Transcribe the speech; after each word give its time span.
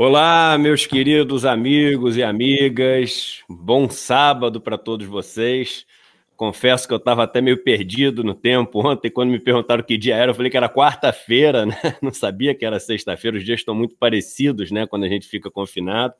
Olá, 0.00 0.56
meus 0.56 0.86
queridos 0.86 1.44
amigos 1.44 2.16
e 2.16 2.22
amigas. 2.22 3.42
Bom 3.48 3.90
sábado 3.90 4.60
para 4.60 4.78
todos 4.78 5.04
vocês. 5.04 5.84
Confesso 6.36 6.86
que 6.86 6.94
eu 6.94 6.98
estava 6.98 7.24
até 7.24 7.40
meio 7.40 7.64
perdido 7.64 8.22
no 8.22 8.32
tempo 8.32 8.78
ontem, 8.88 9.10
quando 9.10 9.30
me 9.30 9.40
perguntaram 9.40 9.82
que 9.82 9.98
dia 9.98 10.14
era, 10.14 10.30
eu 10.30 10.34
falei 10.36 10.52
que 10.52 10.56
era 10.56 10.68
quarta-feira, 10.68 11.66
né? 11.66 11.74
Não 12.00 12.12
sabia 12.12 12.54
que 12.54 12.64
era 12.64 12.78
sexta-feira, 12.78 13.38
os 13.38 13.44
dias 13.44 13.58
estão 13.58 13.74
muito 13.74 13.96
parecidos, 13.96 14.70
né? 14.70 14.86
Quando 14.86 15.02
a 15.02 15.08
gente 15.08 15.26
fica 15.26 15.50
confinado. 15.50 16.14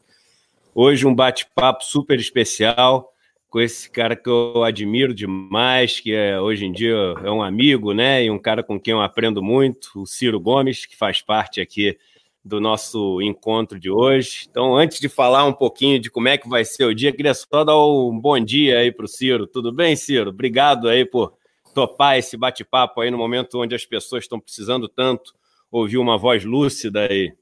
Hoje, 0.75 1.07
um 1.07 1.15
bate-papo 1.15 1.85
super 1.85 2.19
especial 2.19 3.13
com 3.49 3.61
esse 3.61 3.89
cara 3.89 4.17
que 4.17 4.29
eu 4.29 4.65
admiro 4.65 5.15
demais, 5.15 6.01
que 6.01 6.13
é, 6.13 6.41
hoje 6.41 6.67
em 6.67 6.73
dia 6.73 6.97
é 7.23 7.31
um 7.31 7.45
amigo, 7.45 7.95
né? 7.95 8.25
E 8.25 8.29
um 8.29 8.41
cara 8.41 8.61
com 8.61 8.79
quem 8.79 8.91
eu 8.91 9.01
aprendo 9.01 9.41
muito, 9.41 10.03
o 10.03 10.05
Ciro 10.05 10.41
Gomes, 10.41 10.85
que 10.85 10.97
faz 10.97 11.23
parte 11.23 11.61
aqui 11.61 11.97
do 12.45 12.61
nosso 12.61 13.21
encontro 13.21 13.79
de 13.79 13.91
hoje. 13.91 14.47
Então, 14.51 14.77
antes 14.77 15.01
de 15.01 15.09
falar 15.09 15.45
um 15.45 15.53
pouquinho 15.53 15.99
de 15.99 16.11
como 16.11 16.29
é 16.29 16.39
que 16.39 16.49
vai 16.49 16.65
ser 16.65 16.85
o 16.85 16.95
dia, 16.95 17.13
queria 17.13 17.35
só 17.35 17.65
dar 17.65 17.77
um 17.77 18.19
bom 18.19 18.39
dia 18.41 18.79
aí 18.79 18.93
para 18.93 19.05
o 19.05 19.09
Ciro. 19.09 19.47
Tudo 19.47 19.73
bem, 19.73 19.97
Ciro? 19.97 20.31
Obrigado 20.31 20.89
aí 20.89 21.05
por 21.05 21.35
topar 21.75 22.19
esse 22.19 22.37
bate-papo 22.37 23.01
aí 23.01 23.11
no 23.11 23.19
momento 23.19 23.61
onde 23.61 23.75
as 23.75 23.85
pessoas 23.85 24.25
estão 24.25 24.41
precisando 24.41 24.89
tanto 24.89 25.35
ouvir 25.71 25.99
uma 25.99 26.17
voz 26.17 26.45
lúcida 26.45 27.07
aí. 27.09 27.33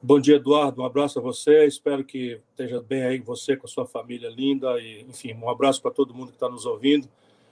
Bom 0.00 0.20
dia, 0.20 0.36
Eduardo. 0.36 0.82
Um 0.82 0.84
abraço 0.84 1.18
a 1.18 1.22
você. 1.22 1.66
Espero 1.66 2.04
que 2.04 2.40
esteja 2.50 2.80
bem 2.80 3.02
aí 3.02 3.18
você 3.18 3.56
com 3.56 3.66
a 3.66 3.68
sua 3.68 3.86
família 3.86 4.28
linda 4.28 4.78
e, 4.80 5.02
enfim, 5.02 5.34
um 5.34 5.48
abraço 5.48 5.82
para 5.82 5.90
todo 5.90 6.14
mundo 6.14 6.28
que 6.28 6.36
está 6.36 6.48
nos 6.48 6.66
ouvindo. 6.66 7.08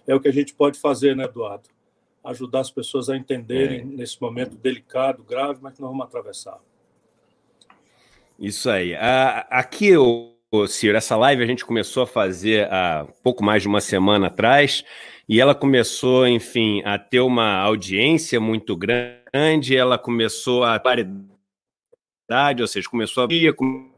É 0.06 0.15
o 0.15 0.20
que 0.20 0.28
a 0.28 0.32
gente 0.32 0.54
pode 0.54 0.78
fazer, 0.78 1.16
né, 1.16 1.24
Eduardo? 1.24 1.68
Ajudar 2.23 2.60
as 2.60 2.70
pessoas 2.70 3.09
a 3.09 3.16
entenderem 3.16 3.80
é. 3.80 3.84
nesse 3.84 4.20
momento 4.20 4.56
delicado, 4.56 5.24
grave, 5.24 5.59
mas 5.60 5.74
que 5.74 5.80
nós 5.80 5.90
vamos 5.90 6.06
atravessar. 6.06 6.60
Isso 8.38 8.68
aí. 8.68 8.95
Aqui, 9.50 9.96
o 9.96 10.36
Ciro, 10.66 10.96
essa 10.96 11.16
live 11.16 11.42
a 11.42 11.46
gente 11.46 11.65
começou 11.65 12.02
a 12.02 12.06
fazer 12.06 12.70
há 12.73 13.06
pouco 13.23 13.45
mais 13.45 13.62
de 13.62 13.68
uma 13.68 13.80
semana 13.80 14.26
atrás 14.26 14.84
e 15.29 15.40
ela 15.40 15.54
começou, 15.54 16.26
enfim, 16.26 16.82
a 16.84 16.98
ter 16.98 17.20
uma 17.20 17.57
audiência 17.57 18.38
muito 18.38 18.76
grande, 18.76 19.76
ela 19.76 19.98
começou 19.98 20.64
a 20.64 20.79
paridade, 20.79 22.60
ou 22.60 22.66
seja, 22.66 22.88
começou 22.88 23.24
a 23.24 23.26
vir 23.26 23.54
com 23.54 23.90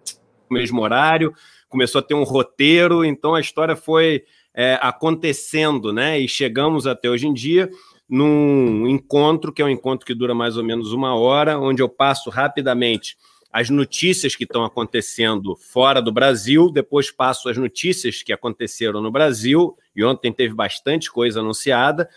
o 0.48 0.55
mesmo 0.55 0.81
horário, 0.81 1.34
começou 1.69 1.98
a 1.98 2.03
ter 2.03 2.14
um 2.14 2.25
roteiro, 2.25 3.05
então 3.05 3.34
a 3.34 3.41
história 3.41 3.77
foi 3.77 4.25
é, 4.55 4.78
acontecendo, 4.81 5.92
né? 5.92 6.19
E 6.19 6.27
chegamos 6.27 6.86
até 6.86 7.11
hoje 7.11 7.27
em 7.27 7.34
dia 7.34 7.69
num 8.09 8.89
encontro, 8.89 9.53
que 9.53 9.61
é 9.61 9.64
um 9.64 9.69
encontro 9.69 10.06
que 10.06 10.14
dura 10.14 10.34
mais 10.34 10.56
ou 10.56 10.64
menos 10.64 10.92
uma 10.92 11.14
hora, 11.14 11.59
onde 11.59 11.83
eu 11.83 11.89
passo 11.89 12.31
rapidamente 12.31 13.16
as 13.52 13.70
notícias 13.70 14.36
que 14.36 14.44
estão 14.44 14.64
acontecendo 14.64 15.56
fora 15.56 16.02
do 16.02 16.12
Brasil, 16.12 16.70
depois 16.70 17.10
passo 17.10 17.48
as 17.48 17.56
notícias 17.56 18.22
que 18.22 18.32
aconteceram 18.32 19.00
no 19.00 19.10
Brasil, 19.10 19.77
e 19.96 20.04
ontem 20.04 20.32
teve 20.32 20.54
bastante 20.54 21.10
coisa 21.10 21.41
anunciada. 21.41 22.08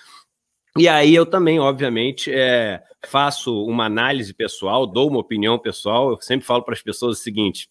E 0.78 0.88
aí 0.88 1.14
eu 1.14 1.26
também, 1.26 1.60
obviamente, 1.60 2.32
é, 2.34 2.82
faço 3.06 3.64
uma 3.66 3.86
análise 3.86 4.34
pessoal, 4.34 4.86
dou 4.86 5.10
uma 5.10 5.20
opinião 5.20 5.58
pessoal. 5.58 6.12
Eu 6.12 6.22
sempre 6.22 6.46
falo 6.46 6.64
para 6.64 6.74
as 6.74 6.82
pessoas 6.82 7.20
o 7.20 7.22
seguinte: 7.22 7.70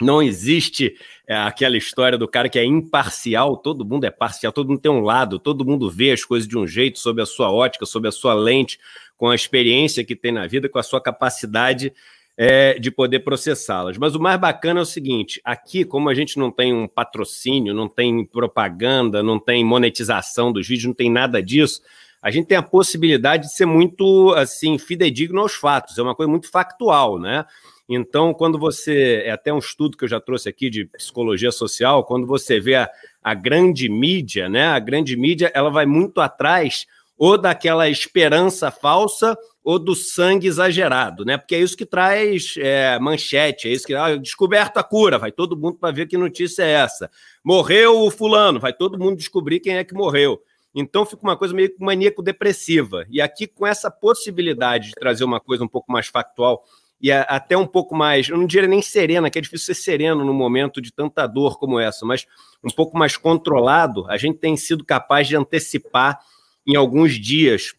não 0.00 0.22
existe 0.22 0.94
é, 1.26 1.36
aquela 1.36 1.76
história 1.76 2.18
do 2.18 2.28
cara 2.28 2.48
que 2.48 2.58
é 2.58 2.64
imparcial, 2.64 3.56
todo 3.56 3.84
mundo 3.84 4.04
é 4.04 4.10
parcial, 4.10 4.52
todo 4.52 4.68
mundo 4.68 4.80
tem 4.80 4.90
um 4.90 5.00
lado, 5.00 5.38
todo 5.38 5.64
mundo 5.64 5.90
vê 5.90 6.12
as 6.12 6.24
coisas 6.24 6.48
de 6.48 6.58
um 6.58 6.66
jeito, 6.66 6.98
sob 6.98 7.22
a 7.22 7.26
sua 7.26 7.50
ótica, 7.50 7.86
sob 7.86 8.08
a 8.08 8.12
sua 8.12 8.34
lente, 8.34 8.78
com 9.16 9.28
a 9.28 9.34
experiência 9.34 10.04
que 10.04 10.16
tem 10.16 10.32
na 10.32 10.46
vida, 10.46 10.68
com 10.68 10.78
a 10.78 10.82
sua 10.82 11.00
capacidade 11.00 11.92
é, 12.36 12.78
de 12.78 12.90
poder 12.90 13.20
processá-las. 13.20 13.98
Mas 13.98 14.14
o 14.14 14.20
mais 14.20 14.38
bacana 14.40 14.80
é 14.80 14.82
o 14.82 14.86
seguinte: 14.86 15.40
aqui, 15.44 15.84
como 15.84 16.08
a 16.08 16.14
gente 16.14 16.38
não 16.38 16.50
tem 16.50 16.72
um 16.72 16.88
patrocínio, 16.88 17.74
não 17.74 17.88
tem 17.88 18.24
propaganda, 18.24 19.22
não 19.22 19.38
tem 19.38 19.64
monetização 19.64 20.52
dos 20.52 20.66
vídeos, 20.66 20.86
não 20.86 20.94
tem 20.94 21.10
nada 21.10 21.42
disso, 21.42 21.82
a 22.20 22.30
gente 22.30 22.46
tem 22.46 22.56
a 22.56 22.62
possibilidade 22.62 23.48
de 23.48 23.54
ser 23.54 23.66
muito 23.66 24.32
assim 24.36 24.78
fidedigno 24.78 25.40
aos 25.40 25.54
fatos. 25.54 25.98
É 25.98 26.02
uma 26.02 26.14
coisa 26.14 26.30
muito 26.30 26.50
factual, 26.50 27.18
né? 27.18 27.44
Então, 27.88 28.32
quando 28.32 28.58
você. 28.58 29.22
É 29.24 29.32
até 29.32 29.52
um 29.52 29.58
estudo 29.58 29.96
que 29.96 30.04
eu 30.04 30.08
já 30.08 30.20
trouxe 30.20 30.48
aqui 30.48 30.70
de 30.70 30.84
psicologia 30.86 31.50
social, 31.50 32.04
quando 32.04 32.26
você 32.26 32.60
vê 32.60 32.76
a, 32.76 32.88
a 33.22 33.34
grande 33.34 33.88
mídia, 33.88 34.48
né? 34.48 34.68
A 34.68 34.78
grande 34.78 35.16
mídia 35.16 35.50
ela 35.54 35.68
vai 35.68 35.84
muito 35.84 36.20
atrás 36.20 36.86
ou 37.16 37.38
daquela 37.38 37.88
esperança 37.88 38.70
falsa 38.70 39.36
ou 39.64 39.78
do 39.78 39.94
sangue 39.94 40.48
exagerado, 40.48 41.24
né? 41.24 41.38
Porque 41.38 41.54
é 41.54 41.60
isso 41.60 41.76
que 41.76 41.86
traz 41.86 42.54
é, 42.58 42.98
manchete, 42.98 43.68
é 43.68 43.72
isso 43.72 43.86
que 43.86 43.94
ah, 43.94 44.16
descoberto 44.16 44.78
a 44.78 44.82
cura, 44.82 45.18
vai 45.18 45.30
todo 45.30 45.56
mundo 45.56 45.78
para 45.78 45.94
ver 45.94 46.06
que 46.06 46.16
notícia 46.16 46.62
é 46.64 46.70
essa. 46.70 47.10
Morreu 47.44 48.00
o 48.00 48.10
fulano, 48.10 48.58
vai 48.58 48.72
todo 48.72 48.98
mundo 48.98 49.16
descobrir 49.16 49.60
quem 49.60 49.76
é 49.76 49.84
que 49.84 49.94
morreu. 49.94 50.42
Então 50.74 51.04
fica 51.04 51.22
uma 51.22 51.36
coisa 51.36 51.54
meio 51.54 51.72
maníaco-depressiva. 51.78 53.04
E 53.10 53.20
aqui, 53.20 53.46
com 53.46 53.66
essa 53.66 53.90
possibilidade 53.90 54.88
de 54.88 54.94
trazer 54.94 55.22
uma 55.22 55.38
coisa 55.38 55.62
um 55.62 55.68
pouco 55.68 55.92
mais 55.92 56.06
factual 56.08 56.64
e 57.00 57.12
a, 57.12 57.22
até 57.22 57.56
um 57.56 57.66
pouco 57.66 57.94
mais, 57.94 58.28
eu 58.28 58.38
não 58.38 58.46
diria 58.46 58.68
nem 58.68 58.80
serena, 58.80 59.28
que 59.28 59.38
é 59.38 59.42
difícil 59.42 59.74
ser 59.74 59.80
sereno 59.80 60.24
num 60.24 60.32
momento 60.32 60.80
de 60.80 60.92
tanta 60.92 61.26
dor 61.26 61.58
como 61.58 61.78
essa, 61.78 62.06
mas 62.06 62.26
um 62.64 62.70
pouco 62.70 62.96
mais 62.96 63.16
controlado, 63.16 64.08
a 64.08 64.16
gente 64.16 64.38
tem 64.38 64.56
sido 64.56 64.84
capaz 64.84 65.26
de 65.26 65.36
antecipar 65.36 66.20
em 66.66 66.76
alguns 66.76 67.18
dias 67.18 67.74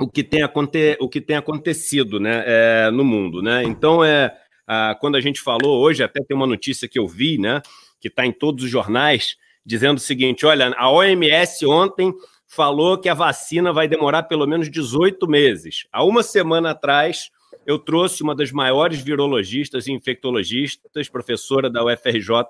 o 0.00 0.08
que 0.08 0.24
tem, 0.24 0.42
aconte, 0.42 0.96
o 0.98 1.08
que 1.08 1.20
tem 1.20 1.36
acontecido 1.36 2.18
né, 2.18 2.42
é, 2.46 2.90
no 2.90 3.04
mundo. 3.04 3.42
Né? 3.42 3.64
Então, 3.64 4.02
é, 4.02 4.34
a, 4.66 4.96
quando 4.98 5.16
a 5.16 5.20
gente 5.20 5.40
falou, 5.40 5.80
hoje 5.80 6.02
até 6.02 6.22
tem 6.24 6.36
uma 6.36 6.46
notícia 6.46 6.88
que 6.88 6.98
eu 6.98 7.06
vi, 7.06 7.38
né, 7.38 7.60
que 8.00 8.08
está 8.08 8.24
em 8.24 8.32
todos 8.32 8.64
os 8.64 8.70
jornais, 8.70 9.36
dizendo 9.64 9.98
o 9.98 10.00
seguinte: 10.00 10.46
olha, 10.46 10.74
a 10.76 10.90
OMS 10.90 11.66
ontem 11.66 12.14
falou 12.46 12.98
que 12.98 13.08
a 13.08 13.14
vacina 13.14 13.72
vai 13.72 13.86
demorar 13.86 14.24
pelo 14.24 14.46
menos 14.46 14.70
18 14.70 15.28
meses. 15.28 15.86
Há 15.92 16.02
uma 16.02 16.22
semana 16.22 16.70
atrás, 16.70 17.30
eu 17.66 17.78
trouxe 17.78 18.22
uma 18.22 18.34
das 18.34 18.50
maiores 18.50 19.00
virologistas 19.00 19.86
e 19.86 19.92
infectologistas, 19.92 21.08
professora 21.08 21.70
da 21.70 21.84
UFRJ 21.84 22.46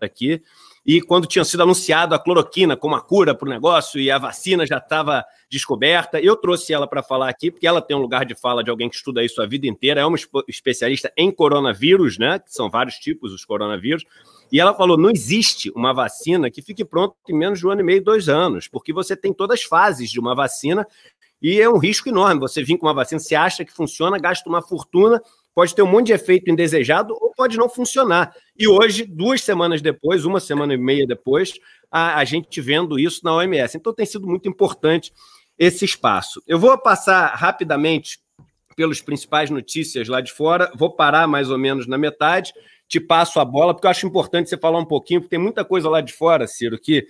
aqui, 0.00 0.42
e 0.84 1.00
quando 1.00 1.28
tinha 1.28 1.44
sido 1.44 1.62
anunciado 1.62 2.14
a 2.14 2.18
cloroquina 2.18 2.76
como 2.76 2.96
a 2.96 3.00
cura 3.00 3.34
para 3.34 3.46
o 3.46 3.50
negócio 3.50 4.00
e 4.00 4.10
a 4.10 4.18
vacina 4.18 4.66
já 4.66 4.78
estava 4.78 5.24
descoberta, 5.48 6.20
eu 6.20 6.34
trouxe 6.34 6.72
ela 6.72 6.88
para 6.88 7.02
falar 7.02 7.28
aqui, 7.28 7.50
porque 7.50 7.66
ela 7.66 7.80
tem 7.80 7.96
um 7.96 8.00
lugar 8.00 8.24
de 8.24 8.34
fala 8.34 8.64
de 8.64 8.70
alguém 8.70 8.88
que 8.88 8.96
estuda 8.96 9.22
isso 9.22 9.40
a 9.40 9.46
vida 9.46 9.66
inteira, 9.66 10.00
é 10.00 10.04
uma 10.04 10.18
especialista 10.48 11.12
em 11.16 11.30
coronavírus, 11.30 12.18
né? 12.18 12.40
Que 12.40 12.52
são 12.52 12.68
vários 12.68 12.96
tipos 12.96 13.32
os 13.32 13.44
coronavírus. 13.44 14.04
E 14.50 14.58
ela 14.58 14.74
falou: 14.74 14.98
não 14.98 15.10
existe 15.10 15.70
uma 15.76 15.92
vacina 15.92 16.50
que 16.50 16.60
fique 16.60 16.84
pronta 16.84 17.14
em 17.28 17.36
menos 17.36 17.60
de 17.60 17.66
um 17.66 17.70
ano 17.70 17.80
e 17.80 17.84
meio, 17.84 18.02
dois 18.02 18.28
anos, 18.28 18.66
porque 18.66 18.92
você 18.92 19.16
tem 19.16 19.32
todas 19.32 19.60
as 19.60 19.64
fases 19.64 20.10
de 20.10 20.18
uma 20.18 20.34
vacina 20.34 20.86
e 21.40 21.60
é 21.60 21.68
um 21.68 21.78
risco 21.78 22.08
enorme. 22.08 22.40
Você 22.40 22.62
vir 22.62 22.76
com 22.76 22.86
uma 22.86 22.94
vacina, 22.94 23.20
você 23.20 23.34
acha 23.36 23.64
que 23.64 23.72
funciona, 23.72 24.18
gasta 24.18 24.48
uma 24.48 24.62
fortuna 24.62 25.22
pode 25.54 25.74
ter 25.74 25.82
um 25.82 25.86
monte 25.86 26.06
de 26.06 26.12
efeito 26.12 26.50
indesejado 26.50 27.14
ou 27.14 27.32
pode 27.36 27.56
não 27.56 27.68
funcionar. 27.68 28.34
E 28.56 28.66
hoje, 28.66 29.04
duas 29.04 29.42
semanas 29.42 29.82
depois, 29.82 30.24
uma 30.24 30.40
semana 30.40 30.74
e 30.74 30.78
meia 30.78 31.06
depois, 31.06 31.52
a, 31.90 32.18
a 32.18 32.24
gente 32.24 32.60
vendo 32.60 32.98
isso 32.98 33.20
na 33.24 33.34
OMS. 33.34 33.76
Então 33.76 33.92
tem 33.92 34.06
sido 34.06 34.26
muito 34.26 34.48
importante 34.48 35.12
esse 35.58 35.84
espaço. 35.84 36.42
Eu 36.46 36.58
vou 36.58 36.76
passar 36.78 37.34
rapidamente 37.34 38.18
pelas 38.74 39.00
principais 39.00 39.50
notícias 39.50 40.08
lá 40.08 40.20
de 40.20 40.32
fora, 40.32 40.72
vou 40.74 40.94
parar 40.94 41.26
mais 41.26 41.50
ou 41.50 41.58
menos 41.58 41.86
na 41.86 41.98
metade, 41.98 42.52
te 42.88 42.98
passo 42.98 43.38
a 43.38 43.44
bola, 43.44 43.74
porque 43.74 43.86
eu 43.86 43.90
acho 43.90 44.06
importante 44.06 44.48
você 44.48 44.56
falar 44.56 44.78
um 44.78 44.84
pouquinho, 44.84 45.20
porque 45.20 45.36
tem 45.36 45.42
muita 45.42 45.64
coisa 45.64 45.88
lá 45.88 46.00
de 46.00 46.12
fora, 46.12 46.46
Ciro, 46.46 46.78
que 46.78 47.06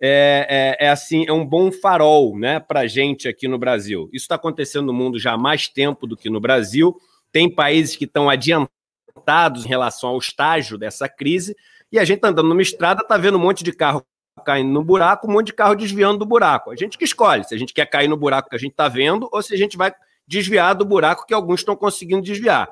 é, 0.00 0.76
é, 0.78 0.86
é, 0.86 0.88
assim, 0.90 1.24
é 1.26 1.32
um 1.32 1.44
bom 1.44 1.72
farol 1.72 2.38
né, 2.38 2.60
para 2.60 2.80
a 2.80 2.86
gente 2.86 3.28
aqui 3.28 3.48
no 3.48 3.58
Brasil. 3.58 4.08
Isso 4.12 4.24
está 4.24 4.34
acontecendo 4.34 4.86
no 4.86 4.92
mundo 4.92 5.18
já 5.18 5.32
há 5.32 5.38
mais 5.38 5.68
tempo 5.68 6.06
do 6.06 6.16
que 6.16 6.28
no 6.28 6.40
Brasil. 6.40 6.96
Tem 7.36 7.50
países 7.50 7.94
que 7.94 8.06
estão 8.06 8.30
adiantados 8.30 9.66
em 9.66 9.68
relação 9.68 10.08
ao 10.08 10.18
estágio 10.18 10.78
dessa 10.78 11.06
crise, 11.06 11.54
e 11.92 11.98
a 11.98 12.04
gente 12.06 12.16
está 12.16 12.28
andando 12.28 12.48
numa 12.48 12.62
estrada, 12.62 13.02
está 13.02 13.18
vendo 13.18 13.36
um 13.36 13.40
monte 13.42 13.62
de 13.62 13.72
carro 13.72 14.02
caindo 14.42 14.70
no 14.72 14.82
buraco, 14.82 15.28
um 15.28 15.32
monte 15.34 15.48
de 15.48 15.52
carro 15.52 15.74
desviando 15.74 16.16
do 16.16 16.24
buraco. 16.24 16.70
A 16.70 16.74
gente 16.74 16.96
que 16.96 17.04
escolhe 17.04 17.44
se 17.44 17.54
a 17.54 17.58
gente 17.58 17.74
quer 17.74 17.84
cair 17.90 18.08
no 18.08 18.16
buraco 18.16 18.48
que 18.48 18.56
a 18.56 18.58
gente 18.58 18.70
está 18.70 18.88
vendo 18.88 19.28
ou 19.30 19.42
se 19.42 19.52
a 19.52 19.56
gente 19.58 19.76
vai 19.76 19.92
desviar 20.26 20.74
do 20.74 20.86
buraco 20.86 21.26
que 21.26 21.34
alguns 21.34 21.60
estão 21.60 21.76
conseguindo 21.76 22.22
desviar. 22.22 22.70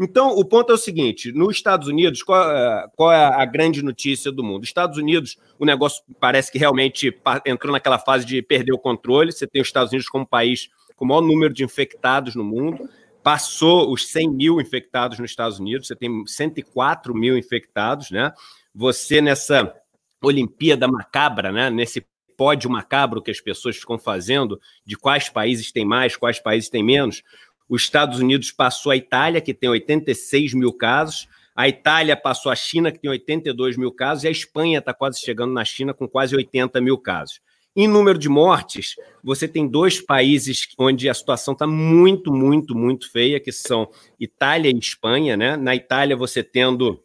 Então, 0.00 0.30
o 0.30 0.42
ponto 0.46 0.72
é 0.72 0.74
o 0.76 0.78
seguinte: 0.78 1.30
nos 1.30 1.54
Estados 1.54 1.86
Unidos, 1.86 2.22
qual, 2.22 2.50
é, 2.50 2.88
qual 2.96 3.12
é 3.12 3.22
a 3.22 3.44
grande 3.44 3.82
notícia 3.82 4.32
do 4.32 4.42
mundo? 4.42 4.64
Estados 4.64 4.96
Unidos, 4.96 5.36
o 5.58 5.66
negócio 5.66 6.02
parece 6.18 6.50
que 6.50 6.56
realmente 6.56 7.14
entrou 7.44 7.70
naquela 7.70 7.98
fase 7.98 8.24
de 8.24 8.40
perder 8.40 8.72
o 8.72 8.78
controle. 8.78 9.30
Você 9.30 9.46
tem 9.46 9.60
os 9.60 9.68
Estados 9.68 9.92
Unidos 9.92 10.08
como 10.08 10.26
país 10.26 10.70
com 10.96 11.04
o 11.04 11.08
maior 11.08 11.20
número 11.20 11.52
de 11.52 11.62
infectados 11.62 12.34
no 12.34 12.42
mundo 12.42 12.88
passou 13.26 13.92
os 13.92 14.06
100 14.12 14.30
mil 14.30 14.60
infectados 14.60 15.18
nos 15.18 15.32
Estados 15.32 15.58
Unidos, 15.58 15.88
você 15.88 15.96
tem 15.96 16.24
104 16.24 17.12
mil 17.12 17.36
infectados, 17.36 18.08
né? 18.08 18.32
Você 18.72 19.20
nessa 19.20 19.74
Olimpíada 20.22 20.86
macabra, 20.86 21.50
né? 21.50 21.68
Nesse 21.68 22.06
pódio 22.36 22.70
macabro 22.70 23.20
que 23.20 23.32
as 23.32 23.40
pessoas 23.40 23.78
ficam 23.78 23.98
fazendo 23.98 24.60
de 24.84 24.96
quais 24.96 25.28
países 25.28 25.72
têm 25.72 25.84
mais, 25.84 26.16
quais 26.16 26.38
países 26.38 26.70
têm 26.70 26.84
menos. 26.84 27.24
Os 27.68 27.82
Estados 27.82 28.20
Unidos 28.20 28.52
passou 28.52 28.92
a 28.92 28.96
Itália, 28.96 29.40
que 29.40 29.52
tem 29.52 29.68
86 29.68 30.54
mil 30.54 30.72
casos, 30.72 31.26
A 31.52 31.66
Itália 31.66 32.16
passou 32.16 32.52
a 32.52 32.54
China, 32.54 32.92
que 32.92 32.98
tem 33.00 33.10
82 33.10 33.76
mil 33.76 33.90
casos, 33.90 34.22
e 34.22 34.28
a 34.28 34.30
Espanha 34.30 34.78
está 34.78 34.94
quase 34.94 35.18
chegando 35.18 35.52
na 35.52 35.64
China 35.64 35.92
com 35.92 36.06
quase 36.06 36.36
80 36.36 36.80
mil 36.80 36.96
casos. 36.96 37.40
Em 37.78 37.86
número 37.86 38.18
de 38.18 38.26
mortes, 38.26 38.94
você 39.22 39.46
tem 39.46 39.68
dois 39.68 40.00
países 40.00 40.66
onde 40.78 41.10
a 41.10 41.14
situação 41.14 41.52
está 41.52 41.66
muito, 41.66 42.32
muito, 42.32 42.74
muito 42.74 43.12
feia, 43.12 43.38
que 43.38 43.52
são 43.52 43.90
Itália 44.18 44.70
e 44.70 44.78
Espanha. 44.78 45.36
Né? 45.36 45.58
Na 45.58 45.76
Itália, 45.76 46.16
você 46.16 46.42
tendo 46.42 46.98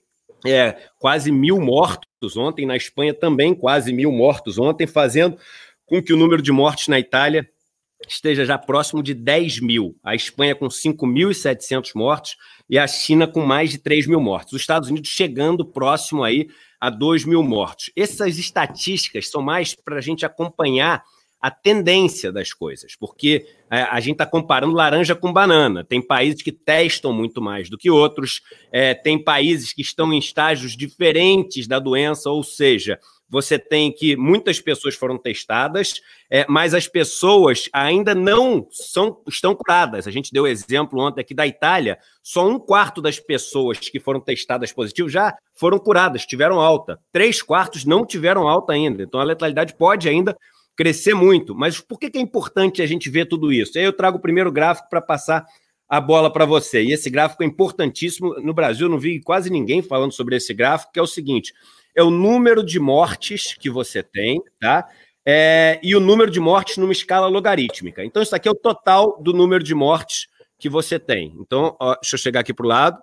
é, 0.45 0.77
quase 0.97 1.29
mil 1.29 1.59
mortos 1.59 2.37
ontem, 2.37 2.65
na 2.65 2.77
Espanha 2.77 3.13
também 3.13 3.53
quase 3.53 3.91
mil 3.91 4.13
mortos 4.13 4.57
ontem, 4.57 4.87
fazendo 4.87 5.37
com 5.85 6.01
que 6.01 6.13
o 6.13 6.17
número 6.17 6.41
de 6.41 6.53
mortes 6.53 6.87
na 6.87 6.97
Itália 6.97 7.45
esteja 8.07 8.45
já 8.45 8.57
próximo 8.57 9.03
de 9.03 9.13
10 9.13 9.59
mil. 9.59 9.97
A 10.01 10.15
Espanha 10.15 10.55
com 10.55 10.67
5.700 10.67 11.91
mortos 11.93 12.37
e 12.71 12.79
a 12.79 12.87
China 12.87 13.27
com 13.27 13.41
mais 13.41 13.69
de 13.69 13.77
3 13.77 14.07
mil 14.07 14.21
mortos. 14.21 14.53
Os 14.53 14.61
Estados 14.61 14.89
Unidos 14.89 15.09
chegando 15.09 15.65
próximo 15.65 16.23
aí 16.23 16.47
a 16.79 16.89
2 16.89 17.25
mil 17.25 17.43
mortos. 17.43 17.91
Essas 17.97 18.39
estatísticas 18.39 19.29
são 19.29 19.41
mais 19.41 19.75
para 19.75 19.97
a 19.97 20.01
gente 20.01 20.25
acompanhar 20.25 21.03
a 21.41 21.51
tendência 21.51 22.31
das 22.31 22.53
coisas, 22.53 22.95
porque 22.95 23.45
é, 23.69 23.81
a 23.81 23.99
gente 23.99 24.13
está 24.13 24.25
comparando 24.25 24.73
laranja 24.73 25.15
com 25.15 25.33
banana. 25.33 25.83
Tem 25.83 26.01
países 26.01 26.41
que 26.41 26.51
testam 26.51 27.11
muito 27.11 27.41
mais 27.41 27.69
do 27.69 27.77
que 27.77 27.89
outros, 27.89 28.41
é, 28.71 28.93
tem 28.93 29.21
países 29.21 29.73
que 29.73 29.81
estão 29.81 30.13
em 30.13 30.19
estágios 30.19 30.77
diferentes 30.77 31.67
da 31.67 31.79
doença, 31.79 32.29
ou 32.29 32.43
seja, 32.43 32.99
você 33.31 33.57
tem 33.57 33.93
que 33.93 34.17
muitas 34.17 34.59
pessoas 34.59 34.93
foram 34.93 35.17
testadas, 35.17 36.01
é, 36.29 36.45
mas 36.49 36.73
as 36.73 36.85
pessoas 36.85 37.69
ainda 37.71 38.13
não 38.13 38.67
são, 38.69 39.21
estão 39.25 39.55
curadas. 39.55 40.05
A 40.05 40.11
gente 40.11 40.33
deu 40.33 40.45
exemplo 40.45 40.99
ontem 40.99 41.21
aqui 41.21 41.33
da 41.33 41.47
Itália, 41.47 41.97
só 42.21 42.45
um 42.45 42.59
quarto 42.59 43.01
das 43.01 43.19
pessoas 43.19 43.79
que 43.79 44.01
foram 44.01 44.19
testadas 44.19 44.73
positivo 44.73 45.07
já 45.07 45.33
foram 45.55 45.79
curadas, 45.79 46.25
tiveram 46.25 46.59
alta. 46.59 46.99
Três 47.09 47.41
quartos 47.41 47.85
não 47.85 48.05
tiveram 48.05 48.49
alta 48.49 48.73
ainda. 48.73 49.01
Então 49.01 49.21
a 49.21 49.23
letalidade 49.23 49.75
pode 49.75 50.09
ainda 50.09 50.35
crescer 50.75 51.13
muito. 51.13 51.55
Mas 51.55 51.79
por 51.79 51.97
que, 51.97 52.09
que 52.09 52.17
é 52.17 52.21
importante 52.21 52.81
a 52.81 52.85
gente 52.85 53.09
ver 53.09 53.27
tudo 53.27 53.53
isso? 53.53 53.77
Aí 53.77 53.85
eu 53.85 53.93
trago 53.93 54.17
o 54.17 54.21
primeiro 54.21 54.51
gráfico 54.51 54.89
para 54.89 55.01
passar 55.01 55.45
a 55.87 56.01
bola 56.01 56.31
para 56.31 56.45
você. 56.45 56.83
E 56.83 56.91
esse 56.91 57.09
gráfico 57.09 57.43
é 57.43 57.45
importantíssimo. 57.45 58.33
No 58.41 58.53
Brasil, 58.53 58.89
não 58.89 58.99
vi 58.99 59.21
quase 59.21 59.49
ninguém 59.49 59.81
falando 59.81 60.11
sobre 60.11 60.35
esse 60.35 60.53
gráfico, 60.53 60.91
que 60.91 60.99
é 60.99 61.03
o 61.03 61.07
seguinte: 61.07 61.53
é 61.95 62.03
o 62.03 62.09
número 62.09 62.63
de 62.63 62.79
mortes 62.79 63.53
que 63.53 63.69
você 63.69 64.01
tem, 64.01 64.41
tá? 64.59 64.87
É, 65.25 65.79
e 65.83 65.95
o 65.95 65.99
número 65.99 66.31
de 66.31 66.39
mortes 66.39 66.77
numa 66.77 66.91
escala 66.91 67.27
logarítmica. 67.27 68.03
Então, 68.03 68.23
isso 68.23 68.35
aqui 68.35 68.47
é 68.47 68.51
o 68.51 68.55
total 68.55 69.21
do 69.21 69.33
número 69.33 69.63
de 69.63 69.75
mortes 69.75 70.27
que 70.57 70.69
você 70.69 70.99
tem. 70.99 71.35
Então, 71.39 71.75
ó, 71.79 71.95
deixa 71.95 72.15
eu 72.15 72.19
chegar 72.19 72.39
aqui 72.39 72.53
para 72.53 72.65
o 72.65 72.69
lado. 72.69 73.01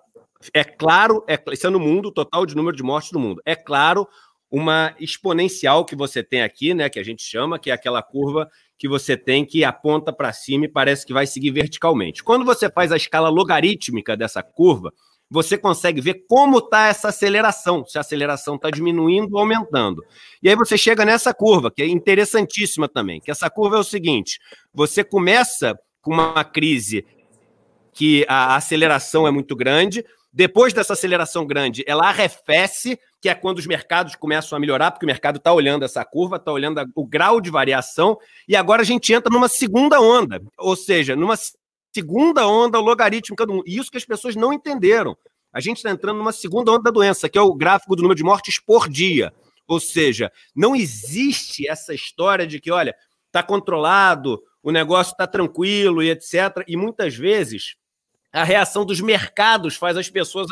É 0.53 0.63
claro, 0.63 1.23
é, 1.27 1.37
isso 1.51 1.67
é 1.67 1.69
no 1.69 1.79
mundo, 1.79 2.07
o 2.07 2.11
total 2.11 2.45
de 2.45 2.55
número 2.55 2.75
de 2.75 2.83
mortes 2.83 3.11
no 3.11 3.19
mundo. 3.19 3.41
É 3.45 3.55
claro, 3.55 4.07
uma 4.51 4.95
exponencial 4.99 5.85
que 5.85 5.95
você 5.95 6.23
tem 6.23 6.41
aqui, 6.41 6.73
né, 6.73 6.89
que 6.89 6.99
a 6.99 7.03
gente 7.03 7.21
chama, 7.21 7.59
que 7.59 7.69
é 7.69 7.73
aquela 7.73 8.01
curva 8.01 8.49
que 8.77 8.87
você 8.87 9.15
tem 9.17 9.45
que 9.45 9.63
aponta 9.63 10.11
para 10.11 10.31
cima 10.31 10.65
e 10.65 10.69
parece 10.69 11.05
que 11.05 11.13
vai 11.13 11.27
seguir 11.27 11.51
verticalmente. 11.51 12.23
Quando 12.23 12.45
você 12.45 12.69
faz 12.69 12.91
a 12.91 12.97
escala 12.97 13.29
logarítmica 13.29 14.15
dessa 14.15 14.41
curva, 14.41 14.93
você 15.29 15.57
consegue 15.57 16.01
ver 16.01 16.25
como 16.27 16.57
está 16.57 16.87
essa 16.87 17.09
aceleração, 17.09 17.85
se 17.85 17.97
a 17.97 18.01
aceleração 18.01 18.55
está 18.55 18.69
diminuindo 18.69 19.33
ou 19.33 19.39
aumentando. 19.39 20.03
E 20.41 20.49
aí 20.49 20.55
você 20.55 20.77
chega 20.77 21.05
nessa 21.05 21.33
curva, 21.33 21.69
que 21.69 21.83
é 21.83 21.87
interessantíssima 21.87 22.89
também, 22.89 23.21
que 23.21 23.29
essa 23.29 23.49
curva 23.49 23.77
é 23.77 23.79
o 23.79 23.83
seguinte: 23.83 24.39
você 24.73 25.03
começa 25.03 25.77
com 26.01 26.13
uma 26.13 26.43
crise 26.43 27.05
que 27.93 28.25
a 28.27 28.55
aceleração 28.55 29.27
é 29.27 29.31
muito 29.31 29.55
grande, 29.55 30.03
depois 30.31 30.73
dessa 30.73 30.93
aceleração 30.93 31.45
grande, 31.45 31.83
ela 31.87 32.07
arrefece, 32.07 32.99
que 33.19 33.27
é 33.27 33.35
quando 33.35 33.57
os 33.57 33.65
mercados 33.65 34.15
começam 34.15 34.55
a 34.55 34.59
melhorar, 34.59 34.91
porque 34.91 35.05
o 35.05 35.07
mercado 35.07 35.37
está 35.37 35.51
olhando 35.51 35.83
essa 35.83 36.05
curva, 36.05 36.35
está 36.35 36.51
olhando 36.51 36.81
o 36.95 37.05
grau 37.05 37.41
de 37.41 37.49
variação, 37.49 38.17
e 38.47 38.55
agora 38.55 38.83
a 38.83 38.85
gente 38.85 39.11
entra 39.11 39.31
numa 39.33 39.47
segunda 39.47 39.99
onda, 39.99 40.39
ou 40.57 40.75
seja, 40.75 41.15
numa 41.15 41.35
segunda 41.93 42.47
onda 42.47 42.79
logarítmica 42.79 43.45
do 43.45 43.53
mundo. 43.53 43.63
Isso 43.67 43.91
que 43.91 43.97
as 43.97 44.05
pessoas 44.05 44.35
não 44.35 44.53
entenderam. 44.53 45.17
A 45.51 45.59
gente 45.59 45.77
está 45.77 45.89
entrando 45.89 46.17
numa 46.17 46.31
segunda 46.31 46.71
onda 46.71 46.83
da 46.83 46.91
doença, 46.91 47.27
que 47.27 47.37
é 47.37 47.41
o 47.41 47.53
gráfico 47.53 47.95
do 47.95 48.03
número 48.03 48.17
de 48.17 48.23
mortes 48.23 48.59
por 48.59 48.87
dia. 48.87 49.33
Ou 49.67 49.79
seja, 49.79 50.31
não 50.55 50.75
existe 50.75 51.67
essa 51.67 51.93
história 51.93 52.45
de 52.45 52.59
que, 52.59 52.71
olha, 52.71 52.95
está 53.27 53.41
controlado, 53.43 54.41
o 54.61 54.71
negócio 54.71 55.11
está 55.11 55.25
tranquilo 55.27 56.01
e 56.03 56.09
etc. 56.09 56.63
E 56.67 56.75
muitas 56.75 57.15
vezes 57.15 57.75
a 58.31 58.43
reação 58.43 58.85
dos 58.85 59.01
mercados 59.01 59.75
faz 59.75 59.97
as 59.97 60.09
pessoas 60.09 60.47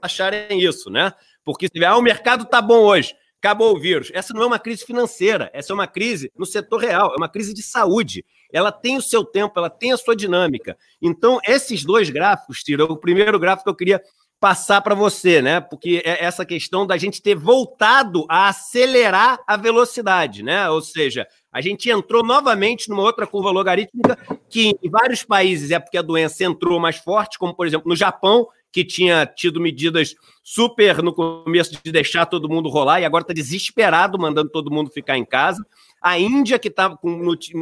acharem 0.00 0.60
isso, 0.62 0.90
né? 0.90 1.12
Porque 1.44 1.66
se 1.66 1.84
ah, 1.84 1.96
o 1.96 2.02
mercado 2.02 2.44
está 2.44 2.60
bom 2.60 2.80
hoje, 2.80 3.14
acabou 3.40 3.76
o 3.76 3.80
vírus. 3.80 4.10
Essa 4.14 4.34
não 4.34 4.42
é 4.42 4.46
uma 4.46 4.58
crise 4.58 4.84
financeira, 4.84 5.50
essa 5.52 5.72
é 5.72 5.74
uma 5.74 5.86
crise 5.86 6.32
no 6.36 6.46
setor 6.46 6.80
real, 6.80 7.12
é 7.12 7.16
uma 7.16 7.28
crise 7.28 7.54
de 7.54 7.62
saúde 7.62 8.24
ela 8.52 8.72
tem 8.72 8.96
o 8.96 9.02
seu 9.02 9.24
tempo, 9.24 9.58
ela 9.58 9.70
tem 9.70 9.92
a 9.92 9.96
sua 9.96 10.16
dinâmica. 10.16 10.76
Então, 11.00 11.38
esses 11.46 11.84
dois 11.84 12.10
gráficos, 12.10 12.62
Tiro, 12.62 12.84
o 12.84 12.96
primeiro 12.96 13.38
gráfico 13.38 13.64
que 13.64 13.70
eu 13.70 13.76
queria 13.76 14.02
passar 14.40 14.80
para 14.80 14.94
você, 14.94 15.42
né? 15.42 15.60
Porque 15.60 16.00
é 16.04 16.24
essa 16.24 16.46
questão 16.46 16.86
da 16.86 16.96
gente 16.96 17.20
ter 17.20 17.34
voltado 17.34 18.24
a 18.28 18.48
acelerar 18.48 19.40
a 19.46 19.56
velocidade, 19.56 20.44
né? 20.44 20.70
Ou 20.70 20.80
seja, 20.80 21.26
a 21.52 21.60
gente 21.60 21.90
entrou 21.90 22.24
novamente 22.24 22.88
numa 22.88 23.02
outra 23.02 23.26
curva 23.26 23.50
logarítmica 23.50 24.16
que 24.48 24.76
em 24.80 24.88
vários 24.88 25.24
países 25.24 25.72
é 25.72 25.78
porque 25.78 25.98
a 25.98 26.02
doença 26.02 26.44
entrou 26.44 26.78
mais 26.78 26.98
forte, 26.98 27.38
como 27.38 27.54
por 27.54 27.66
exemplo 27.66 27.88
no 27.88 27.96
Japão, 27.96 28.46
que 28.78 28.84
tinha 28.84 29.26
tido 29.26 29.60
medidas 29.60 30.14
super 30.40 31.02
no 31.02 31.12
começo 31.12 31.76
de 31.82 31.90
deixar 31.90 32.26
todo 32.26 32.48
mundo 32.48 32.68
rolar 32.68 33.00
e 33.00 33.04
agora 33.04 33.22
está 33.22 33.34
desesperado 33.34 34.16
mandando 34.16 34.50
todo 34.50 34.70
mundo 34.70 34.88
ficar 34.88 35.18
em 35.18 35.24
casa 35.24 35.66
a 36.00 36.16
Índia, 36.16 36.60
que 36.60 36.68
estava 36.68 36.96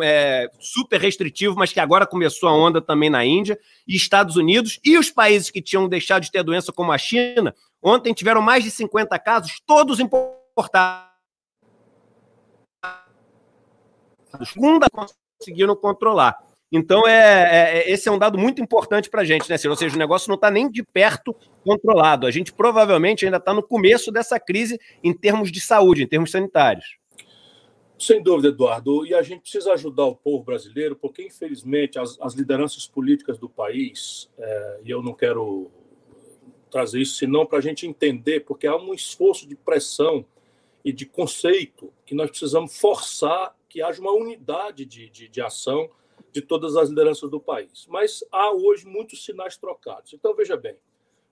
é, 0.03 0.51
super 0.61 1.01
restritivo, 1.01 1.57
mas 1.57 1.73
que 1.73 1.81
agora 1.81 2.07
começou 2.07 2.51
a 2.51 2.53
onda 2.53 2.83
também 2.83 3.09
na 3.09 3.25
Índia, 3.25 3.59
e 3.89 3.97
Estados 3.97 4.37
Unidos, 4.37 4.79
e 4.85 4.99
os 4.99 5.09
países 5.09 5.49
que 5.49 5.63
tinham 5.63 5.89
deixado 5.89 6.25
de 6.25 6.31
ter 6.31 6.43
doença, 6.43 6.71
como 6.71 6.93
a 6.93 6.99
China, 6.99 7.55
ontem 7.83 8.13
tiveram 8.13 8.43
mais 8.43 8.63
de 8.63 8.71
50 8.71 9.19
casos, 9.21 9.59
todos 9.67 9.99
importados. 9.99 11.09
Segunda 14.45 14.87
conseguiram 14.91 15.75
controlar. 15.75 16.37
Então, 16.77 17.07
é, 17.07 17.81
é, 17.81 17.91
esse 17.91 18.09
é 18.09 18.13
um 18.13 18.19
dado 18.19 18.39
muito 18.39 18.61
importante 18.61 19.09
para 19.09 19.23
a 19.23 19.25
gente, 19.25 19.49
né, 19.49 19.57
Ciro? 19.57 19.73
Ou 19.73 19.77
seja, 19.77 19.95
o 19.95 19.99
negócio 19.99 20.29
não 20.29 20.37
está 20.37 20.51
nem 20.51 20.71
de 20.71 20.83
perto 20.83 21.35
controlado. 21.65 22.27
A 22.27 22.31
gente 22.31 22.53
provavelmente 22.53 23.25
ainda 23.25 23.39
está 23.39 23.55
no 23.55 23.63
começo 23.63 24.13
dessa 24.13 24.39
crise 24.39 24.79
em 25.03 25.13
termos 25.13 25.51
de 25.51 25.61
saúde, 25.61 26.03
em 26.03 26.07
termos 26.07 26.31
sanitários. 26.31 26.99
Sem 27.99 28.23
dúvida, 28.23 28.49
Eduardo. 28.49 29.07
E 29.07 29.15
a 29.15 29.23
gente 29.23 29.41
precisa 29.41 29.73
ajudar 29.73 30.05
o 30.05 30.15
povo 30.15 30.45
brasileiro, 30.45 30.95
porque, 30.95 31.23
infelizmente, 31.23 31.99
as, 31.99 32.19
as 32.21 32.35
lideranças 32.35 32.87
políticas 32.87 33.39
do 33.39 33.49
país, 33.49 34.31
é, 34.39 34.81
e 34.85 34.91
eu 34.91 35.03
não 35.03 35.15
quero 35.15 35.71
trazer 36.71 37.01
isso 37.01 37.17
senão 37.17 37.47
para 37.47 37.59
a 37.59 37.63
gente 37.63 37.87
entender, 37.87 38.41
porque 38.41 38.67
há 38.67 38.77
um 38.77 38.93
esforço 38.93 39.49
de 39.49 39.57
pressão 39.57 40.27
e 40.85 40.93
de 40.93 41.07
conceito 41.07 41.91
que 42.05 42.15
nós 42.15 42.29
precisamos 42.29 42.79
forçar 42.79 43.57
que 43.69 43.83
haja 43.83 44.01
uma 44.01 44.13
unidade 44.13 44.85
de, 44.85 45.09
de, 45.09 45.29
de 45.29 45.41
ação 45.41 45.89
de 46.41 46.43
todas 46.43 46.77
as 46.77 46.89
lideranças 46.89 47.31
do 47.31 47.41
país. 47.41 47.87
Mas 47.89 48.23
há 48.31 48.53
hoje 48.53 48.87
muitos 48.87 49.25
sinais 49.25 49.57
trocados. 49.57 50.13
Então, 50.13 50.35
veja 50.35 50.57
bem, 50.57 50.77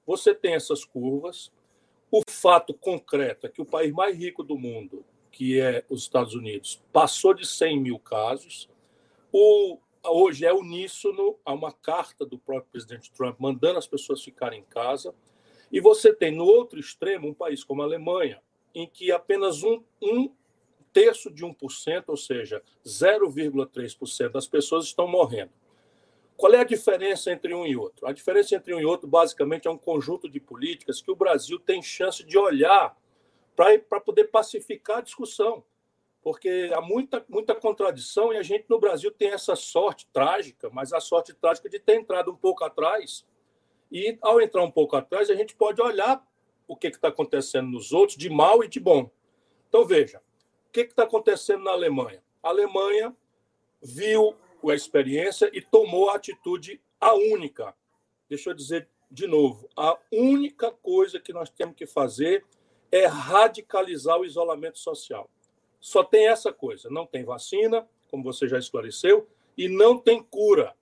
você 0.06 0.34
tem 0.34 0.54
essas 0.54 0.84
curvas, 0.84 1.52
o 2.11 2.23
fato 2.28 2.73
concreto 2.73 3.46
é 3.46 3.50
que 3.50 3.61
o 3.61 3.66
país 3.66 3.92
mais 3.92 4.16
rico 4.16 4.42
do 4.42 4.56
mundo 4.56 5.04
que 5.34 5.61
é 5.61 5.84
os 5.90 6.02
Estados 6.02 6.34
Unidos, 6.34 6.80
passou 6.92 7.34
de 7.34 7.44
100 7.44 7.80
mil 7.80 7.99
casos. 7.99 8.70
O, 9.32 9.78
hoje 10.04 10.46
é 10.46 10.52
uníssono, 10.52 11.37
há 11.44 11.52
uma 11.52 11.73
carta 11.73 12.25
do 12.25 12.38
próprio 12.38 12.70
presidente 12.70 13.11
Trump 13.11 13.40
mandando 13.40 13.78
as 13.78 13.87
pessoas 13.87 14.23
ficarem 14.23 14.61
em 14.61 14.64
casa. 14.64 15.12
E 15.73 15.80
você 15.80 16.14
tem 16.14 16.30
no 16.30 16.44
outro 16.44 16.78
extremo 16.78 17.28
um 17.28 17.34
país 17.34 17.64
como 17.64 17.82
a 17.82 17.84
Alemanha, 17.84 18.40
em 18.73 18.87
que 18.87 19.11
apenas 19.11 19.64
um, 19.64 19.82
um 20.00 20.32
terço 20.95 21.29
de 21.31 21.45
1%, 21.45 22.05
ou 22.07 22.17
seja, 22.17 22.63
0,3% 22.87 24.31
das 24.31 24.47
pessoas 24.47 24.87
estão 24.87 25.09
morrendo. 25.09 25.51
Qual 26.37 26.53
é 26.55 26.61
a 26.61 26.65
diferença 26.65 27.33
entre 27.33 27.53
um 27.53 27.67
e 27.67 27.77
outro? 27.77 28.07
A 28.07 28.13
diferença 28.13 28.55
entre 28.55 28.73
um 28.73 28.81
e 28.81 28.85
outro, 28.85 29.09
basicamente, 29.09 29.67
é 29.67 29.71
um 29.71 29.77
conjunto 29.77 30.29
de 30.29 30.41
políticas 30.41 31.03
que 31.03 31.11
o 31.11 31.17
Brasil 31.17 31.59
tem 31.59 31.83
chance 31.83 32.25
de 32.25 32.39
olhar 32.39 32.97
para 33.57 34.01
poder 34.01 34.25
pacificar 34.25 34.99
a 34.99 35.03
discussão. 35.03 35.65
Porque 36.23 36.71
há 36.73 36.81
muita, 36.81 37.25
muita 37.29 37.55
contradição 37.55 38.33
e 38.33 38.37
a 38.37 38.43
gente 38.43 38.65
no 38.69 38.79
Brasil 38.79 39.11
tem 39.11 39.29
essa 39.29 39.55
sorte 39.55 40.09
trágica, 40.13 40.71
mas 40.71 40.93
a 40.93 41.01
sorte 41.01 41.35
trágica 41.35 41.69
de 41.69 41.79
ter 41.79 41.97
entrado 41.97 42.31
um 42.31 42.37
pouco 42.37 42.65
atrás. 42.65 43.27
E 43.93 44.17
ao 44.23 44.41
entrar 44.41 44.63
um 44.63 44.71
pouco 44.71 44.97
atrás, 44.97 45.29
a 45.29 45.35
gente 45.35 45.55
pode 45.55 45.83
olhar 45.83 46.27
o 46.67 46.77
que 46.77 46.87
está 46.87 47.09
acontecendo 47.09 47.69
nos 47.69 47.93
outros, 47.93 48.17
de 48.17 48.31
mal 48.31 48.65
e 48.65 48.69
de 48.69 48.81
bom. 48.81 49.11
Então, 49.69 49.85
veja, 49.85 50.23
que 50.83 50.90
está 50.90 51.04
acontecendo 51.04 51.62
na 51.62 51.71
Alemanha? 51.71 52.23
A 52.43 52.49
Alemanha 52.49 53.14
viu 53.81 54.35
a 54.64 54.75
experiência 54.75 55.50
e 55.52 55.61
tomou 55.61 56.11
a 56.11 56.16
atitude 56.16 56.81
a 57.00 57.14
única. 57.14 57.75
Deixa 58.28 58.50
eu 58.50 58.54
dizer 58.54 58.88
de 59.11 59.28
novo, 59.28 59.69
a 59.76 59.97
única 60.11 60.73
coisa 60.73 61.21
que 61.21 61.33
nós 61.33 61.49
temos 61.49 61.76
que 61.76 61.87
fazer 61.87 62.45
é 62.90 63.07
radicalizar 63.07 64.19
o 64.19 64.25
isolamento 64.25 64.78
social. 64.78 65.31
Só 65.78 66.02
tem 66.02 66.26
essa 66.26 66.52
coisa: 66.52 66.90
não 66.90 67.07
tem 67.07 67.23
vacina, 67.25 67.87
como 68.11 68.25
você 68.25 68.49
já 68.49 68.59
esclareceu, 68.59 69.28
e 69.57 69.69
não 69.69 69.99
tem 69.99 70.23
cura. 70.23 70.75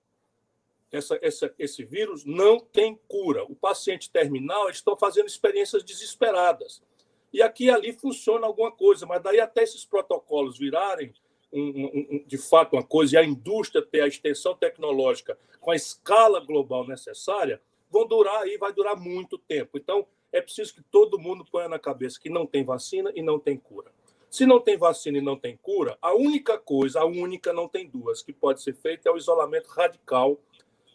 Essa, 0.91 1.19
essa, 1.21 1.53
esse 1.59 1.83
vírus 1.83 2.23
não 2.23 2.59
tem 2.59 2.99
cura. 3.07 3.43
O 3.43 3.55
paciente 3.55 4.09
terminal, 4.09 4.65
eles 4.65 4.77
estão 4.77 4.95
fazendo 4.95 5.27
experiências 5.27 5.83
desesperadas. 5.83 6.81
E 7.33 7.41
aqui 7.41 7.65
e 7.65 7.69
ali 7.71 7.91
funciona 7.91 8.45
alguma 8.45 8.71
coisa, 8.71 9.05
mas 9.07 9.21
daí 9.21 9.39
até 9.39 9.63
esses 9.63 9.83
protocolos 9.83 10.57
virarem 10.57 11.11
um, 11.51 11.61
um, 11.61 12.23
de 12.25 12.37
fato 12.37 12.75
uma 12.75 12.83
coisa 12.83 13.15
e 13.15 13.17
a 13.17 13.23
indústria 13.23 13.81
ter 13.83 14.01
a 14.01 14.07
extensão 14.07 14.55
tecnológica 14.55 15.37
com 15.59 15.71
a 15.71 15.75
escala 15.75 16.39
global 16.39 16.87
necessária, 16.87 17.61
vão 17.89 18.07
durar 18.07 18.43
aí, 18.43 18.57
vai 18.57 18.71
durar 18.71 18.95
muito 18.95 19.37
tempo. 19.37 19.77
Então, 19.77 20.05
é 20.31 20.41
preciso 20.41 20.73
que 20.73 20.81
todo 20.83 21.19
mundo 21.19 21.45
ponha 21.45 21.69
na 21.69 21.79
cabeça 21.79 22.19
que 22.19 22.29
não 22.29 22.45
tem 22.45 22.63
vacina 22.63 23.11
e 23.15 23.21
não 23.21 23.39
tem 23.39 23.57
cura. 23.57 23.91
Se 24.29 24.47
não 24.47 24.59
tem 24.59 24.77
vacina 24.77 25.19
e 25.19 25.21
não 25.21 25.37
tem 25.37 25.55
cura, 25.57 25.95
a 26.01 26.13
única 26.13 26.57
coisa, 26.57 27.01
a 27.01 27.05
única, 27.05 27.53
não 27.53 27.67
tem 27.67 27.87
duas, 27.87 28.23
que 28.23 28.33
pode 28.33 28.63
ser 28.63 28.73
feita 28.73 29.07
é 29.07 29.11
o 29.11 29.17
isolamento 29.17 29.67
radical 29.67 30.39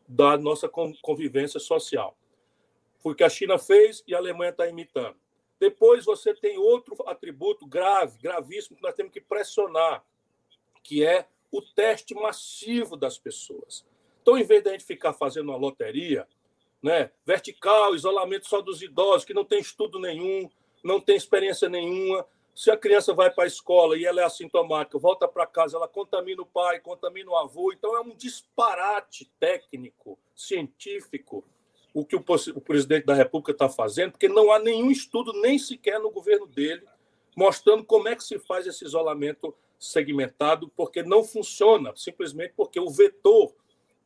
da 0.08 0.36
nossa 0.36 0.68
convivência 0.68 1.60
social. 1.60 2.16
Foi 2.98 3.12
o 3.12 3.14
que 3.14 3.22
a 3.22 3.28
China 3.28 3.56
fez 3.56 4.02
e 4.08 4.14
a 4.14 4.18
Alemanha 4.18 4.50
está 4.50 4.66
imitando. 4.66 5.16
Depois 5.60 6.04
você 6.04 6.34
tem 6.34 6.56
outro 6.58 6.96
atributo 7.06 7.66
grave, 7.66 8.18
gravíssimo, 8.18 8.76
que 8.76 8.82
nós 8.82 8.94
temos 8.94 9.12
que 9.12 9.20
pressionar, 9.20 10.04
que 10.82 11.04
é 11.04 11.26
o 11.50 11.60
teste 11.60 12.14
massivo 12.14 12.96
das 12.96 13.18
pessoas. 13.18 13.84
Então, 14.22 14.38
em 14.38 14.44
vez 14.44 14.62
de 14.62 14.68
a 14.68 14.72
gente 14.72 14.84
ficar 14.84 15.12
fazendo 15.12 15.48
uma 15.48 15.56
loteria, 15.56 16.28
né, 16.82 17.10
vertical, 17.24 17.94
isolamento 17.94 18.46
só 18.46 18.60
dos 18.60 18.82
idosos, 18.82 19.24
que 19.24 19.34
não 19.34 19.44
tem 19.44 19.58
estudo 19.58 19.98
nenhum, 19.98 20.48
não 20.84 21.00
tem 21.00 21.16
experiência 21.16 21.68
nenhuma, 21.68 22.26
se 22.54 22.70
a 22.70 22.76
criança 22.76 23.14
vai 23.14 23.30
para 23.30 23.44
a 23.44 23.46
escola 23.46 23.96
e 23.96 24.04
ela 24.04 24.20
é 24.20 24.24
assintomática, 24.24 24.98
volta 24.98 25.28
para 25.28 25.46
casa, 25.46 25.76
ela 25.76 25.88
contamina 25.88 26.42
o 26.42 26.46
pai, 26.46 26.80
contamina 26.80 27.30
o 27.30 27.36
avô. 27.36 27.72
Então, 27.72 27.96
é 27.96 28.00
um 28.00 28.14
disparate 28.14 29.30
técnico, 29.38 30.18
científico, 30.34 31.44
o 31.94 32.04
que 32.04 32.16
o, 32.16 32.24
o 32.54 32.60
presidente 32.60 33.06
da 33.06 33.14
República 33.14 33.52
está 33.52 33.68
fazendo, 33.68 34.12
porque 34.12 34.28
não 34.28 34.52
há 34.52 34.58
nenhum 34.58 34.90
estudo, 34.90 35.32
nem 35.40 35.58
sequer 35.58 35.98
no 35.98 36.10
governo 36.10 36.46
dele, 36.46 36.86
mostrando 37.36 37.84
como 37.84 38.08
é 38.08 38.16
que 38.16 38.24
se 38.24 38.38
faz 38.38 38.66
esse 38.66 38.84
isolamento 38.84 39.54
segmentado, 39.78 40.70
porque 40.76 41.02
não 41.02 41.22
funciona, 41.22 41.92
simplesmente 41.96 42.52
porque 42.56 42.80
o 42.80 42.90
vetor 42.90 43.54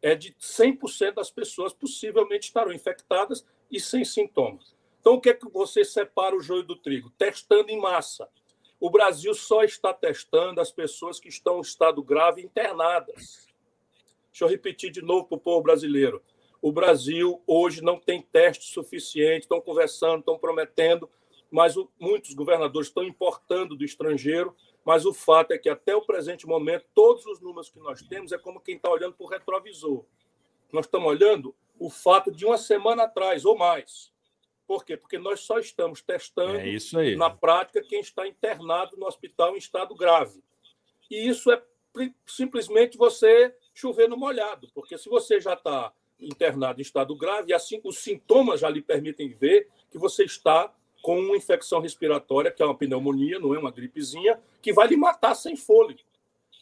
é 0.03 0.15
de 0.15 0.35
100% 0.35 1.15
das 1.15 1.31
pessoas 1.31 1.73
possivelmente 1.73 2.47
estarão 2.47 2.73
infectadas 2.73 3.45
e 3.71 3.81
sem 3.81 4.05
sintomas. 4.05 4.75
Então, 5.01 5.15
o 5.15 5.21
que 5.21 5.31
é 5.31 5.35
que 5.35 5.49
você 5.49 5.85
separa 5.85 6.37
o 6.37 6.41
joio 6.41 6.63
do 6.63 6.77
trigo? 6.77 7.11
Testando 7.17 7.71
em 7.71 7.81
massa. 7.81 8.29
O 8.79 8.91
Brasil 8.91 9.33
só 9.33 9.63
está 9.63 9.95
testando 9.95 10.61
as 10.61 10.73
pessoas 10.73 11.21
que 11.21 11.29
estão 11.29 11.59
em 11.59 11.61
estado 11.61 12.03
grave 12.03 12.43
internadas. 12.43 13.47
Deixa 14.31 14.45
eu 14.45 14.49
repetir 14.49 14.91
de 14.91 15.01
novo 15.01 15.27
para 15.27 15.37
o 15.37 15.41
povo 15.41 15.63
brasileiro. 15.63 16.23
O 16.63 16.71
Brasil 16.71 17.43
hoje 17.45 17.83
não 17.83 17.99
tem 17.99 18.23
teste 18.23 18.73
suficiente, 18.73 19.43
estão 19.43 19.61
conversando, 19.61 20.21
estão 20.21 20.39
prometendo, 20.39 21.11
mas 21.51 21.77
o, 21.77 21.91
muitos 21.99 22.33
governadores 22.35 22.89
estão 22.89 23.03
importando 23.03 23.77
do 23.77 23.85
estrangeiro. 23.85 24.57
Mas 24.85 25.05
o 25.05 25.13
fato 25.13 25.53
é 25.53 25.59
que, 25.59 25.69
até 25.69 25.95
o 25.95 26.03
presente 26.03 26.47
momento, 26.47 26.87
todos 26.95 27.27
os 27.27 27.41
números 27.41 27.69
que 27.69 27.79
nós 27.79 28.03
temos 28.03 28.33
é 28.33 28.39
como 28.39 28.61
quem 28.61 28.77
está 28.77 28.91
olhando 28.91 29.15
para 29.15 29.25
o 29.25 29.29
retrovisor. 29.29 30.05
Nós 30.73 30.87
estamos 30.87 31.09
olhando 31.09 31.55
o 31.79 31.91
fato 31.91 32.33
de 32.33 32.45
uma 32.45 32.59
semana 32.59 33.05
atrás 33.05 33.45
ou 33.45 33.57
mais. 33.57 34.13
Por 34.67 34.85
quê? 34.85 34.97
Porque 34.97 35.19
nós 35.19 35.41
só 35.41 35.59
estamos 35.59 36.01
testando 36.01 36.59
é 36.59 37.17
na 37.17 37.29
prática 37.29 37.83
quem 37.83 38.01
está 38.01 38.27
internado 38.27 38.97
no 38.97 39.07
hospital 39.07 39.55
em 39.55 39.59
estado 39.59 39.95
grave. 39.95 40.43
E 41.11 41.29
isso 41.29 41.51
é 41.53 41.63
simplesmente 42.27 42.97
você 42.97 43.55
chover 43.75 44.09
no 44.09 44.17
molhado, 44.17 44.71
porque 44.75 44.97
se 44.97 45.09
você 45.09 45.41
já 45.41 45.55
está 45.55 45.93
internado 46.23 46.81
em 46.81 46.83
estado 46.83 47.15
grave, 47.17 47.53
assim 47.53 47.81
os 47.85 47.99
sintomas 47.99 48.61
já 48.61 48.69
lhe 48.69 48.81
permitem 48.81 49.29
ver 49.29 49.69
que 49.91 49.99
você 49.99 50.25
está 50.25 50.73
com 51.03 51.19
uma 51.19 51.37
infecção 51.37 51.81
respiratória, 51.81 52.51
que 52.51 52.63
é 52.63 52.67
uma 52.67 52.77
pneumonia, 52.77 53.39
não 53.39 53.55
é 53.55 53.59
uma 53.59 53.73
gripezinha, 53.73 54.41
que 54.63 54.73
vai 54.73 54.87
lhe 54.87 54.97
matar 54.97 55.35
sem 55.35 55.57
fôlego. 55.57 56.01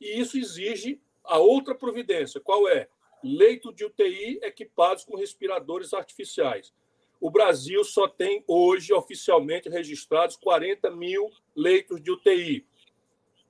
E 0.00 0.18
isso 0.18 0.38
exige 0.38 0.98
a 1.22 1.38
outra 1.38 1.74
providência. 1.74 2.40
Qual 2.40 2.66
é? 2.66 2.88
Leito 3.22 3.72
de 3.72 3.84
UTI 3.84 4.40
equipados 4.42 5.04
com 5.04 5.16
respiradores 5.16 5.92
artificiais. 5.92 6.72
O 7.20 7.30
Brasil 7.30 7.84
só 7.84 8.08
tem 8.08 8.42
hoje 8.46 8.94
oficialmente 8.94 9.68
registrados 9.68 10.36
40 10.36 10.90
mil 10.90 11.30
leitos 11.54 12.02
de 12.02 12.10
UTI. 12.10 12.66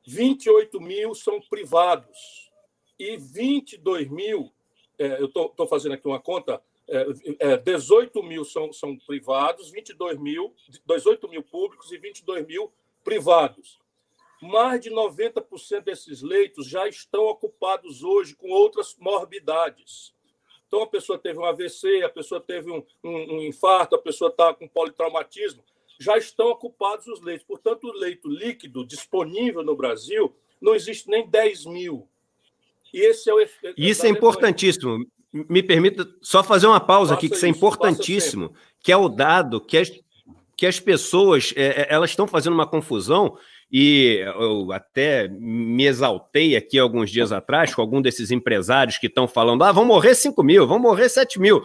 28 0.04 0.80
mil 0.80 1.14
são 1.14 1.40
privados. 1.40 2.50
E 2.98 3.16
22 3.16 4.10
mil, 4.10 4.52
eu 5.00 5.26
estou 5.26 5.66
fazendo 5.66 5.92
aqui 5.92 6.06
uma 6.06 6.20
conta, 6.20 6.62
é, 6.88 7.06
é, 7.38 7.56
18 7.56 8.22
mil 8.22 8.44
são, 8.44 8.72
são 8.72 8.96
privados, 8.98 9.70
22 9.70 10.18
mil, 10.18 10.54
18 10.84 11.28
mil 11.28 11.42
públicos 11.42 11.90
e 11.92 11.96
22 11.96 12.46
mil 12.46 12.72
privados. 13.04 13.78
Mais 14.42 14.80
de 14.80 14.90
90% 14.90 15.84
desses 15.84 16.20
leitos 16.20 16.66
já 16.66 16.88
estão 16.88 17.26
ocupados 17.26 18.02
hoje 18.02 18.34
com 18.34 18.50
outras 18.50 18.96
morbidades. 18.98 20.14
Então, 20.66 20.82
a 20.82 20.86
pessoa 20.86 21.18
teve 21.18 21.38
um 21.38 21.44
AVC, 21.44 22.02
a 22.02 22.08
pessoa 22.08 22.40
teve 22.40 22.70
um, 22.70 22.84
um, 23.02 23.36
um 23.36 23.42
infarto, 23.42 23.96
a 23.96 23.98
pessoa 23.98 24.30
está 24.30 24.52
com 24.54 24.68
politraumatismo, 24.68 25.64
já 25.98 26.16
estão 26.16 26.48
ocupados 26.48 27.06
os 27.06 27.20
leitos. 27.20 27.46
Portanto, 27.46 27.84
o 27.84 27.92
leito 27.92 28.28
líquido 28.28 28.86
disponível 28.86 29.62
no 29.62 29.76
Brasil 29.76 30.34
não 30.60 30.74
existe 30.74 31.08
nem 31.08 31.28
10 31.28 31.66
mil. 31.66 32.08
Esse 32.92 33.30
é 33.30 33.34
o 33.34 33.40
efeito. 33.40 33.74
Isso 33.76 34.06
é 34.06 34.08
importantíssimo. 34.08 35.04
Me 35.32 35.62
permita 35.62 36.06
só 36.20 36.42
fazer 36.42 36.66
uma 36.66 36.80
pausa 36.80 37.14
aqui, 37.14 37.28
que 37.28 37.36
isso 37.36 37.46
é 37.46 37.48
importantíssimo, 37.48 38.52
que 38.82 38.90
é 38.90 38.96
o 38.96 39.08
dado 39.08 39.60
que 39.60 39.78
as, 39.78 39.90
que 40.56 40.66
as 40.66 40.80
pessoas 40.80 41.52
é, 41.56 41.82
é 41.82 41.86
elas 41.88 42.10
estão 42.10 42.26
fazendo 42.26 42.54
uma 42.54 42.66
confusão 42.66 43.36
e 43.72 44.20
eu 44.36 44.72
até 44.72 45.28
me 45.28 45.86
exaltei 45.86 46.56
aqui 46.56 46.76
alguns 46.76 47.08
dias 47.10 47.30
atrás 47.30 47.72
com 47.72 47.80
algum 47.80 48.02
desses 48.02 48.32
empresários 48.32 48.98
que 48.98 49.06
estão 49.06 49.28
falando: 49.28 49.62
ah, 49.62 49.70
vão 49.70 49.84
morrer 49.84 50.14
5 50.14 50.42
mil, 50.42 50.66
vão 50.66 50.78
morrer 50.78 51.08
7 51.08 51.40
mil. 51.40 51.62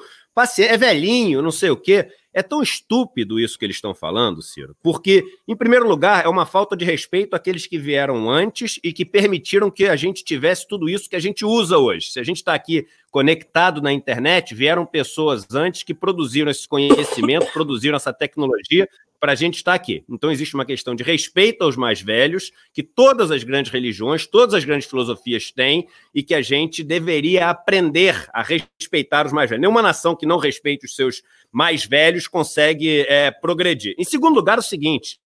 É 0.60 0.78
velhinho, 0.78 1.42
não 1.42 1.52
sei 1.52 1.72
o 1.72 1.78
quê. 1.78 2.08
É 2.36 2.44
tão 2.44 2.62
estúpido 2.62 3.40
isso 3.40 3.58
que 3.58 3.64
eles 3.64 3.78
estão 3.78 3.96
falando, 3.96 4.42
Ciro, 4.42 4.76
porque, 4.84 5.24
em 5.48 5.56
primeiro 5.56 5.88
lugar, 5.88 6.26
é 6.26 6.28
uma 6.28 6.46
falta 6.46 6.76
de 6.76 6.84
respeito 6.84 7.34
àqueles 7.34 7.66
que 7.66 7.78
vieram 7.78 8.30
antes 8.30 8.78
e 8.84 8.92
que 8.92 9.06
permitiram 9.06 9.72
que 9.72 9.86
a 9.86 9.96
gente 9.96 10.22
tivesse 10.22 10.68
tudo 10.68 10.90
isso 10.90 11.10
que 11.10 11.16
a 11.16 11.20
gente 11.20 11.46
usa 11.46 11.78
hoje. 11.78 12.12
Se 12.12 12.20
a 12.20 12.24
gente 12.24 12.38
está 12.38 12.54
aqui 12.54 12.86
conectado 13.10 13.82
na 13.82 13.94
internet, 13.94 14.54
vieram 14.54 14.86
pessoas 14.86 15.48
antes 15.54 15.84
que 15.84 15.94
produziram 15.94 16.52
esse 16.52 16.68
conhecimento, 16.68 17.54
produziram 17.54 17.96
essa 17.96 18.12
tecnologia 18.12 18.86
para 19.18 19.32
a 19.32 19.36
gente 19.36 19.56
estar 19.56 19.74
aqui. 19.74 20.04
Então, 20.10 20.30
existe 20.30 20.54
uma 20.56 20.66
questão 20.66 20.94
de 20.94 21.04
respeito 21.04 21.64
aos 21.64 21.76
mais 21.76 22.02
velhos, 22.02 22.52
que 22.74 22.84
todas 22.84 23.32
as 23.32 23.44
grandes 23.44 23.72
religiões, 23.72 24.28
todas 24.28 24.54
as 24.54 24.64
grandes 24.64 24.88
filosofias 24.88 25.52
têm, 25.52 25.88
e 26.14 26.22
que 26.22 26.36
a 26.36 26.42
gente 26.42 26.84
deveria 26.84 27.50
aprender 27.50 28.28
a 28.34 28.44
respeitar 28.44 29.26
os 29.26 29.34
mais 29.34 29.50
velhos. 29.50 29.62
Nenhuma 29.62 29.82
nação 29.82 30.16
que 30.16 30.26
não 30.26 30.38
respeite 30.38 30.86
os 30.86 30.96
seus 30.96 31.24
mais 31.52 31.86
velhos 31.86 32.25
consegue 32.28 33.06
é, 33.08 33.32
progredir. 33.32 33.96
Em 33.98 34.04
segundo 34.04 34.36
lugar, 34.36 34.60
o 34.60 34.64
seguinte. 34.64 35.20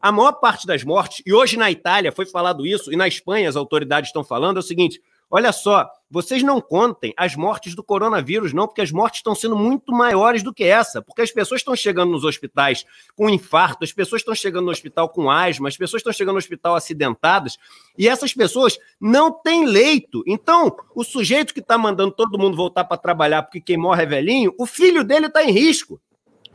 A 0.00 0.10
maior 0.10 0.32
parte 0.32 0.66
das 0.66 0.82
mortes, 0.82 1.22
e 1.26 1.32
hoje 1.32 1.58
na 1.58 1.70
Itália 1.70 2.10
foi 2.10 2.24
falado 2.24 2.66
isso, 2.66 2.90
e 2.90 2.96
na 2.96 3.06
Espanha 3.06 3.48
as 3.48 3.56
autoridades 3.56 4.08
estão 4.08 4.24
falando, 4.24 4.56
é 4.56 4.60
o 4.60 4.62
seguinte: 4.62 5.00
Olha 5.32 5.52
só, 5.52 5.88
vocês 6.10 6.42
não 6.42 6.60
contem 6.60 7.14
as 7.16 7.36
mortes 7.36 7.76
do 7.76 7.84
coronavírus, 7.84 8.52
não, 8.52 8.66
porque 8.66 8.80
as 8.80 8.90
mortes 8.90 9.20
estão 9.20 9.32
sendo 9.32 9.56
muito 9.56 9.92
maiores 9.92 10.42
do 10.42 10.52
que 10.52 10.64
essa, 10.64 11.00
porque 11.00 11.22
as 11.22 11.30
pessoas 11.30 11.60
estão 11.60 11.76
chegando 11.76 12.10
nos 12.10 12.24
hospitais 12.24 12.84
com 13.14 13.30
infarto, 13.30 13.84
as 13.84 13.92
pessoas 13.92 14.22
estão 14.22 14.34
chegando 14.34 14.64
no 14.64 14.72
hospital 14.72 15.08
com 15.08 15.30
asma, 15.30 15.68
as 15.68 15.76
pessoas 15.76 16.00
estão 16.00 16.12
chegando 16.12 16.32
no 16.32 16.38
hospital 16.38 16.74
acidentadas, 16.74 17.56
e 17.96 18.08
essas 18.08 18.34
pessoas 18.34 18.76
não 19.00 19.30
têm 19.30 19.66
leito. 19.66 20.24
Então, 20.26 20.76
o 20.96 21.04
sujeito 21.04 21.54
que 21.54 21.60
está 21.60 21.78
mandando 21.78 22.10
todo 22.10 22.36
mundo 22.36 22.56
voltar 22.56 22.82
para 22.84 22.96
trabalhar 22.96 23.44
porque 23.44 23.60
quem 23.60 23.76
morre 23.76 24.02
é 24.02 24.06
velhinho, 24.06 24.52
o 24.58 24.66
filho 24.66 25.04
dele 25.04 25.26
está 25.26 25.44
em 25.44 25.52
risco 25.52 26.00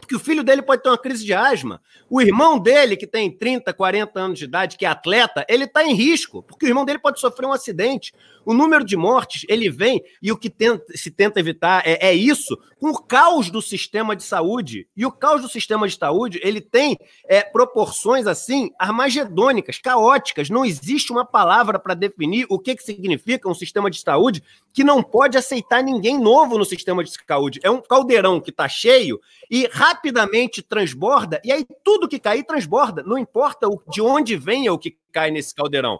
porque 0.05 0.15
o 0.15 0.19
filho 0.19 0.43
dele 0.43 0.61
pode 0.61 0.83
ter 0.83 0.89
uma 0.89 0.99
crise 0.99 1.25
de 1.25 1.33
asma. 1.33 1.81
O 2.07 2.21
irmão 2.21 2.59
dele, 2.59 2.95
que 2.95 3.07
tem 3.07 3.35
30, 3.35 3.73
40 3.73 4.19
anos 4.19 4.37
de 4.37 4.45
idade, 4.45 4.77
que 4.77 4.85
é 4.85 4.87
atleta, 4.87 5.43
ele 5.49 5.63
está 5.63 5.83
em 5.83 5.95
risco, 5.95 6.43
porque 6.43 6.67
o 6.67 6.69
irmão 6.69 6.85
dele 6.85 6.99
pode 6.99 7.19
sofrer 7.19 7.47
um 7.47 7.51
acidente. 7.51 8.13
O 8.45 8.53
número 8.53 8.85
de 8.85 8.95
mortes, 8.95 9.43
ele 9.49 9.67
vem, 9.67 10.03
e 10.21 10.31
o 10.31 10.37
que 10.37 10.47
tenta, 10.47 10.85
se 10.95 11.09
tenta 11.09 11.39
evitar 11.39 11.81
é, 11.83 12.09
é, 12.09 12.13
isso, 12.13 12.55
com 12.79 12.91
o 12.91 13.01
caos 13.01 13.49
do 13.49 13.59
sistema 13.63 14.15
de 14.15 14.21
saúde. 14.21 14.87
E 14.95 15.03
o 15.07 15.11
caos 15.11 15.41
do 15.41 15.49
sistema 15.49 15.87
de 15.87 15.97
saúde, 15.97 16.39
ele 16.43 16.61
tem 16.61 16.95
é, 17.27 17.41
proporções, 17.41 18.27
assim, 18.27 18.69
armagedônicas, 18.77 19.79
caóticas. 19.79 20.51
Não 20.51 20.63
existe 20.63 21.11
uma 21.11 21.25
palavra 21.25 21.79
para 21.79 21.95
definir 21.95 22.45
o 22.47 22.59
que, 22.59 22.75
que 22.75 22.83
significa 22.83 23.49
um 23.49 23.55
sistema 23.55 23.89
de 23.89 23.99
saúde 23.99 24.43
que 24.71 24.83
não 24.83 25.01
pode 25.01 25.35
aceitar 25.35 25.81
ninguém 25.81 26.19
novo 26.19 26.59
no 26.59 26.65
sistema 26.65 27.03
de 27.03 27.11
saúde. 27.27 27.59
É 27.63 27.71
um 27.71 27.81
caldeirão 27.81 28.39
que 28.39 28.51
está 28.51 28.69
cheio 28.69 29.19
e 29.49 29.67
rapidamente 29.71 29.94
transborda, 30.61 31.41
e 31.43 31.51
aí 31.51 31.65
tudo 31.83 32.07
que 32.07 32.19
cair 32.19 32.43
transborda. 32.43 33.03
Não 33.03 33.17
importa 33.17 33.67
de 33.89 34.01
onde 34.01 34.35
venha 34.35 34.73
o 34.73 34.79
que 34.79 34.97
cai 35.11 35.31
nesse 35.31 35.53
caldeirão. 35.53 35.99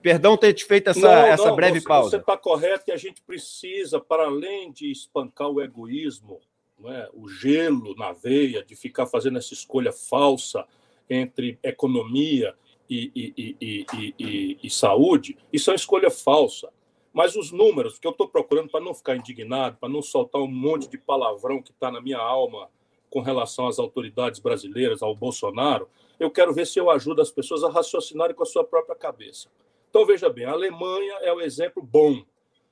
Perdão 0.00 0.36
ter 0.36 0.52
te 0.52 0.64
feito 0.64 0.90
essa, 0.90 1.00
não, 1.00 1.26
essa 1.26 1.48
não, 1.48 1.56
breve 1.56 1.80
você, 1.80 1.88
pausa. 1.88 2.10
Você 2.10 2.16
está 2.16 2.36
correto 2.36 2.84
que 2.84 2.92
a 2.92 2.96
gente 2.96 3.22
precisa, 3.22 4.00
para 4.00 4.24
além 4.24 4.72
de 4.72 4.90
espancar 4.90 5.48
o 5.48 5.60
egoísmo, 5.62 6.40
é? 6.84 7.08
o 7.14 7.28
gelo 7.28 7.94
na 7.96 8.12
veia, 8.12 8.64
de 8.64 8.74
ficar 8.74 9.06
fazendo 9.06 9.38
essa 9.38 9.54
escolha 9.54 9.92
falsa 9.92 10.66
entre 11.08 11.58
economia 11.62 12.54
e, 12.90 13.10
e, 13.14 13.86
e, 14.18 14.58
e 14.62 14.70
saúde, 14.70 15.38
isso 15.52 15.70
é 15.70 15.72
uma 15.72 15.76
escolha 15.76 16.10
falsa. 16.10 16.70
Mas 17.12 17.36
os 17.36 17.52
números 17.52 17.98
que 17.98 18.06
eu 18.06 18.10
estou 18.10 18.26
procurando 18.26 18.70
para 18.70 18.80
não 18.80 18.94
ficar 18.94 19.16
indignado, 19.16 19.76
para 19.78 19.88
não 19.88 20.02
soltar 20.02 20.40
um 20.40 20.48
monte 20.48 20.88
de 20.88 20.98
palavrão 20.98 21.62
que 21.62 21.70
está 21.70 21.90
na 21.90 22.00
minha 22.00 22.18
alma 22.18 22.68
com 23.12 23.20
relação 23.20 23.68
às 23.68 23.78
autoridades 23.78 24.40
brasileiras, 24.40 25.02
ao 25.02 25.14
Bolsonaro, 25.14 25.86
eu 26.18 26.30
quero 26.30 26.54
ver 26.54 26.66
se 26.66 26.80
eu 26.80 26.90
ajudo 26.90 27.20
as 27.20 27.30
pessoas 27.30 27.62
a 27.62 27.68
raciocinarem 27.70 28.34
com 28.34 28.42
a 28.42 28.46
sua 28.46 28.64
própria 28.64 28.96
cabeça. 28.96 29.50
Então, 29.90 30.06
veja 30.06 30.30
bem, 30.30 30.46
a 30.46 30.52
Alemanha 30.52 31.18
é 31.20 31.30
o 31.30 31.40
exemplo 31.42 31.82
bom. 31.82 32.24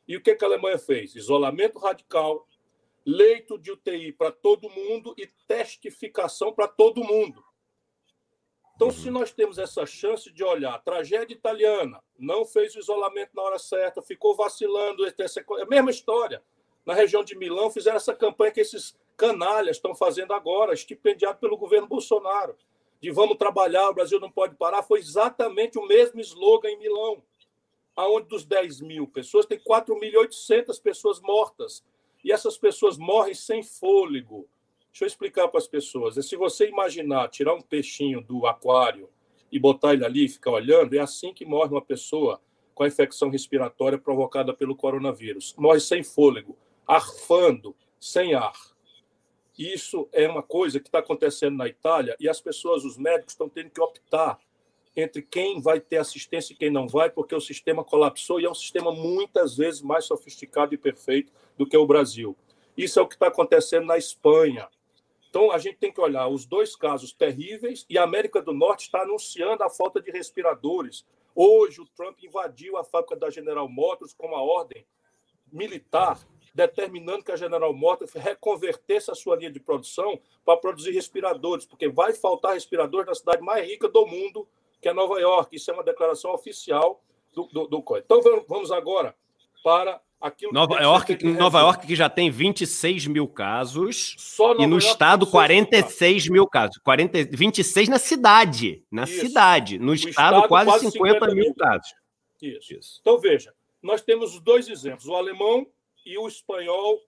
E 0.09 0.17
o 0.17 0.23
que, 0.23 0.35
que 0.35 0.43
a 0.43 0.49
Alemanha 0.49 0.79
fez? 0.79 1.15
Isolamento 1.15 1.79
radical, 1.79 2.49
leito 3.05 3.59
de 3.59 3.71
UTI 3.71 4.13
para 4.13 4.33
todo 4.33 4.71
mundo 4.71 5.15
e 5.19 5.27
testificação 5.47 6.55
para 6.55 6.67
todo 6.67 7.05
mundo. 7.05 7.45
Então, 8.75 8.91
se 8.91 9.11
nós 9.11 9.31
temos 9.31 9.59
essa 9.59 9.85
chance 9.85 10.33
de 10.33 10.43
olhar, 10.43 10.83
tragédia 10.83 11.35
italiana, 11.35 12.03
não 12.19 12.47
fez 12.47 12.75
o 12.75 12.79
isolamento 12.79 13.33
na 13.35 13.43
hora 13.43 13.59
certa, 13.59 14.01
ficou 14.01 14.35
vacilando, 14.35 15.05
é 15.07 15.13
a 15.63 15.67
mesma 15.67 15.91
história. 15.91 16.43
Na 16.87 16.95
região 16.95 17.23
de 17.23 17.37
Milão, 17.37 17.71
fizeram 17.71 17.99
essa 17.99 18.15
campanha 18.15 18.53
que 18.53 18.61
esses 18.61 18.99
canalhas 19.21 19.77
estão 19.77 19.95
fazendo 19.95 20.33
agora, 20.33 20.73
estipendiado 20.73 21.39
pelo 21.39 21.59
governo 21.59 21.87
Bolsonaro 21.87 22.57
de 23.01 23.11
vamos 23.11 23.37
trabalhar, 23.39 23.89
o 23.89 23.95
Brasil 23.95 24.21
não 24.21 24.31
pode 24.31 24.55
parar, 24.57 24.83
foi 24.83 24.99
exatamente 24.99 25.79
o 25.79 25.87
mesmo 25.87 26.21
slogan 26.21 26.69
em 26.69 26.79
Milão, 26.79 27.23
aonde 27.97 28.29
dos 28.29 28.45
10 28.45 28.83
mil 28.83 29.07
pessoas 29.07 29.47
tem 29.47 29.59
4.800 29.59 30.81
pessoas 30.83 31.21
mortas. 31.21 31.85
E 32.23 32.31
essas 32.31 32.59
pessoas 32.59 32.99
morrem 32.99 33.33
sem 33.33 33.63
fôlego. 33.63 34.47
Deixa 34.91 35.05
eu 35.05 35.07
explicar 35.07 35.49
para 35.49 35.59
as 35.59 35.67
pessoas. 35.67 36.19
É 36.19 36.23
se 36.23 36.37
você 36.37 36.69
imaginar 36.69 37.31
tirar 37.31 37.55
um 37.55 37.63
peixinho 37.63 38.21
do 38.21 38.47
aquário 38.47 39.09
e 39.51 39.59
botar 39.59 39.95
ele 39.95 40.05
ali 40.05 40.27
e 40.27 40.29
ficar 40.29 40.51
olhando, 40.51 40.95
é 40.95 40.99
assim 40.99 41.33
que 41.33 41.47
morre 41.47 41.71
uma 41.71 41.81
pessoa 41.81 42.41
com 42.75 42.83
a 42.83 42.89
infecção 42.89 43.31
respiratória 43.31 43.99
provocada 43.99 44.53
pelo 44.53 44.77
coronavírus. 44.77 45.55
Morre 45.57 45.81
sem 45.81 46.03
fôlego, 46.03 46.59
arfando, 46.87 47.75
sem 47.99 48.35
ar. 48.35 48.53
Isso 49.61 50.09
é 50.11 50.27
uma 50.27 50.43
coisa 50.43 50.81
que 50.81 50.89
está 50.89 51.01
acontecendo 51.01 51.55
na 51.55 51.69
Itália 51.69 52.17
e 52.19 52.31
as 52.31 52.41
pessoas, 52.41 52.83
os 52.83 52.97
médicos, 52.97 53.35
estão 53.35 53.47
tendo 53.47 53.69
que 53.69 53.79
optar 53.79 54.41
entre 54.97 55.21
quem 55.21 55.61
vai 55.61 55.79
ter 55.79 55.99
assistência 55.99 56.55
e 56.55 56.57
quem 56.57 56.71
não 56.71 56.89
vai, 56.89 57.11
porque 57.11 57.35
o 57.35 57.41
sistema 57.43 57.85
colapsou 57.85 58.41
e 58.41 58.47
é 58.47 58.51
um 58.51 58.55
sistema 58.55 58.91
muitas 58.91 59.59
vezes 59.59 59.83
mais 59.83 60.07
sofisticado 60.07 60.73
e 60.73 60.79
perfeito 60.79 61.31
do 61.59 61.67
que 61.67 61.77
o 61.77 61.87
Brasil. 61.87 62.35
Isso 62.75 62.99
é 62.99 63.03
o 63.03 63.07
que 63.07 63.17
está 63.17 63.27
acontecendo 63.27 63.85
na 63.85 63.99
Espanha. 63.99 64.67
Então, 65.29 65.53
a 65.53 65.59
gente 65.59 65.77
tem 65.77 65.93
que 65.93 66.01
olhar 66.01 66.27
os 66.27 66.47
dois 66.47 66.75
casos 66.75 67.13
terríveis 67.13 67.85
e 67.87 67.99
a 67.99 68.03
América 68.03 68.41
do 68.41 68.55
Norte 68.55 68.85
está 68.85 69.03
anunciando 69.03 69.63
a 69.63 69.69
falta 69.69 70.01
de 70.01 70.11
respiradores. 70.11 71.05
Hoje, 71.35 71.83
o 71.83 71.87
Trump 71.87 72.19
invadiu 72.23 72.79
a 72.79 72.83
fábrica 72.83 73.15
da 73.15 73.29
General 73.29 73.69
Motors 73.69 74.15
com 74.15 74.29
uma 74.29 74.41
ordem 74.41 74.87
militar 75.53 76.19
determinando 76.55 77.25
que 77.25 77.33
a 77.33 77.37
General 77.37 77.73
Motors 77.73 78.13
reconvertesse 78.13 79.11
a 79.11 79.15
sua 79.15 79.37
linha 79.37 79.51
de 79.51 79.61
produção 79.61 80.21
para 80.45 80.57
produzir 80.57 80.93
respiradores, 80.93 81.65
porque 81.65 81.89
vai 81.89 82.13
faltar 82.13 82.55
respiradores 82.55 83.07
na 83.07 83.15
cidade 83.15 83.43
mais 83.43 83.67
rica 83.67 83.89
do 83.89 84.07
mundo, 84.07 84.47
que 84.81 84.89
é 84.89 84.93
Nova 84.93 85.21
York. 85.21 85.55
Isso 85.55 85.71
é 85.71 85.75
uma 85.75 85.85
declaração 85.85 86.33
oficial 86.33 87.03
do, 87.33 87.45
do, 87.47 87.67
do 87.67 87.85
Então 87.99 88.21
vamos 88.49 88.73
agora 88.73 89.15
para 89.63 90.01
aquilo 90.21 90.53
Nova 90.53 90.77
que 90.77 90.83
York, 90.83 91.17
que 91.17 91.27
Nova 91.33 91.61
York 91.61 91.87
que 91.87 91.97
já 91.97 92.09
tem 92.09 92.31
26 92.31 93.07
mil 93.07 93.27
casos 93.27 94.17
e 94.59 94.67
no 94.67 94.75
York 94.75 94.87
estado 94.87 95.27
46 95.27 96.29
mil 96.29 96.47
casos. 96.47 96.79
40, 96.79 97.25
26 97.31 97.89
na 97.89 97.99
cidade, 97.99 98.85
na 98.91 99.05
Isso. 99.05 99.21
cidade. 99.21 99.79
No 99.79 99.95
estado, 99.95 100.11
estado, 100.11 100.49
quase, 100.49 100.71
quase 100.71 100.91
50, 100.91 101.15
50 101.15 101.35
mil, 101.35 101.45
mil 101.45 101.55
casos. 101.55 101.95
Isso. 102.43 102.75
Isso. 102.75 102.99
Então 103.01 103.19
veja, 103.19 103.55
nós 103.83 104.03
temos 104.03 104.39
dois 104.41 104.69
exemplos: 104.69 105.07
o 105.07 105.15
alemão 105.15 105.67
e 106.05 106.19
o 106.19 106.27
espanhol, 106.27 107.01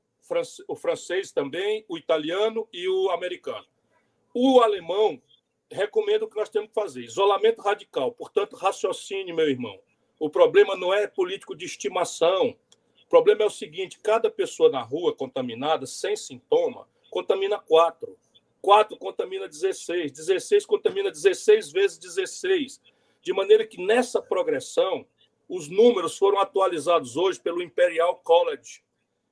o 0.69 0.77
francês 0.77 1.33
também, 1.33 1.85
o 1.89 1.99
italiano 1.99 2.69
e 2.73 2.89
o 2.89 3.11
americano. 3.11 3.67
O 4.35 4.61
alemão 4.61 5.21
recomendo 5.71 6.29
que 6.29 6.37
nós 6.37 6.49
temos 6.49 6.69
que 6.69 6.75
fazer: 6.75 7.03
isolamento 7.03 7.61
radical. 7.61 8.13
Portanto, 8.13 8.57
raciocínio, 8.57 9.35
meu 9.35 9.49
irmão. 9.49 9.79
O 10.19 10.31
problema 10.31 10.77
não 10.77 10.95
é 10.95 11.07
político 11.07 11.55
de 11.55 11.65
estimação. 11.65 12.57
O 13.05 13.09
problema 13.09 13.43
é 13.43 13.47
o 13.47 13.51
seguinte: 13.51 13.99
cada 14.01 14.31
pessoa 14.31 14.71
na 14.71 14.83
rua 14.83 15.15
contaminada, 15.15 15.87
sem 15.87 16.15
sintoma, 16.17 16.87
contamina 17.11 17.59
quatro. 17.59 18.17
Quatro 18.61 18.97
contamina 18.97 19.49
16. 19.49 20.13
16 20.13 20.65
contamina 20.65 21.11
16 21.11 21.73
vezes 21.73 21.99
16. 21.99 22.81
De 23.21 23.33
maneira 23.33 23.67
que 23.67 23.85
nessa 23.85 24.23
progressão, 24.23 25.07
os 25.53 25.69
números 25.69 26.17
foram 26.17 26.39
atualizados 26.39 27.15
hoje 27.15 27.39
pelo 27.39 27.63
Imperial 27.63 28.17
College, 28.25 28.83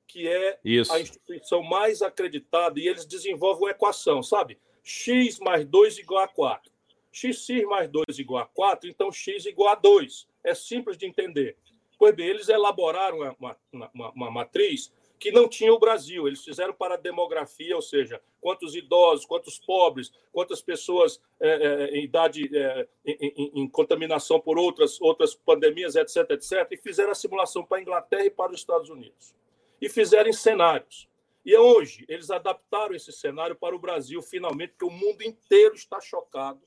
que 0.05 0.27
é 0.27 0.59
Isso. 0.63 0.93
a 0.93 1.01
instituição 1.01 1.63
mais 1.63 2.03
acreditada, 2.03 2.79
e 2.79 2.87
eles 2.87 3.07
desenvolvem 3.07 3.63
uma 3.63 3.71
equação, 3.71 4.21
sabe? 4.21 4.59
x 4.83 5.39
mais 5.39 5.65
2 5.65 5.97
igual 5.97 6.23
a 6.23 6.27
4. 6.27 6.71
x 7.11 7.47
mais 7.67 7.89
2 7.89 8.19
igual 8.19 8.43
a 8.43 8.45
4, 8.45 8.87
então 8.87 9.11
x 9.11 9.47
igual 9.47 9.69
a 9.69 9.75
2. 9.75 10.27
É 10.43 10.53
simples 10.53 10.95
de 10.95 11.07
entender. 11.07 11.57
Pois 11.97 12.15
bem, 12.15 12.27
eles 12.27 12.49
elaboraram 12.49 13.17
uma, 13.17 13.57
uma, 13.71 13.89
uma, 13.91 14.11
uma 14.11 14.31
matriz 14.31 14.93
que 15.21 15.31
não 15.31 15.47
tinha 15.47 15.71
o 15.71 15.77
Brasil. 15.77 16.27
Eles 16.27 16.43
fizeram 16.43 16.73
para 16.73 16.95
a 16.95 16.97
demografia, 16.97 17.75
ou 17.75 17.81
seja, 17.81 18.19
quantos 18.41 18.75
idosos, 18.75 19.23
quantos 19.23 19.59
pobres, 19.59 20.11
quantas 20.33 20.63
pessoas 20.63 21.21
é, 21.39 21.49
é, 21.49 21.97
em 21.99 22.03
idade, 22.03 22.49
é, 22.57 22.87
em, 23.05 23.33
em, 23.37 23.51
em, 23.61 23.67
contaminação 23.69 24.39
por 24.39 24.57
outras, 24.57 24.99
outras 24.99 25.35
pandemias, 25.35 25.95
etc, 25.95 26.31
etc, 26.31 26.67
e 26.71 26.77
fizeram 26.77 27.11
a 27.11 27.15
simulação 27.15 27.63
para 27.63 27.77
a 27.77 27.81
Inglaterra 27.81 28.25
e 28.25 28.31
para 28.31 28.51
os 28.51 28.59
Estados 28.59 28.89
Unidos. 28.89 29.35
E 29.79 29.87
fizeram 29.87 30.33
cenários. 30.33 31.07
E 31.45 31.55
hoje 31.55 32.03
eles 32.07 32.31
adaptaram 32.31 32.95
esse 32.95 33.11
cenário 33.11 33.55
para 33.55 33.75
o 33.75 33.79
Brasil, 33.79 34.23
finalmente, 34.23 34.71
porque 34.71 34.85
o 34.85 34.89
mundo 34.89 35.21
inteiro 35.21 35.75
está 35.75 36.01
chocado 36.01 36.61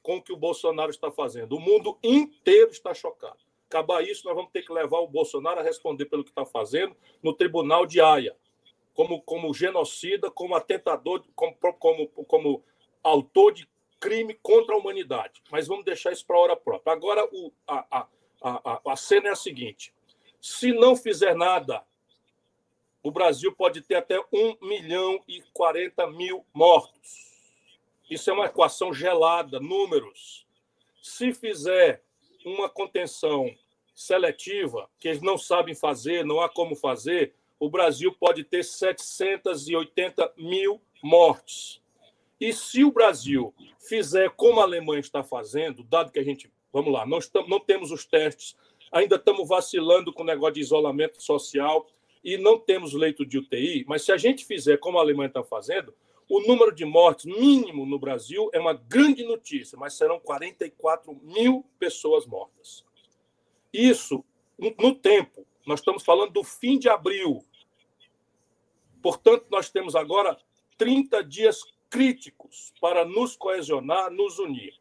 com 0.00 0.18
o 0.18 0.22
que 0.22 0.32
o 0.32 0.36
Bolsonaro 0.36 0.90
está 0.90 1.10
fazendo. 1.10 1.56
O 1.56 1.60
mundo 1.60 1.98
inteiro 2.04 2.70
está 2.70 2.94
chocado. 2.94 3.49
Acabar 3.70 4.02
isso, 4.02 4.26
nós 4.26 4.34
vamos 4.34 4.50
ter 4.50 4.62
que 4.62 4.72
levar 4.72 4.98
o 4.98 5.06
Bolsonaro 5.06 5.60
a 5.60 5.62
responder 5.62 6.06
pelo 6.06 6.24
que 6.24 6.30
está 6.30 6.44
fazendo 6.44 6.96
no 7.22 7.32
tribunal 7.32 7.86
de 7.86 8.00
Haia, 8.00 8.36
como, 8.92 9.22
como 9.22 9.54
genocida, 9.54 10.28
como 10.28 10.56
atentador, 10.56 11.22
como, 11.36 11.54
como, 11.78 12.08
como 12.08 12.64
autor 13.00 13.52
de 13.52 13.68
crime 14.00 14.34
contra 14.42 14.74
a 14.74 14.78
humanidade. 14.78 15.40
Mas 15.52 15.68
vamos 15.68 15.84
deixar 15.84 16.10
isso 16.10 16.26
para 16.26 16.36
a 16.36 16.40
hora 16.40 16.56
própria. 16.56 16.92
Agora, 16.92 17.24
o, 17.30 17.52
a, 17.64 17.86
a, 18.00 18.08
a, 18.42 18.92
a 18.92 18.96
cena 18.96 19.28
é 19.28 19.30
a 19.30 19.36
seguinte: 19.36 19.94
se 20.40 20.72
não 20.72 20.96
fizer 20.96 21.36
nada, 21.36 21.84
o 23.04 23.12
Brasil 23.12 23.54
pode 23.54 23.82
ter 23.82 23.94
até 23.94 24.18
1 24.32 24.66
milhão 24.66 25.22
e 25.28 25.42
40 25.52 26.08
mil 26.08 26.44
mortos. 26.52 27.30
Isso 28.10 28.28
é 28.30 28.32
uma 28.32 28.46
equação 28.46 28.92
gelada, 28.92 29.60
números. 29.60 30.44
Se 31.00 31.32
fizer 31.32 32.02
uma 32.44 32.68
contenção 32.68 33.54
seletiva, 34.00 34.88
que 34.98 35.08
eles 35.08 35.20
não 35.20 35.36
sabem 35.36 35.74
fazer, 35.74 36.24
não 36.24 36.40
há 36.40 36.48
como 36.48 36.74
fazer, 36.74 37.34
o 37.58 37.68
Brasil 37.68 38.10
pode 38.18 38.42
ter 38.44 38.64
780 38.64 40.32
mil 40.38 40.80
mortes. 41.02 41.82
E 42.40 42.50
se 42.50 42.82
o 42.82 42.90
Brasil 42.90 43.54
fizer 43.78 44.30
como 44.30 44.60
a 44.60 44.62
Alemanha 44.62 45.00
está 45.00 45.22
fazendo, 45.22 45.84
dado 45.84 46.10
que 46.10 46.18
a 46.18 46.24
gente, 46.24 46.50
vamos 46.72 46.90
lá, 46.90 47.04
não, 47.04 47.18
estamos, 47.18 47.50
não 47.50 47.60
temos 47.60 47.90
os 47.90 48.06
testes, 48.06 48.56
ainda 48.90 49.16
estamos 49.16 49.46
vacilando 49.46 50.14
com 50.14 50.22
o 50.22 50.26
negócio 50.26 50.54
de 50.54 50.60
isolamento 50.60 51.22
social 51.22 51.86
e 52.24 52.38
não 52.38 52.58
temos 52.58 52.94
leito 52.94 53.26
de 53.26 53.36
UTI, 53.36 53.84
mas 53.86 54.02
se 54.02 54.12
a 54.12 54.16
gente 54.16 54.46
fizer 54.46 54.78
como 54.78 54.98
a 54.98 55.02
Alemanha 55.02 55.28
está 55.28 55.44
fazendo, 55.44 55.94
o 56.26 56.40
número 56.40 56.74
de 56.74 56.86
mortes 56.86 57.26
mínimo 57.26 57.84
no 57.84 57.98
Brasil 57.98 58.48
é 58.54 58.58
uma 58.58 58.72
grande 58.72 59.24
notícia, 59.24 59.76
mas 59.76 59.92
serão 59.92 60.18
44 60.18 61.14
mil 61.22 61.66
pessoas 61.78 62.24
mortas. 62.26 62.88
Isso, 63.72 64.24
no 64.78 64.94
tempo. 64.94 65.46
Nós 65.66 65.80
estamos 65.80 66.02
falando 66.02 66.32
do 66.32 66.44
fim 66.44 66.78
de 66.78 66.88
abril. 66.88 67.44
Portanto, 69.02 69.46
nós 69.50 69.70
temos 69.70 69.94
agora 69.94 70.36
30 70.76 71.22
dias 71.24 71.62
críticos 71.88 72.72
para 72.80 73.04
nos 73.04 73.36
coesionar, 73.36 74.10
nos 74.10 74.38
unir. 74.38 74.74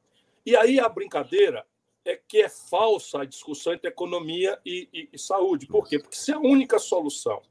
E 0.45 0.55
aí 0.55 0.79
a 0.79 0.87
brincadeira 0.87 1.65
é 2.05 2.15
que 2.15 2.41
é 2.41 2.49
falsa 2.49 3.21
a 3.21 3.25
discussão 3.25 3.73
entre 3.73 3.89
economia 3.89 4.59
e, 4.65 4.87
e, 4.93 5.09
e 5.13 5.19
saúde. 5.19 5.67
Por 5.67 5.87
quê? 5.87 5.99
Porque 5.99 6.15
se 6.15 6.31
a 6.31 6.39
única 6.39 6.79
solução 6.79 7.41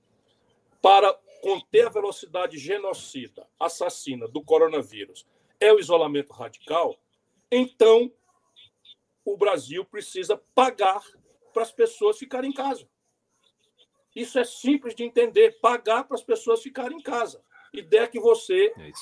para 0.80 1.12
conter 1.42 1.86
a 1.86 1.90
velocidade 1.90 2.58
genocida, 2.58 3.46
assassina 3.58 4.26
do 4.26 4.42
coronavírus 4.42 5.26
é 5.60 5.72
o 5.72 5.78
isolamento 5.78 6.32
radical, 6.32 6.98
então 7.50 8.10
o 9.24 9.36
Brasil 9.36 9.84
precisa 9.84 10.40
pagar 10.54 11.02
para 11.58 11.64
as 11.64 11.72
pessoas 11.72 12.16
ficarem 12.16 12.50
em 12.50 12.54
casa. 12.54 12.88
Isso 14.14 14.38
é 14.38 14.44
simples 14.44 14.94
de 14.94 15.02
entender, 15.02 15.58
pagar 15.60 16.04
para 16.04 16.14
as 16.14 16.22
pessoas 16.22 16.62
ficarem 16.62 16.98
em 16.98 17.02
casa. 17.02 17.42
Ideia 17.74 18.06
que 18.06 18.20
você, 18.20 18.72
é 18.78 18.92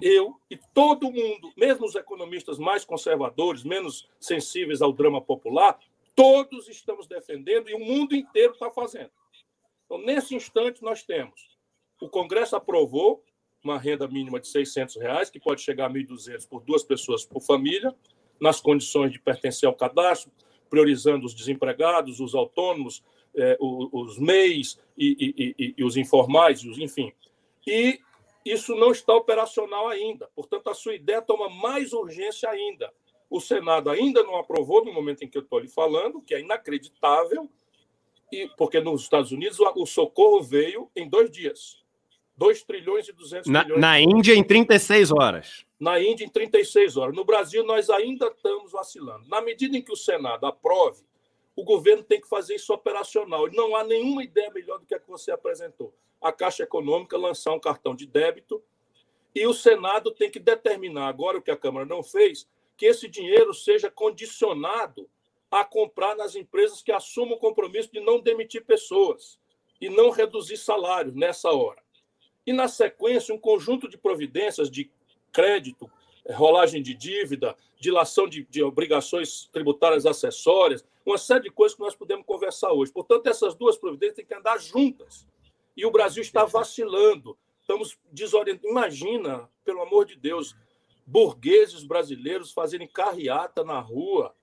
eu 0.00 0.40
e 0.48 0.56
todo 0.72 1.10
mundo, 1.10 1.52
mesmo 1.56 1.84
os 1.84 1.96
economistas 1.96 2.56
mais 2.56 2.84
conservadores, 2.84 3.64
menos 3.64 4.08
sensíveis 4.20 4.80
ao 4.80 4.92
drama 4.92 5.20
popular, 5.20 5.76
todos 6.14 6.68
estamos 6.68 7.08
defendendo 7.08 7.68
e 7.68 7.74
o 7.74 7.80
mundo 7.80 8.14
inteiro 8.14 8.52
está 8.52 8.70
fazendo. 8.70 9.10
Então, 9.84 9.98
nesse 9.98 10.36
instante, 10.36 10.84
nós 10.84 11.02
temos 11.02 11.52
o 12.00 12.08
Congresso 12.08 12.54
aprovou 12.54 13.24
uma 13.62 13.78
renda 13.78 14.06
mínima 14.06 14.38
de 14.38 14.46
600 14.46 14.96
reais, 14.96 15.30
que 15.30 15.40
pode 15.40 15.62
chegar 15.62 15.86
a 15.86 15.92
1.200 15.92 16.46
por 16.46 16.62
duas 16.62 16.84
pessoas 16.84 17.24
por 17.24 17.40
família, 17.40 17.92
nas 18.40 18.60
condições 18.60 19.10
de 19.10 19.18
pertencer 19.18 19.66
ao 19.66 19.74
cadastro, 19.74 20.30
priorizando 20.68 21.26
os 21.26 21.34
desempregados, 21.34 22.20
os 22.20 22.34
autônomos, 22.34 23.02
eh, 23.34 23.56
os 23.60 24.18
MEIs 24.18 24.78
e, 24.96 25.34
e, 25.36 25.64
e, 25.64 25.74
e 25.78 25.84
os 25.84 25.96
informais, 25.96 26.62
enfim. 26.64 27.12
E 27.66 28.00
isso 28.44 28.74
não 28.74 28.92
está 28.92 29.14
operacional 29.14 29.88
ainda. 29.88 30.28
Portanto, 30.34 30.68
a 30.68 30.74
sua 30.74 30.94
ideia 30.94 31.22
toma 31.22 31.48
mais 31.48 31.92
urgência 31.92 32.48
ainda. 32.48 32.92
O 33.30 33.40
Senado 33.40 33.90
ainda 33.90 34.22
não 34.22 34.36
aprovou 34.36 34.84
no 34.84 34.92
momento 34.92 35.24
em 35.24 35.28
que 35.28 35.38
eu 35.38 35.42
estou 35.42 35.58
lhe 35.58 35.68
falando, 35.68 36.20
que 36.20 36.34
é 36.34 36.40
inacreditável, 36.40 37.48
e 38.30 38.48
porque 38.56 38.80
nos 38.80 39.02
Estados 39.02 39.32
Unidos 39.32 39.58
o 39.60 39.86
socorro 39.86 40.42
veio 40.42 40.90
em 40.94 41.08
dois 41.08 41.30
dias. 41.30 41.83
2 42.36 42.62
trilhões 42.64 43.08
e 43.08 43.12
200 43.12 43.50
na, 43.50 43.62
milhões. 43.62 43.80
Na 43.80 44.00
Índia, 44.00 44.34
em 44.34 44.42
36 44.42 45.12
horas. 45.12 45.64
Na 45.78 46.00
Índia, 46.00 46.24
em 46.24 46.28
36 46.28 46.96
horas. 46.96 47.14
No 47.14 47.24
Brasil, 47.24 47.64
nós 47.64 47.90
ainda 47.90 48.26
estamos 48.26 48.72
vacilando. 48.72 49.28
Na 49.28 49.40
medida 49.40 49.76
em 49.76 49.82
que 49.82 49.92
o 49.92 49.96
Senado 49.96 50.46
aprove, 50.46 51.04
o 51.54 51.62
governo 51.62 52.02
tem 52.02 52.20
que 52.20 52.28
fazer 52.28 52.56
isso 52.56 52.72
operacional. 52.72 53.48
Não 53.52 53.76
há 53.76 53.84
nenhuma 53.84 54.24
ideia 54.24 54.50
melhor 54.50 54.78
do 54.78 54.86
que 54.86 54.94
a 54.94 54.98
que 54.98 55.08
você 55.08 55.30
apresentou. 55.30 55.94
A 56.20 56.32
Caixa 56.32 56.64
Econômica 56.64 57.16
lançar 57.16 57.52
um 57.52 57.60
cartão 57.60 57.94
de 57.94 58.06
débito 58.06 58.62
e 59.34 59.46
o 59.46 59.52
Senado 59.52 60.12
tem 60.12 60.30
que 60.30 60.38
determinar, 60.38 61.08
agora 61.08 61.38
o 61.38 61.42
que 61.42 61.50
a 61.50 61.56
Câmara 61.56 61.84
não 61.84 62.02
fez, 62.02 62.48
que 62.76 62.86
esse 62.86 63.08
dinheiro 63.08 63.52
seja 63.52 63.90
condicionado 63.90 65.08
a 65.50 65.64
comprar 65.64 66.16
nas 66.16 66.34
empresas 66.34 66.82
que 66.82 66.92
assumam 66.92 67.34
o 67.34 67.40
compromisso 67.40 67.92
de 67.92 68.00
não 68.00 68.20
demitir 68.20 68.64
pessoas 68.64 69.38
e 69.80 69.88
não 69.88 70.10
reduzir 70.10 70.56
salário 70.56 71.12
nessa 71.14 71.50
hora. 71.50 71.83
E, 72.46 72.52
na 72.52 72.68
sequência, 72.68 73.34
um 73.34 73.38
conjunto 73.38 73.88
de 73.88 73.96
providências 73.96 74.70
de 74.70 74.90
crédito, 75.32 75.90
rolagem 76.32 76.82
de 76.82 76.94
dívida, 76.94 77.56
dilação 77.78 78.28
de, 78.28 78.44
de, 78.44 78.62
obrigações 78.62 79.48
tributárias 79.52 80.06
acessórias, 80.06 80.84
uma 81.04 81.18
série 81.18 81.44
de 81.44 81.50
coisas 81.50 81.76
que 81.76 81.82
nós 81.82 81.94
podemos 81.94 82.24
conversar 82.24 82.72
hoje. 82.72 82.92
Portanto, 82.92 83.26
essas 83.26 83.54
duas 83.54 83.76
providências 83.76 84.16
têm 84.16 84.26
que 84.26 84.34
andar 84.34 84.58
juntas. 84.58 85.26
E 85.76 85.84
o 85.84 85.90
Brasil 85.90 86.22
está 86.22 86.44
vacilando. 86.44 87.36
Estamos 87.60 87.98
desorientados. 88.12 88.70
Imagina, 88.70 89.50
pelo 89.64 89.82
amor 89.82 90.06
de 90.06 90.16
Deus, 90.16 90.56
burgueses 91.06 91.84
brasileiros 91.84 92.52
fazerem 92.52 92.88
carreata 92.88 93.64
na 93.64 93.80
rua, 93.80 94.34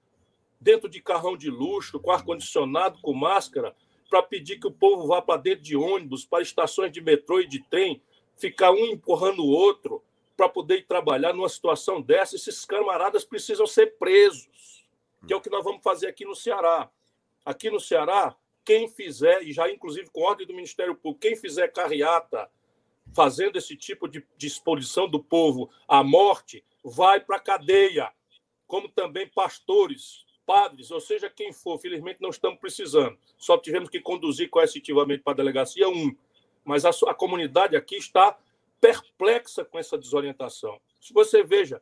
dentro 0.60 0.88
de 0.88 1.02
carrão 1.02 1.36
de 1.36 1.50
luxo, 1.50 2.00
com 2.00 2.12
ar-condicionado, 2.12 3.00
com 3.02 3.14
máscara, 3.14 3.76
para 4.12 4.22
pedir 4.22 4.60
que 4.60 4.68
o 4.68 4.72
povo 4.72 5.08
vá 5.08 5.22
para 5.22 5.40
dentro 5.40 5.64
de 5.64 5.78
ônibus, 5.78 6.26
para 6.26 6.44
estações 6.44 6.92
de 6.92 7.00
metrô 7.00 7.40
e 7.40 7.48
de 7.48 7.64
trem, 7.64 8.02
ficar 8.36 8.72
um 8.72 8.86
empurrando 8.88 9.42
o 9.42 9.50
outro 9.50 10.04
para 10.36 10.50
poder 10.50 10.80
ir 10.80 10.86
trabalhar 10.86 11.34
numa 11.34 11.48
situação 11.48 12.02
dessa. 12.02 12.36
Esses 12.36 12.66
camaradas 12.66 13.24
precisam 13.24 13.66
ser 13.66 13.98
presos, 13.98 14.86
que 15.26 15.32
é 15.32 15.36
o 15.36 15.40
que 15.40 15.50
nós 15.50 15.64
vamos 15.64 15.82
fazer 15.82 16.08
aqui 16.08 16.26
no 16.26 16.36
Ceará. 16.36 16.92
Aqui 17.46 17.70
no 17.70 17.80
Ceará, 17.80 18.36
quem 18.66 18.90
fizer, 18.90 19.44
e 19.44 19.54
já 19.54 19.72
inclusive 19.72 20.10
com 20.12 20.24
ordem 20.24 20.46
do 20.46 20.54
Ministério 20.54 20.94
Público, 20.94 21.22
quem 21.22 21.38
fizer 21.38 21.70
carreata 21.70 22.52
fazendo 23.14 23.58
esse 23.58 23.78
tipo 23.78 24.10
de, 24.10 24.28
de 24.36 24.48
exposição 24.48 25.08
do 25.08 25.24
povo 25.24 25.70
à 25.88 26.04
morte, 26.04 26.66
vai 26.84 27.22
para 27.22 27.38
a 27.38 27.42
cadeia. 27.42 28.12
Como 28.68 28.90
também 28.90 29.28
pastores, 29.28 30.26
padres, 30.52 30.92
ou 30.92 31.00
seja, 31.00 31.30
quem 31.30 31.54
for, 31.54 31.80
felizmente 31.80 32.22
não 32.22 32.30
estamos 32.30 32.60
precisando. 32.60 33.18
Só 33.38 33.58
tivemos 33.58 33.90
que 33.90 34.02
conduzir 34.02 34.50
coercitivamente 34.50 35.24
para 35.24 35.32
a 35.32 35.38
delegacia 35.38 35.88
um. 35.88 36.14
Mas 36.66 36.84
a, 36.84 36.90
a 37.08 37.14
comunidade 37.14 37.74
aqui 37.78 37.96
está 37.96 38.38
perplexa 38.82 39.64
com 39.64 39.80
essa 39.80 39.98
desorientação. 39.98 40.78
Se 41.00 41.14
você 41.14 41.42
veja, 41.42 41.82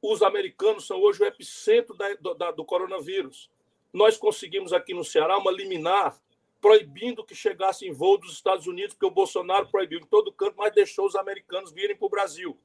os 0.00 0.22
americanos 0.22 0.86
são 0.86 0.98
hoje 1.02 1.22
o 1.22 1.26
epicentro 1.26 1.94
da, 1.94 2.14
do, 2.14 2.32
da, 2.32 2.50
do 2.50 2.64
coronavírus. 2.64 3.50
Nós 3.92 4.16
conseguimos 4.16 4.72
aqui 4.72 4.94
no 4.94 5.04
Ceará 5.04 5.36
uma 5.36 5.52
liminar 5.52 6.18
proibindo 6.62 7.22
que 7.22 7.34
chegasse 7.34 7.86
em 7.86 7.92
voo 7.92 8.16
dos 8.16 8.32
Estados 8.32 8.66
Unidos, 8.66 8.94
porque 8.94 9.06
o 9.06 9.10
Bolsonaro 9.10 9.68
proibiu 9.68 10.00
em 10.00 10.06
todo 10.06 10.32
canto, 10.32 10.54
mas 10.56 10.72
deixou 10.72 11.06
os 11.06 11.14
americanos 11.14 11.72
virem 11.72 11.94
para 11.94 12.06
o 12.06 12.10
Brasil. 12.10 12.58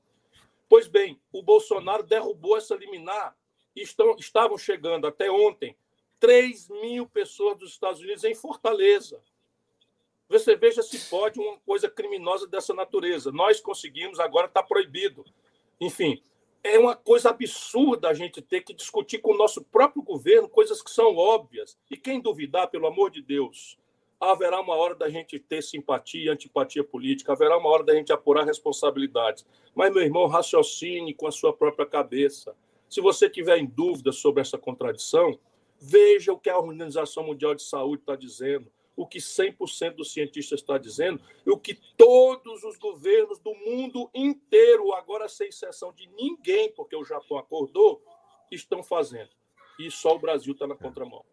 Pois 0.70 0.88
bem, 0.88 1.20
o 1.34 1.44
Bolsonaro 1.44 2.02
derrubou 2.02 2.56
essa 2.56 2.76
liminar 2.76 3.36
estão, 3.82 4.16
estavam 4.18 4.58
chegando 4.58 5.08
até 5.08 5.32
ontem 5.32 5.76
3 6.20 6.70
mil 6.70 7.08
pessoas 7.08 7.58
dos 7.58 7.72
Estados 7.72 8.00
Unidos 8.00 8.24
em 8.24 8.36
Fortaleza. 8.36 9.22
Você 10.30 10.56
veja 10.56 10.82
se 10.82 11.10
pode 11.10 11.40
uma 11.40 11.58
coisa 11.60 11.90
criminosa 11.90 12.48
dessa 12.48 12.74
natureza. 12.74 13.32
Nós 13.32 13.60
conseguimos, 13.60 14.20
agora 14.20 14.48
está 14.48 14.64
proibido. 14.64 15.26
Enfim, 15.80 16.24
é 16.64 16.80
uma 16.80 16.96
coisa 16.96 17.30
absurda 17.30 18.08
a 18.08 18.14
gente 18.14 18.42
ter 18.42 18.62
que 18.62 18.74
discutir 18.74 19.20
com 19.20 19.34
o 19.34 19.38
nosso 19.38 19.64
próprio 19.66 20.02
governo 20.02 20.48
coisas 20.48 20.82
que 20.82 20.90
são 20.90 21.16
óbvias. 21.16 21.78
E 21.92 21.98
quem 21.98 22.22
duvidar, 22.22 22.70
pelo 22.70 22.88
amor 22.88 23.12
de 23.12 23.22
Deus, 23.22 23.78
haverá 24.20 24.62
uma 24.62 24.76
hora 24.76 24.96
da 24.96 25.10
gente 25.10 25.38
ter 25.38 25.62
simpatia, 25.62 26.32
antipatia 26.32 26.84
política, 26.84 27.34
haverá 27.34 27.58
uma 27.58 27.70
hora 27.70 27.84
da 27.84 27.94
gente 27.94 28.14
apurar 28.14 28.46
responsabilidades. 28.46 29.46
Mas, 29.76 29.94
meu 29.94 30.02
irmão, 30.02 30.28
raciocine 30.28 31.14
com 31.14 31.28
a 31.28 31.32
sua 31.32 31.52
própria 31.52 31.86
cabeça. 31.86 32.56
Se 32.94 33.02
você 33.02 33.28
tiver 33.28 33.58
em 33.58 33.66
dúvida 33.66 34.12
sobre 34.12 34.40
essa 34.42 34.56
contradição, 34.56 35.40
veja 35.82 36.32
o 36.32 36.38
que 36.38 36.48
a 36.48 36.60
Organização 36.60 37.24
Mundial 37.24 37.56
de 37.56 37.64
Saúde 37.64 38.04
está 38.04 38.16
dizendo, 38.16 38.72
o 38.96 39.08
que 39.08 39.18
100% 39.18 39.96
dos 39.96 40.14
cientistas 40.14 40.60
está 40.60 40.78
dizendo 40.78 41.20
e 41.44 41.50
o 41.50 41.58
que 41.58 41.74
todos 41.98 42.64
os 42.64 42.78
governos 42.78 43.40
do 43.40 43.56
mundo 43.56 44.12
inteiro, 44.14 44.94
agora 44.94 45.28
sem 45.28 45.48
exceção 45.48 45.92
de 45.92 46.08
ninguém, 46.16 46.72
porque 46.72 46.96
o 46.96 47.04
Japão 47.04 47.40
acordou, 47.40 48.00
estão 48.52 48.84
fazendo. 48.84 49.32
E 49.80 49.90
só 49.90 50.16
o 50.16 50.20
Brasil 50.20 50.54
está 50.54 50.68
na 50.68 50.76
contramão. 50.76 51.26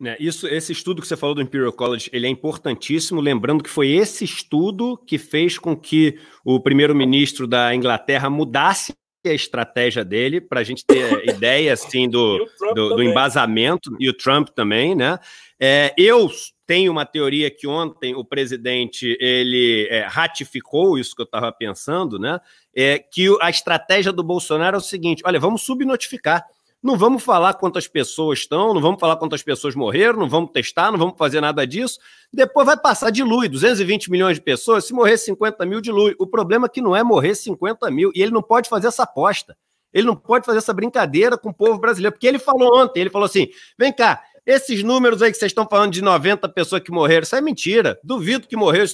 É, 0.00 0.16
isso, 0.20 0.46
esse 0.46 0.70
estudo 0.70 1.02
que 1.02 1.08
você 1.08 1.16
falou 1.16 1.34
do 1.34 1.42
Imperial 1.42 1.72
College, 1.72 2.08
ele 2.12 2.28
é 2.28 2.30
importantíssimo, 2.30 3.20
lembrando 3.20 3.64
que 3.64 3.70
foi 3.70 3.90
esse 3.90 4.22
estudo 4.24 4.96
que 4.96 5.18
fez 5.18 5.58
com 5.58 5.76
que 5.76 6.20
o 6.44 6.60
primeiro-ministro 6.60 7.48
da 7.48 7.74
Inglaterra 7.74 8.30
mudasse 8.30 8.92
a 9.30 9.34
estratégia 9.34 10.04
dele 10.04 10.40
para 10.40 10.60
a 10.60 10.64
gente 10.64 10.84
ter 10.84 11.28
ideia 11.28 11.72
assim 11.72 12.08
do, 12.08 12.38
do, 12.74 12.96
do, 12.96 13.02
embasamento 13.02 13.96
e 13.98 14.08
o 14.08 14.12
Trump 14.12 14.48
também, 14.48 14.94
né? 14.94 15.18
É, 15.60 15.94
eu 15.96 16.28
tenho 16.66 16.90
uma 16.90 17.04
teoria 17.04 17.50
que 17.50 17.66
ontem 17.66 18.14
o 18.14 18.24
presidente 18.24 19.16
ele 19.20 19.86
é, 19.90 20.06
ratificou 20.06 20.98
isso 20.98 21.14
que 21.14 21.22
eu 21.22 21.26
estava 21.26 21.52
pensando, 21.52 22.18
né? 22.18 22.40
É 22.74 22.98
que 22.98 23.28
a 23.40 23.50
estratégia 23.50 24.12
do 24.12 24.22
Bolsonaro 24.22 24.76
é 24.76 24.78
o 24.78 24.82
seguinte: 24.82 25.22
olha, 25.24 25.38
vamos 25.38 25.62
subnotificar. 25.62 26.44
Não 26.82 26.96
vamos 26.96 27.22
falar 27.22 27.54
quantas 27.54 27.86
pessoas 27.86 28.40
estão, 28.40 28.74
não 28.74 28.80
vamos 28.80 28.98
falar 28.98 29.16
quantas 29.16 29.40
pessoas 29.40 29.74
morreram, 29.76 30.18
não 30.18 30.28
vamos 30.28 30.50
testar, 30.50 30.90
não 30.90 30.98
vamos 30.98 31.14
fazer 31.16 31.40
nada 31.40 31.64
disso. 31.64 32.00
Depois 32.32 32.66
vai 32.66 32.76
passar, 32.76 33.10
dilui 33.10 33.48
220 33.48 34.10
milhões 34.10 34.36
de 34.36 34.42
pessoas. 34.42 34.84
Se 34.84 34.92
morrer 34.92 35.16
50 35.16 35.64
mil, 35.64 35.80
dilui. 35.80 36.16
O 36.18 36.26
problema 36.26 36.66
é 36.66 36.68
que 36.68 36.80
não 36.80 36.96
é 36.96 37.04
morrer 37.04 37.36
50 37.36 37.88
mil. 37.92 38.10
E 38.16 38.20
ele 38.20 38.32
não 38.32 38.42
pode 38.42 38.68
fazer 38.68 38.88
essa 38.88 39.04
aposta. 39.04 39.56
Ele 39.92 40.06
não 40.06 40.16
pode 40.16 40.44
fazer 40.44 40.58
essa 40.58 40.72
brincadeira 40.72 41.38
com 41.38 41.50
o 41.50 41.54
povo 41.54 41.78
brasileiro. 41.78 42.12
Porque 42.14 42.26
ele 42.26 42.38
falou 42.40 42.80
ontem, 42.80 43.00
ele 43.00 43.10
falou 43.10 43.26
assim: 43.26 43.46
vem 43.78 43.92
cá, 43.92 44.20
Esses 44.44 44.82
números 44.82 45.22
aí 45.22 45.30
que 45.30 45.38
vocês 45.38 45.50
estão 45.50 45.66
falando 45.68 45.92
de 45.92 46.02
90 46.02 46.48
pessoas 46.48 46.82
que 46.82 46.90
morreram, 46.90 47.22
isso 47.22 47.36
é 47.36 47.40
mentira. 47.40 48.00
Duvido 48.02 48.48
que 48.48 48.56
morreu. 48.56 48.84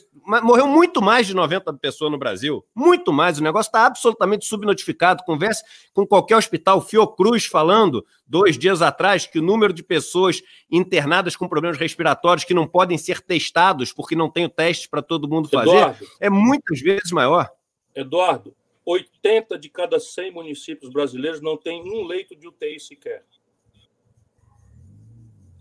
Morreu 0.42 0.68
muito 0.68 1.00
mais 1.00 1.26
de 1.26 1.34
90 1.34 1.72
pessoas 1.74 2.10
no 2.10 2.18
Brasil. 2.18 2.62
Muito 2.74 3.14
mais. 3.14 3.38
O 3.38 3.42
negócio 3.42 3.70
está 3.70 3.86
absolutamente 3.86 4.44
subnotificado. 4.44 5.24
Converse 5.24 5.62
com 5.94 6.06
qualquer 6.06 6.36
hospital. 6.36 6.82
Fiocruz 6.82 7.46
falando, 7.46 8.04
dois 8.26 8.58
dias 8.58 8.82
atrás, 8.82 9.26
que 9.26 9.38
o 9.38 9.42
número 9.42 9.72
de 9.72 9.82
pessoas 9.82 10.42
internadas 10.70 11.34
com 11.34 11.48
problemas 11.48 11.78
respiratórios 11.78 12.44
que 12.44 12.52
não 12.52 12.66
podem 12.66 12.98
ser 12.98 13.22
testados 13.22 13.90
porque 13.90 14.14
não 14.14 14.30
tem 14.30 14.44
o 14.44 14.50
teste 14.50 14.86
para 14.86 15.00
todo 15.00 15.28
mundo 15.28 15.48
fazer 15.48 15.70
Eduardo, 15.70 16.06
é 16.20 16.28
muitas 16.28 16.78
vezes 16.80 17.10
maior. 17.10 17.50
Eduardo, 17.94 18.54
80 18.84 19.58
de 19.58 19.70
cada 19.70 19.98
100 19.98 20.30
municípios 20.30 20.92
brasileiros 20.92 21.40
não 21.40 21.56
tem 21.56 21.82
um 21.82 22.06
leito 22.06 22.36
de 22.36 22.46
UTI 22.46 22.78
sequer. 22.78 23.24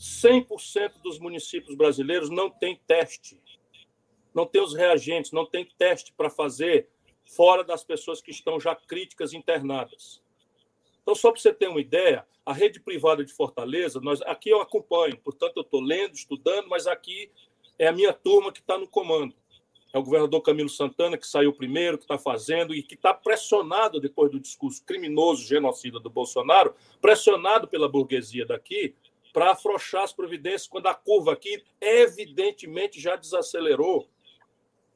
100% 0.08 1.02
dos 1.04 1.20
municípios 1.20 1.76
brasileiros 1.76 2.30
não 2.30 2.50
tem 2.50 2.80
teste, 2.88 3.40
não 4.34 4.46
tem 4.46 4.62
os 4.62 4.74
reagentes, 4.74 5.32
não 5.32 5.46
tem 5.46 5.66
teste 5.78 6.14
para 6.14 6.30
fazer 6.30 6.88
fora 7.26 7.64
das 7.64 7.84
pessoas 7.84 8.22
que 8.22 8.32
estão 8.32 8.60
já 8.60 8.74
críticas 8.76 9.34
internadas. 9.34 10.22
Então, 11.02 11.14
só 11.14 11.32
para 11.32 11.42
você 11.42 11.54
ter 11.54 11.68
uma 11.68 11.82
ideia, 11.82 12.26
a 12.46 12.54
rede 12.54 12.80
privada 12.80 13.24
de 13.24 13.34
Fortaleza, 13.34 14.00
nós 14.00 14.22
aqui 14.22 14.50
eu 14.50 14.62
acompanho, 14.62 15.18
portanto, 15.18 15.58
eu 15.58 15.62
estou 15.62 15.82
lendo, 15.82 16.16
estudando, 16.16 16.70
mas 16.70 16.88
aqui 16.88 17.30
é 17.78 17.88
a 17.88 17.92
minha 17.92 18.14
turma 18.14 18.52
que 18.52 18.60
está 18.60 18.78
no 18.78 18.88
comando. 18.88 19.36
É 19.94 19.98
o 19.98 20.04
governador 20.04 20.42
Camilo 20.42 20.70
Santana, 20.70 21.18
que 21.18 21.26
saiu 21.26 21.54
primeiro, 21.54 21.98
que 21.98 22.04
está 22.04 22.18
fazendo 22.18 22.74
e 22.76 22.84
que 22.84 22.96
está 22.96 23.14
pressionado 23.14 24.00
depois 24.00 24.32
do 24.32 24.40
discurso 24.40 24.84
criminoso, 24.86 25.46
genocida 25.46 26.00
do 26.00 26.10
Bolsonaro, 26.10 26.76
pressionado 27.02 27.68
pela 27.68 27.88
burguesia 27.88 28.46
daqui, 28.46 28.94
para 29.38 29.52
afrouxar 29.52 30.02
as 30.02 30.12
providências 30.12 30.68
quando 30.68 30.88
a 30.88 30.96
curva 30.96 31.34
aqui 31.34 31.64
evidentemente 31.80 33.00
já 33.00 33.16
desacelerou. 33.16 34.10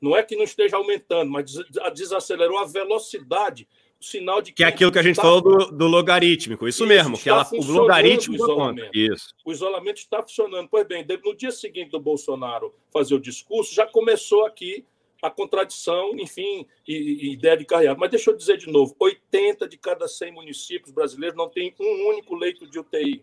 Não 0.01 0.17
é 0.17 0.23
que 0.23 0.35
não 0.35 0.43
esteja 0.43 0.77
aumentando, 0.77 1.29
mas 1.29 1.53
desacelerou 1.93 2.57
a 2.57 2.65
velocidade. 2.65 3.67
O 3.99 4.03
sinal 4.03 4.41
de 4.41 4.49
que, 4.49 4.57
que 4.57 4.63
é 4.63 4.67
aquilo 4.67 4.91
que 4.91 4.97
a 4.97 5.03
gente 5.03 5.17
tá... 5.17 5.21
falou 5.21 5.41
do, 5.41 5.71
do, 5.71 5.85
logarítmico, 5.85 6.67
isso, 6.67 6.83
isso 6.83 6.87
mesmo, 6.87 7.19
que 7.19 7.29
ela, 7.29 7.47
o 7.53 7.63
logaritmo 7.63 8.33
o 8.33 8.35
isolamento. 8.35 8.97
Isso. 8.97 9.27
O 9.45 9.51
isolamento 9.51 9.97
está 9.97 10.23
funcionando. 10.23 10.67
Pois 10.67 10.87
bem, 10.87 11.05
no 11.23 11.35
dia 11.35 11.51
seguinte 11.51 11.91
do 11.91 11.99
Bolsonaro 11.99 12.73
fazer 12.91 13.13
o 13.13 13.19
discurso, 13.19 13.75
já 13.75 13.85
começou 13.85 14.47
aqui 14.47 14.83
a 15.21 15.29
contradição, 15.29 16.15
enfim, 16.17 16.65
e, 16.87 16.95
e 16.95 17.33
ideia 17.33 17.57
de 17.57 17.65
carreado. 17.65 17.99
Mas 17.99 18.09
deixa 18.09 18.31
eu 18.31 18.35
dizer 18.35 18.57
de 18.57 18.71
novo: 18.71 18.95
80 18.99 19.67
de 19.67 19.77
cada 19.77 20.07
100 20.07 20.31
municípios 20.31 20.91
brasileiros 20.91 21.37
não 21.37 21.47
tem 21.47 21.75
um 21.79 22.09
único 22.09 22.33
leito 22.33 22.65
de 22.65 22.79
UTI 22.79 23.21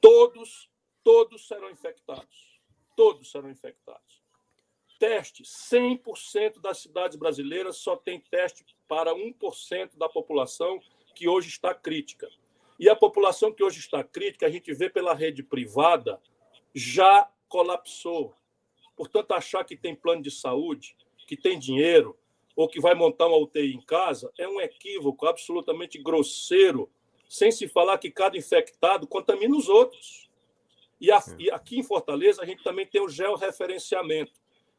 todos, 0.00 0.70
todos 1.02 1.46
serão 1.46 1.70
infectados. 1.70 2.60
Todos 2.96 3.30
serão 3.30 3.50
infectados. 3.50 4.22
Teste: 4.98 5.42
100% 5.44 6.60
das 6.60 6.78
cidades 6.78 7.16
brasileiras 7.16 7.76
só 7.76 7.96
tem 7.96 8.20
teste 8.20 8.64
para 8.88 9.14
1% 9.14 9.96
da 9.96 10.08
população 10.08 10.80
que 11.14 11.28
hoje 11.28 11.48
está 11.48 11.74
crítica. 11.74 12.28
E 12.78 12.88
a 12.88 12.96
população 12.96 13.52
que 13.52 13.62
hoje 13.62 13.80
está 13.80 14.04
crítica, 14.04 14.46
a 14.46 14.50
gente 14.50 14.72
vê 14.72 14.88
pela 14.88 15.14
rede 15.14 15.42
privada, 15.42 16.20
já 16.74 17.28
colapsou. 17.48 18.34
Portanto, 18.96 19.32
achar 19.32 19.64
que 19.64 19.76
tem 19.76 19.94
plano 19.94 20.22
de 20.22 20.30
saúde, 20.30 20.96
que 21.26 21.36
tem 21.36 21.58
dinheiro, 21.58 22.16
ou 22.54 22.68
que 22.68 22.80
vai 22.80 22.94
montar 22.94 23.28
uma 23.28 23.36
UTI 23.36 23.74
em 23.74 23.80
casa, 23.80 24.32
é 24.36 24.48
um 24.48 24.60
equívoco 24.60 25.26
absolutamente 25.26 25.96
grosseiro 25.96 26.90
sem 27.28 27.52
se 27.52 27.68
falar 27.68 27.98
que 27.98 28.10
cada 28.10 28.36
infectado 28.36 29.06
contamina 29.06 29.56
os 29.56 29.68
outros. 29.68 30.28
E, 31.00 31.12
a, 31.12 31.22
e 31.38 31.50
aqui 31.50 31.78
em 31.78 31.82
Fortaleza, 31.82 32.42
a 32.42 32.46
gente 32.46 32.64
também 32.64 32.86
tem 32.86 33.00
o 33.00 33.08
georreferenciamento. 33.08 34.32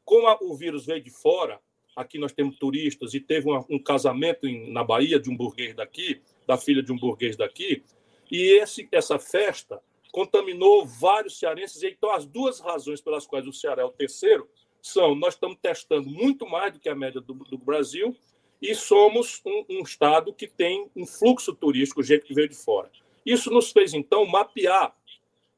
Como 0.03 0.27
a, 0.27 0.37
o 0.41 0.55
vírus 0.55 0.85
veio 0.85 1.01
de 1.01 1.11
fora, 1.11 1.59
aqui 1.95 2.17
nós 2.17 2.33
temos 2.33 2.57
turistas 2.57 3.13
e 3.13 3.19
teve 3.19 3.49
uma, 3.49 3.65
um 3.69 3.81
casamento 3.81 4.47
em, 4.47 4.71
na 4.71 4.83
Bahia 4.83 5.19
de 5.19 5.29
um 5.29 5.37
burguês 5.37 5.75
daqui, 5.75 6.21
da 6.47 6.57
filha 6.57 6.81
de 6.81 6.91
um 6.91 6.97
burguês 6.97 7.37
daqui, 7.37 7.83
e 8.31 8.59
esse, 8.59 8.87
essa 8.91 9.17
festa 9.19 9.81
contaminou 10.11 10.85
vários 10.85 11.37
cearenses. 11.37 11.81
Então, 11.83 12.11
as 12.11 12.25
duas 12.25 12.59
razões 12.59 13.01
pelas 13.01 13.25
quais 13.25 13.47
o 13.47 13.53
Ceará 13.53 13.83
é 13.83 13.85
o 13.85 13.91
terceiro 13.91 14.49
são: 14.81 15.15
nós 15.15 15.35
estamos 15.35 15.57
testando 15.61 16.09
muito 16.09 16.47
mais 16.47 16.73
do 16.73 16.79
que 16.79 16.89
a 16.89 16.95
média 16.95 17.21
do, 17.21 17.33
do 17.33 17.57
Brasil 17.57 18.15
e 18.61 18.75
somos 18.75 19.41
um, 19.45 19.65
um, 19.69 19.81
estado 19.81 20.33
que 20.33 20.47
tem 20.47 20.89
um 20.95 21.05
fluxo 21.05 21.53
turístico, 21.55 22.03
gente 22.03 22.25
que 22.25 22.33
veio 22.33 22.49
de 22.49 22.55
fora. 22.55 22.91
Isso 23.25 23.49
nos 23.49 23.71
fez, 23.71 23.93
então, 23.93 24.25
mapear. 24.25 24.95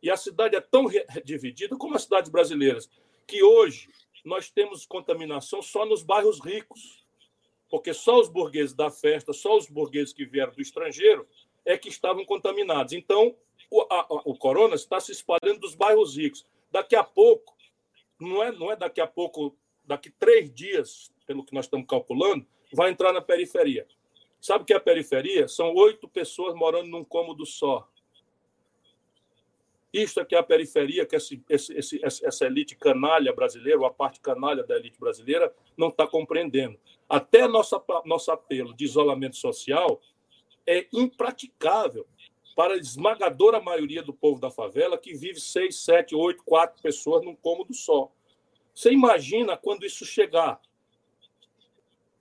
E 0.02 0.10
a 0.10 0.18
cidade 0.18 0.56
é 0.56 0.62
tão 0.62 0.88
dividida 1.24 1.76
como 1.76 1.96
as 1.96 2.04
cidades 2.04 2.30
brasileiras, 2.30 2.90
que 3.28 3.44
hoje 3.44 3.90
nós 4.24 4.50
temos 4.50 4.86
contaminação 4.86 5.62
só 5.62 5.86
nos 5.86 6.04
bairros 6.04 6.40
ricos, 6.40 7.06
porque 7.70 7.94
só 7.94 8.20
os 8.20 8.30
burgueses 8.30 8.74
da 8.74 8.92
festa, 8.92 9.34
só 9.34 9.58
os 9.58 9.68
burgueses 9.68 10.14
que 10.14 10.26
vieram 10.26 10.54
do 10.54 10.62
estrangeiro 10.62 11.28
é 11.66 11.78
que 11.78 11.90
estavam 11.90 12.26
contaminados. 12.26 12.94
Então, 12.94 13.36
o, 13.70 13.82
a, 13.90 14.06
o 14.26 14.36
corona 14.38 14.76
está 14.76 15.00
se 15.00 15.12
espalhando 15.12 15.60
dos 15.60 15.74
bairros 15.76 16.18
ricos. 16.18 16.46
Daqui 16.70 16.96
a 16.96 17.04
pouco, 17.04 17.56
não 18.20 18.44
é, 18.44 18.52
não 18.52 18.72
é 18.72 18.76
daqui 18.76 19.00
a 19.00 19.08
pouco, 19.08 19.56
daqui 19.86 20.10
três 20.10 20.54
dias, 20.54 21.12
pelo 21.26 21.44
que 21.44 21.54
nós 21.54 21.66
estamos 21.66 21.88
calculando, 21.88 22.46
vai 22.74 22.92
entrar 22.92 23.14
na 23.14 23.22
periferia. 23.22 23.88
Sabe 24.40 24.64
o 24.64 24.66
que 24.66 24.74
é 24.74 24.78
a 24.78 24.82
periferia? 24.82 25.48
São 25.48 25.74
oito 25.76 26.08
pessoas 26.08 26.56
morando 26.56 26.90
num 26.90 27.04
cômodo 27.04 27.46
só. 27.46 27.88
Isto 29.94 30.22
é 30.22 30.26
que 30.26 30.36
é 30.36 30.40
a 30.40 30.44
periferia, 30.44 31.06
que 31.06 31.16
esse, 31.16 31.44
esse, 31.50 32.00
essa 32.04 32.46
elite 32.46 32.76
canalha 32.76 33.34
brasileira, 33.34 33.80
ou 33.80 33.86
a 33.86 33.94
parte 33.94 34.22
canalha 34.22 34.64
da 34.64 34.78
elite 34.78 34.98
brasileira, 34.98 35.54
não 35.76 35.90
está 35.90 36.08
compreendendo. 36.08 36.80
Até 37.10 37.46
nossa, 37.46 37.82
nosso 38.06 38.32
apelo 38.32 38.74
de 38.74 38.86
isolamento 38.86 39.36
social 39.36 40.02
é 40.66 40.88
impraticável 40.94 42.08
para 42.56 42.74
a 42.74 42.78
esmagadora 42.78 43.60
maioria 43.60 44.02
do 44.02 44.14
povo 44.14 44.40
da 44.40 44.50
favela, 44.50 44.98
que 44.98 45.14
vive 45.14 45.40
seis, 45.40 45.76
sete, 45.78 46.16
oito, 46.16 46.44
quatro 46.44 46.82
pessoas 46.82 47.24
num 47.24 47.36
cômodo 47.36 47.74
só. 47.74 48.12
Você 48.74 48.92
imagina 48.92 49.58
quando 49.58 49.86
isso 49.86 50.06
chegar 50.06 50.62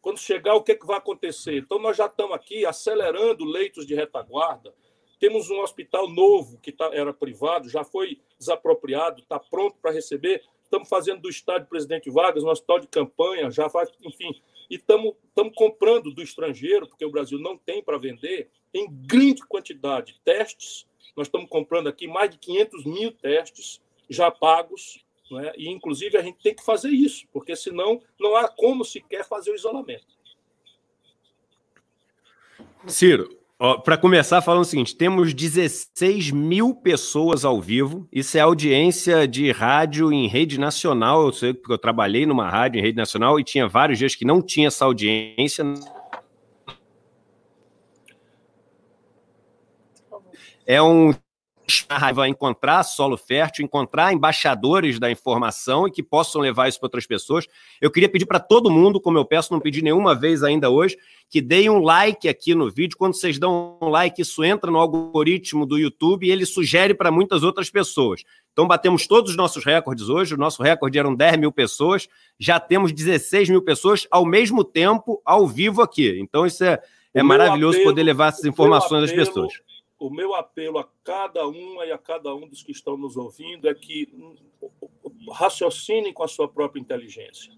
quando 0.00 0.18
chegar, 0.18 0.54
o 0.54 0.62
que, 0.62 0.72
é 0.72 0.74
que 0.74 0.86
vai 0.86 0.96
acontecer? 0.96 1.58
Então, 1.58 1.78
nós 1.78 1.96
já 1.96 2.06
estamos 2.06 2.34
aqui 2.34 2.64
acelerando 2.64 3.44
leitos 3.44 3.86
de 3.86 3.94
retaguarda. 3.94 4.74
Temos 5.18 5.50
um 5.50 5.60
hospital 5.60 6.08
novo, 6.08 6.58
que 6.58 6.72
tá, 6.72 6.90
era 6.92 7.12
privado, 7.12 7.68
já 7.68 7.84
foi 7.84 8.18
desapropriado, 8.38 9.20
está 9.20 9.38
pronto 9.38 9.76
para 9.80 9.90
receber. 9.90 10.42
Estamos 10.64 10.88
fazendo 10.88 11.20
do 11.20 11.28
estádio 11.28 11.68
Presidente 11.68 12.10
Vargas 12.10 12.42
um 12.42 12.48
hospital 12.48 12.80
de 12.80 12.86
campanha, 12.86 13.50
já 13.50 13.70
enfim. 14.02 14.40
E 14.70 14.76
estamos 14.76 15.14
comprando 15.54 16.14
do 16.14 16.22
estrangeiro, 16.22 16.86
porque 16.86 17.04
o 17.04 17.10
Brasil 17.10 17.38
não 17.38 17.58
tem 17.58 17.82
para 17.82 17.98
vender, 17.98 18.48
em 18.72 18.88
grande 18.90 19.44
quantidade 19.46 20.18
testes. 20.24 20.86
Nós 21.14 21.26
estamos 21.26 21.50
comprando 21.50 21.88
aqui 21.88 22.06
mais 22.06 22.30
de 22.30 22.38
500 22.38 22.84
mil 22.84 23.12
testes 23.12 23.82
já 24.08 24.30
pagos 24.30 25.04
né? 25.34 25.52
E, 25.56 25.68
inclusive, 25.68 26.16
a 26.16 26.22
gente 26.22 26.38
tem 26.42 26.54
que 26.54 26.64
fazer 26.64 26.90
isso, 26.90 27.26
porque 27.32 27.54
senão 27.56 28.00
não 28.18 28.36
há 28.36 28.48
como 28.48 28.84
sequer 28.84 29.24
fazer 29.26 29.50
o 29.50 29.54
isolamento. 29.54 30.06
Ciro, 32.86 33.40
para 33.84 33.98
começar, 33.98 34.40
falando 34.40 34.62
o 34.62 34.66
seguinte: 34.66 34.96
temos 34.96 35.34
16 35.34 36.30
mil 36.30 36.74
pessoas 36.74 37.44
ao 37.44 37.60
vivo. 37.60 38.08
Isso 38.10 38.38
é 38.38 38.40
audiência 38.40 39.28
de 39.28 39.50
rádio 39.50 40.10
em 40.12 40.26
rede 40.26 40.58
nacional. 40.58 41.26
Eu 41.26 41.32
sei 41.32 41.52
porque 41.52 41.72
eu 41.72 41.78
trabalhei 41.78 42.24
numa 42.24 42.48
rádio 42.48 42.78
em 42.78 42.82
rede 42.82 42.96
nacional 42.96 43.38
e 43.38 43.44
tinha 43.44 43.68
vários 43.68 43.98
dias 43.98 44.14
que 44.14 44.24
não 44.24 44.40
tinha 44.40 44.68
essa 44.68 44.86
audiência. 44.86 45.64
É 50.66 50.80
um 50.80 51.12
vai 52.14 52.28
encontrar 52.28 52.82
solo 52.82 53.16
fértil, 53.16 53.64
encontrar 53.64 54.12
embaixadores 54.12 54.98
da 54.98 55.10
informação 55.10 55.86
e 55.86 55.90
que 55.90 56.02
possam 56.02 56.40
levar 56.40 56.68
isso 56.68 56.78
para 56.78 56.86
outras 56.86 57.06
pessoas. 57.06 57.46
Eu 57.80 57.90
queria 57.90 58.08
pedir 58.08 58.26
para 58.26 58.38
todo 58.38 58.70
mundo, 58.70 59.00
como 59.00 59.18
eu 59.18 59.24
peço, 59.24 59.52
não 59.52 59.60
pedi 59.60 59.82
nenhuma 59.82 60.14
vez 60.14 60.42
ainda 60.42 60.70
hoje, 60.70 60.96
que 61.28 61.40
deem 61.40 61.70
um 61.70 61.80
like 61.80 62.28
aqui 62.28 62.54
no 62.54 62.70
vídeo. 62.70 62.96
Quando 62.96 63.14
vocês 63.14 63.38
dão 63.38 63.78
um 63.80 63.88
like, 63.88 64.20
isso 64.20 64.42
entra 64.42 64.70
no 64.70 64.78
algoritmo 64.78 65.64
do 65.64 65.78
YouTube 65.78 66.26
e 66.26 66.30
ele 66.30 66.44
sugere 66.44 66.94
para 66.94 67.10
muitas 67.10 67.42
outras 67.42 67.70
pessoas. 67.70 68.22
Então, 68.52 68.66
batemos 68.66 69.06
todos 69.06 69.30
os 69.30 69.36
nossos 69.36 69.64
recordes 69.64 70.08
hoje. 70.08 70.34
O 70.34 70.38
nosso 70.38 70.62
recorde 70.62 70.98
eram 70.98 71.14
10 71.14 71.38
mil 71.38 71.52
pessoas, 71.52 72.08
já 72.38 72.58
temos 72.58 72.92
16 72.92 73.48
mil 73.48 73.62
pessoas 73.62 74.06
ao 74.10 74.26
mesmo 74.26 74.64
tempo, 74.64 75.22
ao 75.24 75.46
vivo 75.46 75.82
aqui. 75.82 76.18
Então, 76.20 76.44
isso 76.44 76.64
é, 76.64 76.80
é 77.14 77.22
maravilhoso 77.22 77.76
apelo, 77.76 77.90
poder 77.90 78.02
levar 78.02 78.28
essas 78.28 78.44
informações 78.44 79.04
às 79.04 79.12
pessoas 79.12 79.52
o 80.00 80.08
meu 80.08 80.34
apelo 80.34 80.78
a 80.78 80.88
cada 81.04 81.46
uma 81.46 81.84
e 81.84 81.92
a 81.92 81.98
cada 81.98 82.34
um 82.34 82.48
dos 82.48 82.62
que 82.62 82.72
estão 82.72 82.96
nos 82.96 83.18
ouvindo 83.18 83.68
é 83.68 83.74
que 83.74 84.08
raciocinem 85.30 86.12
com 86.12 86.22
a 86.22 86.28
sua 86.28 86.48
própria 86.48 86.80
inteligência. 86.80 87.52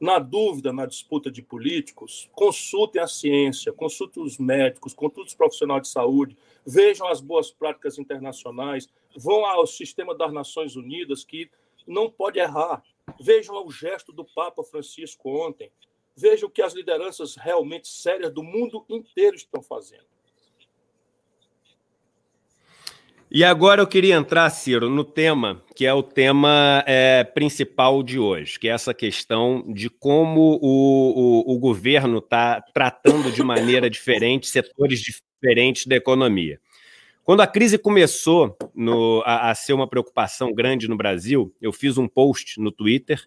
Na 0.00 0.18
dúvida, 0.18 0.72
na 0.72 0.86
disputa 0.86 1.30
de 1.30 1.40
políticos, 1.40 2.28
consultem 2.32 3.00
a 3.00 3.06
ciência, 3.06 3.72
consultem 3.72 4.24
os 4.24 4.38
médicos, 4.38 4.92
consultem 4.92 5.24
os 5.24 5.34
profissionais 5.34 5.82
de 5.82 5.88
saúde, 5.88 6.36
vejam 6.66 7.06
as 7.06 7.20
boas 7.20 7.52
práticas 7.52 7.96
internacionais, 7.96 8.88
vão 9.16 9.46
ao 9.46 9.64
sistema 9.64 10.14
das 10.14 10.32
Nações 10.32 10.74
Unidas, 10.74 11.24
que 11.24 11.48
não 11.86 12.10
pode 12.10 12.40
errar. 12.40 12.82
Vejam 13.20 13.64
o 13.64 13.70
gesto 13.70 14.12
do 14.12 14.24
Papa 14.24 14.64
Francisco 14.64 15.30
ontem. 15.30 15.70
Vejam 16.16 16.48
o 16.48 16.52
que 16.52 16.62
as 16.62 16.74
lideranças 16.74 17.36
realmente 17.36 17.86
sérias 17.86 18.32
do 18.32 18.42
mundo 18.42 18.84
inteiro 18.88 19.36
estão 19.36 19.62
fazendo. 19.62 20.13
E 23.36 23.42
agora 23.42 23.82
eu 23.82 23.86
queria 23.88 24.14
entrar, 24.14 24.48
Ciro, 24.48 24.88
no 24.88 25.02
tema 25.02 25.60
que 25.74 25.84
é 25.84 25.92
o 25.92 26.04
tema 26.04 26.84
é, 26.86 27.24
principal 27.24 28.00
de 28.00 28.16
hoje, 28.16 28.60
que 28.60 28.68
é 28.68 28.70
essa 28.70 28.94
questão 28.94 29.64
de 29.74 29.90
como 29.90 30.56
o, 30.62 31.42
o, 31.42 31.54
o 31.56 31.58
governo 31.58 32.18
está 32.18 32.60
tratando 32.72 33.32
de 33.32 33.42
maneira 33.42 33.90
diferente 33.90 34.46
setores 34.46 35.00
diferentes 35.00 35.84
da 35.84 35.96
economia. 35.96 36.60
Quando 37.24 37.40
a 37.40 37.46
crise 37.48 37.76
começou 37.76 38.56
no, 38.72 39.20
a, 39.26 39.50
a, 39.50 39.54
ser 39.56 39.72
uma 39.72 39.88
preocupação 39.88 40.54
grande 40.54 40.86
no 40.86 40.96
Brasil, 40.96 41.52
eu 41.60 41.72
fiz 41.72 41.98
um 41.98 42.06
post 42.06 42.60
no 42.60 42.70
Twitter 42.70 43.20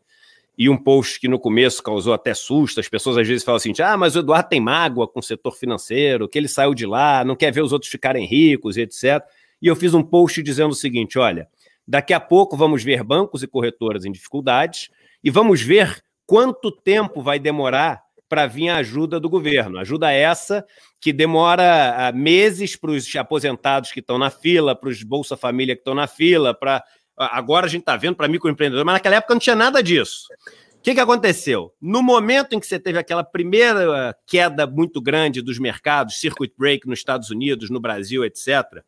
e 0.58 0.70
um 0.70 0.78
post 0.78 1.20
que 1.20 1.28
no 1.28 1.38
começo 1.38 1.84
causou 1.84 2.14
até 2.14 2.34
susto. 2.34 2.80
As 2.80 2.88
pessoas 2.88 3.18
às 3.18 3.28
vezes 3.28 3.44
falam 3.44 3.58
assim: 3.58 3.74
ah, 3.82 3.98
mas 3.98 4.16
o 4.16 4.20
Eduardo 4.20 4.48
tem 4.48 4.62
mágoa 4.62 5.06
com 5.06 5.20
o 5.20 5.24
setor 5.24 5.52
financeiro, 5.52 6.30
que 6.30 6.38
ele 6.38 6.48
saiu 6.48 6.74
de 6.74 6.86
lá, 6.86 7.26
não 7.26 7.36
quer 7.36 7.52
ver 7.52 7.62
os 7.62 7.74
outros 7.74 7.92
ficarem 7.92 8.26
ricos, 8.26 8.78
etc 8.78 9.22
e 9.62 9.68
eu 9.68 9.76
fiz 9.76 9.94
um 9.94 10.04
post 10.04 10.42
dizendo 10.42 10.72
o 10.72 10.76
seguinte: 10.76 11.18
olha, 11.18 11.48
daqui 11.88 12.14
a 12.14 12.20
pouco 12.20 12.58
vamos 12.58 12.84
ver 12.84 13.04
bancos 13.04 13.44
e 13.44 13.48
corretoras 13.48 14.06
em 14.06 14.12
dificuldades 14.12 14.90
e 15.24 15.32
vamos 15.32 15.62
ver 15.62 16.04
quanto 16.26 16.72
tempo 16.72 17.22
vai 17.22 17.40
demorar 17.40 18.02
para 18.30 18.46
vir 18.46 18.70
a 18.70 18.78
ajuda 18.78 19.20
do 19.20 19.30
governo. 19.30 19.80
Ajuda 19.80 20.12
essa 20.12 20.66
que 21.00 21.14
demora 21.14 22.08
ah, 22.08 22.12
meses 22.12 22.76
para 22.76 22.92
os 22.92 23.16
aposentados 23.16 23.92
que 23.92 24.02
estão 24.02 24.18
na 24.18 24.30
fila, 24.30 24.76
para 24.76 24.90
os 24.90 25.02
Bolsa 25.04 25.38
Família 25.38 25.76
que 25.76 25.82
estão 25.82 25.96
na 25.96 26.08
fila, 26.08 26.54
para. 26.54 26.84
Agora 27.16 27.66
a 27.66 27.70
gente 27.70 27.82
está 27.82 27.98
vendo 27.98 28.16
para 28.16 28.28
microempreendedor, 28.28 28.86
mas 28.86 28.94
naquela 28.94 29.16
época 29.16 29.34
não 29.34 29.40
tinha 29.40 29.56
nada 29.56 29.82
disso. 29.82 30.28
O 30.76 30.82
que, 30.84 30.94
que 30.94 31.00
aconteceu? 31.00 31.74
No 31.82 32.04
momento 32.04 32.54
em 32.54 32.60
que 32.60 32.68
você 32.68 32.80
teve 32.80 33.00
aquela 33.00 33.24
primeira 33.24 34.16
queda 34.28 34.68
muito 34.68 35.02
grande 35.02 35.42
dos 35.42 35.58
mercados, 35.58 36.20
circuit 36.20 36.54
break 36.56 36.88
nos 36.88 37.00
Estados 37.00 37.32
Unidos, 37.32 37.72
no 37.72 37.80
Brasil, 37.80 38.24
etc., 38.24 38.84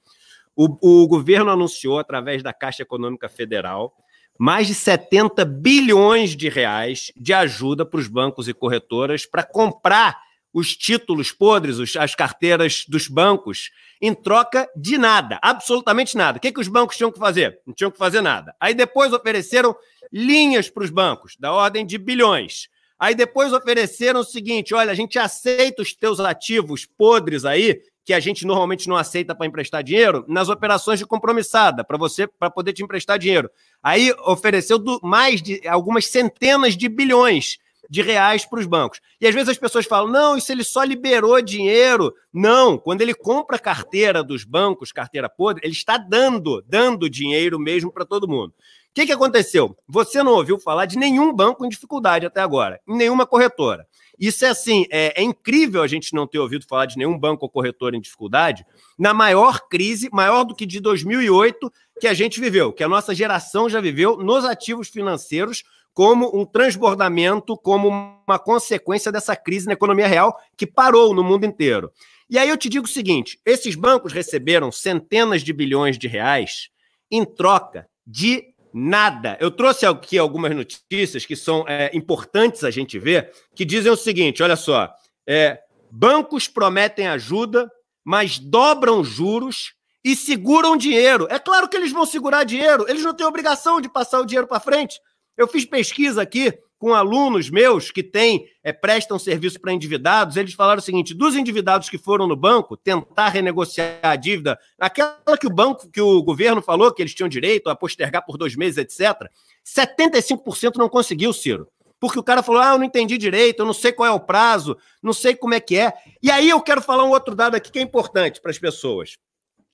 o, 0.62 1.04
o 1.04 1.08
governo 1.08 1.50
anunciou, 1.50 2.00
através 2.00 2.44
da 2.44 2.52
Caixa 2.52 2.84
Econômica 2.84 3.30
Federal, 3.30 3.96
mais 4.38 4.68
de 4.68 4.74
70 4.74 5.46
bilhões 5.46 6.36
de 6.36 6.50
reais 6.50 7.14
de 7.16 7.32
ajuda 7.32 7.86
para 7.86 7.98
os 7.98 8.10
bancos 8.10 8.50
e 8.50 8.54
corretoras 8.54 9.26
para 9.26 9.42
comprar 9.42 10.20
os 10.54 10.76
títulos 10.76 11.32
podres, 11.32 11.96
as 11.96 12.14
carteiras 12.14 12.84
dos 12.90 13.08
bancos, 13.08 13.72
em 14.02 14.14
troca 14.14 14.68
de 14.76 14.98
nada, 14.98 15.40
absolutamente 15.42 16.18
nada. 16.18 16.38
O 16.38 16.42
que, 16.42 16.52
que 16.52 16.60
os 16.60 16.68
bancos 16.68 16.98
tinham 16.98 17.12
que 17.12 17.20
fazer? 17.20 17.62
Não 17.66 17.74
tinham 17.74 17.92
que 17.92 17.98
fazer 17.98 18.20
nada. 18.20 18.54
Aí 18.60 18.74
depois 18.74 19.14
ofereceram 19.14 19.74
linhas 20.12 20.70
para 20.70 20.84
os 20.84 20.90
bancos, 20.90 21.38
da 21.40 21.54
ordem 21.54 21.86
de 21.86 21.98
bilhões. 21.98 22.68
Aí 23.00 23.16
depois 23.16 23.54
ofereceram 23.54 24.20
o 24.20 24.26
seguinte: 24.26 24.74
olha, 24.74 24.92
a 24.92 24.96
gente 24.96 25.18
aceita 25.18 25.82
os 25.82 25.94
teus 25.94 26.20
ativos 26.20 26.86
podres 26.86 27.46
aí, 27.46 27.82
que 28.10 28.14
a 28.16 28.20
gente 28.20 28.44
normalmente 28.44 28.90
não 28.90 28.96
aceita 28.96 29.36
para 29.36 29.46
emprestar 29.46 29.84
dinheiro, 29.84 30.26
nas 30.28 30.50
operações 30.50 30.98
de 30.98 31.06
compromissada, 31.06 31.84
para 31.84 31.96
você 31.96 32.26
para 32.26 32.50
poder 32.50 32.74
te 32.74 32.82
emprestar 32.82 33.20
dinheiro. 33.20 33.52
Aí 33.84 34.12
ofereceu 34.26 34.80
do, 34.80 35.00
mais 35.04 35.44
de 35.44 35.62
algumas 35.68 36.08
centenas 36.08 36.76
de 36.76 36.90
bilhões 36.90 37.60
de 37.88 38.02
reais 38.02 38.46
para 38.46 38.62
os 38.62 38.66
bancos. 38.66 39.00
E 39.22 39.28
às 39.28 39.36
vezes 39.36 39.50
as 39.50 39.60
pessoas 39.60 39.86
falam: 39.86 40.12
não, 40.12 40.36
isso 40.36 40.52
ele 40.52 40.64
só 40.64 40.84
liberou 40.84 41.40
dinheiro. 41.40 42.12
Não, 42.34 42.80
quando 42.80 43.02
ele 43.02 43.14
compra 43.14 43.60
carteira 43.60 44.24
dos 44.24 44.44
bancos, 44.44 44.92
carteira 44.92 45.30
podre, 45.30 45.62
ele 45.64 45.74
está 45.74 45.96
dando, 45.96 46.64
dando 46.68 47.08
dinheiro 47.08 47.60
mesmo 47.60 47.92
para 47.92 48.06
todo 48.06 48.28
mundo. 48.28 48.50
O 48.50 48.54
que, 48.92 49.06
que 49.06 49.12
aconteceu? 49.12 49.78
Você 49.88 50.24
não 50.24 50.32
ouviu 50.32 50.60
falar 50.60 50.88
de 50.88 50.98
nenhum 50.98 51.32
banco 51.32 51.64
em 51.64 51.70
dificuldade 51.70 52.26
até 52.26 52.42
agora, 52.42 52.82
nenhuma 52.88 53.28
corretora. 53.28 53.86
Isso 54.20 54.44
é 54.44 54.50
assim, 54.50 54.86
é, 54.92 55.22
é, 55.22 55.24
incrível 55.24 55.82
a 55.82 55.88
gente 55.88 56.14
não 56.14 56.28
ter 56.28 56.40
ouvido 56.40 56.66
falar 56.68 56.86
de 56.86 56.98
nenhum 56.98 57.18
banco 57.18 57.46
ou 57.46 57.50
corretor 57.50 57.96
em 57.96 58.02
dificuldade 58.02 58.66
na 58.98 59.14
maior 59.14 59.70
crise, 59.70 60.10
maior 60.12 60.44
do 60.44 60.54
que 60.54 60.66
de 60.66 60.82
2008 60.82 61.72
que 62.02 62.08
a 62.08 62.14
gente 62.14 62.40
viveu, 62.40 62.74
que 62.74 62.84
a 62.84 62.90
nossa 62.90 63.16
geração 63.16 63.70
já 63.70 63.80
viveu 63.80 64.18
nos 64.18 64.44
ativos 64.44 64.90
financeiros 64.90 65.64
como 65.94 66.38
um 66.38 66.46
transbordamento, 66.46 67.58
como 67.58 67.88
uma 67.88 68.40
consequência 68.40 69.12
dessa 69.12 69.36
crise 69.36 69.68
na 69.68 69.74
economia 69.74 70.08
real 70.08 70.38
que 70.58 70.68
parou 70.68 71.14
no 71.14 71.24
mundo 71.24 71.46
inteiro. 71.46 71.92
E 72.30 72.38
aí 72.38 72.48
eu 72.48 72.58
te 72.58 72.70
digo 72.70 72.86
o 72.86 72.90
seguinte: 72.90 73.40
esses 73.46 73.76
bancos 73.76 74.14
receberam 74.14 74.72
centenas 74.72 75.42
de 75.42 75.52
bilhões 75.52 75.98
de 75.98 76.08
reais 76.08 76.70
em 77.10 77.26
troca 77.26 77.88
de 78.06 78.49
nada. 78.74 79.38
Eu 79.40 79.52
trouxe 79.52 79.86
aqui 79.86 80.18
algumas 80.18 80.56
notícias 80.56 81.26
que 81.26 81.36
são 81.36 81.66
é, 81.68 81.92
importantes 81.94 82.64
a 82.64 82.72
gente 82.72 82.98
ver, 83.00 83.32
que 83.56 83.66
dizem 83.66 83.92
o 83.92 83.98
seguinte: 83.98 84.44
olha 84.44 84.56
só, 84.56 84.94
é, 85.28 85.60
bancos 85.92 86.48
prometem 86.48 87.08
ajuda, 87.08 87.70
mas 88.04 88.40
dobram 88.40 89.04
juros 89.04 89.74
e 90.04 90.16
seguram 90.16 90.78
dinheiro. 90.78 91.28
É 91.30 91.40
claro 91.40 91.68
que 91.68 91.76
eles 91.76 91.92
vão 91.92 92.06
segurar 92.06 92.44
dinheiro, 92.44 92.86
eles 92.88 93.04
não 93.04 93.14
têm 93.14 93.26
obrigação 93.26 93.82
de 93.82 93.90
passar 93.90 94.20
o 94.20 94.26
dinheiro 94.26 94.48
para 94.48 94.60
frente. 94.60 95.00
Eu 95.38 95.48
fiz 95.48 95.66
pesquisa 95.66 96.22
aqui 96.22 96.54
com 96.80 96.94
alunos 96.94 97.50
meus 97.50 97.92
que 97.92 98.02
têm, 98.02 98.48
é, 98.64 98.72
prestam 98.72 99.20
serviço 99.20 99.60
para 99.60 99.74
endividados, 99.74 100.38
eles 100.38 100.54
falaram 100.54 100.80
o 100.80 100.84
seguinte: 100.84 101.14
dos 101.14 101.36
endividados 101.36 101.90
que 101.90 101.98
foram 101.98 102.26
no 102.26 102.38
banco 102.38 102.78
tentar 102.78 103.28
renegociar 103.28 104.00
a 104.02 104.16
dívida, 104.16 104.58
aquela 104.80 105.38
que 105.40 105.46
o 105.46 105.54
banco, 105.54 105.90
que 105.92 106.02
o 106.02 106.24
governo 106.24 106.62
falou 106.62 106.92
que 106.92 107.04
eles 107.04 107.14
tinham 107.14 107.28
direito 107.28 107.70
a 107.70 107.76
postergar 107.76 108.26
por 108.26 108.38
dois 108.38 108.56
meses, 108.56 108.78
etc., 108.78 109.30
75% 109.64 110.78
não 110.78 110.90
conseguiu, 110.90 111.34
Ciro. 111.34 111.68
Porque 112.00 112.18
o 112.18 112.24
cara 112.24 112.42
falou: 112.42 112.62
ah, 112.62 112.72
eu 112.72 112.78
não 112.78 112.86
entendi 112.86 113.18
direito, 113.18 113.60
eu 113.60 113.66
não 113.66 113.74
sei 113.74 113.92
qual 113.92 114.08
é 114.08 114.12
o 114.12 114.20
prazo, 114.20 114.78
não 115.04 115.12
sei 115.12 115.36
como 115.36 115.54
é 115.54 115.60
que 115.60 115.78
é. 115.78 115.94
E 116.24 116.32
aí 116.32 116.50
eu 116.50 116.62
quero 116.62 116.82
falar 116.82 117.04
um 117.04 117.10
outro 117.10 117.36
dado 117.36 117.56
aqui 117.56 117.70
que 117.70 117.80
é 117.80 117.82
importante 117.82 118.40
para 118.40 118.52
as 118.52 118.58
pessoas. 118.58 119.18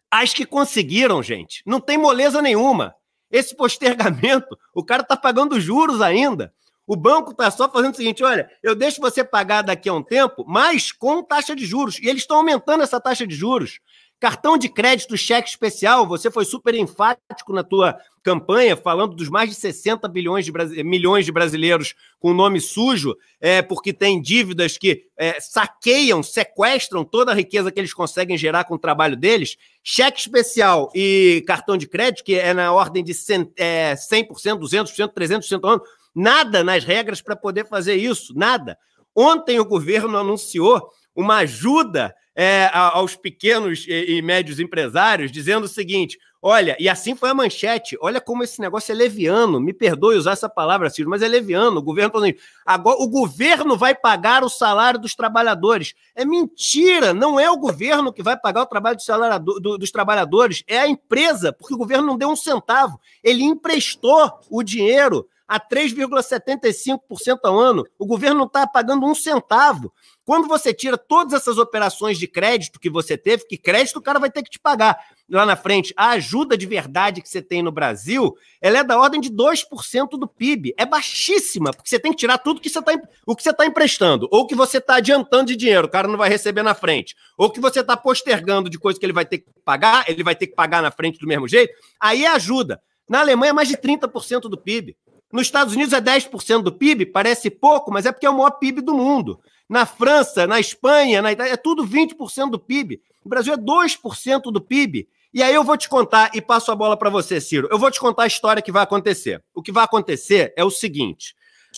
As 0.10 0.34
que 0.34 0.46
conseguiram, 0.46 1.22
gente, 1.22 1.62
não 1.65 1.80
tem 1.80 1.98
moleza 1.98 2.41
nenhuma. 2.41 2.96
Esse 3.30 3.56
postergamento, 3.56 4.58
o 4.74 4.84
cara 4.84 5.04
está 5.04 5.15
pagando 5.15 5.60
juros 5.60 6.02
ainda. 6.02 6.52
O 6.88 6.95
banco 6.95 7.32
está 7.32 7.50
só 7.50 7.69
fazendo 7.69 7.93
o 7.93 7.98
seguinte: 7.98 8.24
olha, 8.24 8.50
eu 8.62 8.76
deixo 8.76 9.02
você 9.02 9.24
pagar 9.24 9.63
daqui 9.63 9.89
a 9.89 9.93
um 9.93 10.04
tempo, 10.04 10.45
mas 10.48 10.91
com 10.91 11.24
taxa 11.24 11.56
de 11.56 11.65
juros. 11.65 12.00
E 12.00 12.08
eles 12.08 12.21
estão 12.21 12.38
aumentando 12.38 12.84
essa 12.84 13.00
taxa 13.00 13.26
de 13.26 13.36
juros. 13.36 13.80
Cartão 14.17 14.58
de 14.58 14.69
crédito, 14.69 15.17
cheque 15.17 15.50
especial, 15.50 16.08
você 16.08 16.32
foi 16.32 16.45
super 16.45 16.74
enfático 16.74 17.52
na 17.52 17.65
tua 17.65 17.98
campanha, 18.24 18.76
falando 18.78 19.13
dos 19.13 19.28
mais 19.28 19.50
de 19.50 19.56
60 19.56 20.08
bilhões 20.08 20.45
de 20.45 20.84
milhões 20.84 21.26
de 21.26 21.34
brasileiros 21.34 21.93
com 22.17 22.34
nome 22.34 22.62
sujo, 22.62 23.13
é, 23.41 23.62
porque 23.62 23.91
tem 23.91 24.21
dívidas 24.21 24.78
que 24.78 25.04
é, 25.17 25.38
saqueiam, 25.41 26.24
sequestram 26.24 27.04
toda 27.04 27.34
a 27.34 27.36
riqueza 27.36 27.69
que 27.69 27.80
eles 27.80 27.93
conseguem 27.93 28.38
gerar 28.38 28.63
com 28.63 28.76
o 28.76 28.80
trabalho 28.80 29.17
deles. 29.17 29.58
Cheque 29.84 30.21
especial 30.21 30.89
e 30.95 31.43
cartão 31.45 31.76
de 31.76 31.86
crédito, 31.86 32.24
que 32.24 32.36
é 32.36 32.54
na 32.54 32.71
ordem 32.71 33.04
de 33.04 33.13
100%, 33.13 33.52
é, 33.58 33.95
100% 33.95 34.58
200%, 34.58 35.13
300% 35.13 35.60
ao 35.62 35.71
ano 35.71 35.84
Nada 36.15 36.63
nas 36.63 36.86
regras 36.86 37.21
para 37.21 37.36
poder 37.36 37.67
fazer 37.67 37.95
isso, 37.95 38.34
nada. 38.34 38.78
Ontem 39.13 39.60
o 39.60 39.65
governo 39.65 40.17
anunciou 40.17 40.89
uma 41.15 41.38
ajuda 41.38 42.15
é, 42.36 42.69
aos 42.73 43.15
pequenos 43.15 43.86
e, 43.88 44.21
médios 44.21 44.60
empresários, 44.60 45.32
dizendo 45.32 45.63
o 45.63 45.69
seguinte: 45.69 46.19
olha, 46.41 46.75
e 46.78 46.89
assim 46.89 47.15
foi 47.15 47.30
a 47.30 47.34
manchete, 47.34 47.97
olha 48.01 48.19
como 48.19 48.43
esse 48.43 48.60
negócio 48.60 48.91
é 48.91 48.95
leviano, 48.95 49.60
me 49.60 49.73
perdoe 49.73 50.17
usar 50.17 50.34
essa 50.34 50.49
palavra, 50.49 50.89
Ciro, 50.89 51.10
mas 51.10 51.21
é 51.21 51.28
leviano. 51.30 51.78
O 51.80 51.84
governo 51.84 52.12
falando, 52.12 52.36
agora 52.65 52.97
o 52.99 53.08
governo 53.08 53.78
vai 53.78 53.95
pagar 53.95 54.43
o 54.43 54.49
salário 54.49 54.99
dos 54.99 55.15
trabalhadores. 55.15 55.93
É 56.13 56.25
mentira, 56.25 57.13
não 57.13 57.39
é 57.39 57.49
o 57.49 57.58
governo 57.58 58.12
que 58.12 58.21
vai 58.21 58.38
pagar 58.38 58.63
o 58.63 58.67
trabalho 58.67 58.97
do 58.97 59.04
salário 59.04 59.39
do, 59.39 59.78
dos 59.78 59.91
trabalhadores, 59.91 60.62
é 60.67 60.80
a 60.80 60.88
empresa, 60.88 61.54
porque 61.54 61.73
o 61.73 61.78
governo 61.78 62.06
não 62.06 62.17
deu 62.17 62.30
um 62.30 62.36
centavo, 62.36 62.99
ele 63.23 63.43
emprestou 63.43 64.30
o 64.49 64.62
dinheiro 64.62 65.25
a 65.47 65.60
3,75% 65.60 67.39
ao 67.43 67.60
ano. 67.60 67.84
O 67.97 68.05
governo 68.05 68.39
não 68.39 68.45
está 68.45 68.65
pagando 68.65 69.05
um 69.05 69.15
centavo. 69.15 69.93
Quando 70.25 70.47
você 70.47 70.73
tira 70.73 70.97
todas 70.97 71.34
essas 71.34 71.60
operações 71.60 72.17
de 72.17 72.27
crédito 72.27 72.79
que 72.79 72.89
você 72.89 73.15
teve, 73.15 73.45
que 73.45 73.58
crédito 73.58 73.97
o 73.97 74.01
cara 74.01 74.19
vai 74.19 74.31
ter 74.31 74.41
que 74.41 74.49
te 74.49 74.60
pagar 74.60 74.97
lá 75.29 75.45
na 75.45 75.55
frente, 75.55 75.93
a 75.95 76.12
ajuda 76.12 76.58
de 76.58 76.65
verdade 76.65 77.21
que 77.21 77.29
você 77.29 77.41
tem 77.41 77.62
no 77.62 77.71
Brasil, 77.71 78.36
ela 78.60 78.79
é 78.79 78.84
da 78.84 78.99
ordem 78.99 79.21
de 79.21 79.29
2% 79.29 80.10
do 80.12 80.27
PIB. 80.27 80.73
É 80.77 80.86
baixíssima, 80.86 81.71
porque 81.71 81.89
você 81.89 81.99
tem 81.99 82.12
que 82.12 82.17
tirar 82.17 82.39
tudo 82.39 82.60
que 82.60 82.69
você 82.69 82.81
tá, 82.81 82.93
o 83.25 83.36
que 83.36 83.43
você 83.43 83.51
está 83.51 83.65
emprestando, 83.65 84.27
ou 84.31 84.47
que 84.47 84.55
você 84.55 84.79
está 84.79 84.95
adiantando 84.95 85.45
de 85.45 85.55
dinheiro, 85.55 85.88
o 85.88 85.89
cara 85.89 86.08
não 86.08 86.17
vai 86.17 86.29
receber 86.29 86.63
na 86.63 86.73
frente, 86.73 87.15
ou 87.38 87.51
que 87.51 87.60
você 87.60 87.81
está 87.81 87.95
postergando 87.95 88.69
de 88.69 88.79
coisa 88.79 88.99
que 88.99 89.05
ele 89.05 89.13
vai 89.13 89.25
ter 89.25 89.39
que 89.39 89.45
pagar, 89.63 90.10
ele 90.10 90.23
vai 90.23 90.36
ter 90.36 90.47
que 90.47 90.55
pagar 90.55 90.81
na 90.81 90.91
frente 90.91 91.19
do 91.19 91.27
mesmo 91.27 91.47
jeito, 91.47 91.73
aí 91.99 92.25
é 92.25 92.29
ajuda. 92.29 92.81
Na 93.08 93.19
Alemanha, 93.19 93.51
é 93.51 93.53
mais 93.53 93.67
de 93.67 93.77
30% 93.77 94.41
do 94.41 94.58
PIB. 94.58 94.97
Nos 95.36 95.47
Estados 95.47 95.73
Unidos 95.73 95.91
é 95.91 95.99
10% 95.99 96.61
do 96.61 96.71
PIB, 96.71 97.07
parece 97.07 97.49
pouco, 97.49 97.91
mas 97.91 98.05
é 98.05 98.11
porque 98.13 98.25
é 98.25 98.29
o 98.29 98.38
maior 98.38 98.51
PIB 98.51 98.79
do 98.79 98.93
mundo. 98.93 99.38
Na 99.67 99.86
França, 99.86 100.47
na 100.47 100.61
Espanha, 100.61 101.21
na 101.21 101.33
Itália, 101.33 101.51
é 101.51 101.57
tudo 101.57 101.86
20% 101.86 102.51
do 102.51 102.57
PIB. 102.57 103.01
O 103.21 103.27
Brasil 103.27 103.53
é 103.53 103.57
2% 103.57 104.43
do 104.43 104.61
PIB. 104.61 105.09
E 105.33 105.43
aí 105.43 105.53
eu 105.53 105.65
vou 105.65 105.75
te 105.75 105.89
contar, 105.89 106.31
e 106.33 106.41
passo 106.41 106.71
a 106.71 106.75
bola 106.75 106.95
para 106.95 107.09
você, 107.09 107.41
Ciro. 107.41 107.67
Eu 107.69 107.77
vou 107.77 107.91
te 107.91 107.99
contar 107.99 108.23
a 108.23 108.27
história 108.27 108.61
que 108.61 108.71
vai 108.71 108.83
acontecer. 108.83 109.43
O 109.53 109.61
que 109.61 109.73
vai 109.73 109.83
acontecer 109.83 110.53
é 110.55 110.63
o 110.63 110.71
seguinte: 110.71 111.36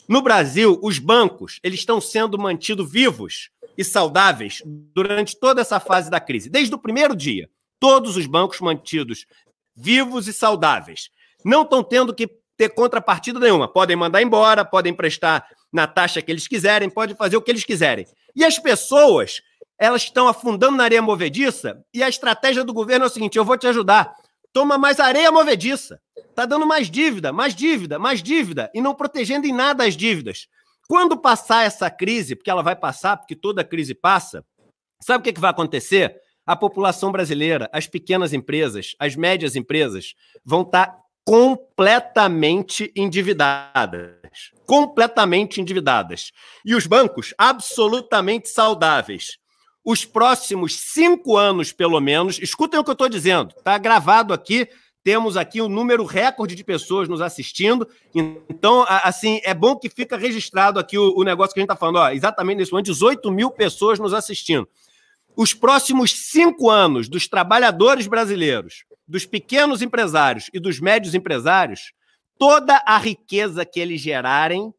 no 0.08 0.22
Brasil, 0.22 0.80
os 0.84 1.00
bancos 1.00 1.60
eles 1.64 1.80
estão 1.80 2.00
sendo 2.00 2.38
mantidos 2.38 2.92
vivos 2.92 3.50
e 3.76 3.84
saudáveis 3.84 4.62
durante 4.94 5.36
toda 5.36 5.62
essa 5.62 5.80
fase 5.80 6.12
da 6.12 6.20
crise. 6.20 6.48
Desde 6.48 6.76
o 6.76 6.78
primeiro 6.78 7.16
dia, 7.16 7.50
todos 7.80 8.18
os 8.18 8.28
bancos 8.28 8.60
mantidos 8.62 9.26
vivos 9.76 10.28
e 10.28 10.34
saudáveis. 10.34 11.10
Não 11.44 11.64
estão 11.64 11.84
tendo 11.84 12.14
que 12.14 12.30
ter 12.58 12.70
contrapartida 12.70 13.40
nenhuma. 13.40 13.68
Podem 13.68 13.96
mandar 13.96 14.22
embora, 14.22 14.66
podem 14.66 14.94
prestar 14.94 15.48
na 15.72 15.86
taxa 15.86 16.22
que 16.22 16.32
eles 16.32 16.48
quiserem, 16.48 16.90
podem 16.90 17.16
fazer 17.16 17.38
o 17.38 17.42
que 17.42 17.52
eles 17.52 17.64
quiserem. 17.64 18.06
E 18.36 18.44
as 18.44 18.58
pessoas, 18.58 19.42
elas 19.78 20.02
estão 20.02 20.28
afundando 20.28 20.76
na 20.76 20.84
areia 20.84 21.02
movediça 21.02 21.84
e 21.94 22.02
a 22.02 22.10
estratégia 22.10 22.64
do 22.64 22.74
governo 22.74 23.06
é 23.06 23.08
o 23.08 23.12
seguinte: 23.12 23.38
eu 23.38 23.46
vou 23.46 23.58
te 23.58 23.68
ajudar. 23.68 24.14
Toma 24.52 24.78
mais 24.78 25.00
areia 25.00 25.32
movediça. 25.32 26.00
Tá 26.34 26.46
dando 26.46 26.66
mais 26.66 26.90
dívida, 26.90 27.32
mais 27.32 27.54
dívida, 27.54 28.00
mais 28.00 28.24
dívida 28.24 28.72
e 28.74 28.82
não 28.82 28.96
protegendo 28.96 29.46
em 29.46 29.54
nada 29.54 29.86
as 29.86 29.96
dívidas. 29.96 30.48
Quando 30.88 31.18
passar 31.18 31.66
essa 31.66 31.90
crise, 31.90 32.36
porque 32.36 32.50
ela 32.50 32.64
vai 32.64 32.76
passar, 32.76 33.18
porque 33.18 33.36
toda 33.36 33.64
crise 33.64 33.94
passa, 33.94 34.44
sabe 35.02 35.20
o 35.20 35.24
que, 35.24 35.34
que 35.34 35.40
vai 35.40 35.52
acontecer? 35.52 36.16
A 36.46 36.56
população 36.56 37.12
brasileira, 37.12 37.70
as 37.74 37.88
pequenas 37.88 38.34
empresas, 38.34 38.96
as 38.98 39.16
médias 39.16 39.56
empresas 39.56 40.16
vão 40.46 40.62
estar 40.62 40.88
tá 40.88 41.07
completamente 41.28 42.90
endividadas. 42.96 44.14
Completamente 44.66 45.60
endividadas. 45.60 46.32
E 46.64 46.74
os 46.74 46.88
bancos 46.88 47.34
absolutamente 47.38 48.48
saudáveis. 48.48 49.38
Os 49.84 50.06
próximos 50.06 50.80
cinco 50.80 51.36
anos, 51.36 51.74
pelo 51.74 52.00
menos, 52.00 52.40
escutem 52.40 52.80
o 52.80 52.84
que 52.84 52.90
eu 52.90 52.94
estou 52.94 53.10
dizendo, 53.10 53.54
está 53.58 53.78
gravado 53.78 54.34
aqui. 54.34 54.70
Temos 55.04 55.36
aqui 55.36 55.62
um 55.62 55.68
número 55.68 56.06
recorde 56.06 56.56
de 56.56 56.64
pessoas 56.64 57.10
nos 57.10 57.20
assistindo. 57.20 57.86
Então, 58.50 58.86
assim, 58.88 59.42
é 59.44 59.54
bom 59.54 59.76
que 59.76 59.90
fica 59.90 60.16
registrado 60.16 60.80
aqui 60.80 60.98
o, 60.98 61.14
o 61.14 61.26
negócio 61.26 61.54
que 61.54 61.60
a 61.60 61.62
gente 61.62 61.72
está 61.72 61.76
falando. 61.78 61.98
Ó, 61.98 62.10
exatamente 62.10 62.60
nesse 62.60 62.72
momento, 62.72 62.86
18 62.86 63.30
mil 63.32 63.52
pessoas 63.52 64.00
nos 64.00 64.14
assistindo 64.14 64.66
os 65.38 65.54
próximos 65.54 66.32
cinco 66.32 66.68
anos 66.68 67.08
dos 67.08 67.28
trabalhadores 67.28 68.08
brasileiros, 68.08 68.84
dos 69.08 69.24
pequenos 69.24 69.84
empresários 69.84 70.50
e 70.52 70.60
dos 70.60 70.80
médios 70.80 71.14
empresários, 71.14 71.94
toda 72.40 72.82
a 72.88 72.98
riqueza 72.98 73.64
que 73.64 73.80
eles 73.80 74.02
gerarem 74.02 74.74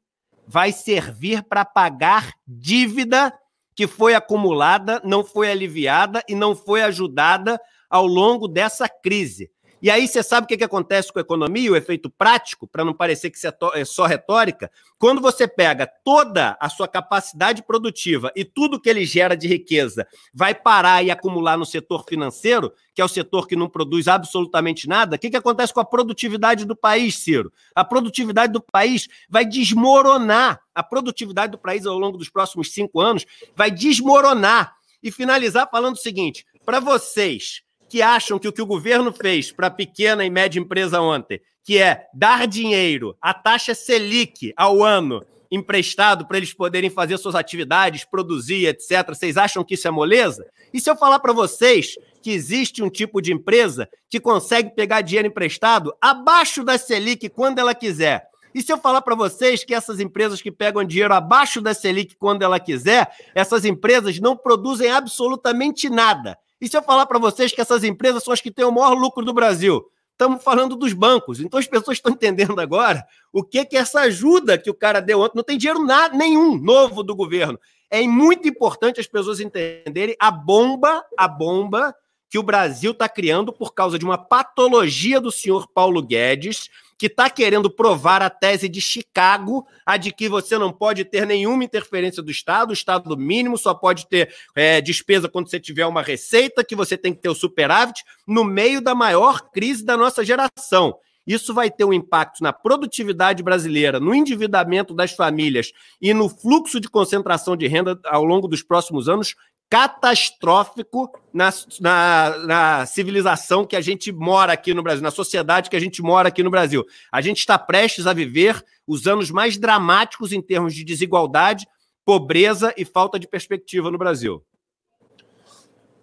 vai 0.48 0.72
servir 0.72 1.44
para 1.44 1.64
pagar 1.64 2.32
dívida 2.44 3.32
que 3.76 3.86
foi 3.86 4.16
acumulada, 4.16 5.00
não 5.04 5.22
foi 5.22 5.48
aliviada 5.48 6.24
e 6.28 6.34
não 6.34 6.56
foi 6.56 6.82
ajudada 6.82 7.60
ao 7.88 8.04
longo 8.04 8.48
dessa 8.48 8.88
crise. 8.88 9.48
E 9.80 9.90
aí 9.90 10.08
você 10.08 10.24
sabe 10.24 10.44
o 10.44 10.48
que, 10.48 10.56
que 10.56 10.64
acontece 10.64 11.12
com 11.12 11.20
a 11.20 11.22
economia, 11.22 11.70
o 11.70 11.76
efeito 11.76 12.10
prático, 12.10 12.66
para 12.66 12.84
não 12.84 12.92
parecer 12.92 13.30
que 13.30 13.38
é, 13.46 13.80
é 13.80 13.84
só 13.84 14.06
retórica? 14.06 14.70
Quando 14.98 15.20
você 15.20 15.46
pega 15.46 15.86
toda 15.86 16.56
a 16.60 16.68
sua 16.68 16.88
capacidade 16.88 17.62
produtiva 17.62 18.32
e 18.34 18.44
tudo 18.44 18.80
que 18.80 18.88
ele 18.88 19.04
gera 19.04 19.36
de 19.36 19.46
riqueza 19.46 20.06
vai 20.34 20.52
parar 20.52 21.04
e 21.04 21.10
acumular 21.12 21.56
no 21.56 21.64
setor 21.64 22.04
financeiro, 22.08 22.72
que 22.92 23.00
é 23.00 23.04
o 23.04 23.08
setor 23.08 23.46
que 23.46 23.54
não 23.54 23.68
produz 23.68 24.08
absolutamente 24.08 24.88
nada, 24.88 25.14
o 25.14 25.18
que, 25.18 25.30
que 25.30 25.36
acontece 25.36 25.72
com 25.72 25.80
a 25.80 25.84
produtividade 25.84 26.64
do 26.64 26.74
país, 26.74 27.16
Ciro? 27.16 27.52
A 27.72 27.84
produtividade 27.84 28.52
do 28.52 28.60
país 28.60 29.06
vai 29.30 29.44
desmoronar. 29.44 30.60
A 30.74 30.82
produtividade 30.82 31.52
do 31.52 31.58
país 31.58 31.86
ao 31.86 31.98
longo 31.98 32.18
dos 32.18 32.28
próximos 32.28 32.72
cinco 32.72 33.00
anos 33.00 33.24
vai 33.54 33.70
desmoronar. 33.70 34.76
E 35.00 35.12
finalizar 35.12 35.68
falando 35.70 35.94
o 35.94 35.98
seguinte: 35.98 36.44
para 36.64 36.80
vocês 36.80 37.62
que 37.88 38.02
acham 38.02 38.38
que 38.38 38.48
o 38.48 38.52
que 38.52 38.62
o 38.62 38.66
governo 38.66 39.12
fez 39.12 39.50
para 39.50 39.68
a 39.68 39.70
pequena 39.70 40.24
e 40.24 40.30
média 40.30 40.60
empresa 40.60 41.00
ontem, 41.00 41.40
que 41.64 41.78
é 41.78 42.06
dar 42.14 42.46
dinheiro, 42.46 43.16
a 43.20 43.32
taxa 43.32 43.74
Selic 43.74 44.52
ao 44.56 44.82
ano 44.82 45.24
emprestado 45.50 46.26
para 46.26 46.36
eles 46.36 46.52
poderem 46.52 46.90
fazer 46.90 47.16
suas 47.16 47.34
atividades, 47.34 48.04
produzir, 48.04 48.66
etc. 48.66 49.08
Vocês 49.08 49.36
acham 49.36 49.64
que 49.64 49.74
isso 49.74 49.88
é 49.88 49.90
moleza? 49.90 50.46
E 50.72 50.80
se 50.80 50.90
eu 50.90 50.96
falar 50.96 51.18
para 51.20 51.32
vocês 51.32 51.94
que 52.22 52.30
existe 52.30 52.82
um 52.82 52.90
tipo 52.90 53.22
de 53.22 53.32
empresa 53.32 53.88
que 54.10 54.20
consegue 54.20 54.74
pegar 54.74 55.00
dinheiro 55.00 55.28
emprestado 55.28 55.94
abaixo 56.00 56.62
da 56.62 56.76
Selic 56.76 57.28
quando 57.30 57.58
ela 57.58 57.74
quiser? 57.74 58.28
E 58.54 58.62
se 58.62 58.72
eu 58.72 58.78
falar 58.78 59.02
para 59.02 59.14
vocês 59.14 59.62
que 59.62 59.74
essas 59.74 60.00
empresas 60.00 60.42
que 60.42 60.50
pegam 60.50 60.84
dinheiro 60.84 61.14
abaixo 61.14 61.60
da 61.60 61.74
Selic 61.74 62.16
quando 62.16 62.42
ela 62.42 62.58
quiser, 62.58 63.10
essas 63.34 63.64
empresas 63.64 64.18
não 64.18 64.36
produzem 64.36 64.90
absolutamente 64.90 65.88
nada. 65.88 66.36
E 66.60 66.68
se 66.68 66.76
eu 66.76 66.82
falar 66.82 67.06
para 67.06 67.18
vocês 67.18 67.52
que 67.52 67.60
essas 67.60 67.84
empresas 67.84 68.22
são 68.22 68.32
as 68.32 68.40
que 68.40 68.50
têm 68.50 68.64
o 68.64 68.72
maior 68.72 68.94
lucro 68.94 69.24
do 69.24 69.32
Brasil? 69.32 69.84
Estamos 70.12 70.42
falando 70.42 70.74
dos 70.74 70.92
bancos. 70.92 71.38
Então 71.38 71.60
as 71.60 71.66
pessoas 71.66 71.98
estão 71.98 72.10
entendendo 72.12 72.58
agora 72.60 73.06
o 73.32 73.44
que 73.44 73.64
que 73.64 73.76
essa 73.76 74.00
ajuda 74.00 74.58
que 74.58 74.70
o 74.70 74.74
cara 74.74 75.00
deu 75.00 75.20
ontem. 75.20 75.36
Não 75.36 75.44
tem 75.44 75.56
dinheiro 75.56 75.84
nada, 75.84 76.16
nenhum 76.16 76.56
novo 76.56 77.04
do 77.04 77.14
governo. 77.14 77.58
É 77.88 78.02
muito 78.02 78.48
importante 78.48 79.00
as 79.00 79.06
pessoas 79.06 79.40
entenderem 79.40 80.16
a 80.20 80.30
bomba, 80.30 81.04
a 81.16 81.28
bomba 81.28 81.94
que 82.28 82.38
o 82.38 82.42
Brasil 82.42 82.90
está 82.90 83.08
criando 83.08 83.52
por 83.52 83.72
causa 83.72 83.98
de 83.98 84.04
uma 84.04 84.18
patologia 84.18 85.20
do 85.20 85.32
senhor 85.32 85.68
Paulo 85.68 86.02
Guedes, 86.02 86.68
que 86.98 87.06
está 87.06 87.30
querendo 87.30 87.70
provar 87.70 88.20
a 88.20 88.28
tese 88.28 88.68
de 88.68 88.80
Chicago, 88.80 89.64
a 89.86 89.96
de 89.96 90.12
que 90.12 90.28
você 90.28 90.58
não 90.58 90.72
pode 90.72 91.04
ter 91.04 91.24
nenhuma 91.24 91.62
interferência 91.62 92.20
do 92.20 92.30
Estado, 92.30 92.70
o 92.70 92.72
Estado 92.72 93.16
mínimo 93.16 93.56
só 93.56 93.72
pode 93.72 94.08
ter 94.08 94.34
é, 94.56 94.80
despesa 94.80 95.28
quando 95.28 95.48
você 95.48 95.60
tiver 95.60 95.86
uma 95.86 96.02
receita, 96.02 96.64
que 96.64 96.74
você 96.74 96.98
tem 96.98 97.14
que 97.14 97.20
ter 97.20 97.28
o 97.28 97.34
superávit, 97.34 98.02
no 98.26 98.42
meio 98.42 98.80
da 98.80 98.96
maior 98.96 99.48
crise 99.52 99.84
da 99.84 99.96
nossa 99.96 100.24
geração. 100.24 100.98
Isso 101.24 101.52
vai 101.52 101.70
ter 101.70 101.84
um 101.84 101.92
impacto 101.92 102.42
na 102.42 102.54
produtividade 102.54 103.42
brasileira, 103.42 104.00
no 104.00 104.14
endividamento 104.14 104.94
das 104.94 105.12
famílias 105.12 105.72
e 106.00 106.14
no 106.14 106.26
fluxo 106.26 106.80
de 106.80 106.88
concentração 106.88 107.54
de 107.54 107.66
renda 107.68 108.00
ao 108.06 108.24
longo 108.24 108.48
dos 108.48 108.62
próximos 108.62 109.10
anos 109.10 109.36
catastrófico 109.70 111.10
na, 111.32 111.50
na, 111.80 112.38
na, 112.46 112.86
civilização 112.86 113.66
que 113.66 113.76
a 113.76 113.80
gente 113.80 114.10
mora 114.10 114.54
aqui 114.54 114.72
no 114.72 114.82
Brasil, 114.82 115.02
na 115.02 115.10
sociedade 115.10 115.68
que 115.68 115.76
a 115.76 115.80
gente 115.80 116.00
mora 116.00 116.28
aqui 116.28 116.42
no 116.42 116.50
Brasil. 116.50 116.86
A 117.12 117.20
gente 117.20 117.38
está 117.38 117.58
prestes 117.58 118.06
a 118.06 118.14
viver 118.14 118.64
os 118.86 119.06
anos 119.06 119.30
mais 119.30 119.58
dramáticos 119.58 120.32
em 120.32 120.40
termos 120.40 120.74
de 120.74 120.84
desigualdade, 120.84 121.66
pobreza 122.04 122.72
e 122.76 122.84
falta 122.84 123.18
de 123.18 123.28
perspectiva 123.28 123.90
no 123.90 123.98
Brasil. 123.98 124.42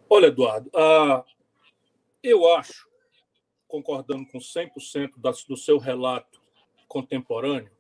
Olha, 0.08 0.28
Eduardo, 0.28 0.70
uh, 0.70 1.24
eu 2.22 2.48
acho, 2.54 2.88
concordando 3.68 4.28
com 4.28 4.38
100% 4.38 5.14
do 5.48 5.58
seu 5.58 5.80
relato 5.80 6.40
contemporâneo, 6.88 7.72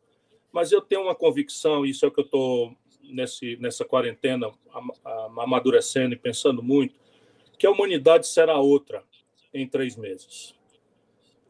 mas 0.51 0.71
eu 0.71 0.81
tenho 0.81 1.03
uma 1.03 1.13
convicção, 1.13 1.86
isso 1.86 2.03
é 2.03 2.07
o 2.07 2.11
que 2.11 2.21
eu 2.21 2.25
estou 2.25 2.75
nesse, 3.12 3.58
nessa 3.58 3.86
quarentena, 3.86 4.51
amadurecendo 5.38 6.14
e 6.14 6.18
pensando 6.18 6.62
muito, 6.62 6.95
que 7.58 7.66
a 7.66 7.72
humanidade 7.72 8.28
será 8.28 8.60
outra 8.60 9.03
em 9.53 9.68
três 9.68 9.95
meses. 9.95 10.53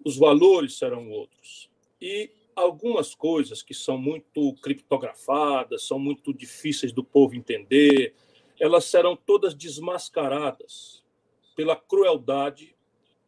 Os 0.04 0.18
valores 0.18 0.78
serão 0.78 1.10
outros. 1.10 1.70
E 2.00 2.30
algumas 2.56 3.14
coisas 3.14 3.62
que 3.62 3.74
são 3.74 3.98
muito 3.98 4.54
criptografadas, 4.62 5.88
são 5.88 6.00
muito 6.00 6.34
difíceis 6.34 6.92
do 6.92 7.04
povo 7.04 7.36
entender, 7.36 8.14
elas 8.60 8.86
serão 8.86 9.16
todas 9.16 9.54
desmascaradas 9.54 11.04
pela 11.56 11.76
crueldade 11.76 12.76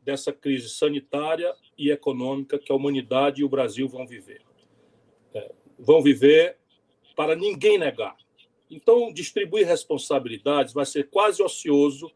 dessa 0.01 0.31
crise 0.31 0.69
sanitária 0.69 1.53
e 1.77 1.91
econômica 1.91 2.57
que 2.57 2.71
a 2.71 2.75
humanidade 2.75 3.41
e 3.41 3.43
o 3.43 3.49
Brasil 3.49 3.89
vão 3.89 4.07
viver. 4.07 4.41
É, 5.33 5.51
vão 5.77 6.01
viver 6.01 6.57
para 7.17 7.35
ninguém 7.35 7.79
negar. 7.79 8.15
Então, 8.69 9.11
distribuir 9.11 9.65
responsabilidades 9.65 10.71
vai 10.71 10.85
ser 10.85 11.09
quase 11.09 11.41
ocioso, 11.41 12.11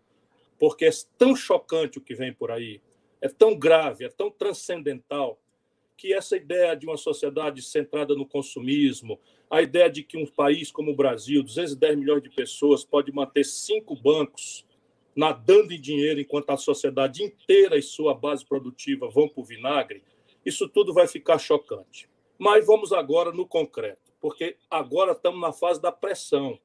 porque 0.60 0.86
é 0.86 0.92
tão 1.18 1.36
chocante 1.36 1.98
o 1.98 2.02
que 2.02 2.14
vem 2.14 2.32
por 2.32 2.52
aí, 2.52 2.80
é 3.20 3.28
tão 3.28 3.58
grave, 3.58 4.06
é 4.06 4.10
tão 4.10 4.30
transcendental, 4.30 5.40
que 5.98 6.14
essa 6.14 6.38
ideia 6.38 6.76
de 6.76 6.86
uma 6.86 6.98
sociedade 6.98 7.64
centrada 7.64 8.14
no 8.14 8.28
consumismo, 8.28 9.20
a 9.50 9.62
ideia 9.64 9.90
de 9.90 10.04
que 10.04 10.18
um 10.18 10.26
país 10.26 10.72
como 10.72 10.92
o 10.92 10.96
Brasil, 10.96 11.42
210 11.42 11.98
milhões 11.98 12.22
de 12.22 12.30
pessoas, 12.30 12.84
pode 12.84 13.12
manter 13.12 13.44
cinco 13.44 13.96
bancos 13.96 14.68
nadando 15.16 15.74
em 15.74 15.82
dinheiro 15.82 16.20
enquanto 16.20 16.52
a 16.52 16.58
sociedade 16.58 17.24
inteira 17.24 17.76
e 17.76 17.82
sua 17.82 18.14
base 18.14 18.46
produtiva 18.46 19.10
vão 19.10 19.28
para 19.28 19.42
o 19.42 19.46
vinagre, 19.46 20.04
isso 20.46 20.70
tudo 20.70 20.94
vai 20.94 21.08
ficar 21.08 21.40
chocante. 21.40 22.08
Mas 22.38 22.66
vamos 22.66 22.94
agora 22.94 23.32
no 23.32 23.48
concreto 23.48 24.11
porque 24.22 24.56
agora 24.70 25.14
estamos 25.14 25.42
na 25.42 25.52
fase 25.52 25.82
da 25.82 25.92
pressão. 25.92 26.58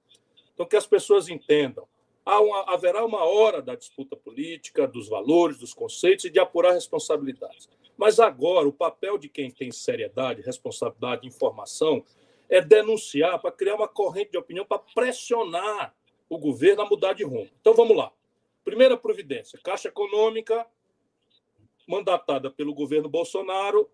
Então, 0.54 0.66
que 0.66 0.76
as 0.76 0.86
pessoas 0.86 1.28
entendam. 1.28 1.88
Uma, 2.24 2.74
haverá 2.74 3.04
uma 3.04 3.24
hora 3.24 3.62
da 3.62 3.74
disputa 3.74 4.16
política, 4.16 4.86
dos 4.86 5.08
valores, 5.08 5.58
dos 5.58 5.72
conceitos 5.72 6.24
e 6.26 6.30
de 6.30 6.38
apurar 6.38 6.72
responsabilidades. 6.72 7.68
Mas 7.96 8.20
agora, 8.20 8.68
o 8.68 8.72
papel 8.72 9.16
de 9.16 9.28
quem 9.28 9.50
tem 9.50 9.70
seriedade, 9.70 10.42
responsabilidade, 10.42 11.26
informação, 11.26 12.04
é 12.48 12.60
denunciar 12.60 13.40
para 13.40 13.52
criar 13.52 13.76
uma 13.76 13.88
corrente 13.88 14.32
de 14.32 14.38
opinião 14.38 14.64
para 14.64 14.78
pressionar 14.78 15.94
o 16.28 16.38
governo 16.38 16.82
a 16.82 16.86
mudar 16.86 17.12
de 17.12 17.24
rumo. 17.24 17.48
Então 17.60 17.74
vamos 17.74 17.96
lá. 17.96 18.12
Primeira 18.64 18.96
providência: 18.96 19.58
Caixa 19.62 19.88
Econômica, 19.88 20.66
mandatada 21.86 22.50
pelo 22.50 22.74
governo 22.74 23.08
Bolsonaro, 23.08 23.88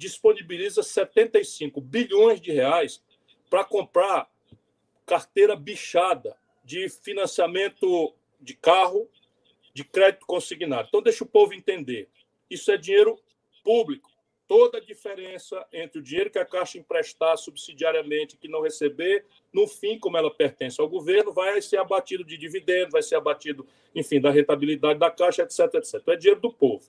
disponibiliza 0.00 0.82
75 0.82 1.78
bilhões 1.78 2.40
de 2.40 2.50
reais 2.50 3.04
para 3.50 3.64
comprar 3.64 4.30
carteira 5.04 5.54
bichada 5.54 6.34
de 6.64 6.88
financiamento 6.88 8.14
de 8.40 8.54
carro, 8.54 9.06
de 9.74 9.84
crédito 9.84 10.24
consignado. 10.24 10.88
Então, 10.88 11.02
deixa 11.02 11.22
o 11.22 11.26
povo 11.26 11.52
entender. 11.52 12.08
Isso 12.48 12.72
é 12.72 12.78
dinheiro 12.78 13.20
público. 13.62 14.08
Toda 14.48 14.78
a 14.78 14.80
diferença 14.80 15.64
entre 15.70 16.00
o 16.00 16.02
dinheiro 16.02 16.30
que 16.30 16.38
a 16.38 16.46
Caixa 16.46 16.78
emprestar 16.78 17.36
subsidiariamente 17.36 18.34
e 18.34 18.38
que 18.38 18.48
não 18.48 18.62
receber, 18.62 19.26
no 19.52 19.68
fim, 19.68 19.98
como 19.98 20.16
ela 20.16 20.32
pertence 20.32 20.80
ao 20.80 20.88
governo, 20.88 21.30
vai 21.32 21.60
ser 21.60 21.76
abatido 21.76 22.24
de 22.24 22.38
dividendos, 22.38 22.92
vai 22.92 23.02
ser 23.02 23.16
abatido, 23.16 23.66
enfim, 23.94 24.18
da 24.18 24.30
rentabilidade 24.30 24.98
da 24.98 25.10
Caixa, 25.10 25.42
etc, 25.42 25.74
etc. 25.74 25.96
Então, 25.96 26.14
é 26.14 26.16
dinheiro 26.16 26.40
do 26.40 26.50
povo. 26.50 26.88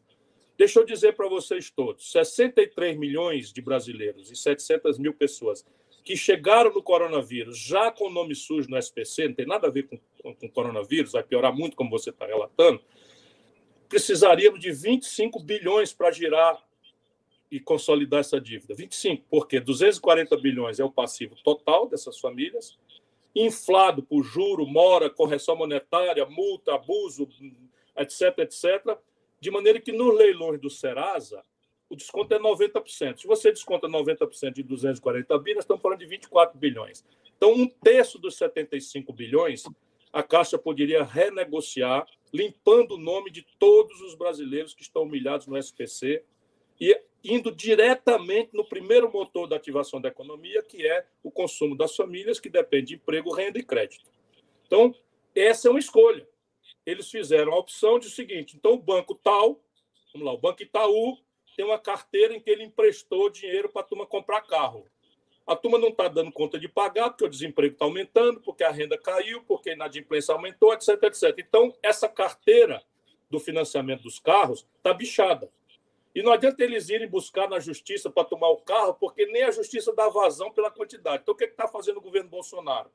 Deixa 0.61 0.79
eu 0.79 0.85
dizer 0.85 1.15
para 1.15 1.27
vocês 1.27 1.71
todos: 1.71 2.11
63 2.11 2.95
milhões 2.95 3.51
de 3.51 3.63
brasileiros 3.63 4.29
e 4.29 4.35
700 4.35 4.99
mil 4.99 5.11
pessoas 5.11 5.65
que 6.03 6.15
chegaram 6.15 6.71
no 6.71 6.83
coronavírus 6.83 7.57
já 7.57 7.91
com 7.91 8.11
nome 8.11 8.35
sujo 8.35 8.69
no 8.69 8.77
SPC, 8.77 9.27
não 9.27 9.33
tem 9.33 9.47
nada 9.47 9.65
a 9.65 9.71
ver 9.71 9.87
com, 9.87 9.99
com, 10.21 10.35
com 10.35 10.47
coronavírus, 10.51 11.13
vai 11.13 11.23
piorar 11.23 11.51
muito, 11.51 11.75
como 11.75 11.89
você 11.89 12.11
está 12.11 12.27
relatando, 12.27 12.79
precisaríamos 13.89 14.59
de 14.59 14.71
25 14.71 15.39
bilhões 15.39 15.93
para 15.93 16.11
girar 16.11 16.63
e 17.49 17.59
consolidar 17.59 18.19
essa 18.19 18.39
dívida. 18.39 18.75
25, 18.75 19.25
porque 19.31 19.59
240 19.59 20.37
bilhões 20.37 20.79
é 20.79 20.83
o 20.83 20.91
passivo 20.91 21.35
total 21.43 21.87
dessas 21.87 22.19
famílias, 22.19 22.77
inflado 23.35 24.03
por 24.03 24.21
juro, 24.21 24.67
mora, 24.67 25.09
correção 25.09 25.55
monetária, 25.55 26.23
multa, 26.27 26.75
abuso, 26.75 27.27
etc., 27.97 28.37
etc., 28.37 28.99
de 29.41 29.49
maneira 29.49 29.81
que 29.81 29.91
nos 29.91 30.15
leilões 30.15 30.61
do 30.61 30.69
Serasa, 30.69 31.43
o 31.89 31.95
desconto 31.95 32.33
é 32.33 32.39
90%. 32.39 33.19
Se 33.19 33.27
você 33.27 33.51
desconta 33.51 33.87
90% 33.87 34.53
de 34.53 34.63
240 34.63 35.37
bilhões, 35.39 35.63
estamos 35.63 35.81
falando 35.81 35.99
de 35.99 36.05
24 36.05 36.57
bilhões. 36.57 37.03
Então, 37.35 37.51
um 37.51 37.67
terço 37.67 38.19
dos 38.19 38.37
75 38.37 39.11
bilhões, 39.11 39.63
a 40.13 40.21
Caixa 40.21 40.57
poderia 40.57 41.03
renegociar, 41.03 42.05
limpando 42.31 42.93
o 42.93 42.97
nome 42.97 43.31
de 43.31 43.45
todos 43.57 43.99
os 44.01 44.13
brasileiros 44.15 44.73
que 44.75 44.83
estão 44.83 45.03
humilhados 45.03 45.47
no 45.47 45.57
SPC 45.57 46.23
e 46.79 47.01
indo 47.23 47.51
diretamente 47.51 48.51
no 48.53 48.63
primeiro 48.63 49.11
motor 49.11 49.47
da 49.47 49.55
ativação 49.55 49.99
da 49.99 50.09
economia, 50.09 50.63
que 50.63 50.87
é 50.87 51.05
o 51.23 51.31
consumo 51.31 51.75
das 51.75 51.95
famílias, 51.95 52.39
que 52.39 52.49
depende 52.49 52.87
de 52.87 52.95
emprego, 52.95 53.33
renda 53.33 53.59
e 53.59 53.63
crédito. 53.63 54.09
Então, 54.65 54.95
essa 55.35 55.67
é 55.67 55.71
uma 55.71 55.79
escolha. 55.79 56.27
Eles 56.91 57.09
fizeram 57.09 57.53
a 57.53 57.57
opção 57.57 57.97
de 57.97 58.09
seguinte: 58.09 58.57
então, 58.57 58.73
o 58.73 58.77
banco 58.77 59.15
tal, 59.15 59.59
vamos 60.13 60.27
lá, 60.27 60.33
o 60.33 60.37
Banco 60.37 60.61
Itaú 60.61 61.17
tem 61.55 61.65
uma 61.65 61.79
carteira 61.79 62.33
em 62.33 62.39
que 62.39 62.49
ele 62.49 62.63
emprestou 62.63 63.29
dinheiro 63.29 63.69
para 63.69 63.81
a 63.81 63.85
turma 63.85 64.05
comprar 64.05 64.41
carro. 64.41 64.85
A 65.45 65.55
turma 65.55 65.77
não 65.77 65.89
está 65.89 66.07
dando 66.07 66.31
conta 66.31 66.59
de 66.59 66.67
pagar, 66.67 67.09
porque 67.09 67.25
o 67.25 67.29
desemprego 67.29 67.73
está 67.73 67.85
aumentando, 67.85 68.39
porque 68.41 68.63
a 68.63 68.71
renda 68.71 68.97
caiu, 68.97 69.43
porque 69.43 69.71
a 69.71 69.73
inadimplência 69.73 70.33
aumentou, 70.33 70.73
etc, 70.73 71.01
etc. 71.03 71.35
Então, 71.39 71.73
essa 71.81 72.07
carteira 72.07 72.81
do 73.29 73.39
financiamento 73.39 74.03
dos 74.03 74.19
carros 74.19 74.65
está 74.77 74.93
bichada. 74.93 75.51
E 76.13 76.21
não 76.21 76.31
adianta 76.31 76.63
eles 76.63 76.89
irem 76.89 77.07
buscar 77.07 77.49
na 77.49 77.59
justiça 77.59 78.09
para 78.09 78.25
tomar 78.25 78.49
o 78.49 78.57
carro, 78.57 78.93
porque 78.95 79.25
nem 79.25 79.43
a 79.43 79.51
justiça 79.51 79.93
dá 79.93 80.09
vazão 80.09 80.51
pela 80.51 80.69
quantidade. 80.69 81.23
Então, 81.23 81.33
o 81.33 81.37
que 81.37 81.45
é 81.45 81.47
está 81.47 81.67
fazendo 81.67 81.97
o 81.97 82.01
governo 82.01 82.29
Bolsonaro? 82.29 82.91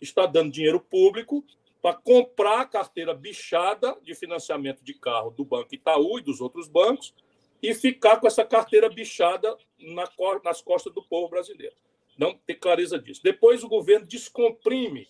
Está 0.00 0.26
dando 0.26 0.52
dinheiro 0.52 0.78
público 0.78 1.44
para 1.80 1.94
comprar 1.94 2.60
a 2.60 2.66
carteira 2.66 3.14
bichada 3.14 3.96
de 4.02 4.14
financiamento 4.14 4.82
de 4.82 4.94
carro 4.94 5.30
do 5.30 5.44
Banco 5.44 5.74
Itaú 5.74 6.18
e 6.18 6.22
dos 6.22 6.40
outros 6.40 6.68
bancos, 6.68 7.14
e 7.62 7.74
ficar 7.74 8.18
com 8.18 8.26
essa 8.26 8.44
carteira 8.44 8.88
bichada 8.88 9.56
na, 9.78 10.08
nas 10.44 10.60
costas 10.60 10.92
do 10.92 11.02
povo 11.02 11.28
brasileiro. 11.28 11.74
Não 12.16 12.34
tem 12.34 12.56
clareza 12.56 12.98
disso. 12.98 13.20
Depois 13.22 13.62
o 13.62 13.68
governo 13.68 14.06
descomprime 14.06 15.08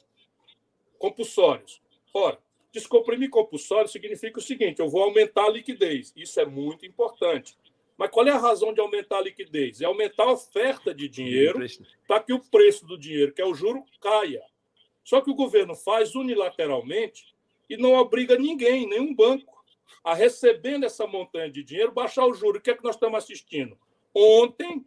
compulsórios. 0.99 1.81
Ora, 2.12 2.39
descomprimir 2.73 3.31
compulsório 3.31 3.89
significa 3.89 4.39
o 4.39 4.43
seguinte: 4.43 4.81
eu 4.81 4.89
vou 4.89 5.03
aumentar 5.03 5.47
a 5.47 5.51
liquidez. 5.51 6.12
Isso 6.16 6.39
é 6.41 6.45
muito 6.45 6.85
importante. 6.85 7.57
Mas 7.97 8.11
qual 8.11 8.27
é 8.27 8.31
a 8.31 8.39
razão 8.39 8.73
de 8.73 8.81
aumentar 8.81 9.19
a 9.19 9.23
liquidez? 9.23 9.81
É 9.81 9.85
aumentar 9.85 10.25
a 10.25 10.33
oferta 10.33 10.95
de 10.95 11.09
dinheiro 11.09 11.59
para 12.07 12.23
que 12.23 12.33
o 12.33 12.39
preço 12.39 12.87
do 12.87 12.97
dinheiro, 12.97 13.33
que 13.33 13.43
é 13.43 13.47
o 13.47 13.55
juro, 13.55 13.85
caia. 14.01 14.43
Só 15.09 15.23
que 15.23 15.31
o 15.31 15.35
governo 15.35 15.75
faz 15.75 16.15
unilateralmente 16.15 17.35
e 17.67 17.79
não 17.79 17.95
obriga 17.95 18.37
ninguém, 18.37 18.87
nenhum 18.87 19.15
banco, 19.15 19.65
a 20.05 20.13
recebendo 20.13 20.85
essa 20.85 21.07
montanha 21.07 21.51
de 21.51 21.65
dinheiro, 21.65 21.93
baixar 21.93 22.27
o 22.27 22.35
juro. 22.35 22.59
O 22.59 22.61
que 22.61 22.73
é 22.73 22.77
que 22.77 22.85
nós 22.85 22.95
estamos 22.95 23.25
assistindo? 23.25 23.81
Ontem, 24.15 24.85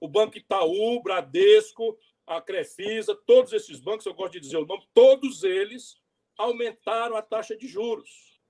o 0.00 0.08
Banco 0.08 0.38
Itaú, 0.38 1.02
Bradesco, 1.02 1.98
a 2.26 2.40
Crefisa, 2.40 3.14
todos 3.26 3.52
esses 3.52 3.78
bancos, 3.78 4.06
eu 4.06 4.14
gosto 4.14 4.32
de 4.32 4.40
dizer 4.40 4.56
o 4.56 4.64
nome, 4.64 4.88
todos 4.94 5.44
eles 5.44 6.00
aumentaram 6.38 7.14
a 7.14 7.20
taxa 7.20 7.54
de 7.54 7.68
juros. 7.68 8.40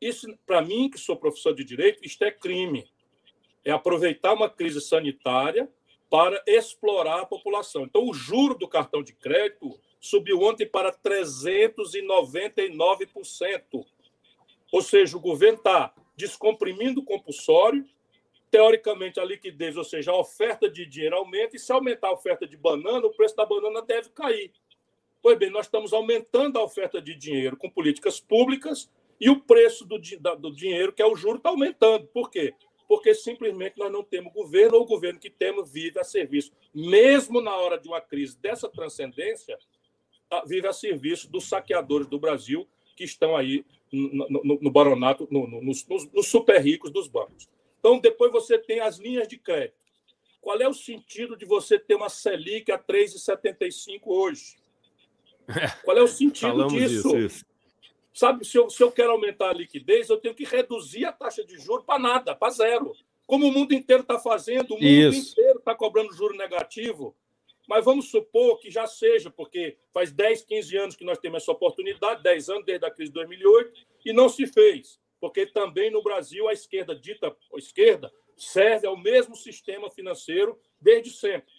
Isso, 0.00 0.26
para 0.44 0.60
mim, 0.60 0.90
que 0.90 0.98
sou 0.98 1.16
professor 1.16 1.54
de 1.54 1.62
direito, 1.62 2.04
isto 2.04 2.24
é 2.24 2.32
crime. 2.32 2.84
É 3.64 3.70
aproveitar 3.70 4.32
uma 4.32 4.50
crise 4.50 4.80
sanitária 4.80 5.72
para 6.14 6.40
explorar 6.46 7.22
a 7.22 7.26
população. 7.26 7.82
Então, 7.82 8.08
o 8.08 8.14
juro 8.14 8.54
do 8.54 8.68
cartão 8.68 9.02
de 9.02 9.12
crédito 9.12 9.76
subiu 10.00 10.42
ontem 10.42 10.64
para 10.64 10.92
399%. 10.92 13.84
Ou 14.70 14.80
seja, 14.80 15.16
o 15.16 15.20
governo 15.20 15.58
está 15.58 15.92
descomprimindo 16.16 17.00
o 17.00 17.04
compulsório, 17.04 17.84
teoricamente 18.48 19.18
a 19.18 19.24
liquidez, 19.24 19.76
ou 19.76 19.82
seja, 19.82 20.12
a 20.12 20.16
oferta 20.16 20.70
de 20.70 20.86
dinheiro 20.86 21.16
aumenta, 21.16 21.56
e 21.56 21.58
se 21.58 21.72
aumentar 21.72 22.06
a 22.06 22.14
oferta 22.14 22.46
de 22.46 22.56
banana, 22.56 23.04
o 23.04 23.12
preço 23.12 23.34
da 23.34 23.44
banana 23.44 23.82
deve 23.82 24.10
cair. 24.10 24.52
Pois 25.20 25.36
bem, 25.36 25.50
nós 25.50 25.66
estamos 25.66 25.92
aumentando 25.92 26.60
a 26.60 26.62
oferta 26.62 27.02
de 27.02 27.16
dinheiro 27.16 27.56
com 27.56 27.68
políticas 27.68 28.20
públicas 28.20 28.88
e 29.20 29.28
o 29.28 29.40
preço 29.40 29.84
do, 29.84 29.98
do 30.38 30.54
dinheiro, 30.54 30.92
que 30.92 31.02
é 31.02 31.06
o 31.06 31.16
juro, 31.16 31.38
está 31.38 31.48
aumentando. 31.48 32.06
Por 32.06 32.30
quê? 32.30 32.54
Porque 32.86 33.14
simplesmente 33.14 33.78
nós 33.78 33.90
não 33.90 34.02
temos 34.02 34.32
governo, 34.32 34.76
ou 34.76 34.82
o 34.82 34.86
governo 34.86 35.18
que 35.18 35.30
temos 35.30 35.70
vive 35.70 35.98
a 35.98 36.04
serviço, 36.04 36.52
mesmo 36.74 37.40
na 37.40 37.54
hora 37.56 37.78
de 37.78 37.88
uma 37.88 38.00
crise 38.00 38.36
dessa 38.38 38.68
transcendência, 38.68 39.58
vive 40.46 40.66
a 40.66 40.72
serviço 40.72 41.30
dos 41.30 41.48
saqueadores 41.48 42.06
do 42.06 42.18
Brasil 42.18 42.68
que 42.96 43.04
estão 43.04 43.36
aí 43.36 43.64
no, 43.92 44.28
no, 44.28 44.58
no 44.60 44.70
baronato, 44.70 45.26
no, 45.30 45.46
nos, 45.62 45.86
nos 45.86 46.26
super 46.26 46.60
ricos 46.60 46.90
dos 46.90 47.08
bancos. 47.08 47.48
Então, 47.78 47.98
depois 47.98 48.32
você 48.32 48.58
tem 48.58 48.80
as 48.80 48.98
linhas 48.98 49.28
de 49.28 49.38
crédito. 49.38 49.76
Qual 50.40 50.60
é 50.60 50.68
o 50.68 50.74
sentido 50.74 51.36
de 51.36 51.44
você 51.44 51.78
ter 51.78 51.94
uma 51.94 52.08
Selic 52.08 52.70
a 52.70 52.78
3,75 52.78 54.00
hoje? 54.04 54.56
Qual 55.84 55.96
é 55.96 56.02
o 56.02 56.08
sentido 56.08 56.66
disso? 56.66 57.16
Isso, 57.16 57.18
isso. 57.18 57.53
Sabe, 58.14 58.44
se 58.44 58.56
eu, 58.56 58.70
se 58.70 58.80
eu 58.80 58.92
quero 58.92 59.10
aumentar 59.10 59.50
a 59.50 59.52
liquidez, 59.52 60.08
eu 60.08 60.16
tenho 60.16 60.36
que 60.36 60.44
reduzir 60.44 61.04
a 61.04 61.12
taxa 61.12 61.44
de 61.44 61.58
juros 61.58 61.84
para 61.84 61.98
nada, 61.98 62.34
para 62.34 62.52
zero. 62.52 62.94
Como 63.26 63.48
o 63.48 63.52
mundo 63.52 63.74
inteiro 63.74 64.02
está 64.02 64.20
fazendo, 64.20 64.70
o 64.70 64.74
mundo 64.74 64.84
isso. 64.84 65.32
inteiro 65.32 65.58
está 65.58 65.74
cobrando 65.74 66.14
juro 66.14 66.36
negativo. 66.36 67.16
Mas 67.66 67.84
vamos 67.84 68.10
supor 68.10 68.60
que 68.60 68.70
já 68.70 68.86
seja, 68.86 69.30
porque 69.30 69.76
faz 69.92 70.12
10, 70.12 70.44
15 70.44 70.76
anos 70.76 70.96
que 70.96 71.04
nós 71.04 71.18
temos 71.18 71.42
essa 71.42 71.50
oportunidade, 71.50 72.22
10 72.22 72.50
anos 72.50 72.64
desde 72.64 72.86
a 72.86 72.90
crise 72.90 73.10
de 73.10 73.14
2008, 73.14 73.86
e 74.04 74.12
não 74.12 74.28
se 74.28 74.46
fez. 74.46 75.00
Porque 75.18 75.46
também 75.46 75.90
no 75.90 76.02
Brasil 76.02 76.46
a 76.48 76.52
esquerda, 76.52 76.94
dita 76.94 77.28
a 77.28 77.58
esquerda, 77.58 78.12
serve 78.36 78.86
ao 78.86 78.96
mesmo 78.96 79.34
sistema 79.34 79.90
financeiro 79.90 80.56
desde 80.80 81.10
sempre. 81.10 81.52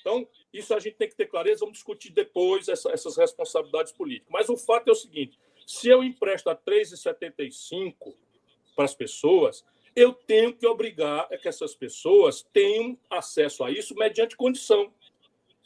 Então, 0.00 0.26
isso 0.52 0.74
a 0.74 0.80
gente 0.80 0.96
tem 0.96 1.08
que 1.08 1.14
ter 1.14 1.26
clareza, 1.26 1.60
vamos 1.60 1.74
discutir 1.74 2.10
depois 2.10 2.66
essa, 2.66 2.90
essas 2.90 3.16
responsabilidades 3.16 3.92
políticas. 3.92 4.32
Mas 4.32 4.48
o 4.48 4.56
fato 4.56 4.88
é 4.88 4.92
o 4.92 4.96
seguinte: 4.96 5.38
se 5.66 5.88
eu 5.88 6.02
empresto 6.02 6.50
a 6.50 6.56
3,75 6.56 8.14
para 8.74 8.84
as 8.84 8.94
pessoas, 8.94 9.64
eu 9.94 10.12
tenho 10.12 10.54
que 10.54 10.66
obrigar 10.66 11.28
que 11.40 11.48
essas 11.48 11.74
pessoas 11.74 12.42
tenham 12.52 12.98
acesso 13.10 13.62
a 13.64 13.70
isso 13.70 13.94
mediante 13.94 14.36
condição. 14.36 14.92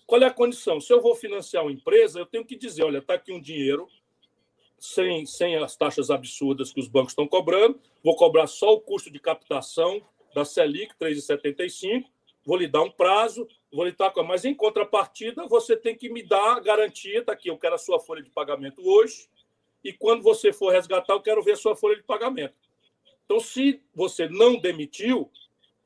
Qual 0.07 0.23
é 0.23 0.27
a 0.27 0.33
condição? 0.33 0.81
Se 0.81 0.93
eu 0.93 1.01
vou 1.01 1.15
financiar 1.15 1.65
uma 1.65 1.73
empresa, 1.73 2.19
eu 2.19 2.27
tenho 2.27 2.45
que 2.45 2.57
dizer: 2.57 2.85
olha, 2.85 2.99
está 2.99 3.15
aqui 3.15 3.33
um 3.33 3.41
dinheiro, 3.41 3.89
sem, 4.79 5.27
sem 5.27 5.57
as 5.57 5.77
taxas 5.77 6.11
absurdas 6.11 6.73
que 6.73 6.81
os 6.81 6.89
bancos 6.89 7.13
estão 7.13 7.27
cobrando, 7.27 7.81
vou 8.03 8.17
cobrar 8.17 8.47
só 8.47 8.73
o 8.73 8.81
custo 8.81 9.11
de 9.11 9.19
captação 9.19 10.01
da 10.35 10.45
Selic, 10.45 10.95
3,75, 11.01 12.05
vou 12.45 12.57
lhe 12.57 12.69
dar 12.69 12.83
um 12.83 12.91
prazo, 12.91 13.49
vou 13.73 13.85
lhe 13.85 13.93
dar. 13.93 14.13
Mas 14.25 14.45
em 14.45 14.55
contrapartida, 14.55 15.47
você 15.47 15.77
tem 15.77 15.97
que 15.97 16.09
me 16.09 16.23
dar 16.23 16.57
a 16.57 16.61
garantia, 16.61 17.21
está 17.21 17.33
aqui, 17.33 17.49
eu 17.49 17.59
quero 17.59 17.75
a 17.75 17.79
sua 17.79 17.99
folha 17.99 18.23
de 18.23 18.31
pagamento 18.31 18.81
hoje, 18.87 19.29
e 19.87 19.93
quando 19.93 20.21
você 20.21 20.53
for 20.53 20.73
resgatar, 20.73 21.13
eu 21.13 21.23
quero 21.23 21.41
ver 21.45 21.57
sua 21.57 21.77
folha 21.77 21.95
de 21.95 22.03
pagamento. 22.03 22.55
Então, 23.25 23.39
se 23.39 23.81
você 23.95 24.29
não 24.29 24.59
demitiu, 24.59 25.31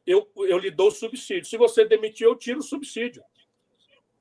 eu, 0.06 0.26
eu 0.36 0.56
lhe 0.56 0.70
dou 0.70 0.88
o 0.88 0.90
subsídio. 0.90 1.44
Se 1.44 1.58
você 1.58 1.84
demitiu, 1.84 2.30
eu 2.30 2.36
tiro 2.36 2.60
o 2.60 2.62
subsídio. 2.62 3.22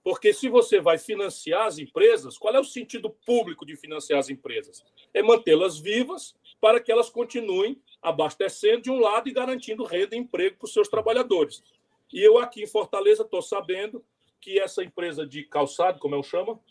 Porque 0.04 0.34
se 0.34 0.50
você 0.50 0.82
vai 0.82 0.98
financiar 0.98 1.66
as 1.66 1.78
empresas, 1.78 2.38
qual 2.38 2.54
é 2.54 2.60
o 2.60 2.64
sentido 2.66 3.10
público 3.26 3.66
de 3.66 3.78
financiar 3.78 4.20
as 4.20 4.30
empresas? 4.30 4.84
É 5.14 5.22
mantê-las 5.22 5.80
vivas 5.80 6.36
para 6.60 6.82
que 6.82 6.92
elas 6.92 7.10
continuem 7.10 7.82
abastecendo 8.02 8.82
de 8.82 8.92
um 8.92 9.00
lado 9.00 9.30
e 9.30 9.34
garantindo 9.34 9.86
renda 9.86 10.14
e 10.14 10.20
emprego 10.20 10.58
para 10.58 10.66
os 10.66 10.74
seus 10.74 10.90
trabalhadores. 10.90 11.64
E 12.12 12.22
eu 12.22 12.38
aqui 12.38 12.64
em 12.64 12.68
Fortaleza 12.68 13.24
estou 13.24 13.42
sabendo 13.42 14.04
que 14.42 14.60
essa 14.60 14.84
empresa 14.84 15.26
de 15.26 15.44
calçado, 15.44 16.00
como 16.00 16.16
eu 16.16 16.24
chamo? 16.24 16.62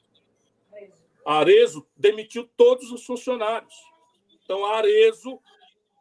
Arezo, 1.24 1.86
demitiu 1.96 2.48
todos 2.56 2.90
os 2.90 3.04
funcionários. 3.04 3.74
Então, 4.42 4.64
a 4.64 4.78
Arezo 4.78 5.40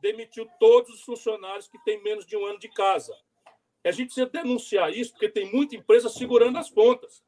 demitiu 0.01 0.47
todos 0.59 0.93
os 0.93 1.01
funcionários 1.01 1.67
que 1.67 1.77
têm 1.83 2.01
menos 2.01 2.25
de 2.25 2.37
um 2.37 2.45
ano 2.45 2.59
de 2.59 2.69
casa. 2.69 3.13
A 3.83 3.91
gente 3.91 4.07
precisa 4.07 4.25
denunciar 4.27 4.91
isso, 4.91 5.11
porque 5.11 5.29
tem 5.29 5.51
muita 5.51 5.75
empresa 5.75 6.09
segurando 6.09 6.57
as 6.57 6.69
pontas. 6.69 7.23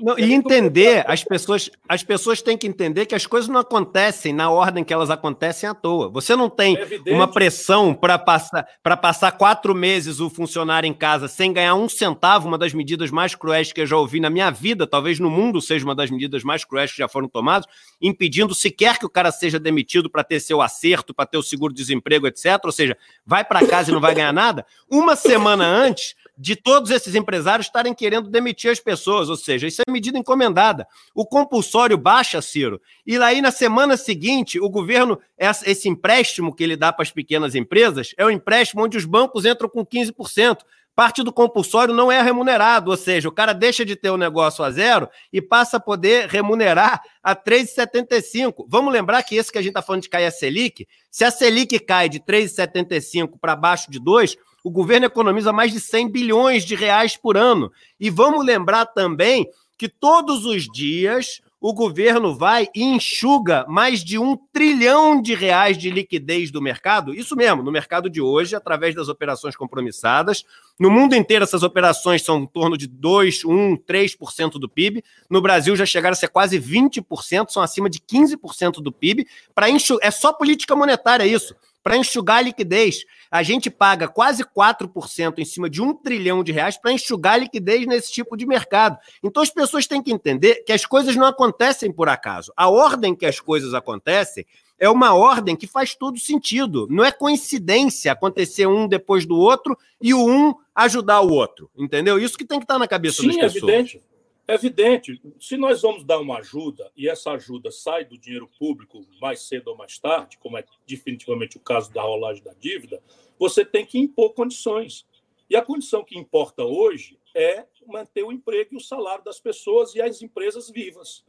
Não, 0.00 0.16
e 0.16 0.32
entender, 0.32 1.04
as 1.08 1.24
pessoas, 1.24 1.68
as 1.88 2.04
pessoas 2.04 2.40
têm 2.40 2.56
que 2.56 2.68
entender 2.68 3.04
que 3.04 3.16
as 3.16 3.26
coisas 3.26 3.48
não 3.48 3.58
acontecem 3.60 4.32
na 4.32 4.48
ordem 4.48 4.84
que 4.84 4.92
elas 4.92 5.10
acontecem 5.10 5.68
à 5.68 5.74
toa. 5.74 6.08
Você 6.10 6.36
não 6.36 6.48
tem 6.48 6.76
é 6.76 7.12
uma 7.12 7.26
pressão 7.26 7.92
para 7.92 8.16
passar, 8.16 8.64
passar 9.02 9.32
quatro 9.32 9.74
meses 9.74 10.20
o 10.20 10.30
funcionário 10.30 10.86
em 10.86 10.94
casa 10.94 11.26
sem 11.26 11.52
ganhar 11.52 11.74
um 11.74 11.88
centavo, 11.88 12.46
uma 12.46 12.56
das 12.56 12.72
medidas 12.72 13.10
mais 13.10 13.34
cruéis 13.34 13.72
que 13.72 13.80
eu 13.80 13.86
já 13.86 13.96
ouvi 13.96 14.20
na 14.20 14.30
minha 14.30 14.50
vida, 14.50 14.86
talvez 14.86 15.18
no 15.18 15.28
mundo 15.28 15.60
seja 15.60 15.84
uma 15.84 15.96
das 15.96 16.10
medidas 16.12 16.44
mais 16.44 16.64
cruéis 16.64 16.92
que 16.92 16.98
já 16.98 17.08
foram 17.08 17.28
tomadas, 17.28 17.66
impedindo 18.00 18.54
sequer 18.54 18.98
que 18.98 19.06
o 19.06 19.10
cara 19.10 19.32
seja 19.32 19.58
demitido 19.58 20.08
para 20.08 20.22
ter 20.22 20.38
seu 20.38 20.62
acerto, 20.62 21.12
para 21.12 21.26
ter 21.26 21.38
o 21.38 21.42
seguro-desemprego, 21.42 22.28
etc. 22.28 22.60
Ou 22.64 22.72
seja, 22.72 22.96
vai 23.26 23.44
para 23.44 23.66
casa 23.66 23.90
e 23.90 23.94
não 23.94 24.00
vai 24.00 24.14
ganhar 24.14 24.32
nada. 24.32 24.64
Uma 24.88 25.16
semana 25.16 25.64
antes, 25.64 26.14
de 26.38 26.54
todos 26.54 26.92
esses 26.92 27.16
empresários 27.16 27.66
estarem 27.66 27.92
querendo 27.92 28.30
demitir 28.30 28.70
as 28.70 28.78
pessoas, 28.78 29.28
ou 29.28 29.36
seja, 29.36 29.66
isso 29.66 29.82
é 29.86 29.90
medida 29.90 30.16
encomendada. 30.16 30.86
O 31.12 31.26
compulsório 31.26 31.98
baixa, 31.98 32.40
Ciro, 32.40 32.80
e 33.04 33.16
aí 33.16 33.42
na 33.42 33.50
semana 33.50 33.96
seguinte, 33.96 34.60
o 34.60 34.70
governo, 34.70 35.18
esse 35.36 35.88
empréstimo 35.88 36.54
que 36.54 36.62
ele 36.62 36.76
dá 36.76 36.92
para 36.92 37.02
as 37.02 37.10
pequenas 37.10 37.56
empresas, 37.56 38.14
é 38.16 38.24
um 38.24 38.30
empréstimo 38.30 38.84
onde 38.84 38.96
os 38.96 39.04
bancos 39.04 39.44
entram 39.44 39.68
com 39.68 39.84
15%. 39.84 40.58
Parte 40.94 41.22
do 41.22 41.32
compulsório 41.32 41.94
não 41.94 42.10
é 42.10 42.20
remunerado, 42.20 42.90
ou 42.90 42.96
seja, 42.96 43.28
o 43.28 43.32
cara 43.32 43.52
deixa 43.52 43.84
de 43.84 43.94
ter 43.94 44.10
o 44.10 44.16
negócio 44.16 44.64
a 44.64 44.70
zero 44.70 45.08
e 45.32 45.40
passa 45.40 45.76
a 45.76 45.80
poder 45.80 46.26
remunerar 46.26 47.00
a 47.22 47.36
3,75. 47.36 48.66
Vamos 48.68 48.92
lembrar 48.92 49.22
que 49.22 49.36
esse 49.36 49.52
que 49.52 49.58
a 49.58 49.62
gente 49.62 49.70
está 49.70 49.82
falando 49.82 50.02
de 50.02 50.08
cair 50.08 50.26
a 50.26 50.30
Selic, 50.32 50.88
se 51.08 51.24
a 51.24 51.30
Selic 51.30 51.78
cai 51.78 52.08
de 52.08 52.18
3,75 52.18 53.38
para 53.40 53.54
baixo 53.54 53.88
de 53.88 54.00
2, 54.00 54.36
o 54.62 54.70
governo 54.70 55.06
economiza 55.06 55.52
mais 55.52 55.72
de 55.72 55.80
100 55.80 56.08
bilhões 56.10 56.64
de 56.64 56.74
reais 56.74 57.16
por 57.16 57.36
ano. 57.36 57.70
E 57.98 58.10
vamos 58.10 58.44
lembrar 58.44 58.86
também 58.86 59.48
que 59.76 59.88
todos 59.88 60.44
os 60.44 60.64
dias 60.64 61.40
o 61.60 61.72
governo 61.72 62.36
vai 62.36 62.68
e 62.74 62.84
enxuga 62.84 63.64
mais 63.68 64.04
de 64.04 64.16
um 64.16 64.36
trilhão 64.52 65.20
de 65.20 65.34
reais 65.34 65.76
de 65.76 65.90
liquidez 65.90 66.52
do 66.52 66.62
mercado. 66.62 67.12
Isso 67.12 67.34
mesmo, 67.34 67.64
no 67.64 67.72
mercado 67.72 68.08
de 68.08 68.20
hoje, 68.20 68.54
através 68.54 68.94
das 68.94 69.08
operações 69.08 69.56
compromissadas. 69.56 70.44
No 70.78 70.88
mundo 70.88 71.16
inteiro, 71.16 71.42
essas 71.42 71.64
operações 71.64 72.22
são 72.22 72.42
em 72.42 72.46
torno 72.46 72.76
de 72.76 72.86
2, 72.86 73.44
1, 73.44 73.76
3% 73.78 74.52
do 74.52 74.68
PIB. 74.68 75.02
No 75.28 75.42
Brasil, 75.42 75.74
já 75.74 75.84
chegaram 75.84 76.12
a 76.12 76.16
ser 76.16 76.28
quase 76.28 76.60
20%, 76.60 77.50
são 77.50 77.62
acima 77.62 77.90
de 77.90 77.98
15% 77.98 78.80
do 78.80 78.92
PIB. 78.92 79.26
Para 79.52 79.68
enxugar, 79.68 80.06
é 80.06 80.12
só 80.12 80.32
política 80.32 80.76
monetária 80.76 81.26
isso 81.26 81.56
para 81.82 81.96
enxugar 81.96 82.38
a 82.38 82.42
liquidez. 82.42 83.04
A 83.30 83.42
gente 83.42 83.70
paga 83.70 84.08
quase 84.08 84.44
4% 84.44 85.38
em 85.38 85.44
cima 85.44 85.68
de 85.68 85.82
um 85.82 85.94
trilhão 85.94 86.42
de 86.42 86.52
reais 86.52 86.76
para 86.76 86.92
enxugar 86.92 87.34
a 87.34 87.38
liquidez 87.38 87.86
nesse 87.86 88.12
tipo 88.12 88.36
de 88.36 88.46
mercado. 88.46 88.98
Então 89.22 89.42
as 89.42 89.50
pessoas 89.50 89.86
têm 89.86 90.02
que 90.02 90.12
entender 90.12 90.64
que 90.64 90.72
as 90.72 90.84
coisas 90.84 91.14
não 91.16 91.26
acontecem 91.26 91.92
por 91.92 92.08
acaso. 92.08 92.52
A 92.56 92.68
ordem 92.68 93.14
que 93.14 93.26
as 93.26 93.40
coisas 93.40 93.74
acontecem 93.74 94.46
é 94.78 94.88
uma 94.88 95.12
ordem 95.14 95.56
que 95.56 95.66
faz 95.66 95.94
todo 95.94 96.18
sentido. 96.18 96.86
Não 96.88 97.04
é 97.04 97.10
coincidência 97.10 98.12
acontecer 98.12 98.66
um 98.66 98.86
depois 98.86 99.26
do 99.26 99.36
outro 99.36 99.76
e 100.00 100.14
o 100.14 100.24
um 100.24 100.54
ajudar 100.74 101.20
o 101.20 101.32
outro. 101.32 101.68
Entendeu? 101.76 102.18
Isso 102.18 102.38
que 102.38 102.44
tem 102.44 102.58
que 102.58 102.64
estar 102.64 102.78
na 102.78 102.86
cabeça 102.86 103.22
Sim, 103.22 103.28
das 103.28 103.52
pessoas. 103.52 103.72
Evidente. 103.72 104.07
É 104.50 104.54
evidente, 104.54 105.20
se 105.38 105.58
nós 105.58 105.82
vamos 105.82 106.02
dar 106.04 106.18
uma 106.18 106.38
ajuda 106.38 106.90
e 106.96 107.06
essa 107.06 107.32
ajuda 107.32 107.70
sai 107.70 108.06
do 108.06 108.16
dinheiro 108.16 108.48
público 108.58 109.06
mais 109.20 109.42
cedo 109.42 109.68
ou 109.68 109.76
mais 109.76 109.98
tarde, 109.98 110.38
como 110.38 110.56
é 110.56 110.64
definitivamente 110.86 111.58
o 111.58 111.60
caso 111.60 111.92
da 111.92 112.00
rolagem 112.00 112.42
da 112.42 112.54
dívida, 112.54 113.02
você 113.38 113.62
tem 113.62 113.84
que 113.84 113.98
impor 113.98 114.32
condições. 114.32 115.06
E 115.50 115.56
a 115.56 115.60
condição 115.60 116.02
que 116.02 116.18
importa 116.18 116.64
hoje 116.64 117.18
é 117.34 117.66
manter 117.86 118.22
o 118.22 118.32
emprego 118.32 118.70
e 118.72 118.76
o 118.78 118.80
salário 118.80 119.22
das 119.22 119.38
pessoas 119.38 119.94
e 119.94 120.00
as 120.00 120.22
empresas 120.22 120.70
vivas. 120.70 121.22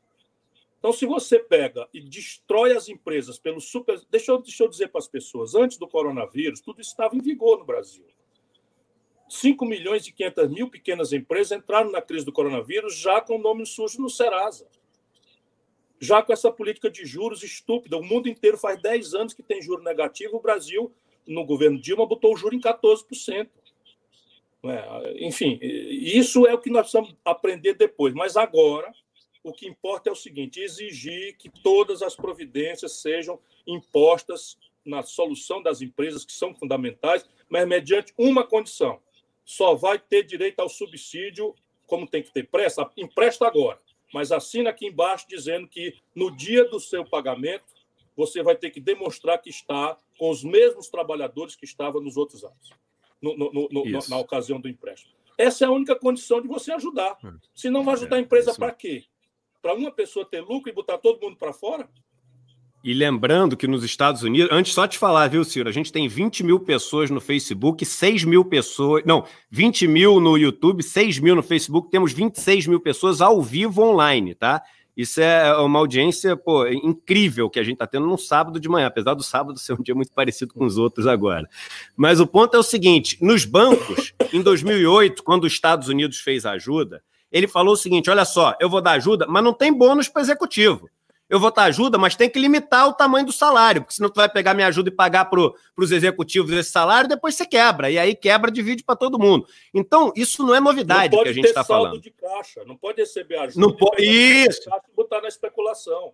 Então, 0.78 0.94
se 0.94 1.06
você 1.06 1.40
pega 1.40 1.90
e 1.94 2.00
destrói 2.00 2.72
as 2.72 2.88
empresas 2.88 3.38
pelo 3.38 3.60
super. 3.60 4.02
Deixa 4.10 4.32
eu, 4.32 4.42
deixa 4.42 4.64
eu 4.64 4.70
dizer 4.70 4.88
para 4.88 5.00
as 5.00 5.10
pessoas: 5.10 5.56
antes 5.56 5.78
do 5.78 5.90
coronavírus, 5.90 6.62
tudo 6.62 6.80
estava 6.80 7.18
em 7.18 7.22
vigor 7.22 7.60
no 7.60 7.66
Brasil. 7.66 8.06
5 9.30 9.64
milhões 9.66 10.08
e 10.08 10.12
500 10.12 10.50
mil 10.50 10.70
pequenas 10.70 11.14
empresas 11.14 11.58
entraram 11.58 11.92
na 11.92 12.02
crise 12.02 12.26
do 12.26 12.34
coronavírus 12.34 12.96
já 12.96 13.22
com 13.22 13.36
o 13.36 13.42
nome 13.42 13.66
sujo 13.66 14.02
no 14.02 14.10
Serasa. 14.10 14.68
Já 16.00 16.22
com 16.22 16.34
essa 16.34 16.52
política 16.52 16.90
de 16.90 17.06
juros 17.06 17.44
estúpida. 17.44 17.98
O 17.98 18.04
mundo 18.04 18.28
inteiro 18.28 18.58
faz 18.58 18.82
10 18.82 19.14
anos 19.14 19.34
que 19.34 19.44
tem 19.44 19.62
juro 19.62 19.84
negativo. 19.84 20.38
O 20.38 20.42
Brasil, 20.42 20.92
no 21.28 21.46
governo 21.46 21.80
Dilma, 21.80 22.06
botou 22.06 22.34
o 22.34 22.38
juro 22.38 22.56
em 22.56 22.60
14%. 22.60 23.50
É, 24.64 25.26
enfim, 25.26 25.58
isso 25.62 26.46
é 26.46 26.54
o 26.54 26.58
que 26.58 26.70
nós 26.70 26.82
precisamos 26.82 27.16
aprender 27.24 27.76
depois. 27.76 28.14
Mas 28.14 28.36
agora, 28.36 28.92
o 29.44 29.54
que 29.54 29.68
importa 29.68 30.10
é 30.10 30.12
o 30.12 30.16
seguinte: 30.16 30.60
exigir 30.60 31.38
que 31.38 31.50
todas 31.50 32.02
as 32.02 32.16
providências 32.16 33.02
sejam 33.02 33.40
impostas 33.68 34.58
na 34.86 35.04
solução 35.04 35.62
das 35.62 35.82
empresas, 35.82 36.26
que 36.26 36.34
são 36.34 36.54
fundamentais, 36.54 37.26
mas 37.48 37.68
mediante 37.68 38.14
uma 38.18 38.46
condição: 38.46 39.00
só 39.50 39.74
vai 39.74 39.98
ter 39.98 40.22
direito 40.22 40.60
ao 40.60 40.70
subsídio, 40.70 41.56
como 41.88 42.06
tem 42.06 42.22
que 42.22 42.32
ter 42.32 42.44
pressa, 42.44 42.88
empresta 42.96 43.48
agora. 43.48 43.80
Mas 44.14 44.32
assina 44.32 44.70
aqui 44.70 44.86
embaixo 44.86 45.26
dizendo 45.28 45.68
que 45.68 45.96
no 46.14 46.30
dia 46.30 46.66
do 46.66 46.80
seu 46.80 47.04
pagamento, 47.04 47.66
você 48.16 48.44
vai 48.44 48.56
ter 48.56 48.70
que 48.70 48.80
demonstrar 48.80 49.42
que 49.42 49.50
está 49.50 49.98
com 50.20 50.30
os 50.30 50.44
mesmos 50.44 50.88
trabalhadores 50.88 51.56
que 51.56 51.66
estava 51.66 52.00
nos 52.00 52.16
outros 52.16 52.44
anos, 52.44 52.70
no, 53.20 53.36
no, 53.36 53.52
no, 53.72 53.84
na 54.08 54.20
ocasião 54.20 54.62
do 54.62 54.70
empréstimo. 54.70 55.16
Essa 55.36 55.66
é 55.66 55.68
a 55.68 55.72
única 55.72 55.96
condição 55.96 56.40
de 56.40 56.48
você 56.48 56.72
ajudar. 56.74 57.18
Hum. 57.24 57.40
Se 57.56 57.72
não 57.72 57.84
vai 57.84 57.96
ajudar 57.96 58.18
a 58.18 58.22
empresa 58.22 58.54
para 58.54 58.72
quê? 58.72 59.06
Para 59.64 59.74
uma 59.74 59.90
pessoa 59.90 60.24
ter 60.26 60.42
lucro 60.42 60.70
e 60.70 60.74
botar 60.74 61.00
todo 61.00 61.20
mundo 61.20 61.38
para 61.38 61.54
fora? 61.54 61.90
E 62.82 62.94
lembrando 62.94 63.58
que 63.58 63.68
nos 63.68 63.84
Estados 63.84 64.24
Unidos, 64.24 64.50
antes 64.52 64.74
só 64.74 64.88
te 64.88 64.98
falar, 64.98 65.28
viu, 65.28 65.44
Ciro? 65.44 65.68
A 65.68 65.72
gente 65.72 65.92
tem 65.92 66.08
20 66.08 66.44
mil 66.44 66.60
pessoas 66.62 67.10
no 67.10 67.20
Facebook, 67.20 67.86
6 67.86 68.24
mil 68.24 68.46
pessoas. 68.46 69.04
Não, 69.06 69.26
20 69.52 69.86
mil 69.86 70.20
no 70.22 70.38
YouTube, 70.38 70.82
6 70.82 71.20
mil 71.20 71.36
no 71.36 71.44
Facebook, 71.44 71.92
temos 71.92 72.14
26 72.14 72.68
mil 72.68 72.80
pessoas 72.80 73.20
ao 73.20 73.42
vivo 73.42 73.82
online, 73.84 74.34
tá? 74.34 74.62
Isso 74.96 75.22
é 75.22 75.56
uma 75.58 75.80
audiência 75.80 76.38
pô, 76.38 76.68
incrível 76.68 77.50
que 77.50 77.60
a 77.60 77.64
gente 77.64 77.74
está 77.74 77.88
tendo 77.88 78.08
num 78.08 78.18
sábado 78.18 78.60
de 78.60 78.70
manhã, 78.70 78.88
apesar 78.88 79.14
do 79.14 79.24
sábado 79.24 79.60
ser 79.60 79.74
um 79.74 79.82
dia 79.82 79.96
muito 79.96 80.14
parecido 80.14 80.54
com 80.54 80.66
os 80.66 80.78
outros 80.78 81.06
agora. 81.06 81.50
Mas 81.96 82.20
o 82.20 82.28
ponto 82.28 82.56
é 82.56 82.60
o 82.60 82.64
seguinte: 82.64 83.18
nos 83.22 83.44
bancos, 83.44 84.14
em 84.32 84.42
2008, 84.42 85.22
quando 85.24 85.44
os 85.44 85.54
Estados 85.54 85.90
Unidos 85.90 86.20
fez 86.20 86.46
ajuda, 86.46 87.02
ele 87.30 87.48
falou 87.48 87.74
o 87.74 87.78
seguinte: 87.78 88.10
olha 88.10 88.24
só, 88.24 88.56
eu 88.60 88.70
vou 88.70 88.82
dar 88.82 88.92
ajuda, 88.92 89.26
mas 89.28 89.44
não 89.44 89.54
tem 89.54 89.74
bônus 89.74 90.08
para 90.08 90.22
executivo 90.22 90.90
eu 91.30 91.40
vou 91.40 91.52
dar 91.52 91.66
ajuda, 91.66 91.98
mas 91.98 92.16
tem 92.16 92.28
que 92.28 92.40
limitar 92.40 92.88
o 92.88 92.94
tamanho 92.94 93.26
do 93.26 93.32
salário, 93.32 93.82
porque 93.82 93.94
senão 93.94 94.10
tu 94.10 94.16
vai 94.16 94.28
pegar 94.28 94.56
minha 94.56 94.68
ajuda 94.68 94.90
e 94.90 94.92
pagar 94.92 95.26
para 95.26 95.40
os 95.78 95.92
executivos 95.92 96.52
esse 96.52 96.72
salário, 96.72 97.08
depois 97.08 97.36
você 97.36 97.46
quebra, 97.46 97.92
e 97.92 98.00
aí 98.00 98.16
quebra, 98.16 98.50
divide 98.52 98.84
para 98.84 98.96
todo 98.96 99.20
mundo. 99.20 99.48
Então, 99.72 100.12
isso 100.16 100.44
não 100.44 100.56
é 100.56 100.60
novidade 100.60 101.16
não 101.16 101.22
que 101.22 101.30
a 101.30 101.34
gente 101.34 101.46
está 101.46 101.64
falando. 101.64 102.02
de 102.02 102.10
caixa, 102.10 102.66
não 102.66 102.76
pode 102.76 103.00
receber 103.00 103.38
ajuda 103.38 103.60
não 103.60 103.76
pode... 103.76 104.04
Isso. 104.04 104.68
e 104.68 104.96
botar 104.96 105.22
na 105.22 105.28
especulação. 105.28 106.14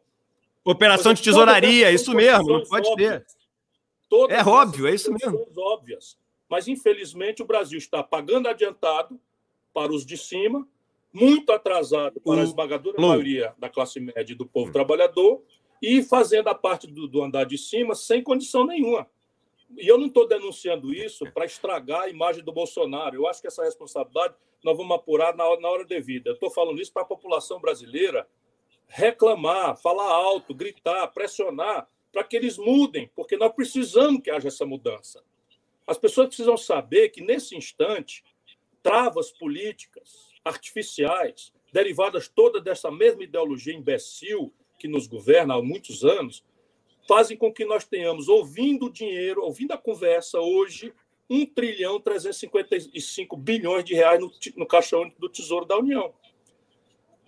Operação 0.66 1.14
de 1.14 1.22
tesouraria, 1.22 1.92
isso 1.92 2.14
mesmo, 2.14 2.60
não 2.60 2.66
pode 2.66 2.90
óbvias. 2.90 3.24
ter. 3.24 3.26
Todas 4.10 4.38
é 4.38 4.44
óbvio, 4.44 4.88
é 4.88 4.94
isso 4.94 5.14
mesmo. 5.14 5.48
óbvias. 5.58 6.18
Mas, 6.50 6.68
infelizmente, 6.68 7.42
o 7.42 7.46
Brasil 7.46 7.78
está 7.78 8.04
pagando 8.04 8.50
adiantado 8.50 9.20
para 9.74 9.94
os 9.94 10.06
de 10.06 10.18
cima 10.18 10.68
muito 11.16 11.54
atrasado 11.54 12.20
para 12.20 12.42
a 12.42 12.44
esmagadora 12.44 13.00
maioria 13.00 13.56
da 13.58 13.70
classe 13.70 14.02
média 14.02 14.34
e 14.34 14.36
do 14.36 14.46
povo 14.46 14.70
trabalhador 14.74 15.42
e 15.82 16.04
fazendo 16.04 16.50
a 16.50 16.56
parte 16.56 16.88
do, 16.88 17.08
do 17.08 17.24
andar 17.24 17.46
de 17.46 17.58
cima 17.58 17.96
sem 17.96 18.22
condição 18.22 18.66
nenhuma. 18.66 19.10
E 19.78 19.88
eu 19.88 19.98
não 19.98 20.08
estou 20.08 20.28
denunciando 20.28 20.94
isso 20.94 21.26
para 21.32 21.46
estragar 21.46 22.02
a 22.02 22.10
imagem 22.10 22.44
do 22.44 22.52
Bolsonaro. 22.52 23.16
Eu 23.16 23.28
acho 23.28 23.40
que 23.40 23.48
essa 23.48 23.64
responsabilidade 23.64 24.36
nós 24.62 24.76
vamos 24.76 24.94
apurar 24.94 25.34
na 25.36 25.46
hora, 25.46 25.62
na 25.62 25.70
hora 25.70 25.86
devida. 25.86 26.32
Eu 26.32 26.34
estou 26.34 26.52
falando 26.52 26.82
isso 26.82 26.92
para 26.92 27.04
a 27.04 27.06
população 27.06 27.62
brasileira 27.62 28.28
reclamar, 28.88 29.78
falar 29.78 30.12
alto, 30.12 30.54
gritar, 30.54 31.08
pressionar 31.08 31.88
para 32.12 32.26
que 32.26 32.36
eles 32.36 32.58
mudem, 32.58 33.10
porque 33.16 33.38
nós 33.38 33.54
precisamos 33.54 34.22
que 34.22 34.30
haja 34.30 34.50
essa 34.50 34.66
mudança. 34.66 35.24
As 35.88 35.98
pessoas 35.98 36.28
precisam 36.28 36.58
saber 36.58 37.10
que, 37.10 37.22
nesse 37.22 37.56
instante, 37.56 38.24
travas 38.84 39.32
políticas 39.32 40.35
artificiais, 40.46 41.52
derivadas 41.74 42.30
toda 42.30 42.62
dessa 42.62 42.92
mesma 42.92 43.24
ideologia 43.24 43.74
imbecil 43.74 44.54
que 44.78 44.88
nos 44.88 45.08
governa 45.08 45.56
há 45.56 45.62
muitos 45.62 46.06
anos, 46.06 46.44
fazem 47.08 47.36
com 47.36 47.52
que 47.52 47.66
nós 47.66 47.86
tenhamos, 47.86 48.30
ouvindo 48.30 48.86
o 48.86 48.92
dinheiro, 48.92 49.44
ouvindo 49.44 49.72
a 49.72 49.78
conversa 49.78 50.40
hoje, 50.40 50.94
1 51.30 51.46
trilhão 51.48 52.00
355 52.00 53.36
bilhões 53.36 53.84
de 53.84 53.96
reais 53.96 54.20
no, 54.20 54.32
no 54.56 54.66
caixa 54.68 54.98
único 54.98 55.20
do 55.20 55.28
Tesouro 55.28 55.66
da 55.66 55.78
União. 55.78 56.14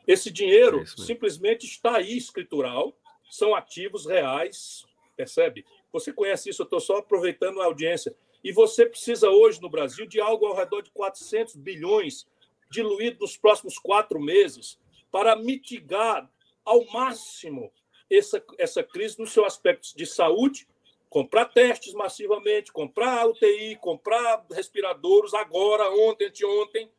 Esse 0.08 0.32
dinheiro 0.32 0.82
é 0.82 0.86
simplesmente 0.86 1.66
está 1.66 1.98
aí 1.98 2.16
escritural, 2.16 2.96
são 3.30 3.56
ativos 3.56 4.06
reais, 4.06 4.86
percebe? 5.16 5.66
Você 5.92 6.14
conhece 6.14 6.50
isso, 6.50 6.62
eu 6.62 6.66
estou 6.66 6.80
só 6.80 6.98
aproveitando 6.98 7.60
a 7.60 7.66
audiência. 7.66 8.16
E 8.44 8.52
você 8.52 8.86
precisa 8.86 9.30
hoje 9.30 9.62
no 9.62 9.70
Brasil 9.70 10.06
de 10.06 10.22
algo 10.22 10.46
ao 10.46 10.56
redor 10.56 10.82
de 10.82 10.92
400 10.92 11.56
bilhões 11.56 12.26
diluído 12.70 13.20
nos 13.22 13.38
próximos 13.38 13.78
quatro 13.78 14.20
meses 14.20 14.80
para 15.12 15.36
mitigar 15.36 16.30
ao 16.64 16.86
máximo 16.88 17.72
essa, 18.10 18.44
essa 18.58 18.84
crise 18.84 19.20
no 19.20 19.28
seu 19.28 19.46
aspecto 19.46 19.96
de 19.96 20.06
saúde, 20.06 20.68
comprar 21.10 21.46
testes 21.46 21.94
massivamente, 21.94 22.72
comprar 22.72 23.28
UTI, 23.28 23.78
comprar 23.78 24.46
respiradores 24.52 25.34
agora, 25.34 25.90
ontem, 25.92 26.28
anteontem, 26.28 26.90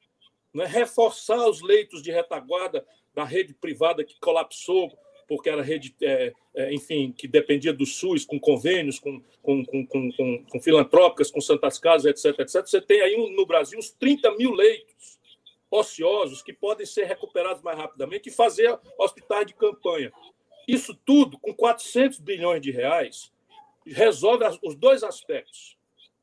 né? 0.53 0.67
reforçar 0.67 1.49
os 1.49 1.61
leitos 1.61 2.03
de 2.03 2.11
retaguarda 2.11 2.87
da 3.15 3.25
rede 3.25 3.55
privada 3.55 4.05
que 4.05 4.19
colapsou, 4.21 4.97
porque 5.27 5.51
era 5.51 5.63
rede, 5.63 5.95
é, 6.01 6.33
é, 6.55 6.73
enfim, 6.73 7.13
que 7.13 7.29
dependia 7.29 7.73
do 7.73 7.85
SUS, 7.85 8.25
com 8.25 8.41
convênios, 8.41 8.99
com, 8.99 9.21
com, 9.43 9.65
com, 9.65 9.87
com, 9.87 10.45
com 10.45 10.61
filantrópicas, 10.61 11.31
com 11.31 11.41
Santas 11.41 11.79
Casas, 11.79 12.07
etc, 12.07 12.41
etc. 12.41 12.67
Você 12.67 12.81
tem 12.81 13.03
aí 13.03 13.15
no 13.37 13.45
Brasil 13.45 13.79
uns 13.79 13.91
30 13.91 14.35
mil 14.37 14.53
leitos 14.53 15.18
ociosos 15.71 16.43
que 16.43 16.53
podem 16.53 16.87
ser 16.87 17.05
recuperados 17.05 17.63
mais 17.63 17.77
rapidamente 17.77 18.29
e 18.29 18.33
fazer 18.33 18.79
hospitais 18.99 19.47
de 19.47 19.55
campanha. 19.55 20.13
Isso 20.67 20.95
tudo, 20.95 21.39
com 21.39 21.55
400 21.55 22.19
bilhões 22.19 22.61
de 22.61 22.71
reais, 22.71 23.33
resolve 23.87 24.45
os 24.63 24.75
dois 24.75 25.03
aspectos. 25.03 25.77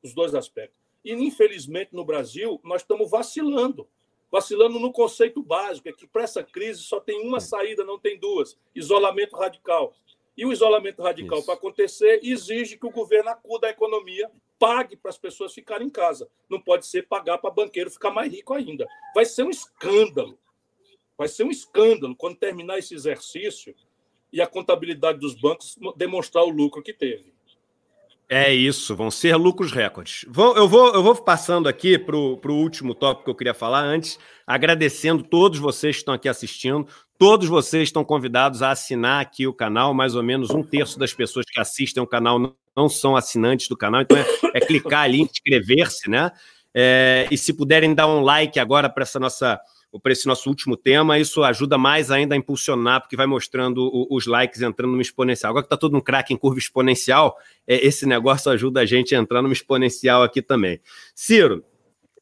Os 0.03 0.13
dois 0.13 0.35
aspectos. 0.35 0.77
E, 1.03 1.13
infelizmente, 1.13 1.93
no 1.93 2.05
Brasil, 2.05 2.59
nós 2.63 2.81
estamos 2.81 3.09
vacilando. 3.09 3.87
Vacilando 4.31 4.79
no 4.79 4.91
conceito 4.91 5.41
básico, 5.41 5.87
é 5.87 5.93
que 5.93 6.07
para 6.07 6.23
essa 6.23 6.43
crise 6.43 6.81
só 6.81 6.99
tem 6.99 7.25
uma 7.25 7.39
saída, 7.39 7.83
não 7.83 7.97
tem 7.97 8.19
duas: 8.19 8.57
isolamento 8.75 9.35
radical. 9.35 9.93
E 10.37 10.45
o 10.45 10.51
isolamento 10.51 11.01
radical, 11.01 11.41
para 11.43 11.53
acontecer, 11.53 12.19
exige 12.21 12.77
que 12.77 12.85
o 12.85 12.91
governo 12.91 13.29
acuda 13.29 13.67
à 13.67 13.69
economia, 13.69 14.29
pague 14.57 14.95
para 14.95 15.09
as 15.09 15.17
pessoas 15.17 15.53
ficarem 15.53 15.87
em 15.87 15.91
casa. 15.91 16.29
Não 16.49 16.59
pode 16.59 16.85
ser 16.85 17.07
pagar 17.07 17.37
para 17.37 17.51
banqueiro 17.51 17.91
ficar 17.91 18.11
mais 18.11 18.31
rico 18.31 18.53
ainda. 18.53 18.87
Vai 19.13 19.25
ser 19.25 19.43
um 19.43 19.49
escândalo. 19.49 20.39
Vai 21.17 21.27
ser 21.27 21.43
um 21.43 21.51
escândalo 21.51 22.15
quando 22.15 22.37
terminar 22.37 22.77
esse 22.79 22.93
exercício 22.93 23.75
e 24.31 24.41
a 24.41 24.47
contabilidade 24.47 25.19
dos 25.19 25.35
bancos 25.35 25.77
demonstrar 25.95 26.43
o 26.43 26.49
lucro 26.49 26.81
que 26.81 26.93
teve. 26.93 27.34
É 28.27 28.51
isso, 28.51 28.95
vão 28.95 29.11
ser 29.11 29.35
lucros 29.35 29.71
recordes. 29.71 30.25
eu, 30.55 30.67
vou, 30.67 30.93
eu 30.95 31.03
vou 31.03 31.15
passando 31.15 31.69
aqui 31.69 31.97
para 31.97 32.15
o 32.15 32.39
último 32.47 32.95
tópico 32.95 33.25
que 33.25 33.29
eu 33.29 33.35
queria 33.35 33.53
falar 33.53 33.81
antes, 33.81 34.17
agradecendo 34.47 35.21
todos 35.23 35.59
vocês 35.59 35.95
que 35.95 36.01
estão 36.01 36.13
aqui 36.13 36.27
assistindo. 36.27 36.87
Todos 37.19 37.47
vocês 37.47 37.83
estão 37.83 38.03
convidados 38.03 38.61
a 38.61 38.71
assinar 38.71 39.21
aqui 39.21 39.45
o 39.45 39.53
canal. 39.53 39.93
Mais 39.93 40.15
ou 40.15 40.23
menos 40.23 40.49
um 40.49 40.63
terço 40.63 40.97
das 40.97 41.13
pessoas 41.13 41.45
que 41.45 41.59
assistem 41.59 42.01
o 42.01 42.07
canal 42.07 42.39
não, 42.39 42.55
não 42.75 42.89
são 42.89 43.15
assinantes 43.15 43.67
do 43.67 43.77
canal, 43.77 44.01
então 44.01 44.17
é, 44.17 44.25
é 44.55 44.59
clicar 44.59 45.03
ali, 45.03 45.21
inscrever-se, 45.21 46.09
né? 46.09 46.31
É, 46.73 47.27
e 47.31 47.37
se 47.37 47.53
puderem 47.53 47.93
dar 47.93 48.07
um 48.07 48.21
like 48.21 48.59
agora 48.59 48.89
para 48.89 49.03
essa 49.03 49.19
nossa 49.19 49.59
para 50.01 50.11
esse 50.11 50.27
nosso 50.27 50.49
último 50.49 50.75
tema, 50.75 51.17
isso 51.19 51.43
ajuda 51.43 51.77
mais 51.77 52.11
ainda 52.11 52.35
a 52.35 52.37
impulsionar, 52.37 53.01
porque 53.01 53.15
vai 53.15 53.25
mostrando 53.25 53.89
os 54.09 54.25
likes 54.25 54.61
entrando 54.61 54.91
numa 54.91 55.01
exponencial. 55.01 55.49
Agora 55.49 55.63
que 55.63 55.67
está 55.67 55.77
todo 55.77 55.95
um 55.95 56.01
craque 56.01 56.33
em 56.33 56.37
curva 56.37 56.59
exponencial, 56.59 57.37
é, 57.67 57.85
esse 57.85 58.05
negócio 58.05 58.51
ajuda 58.51 58.81
a 58.81 58.85
gente 58.85 59.15
a 59.15 59.19
entrar 59.19 59.41
numa 59.41 59.53
exponencial 59.53 60.23
aqui 60.23 60.41
também. 60.41 60.79
Ciro, 61.13 61.63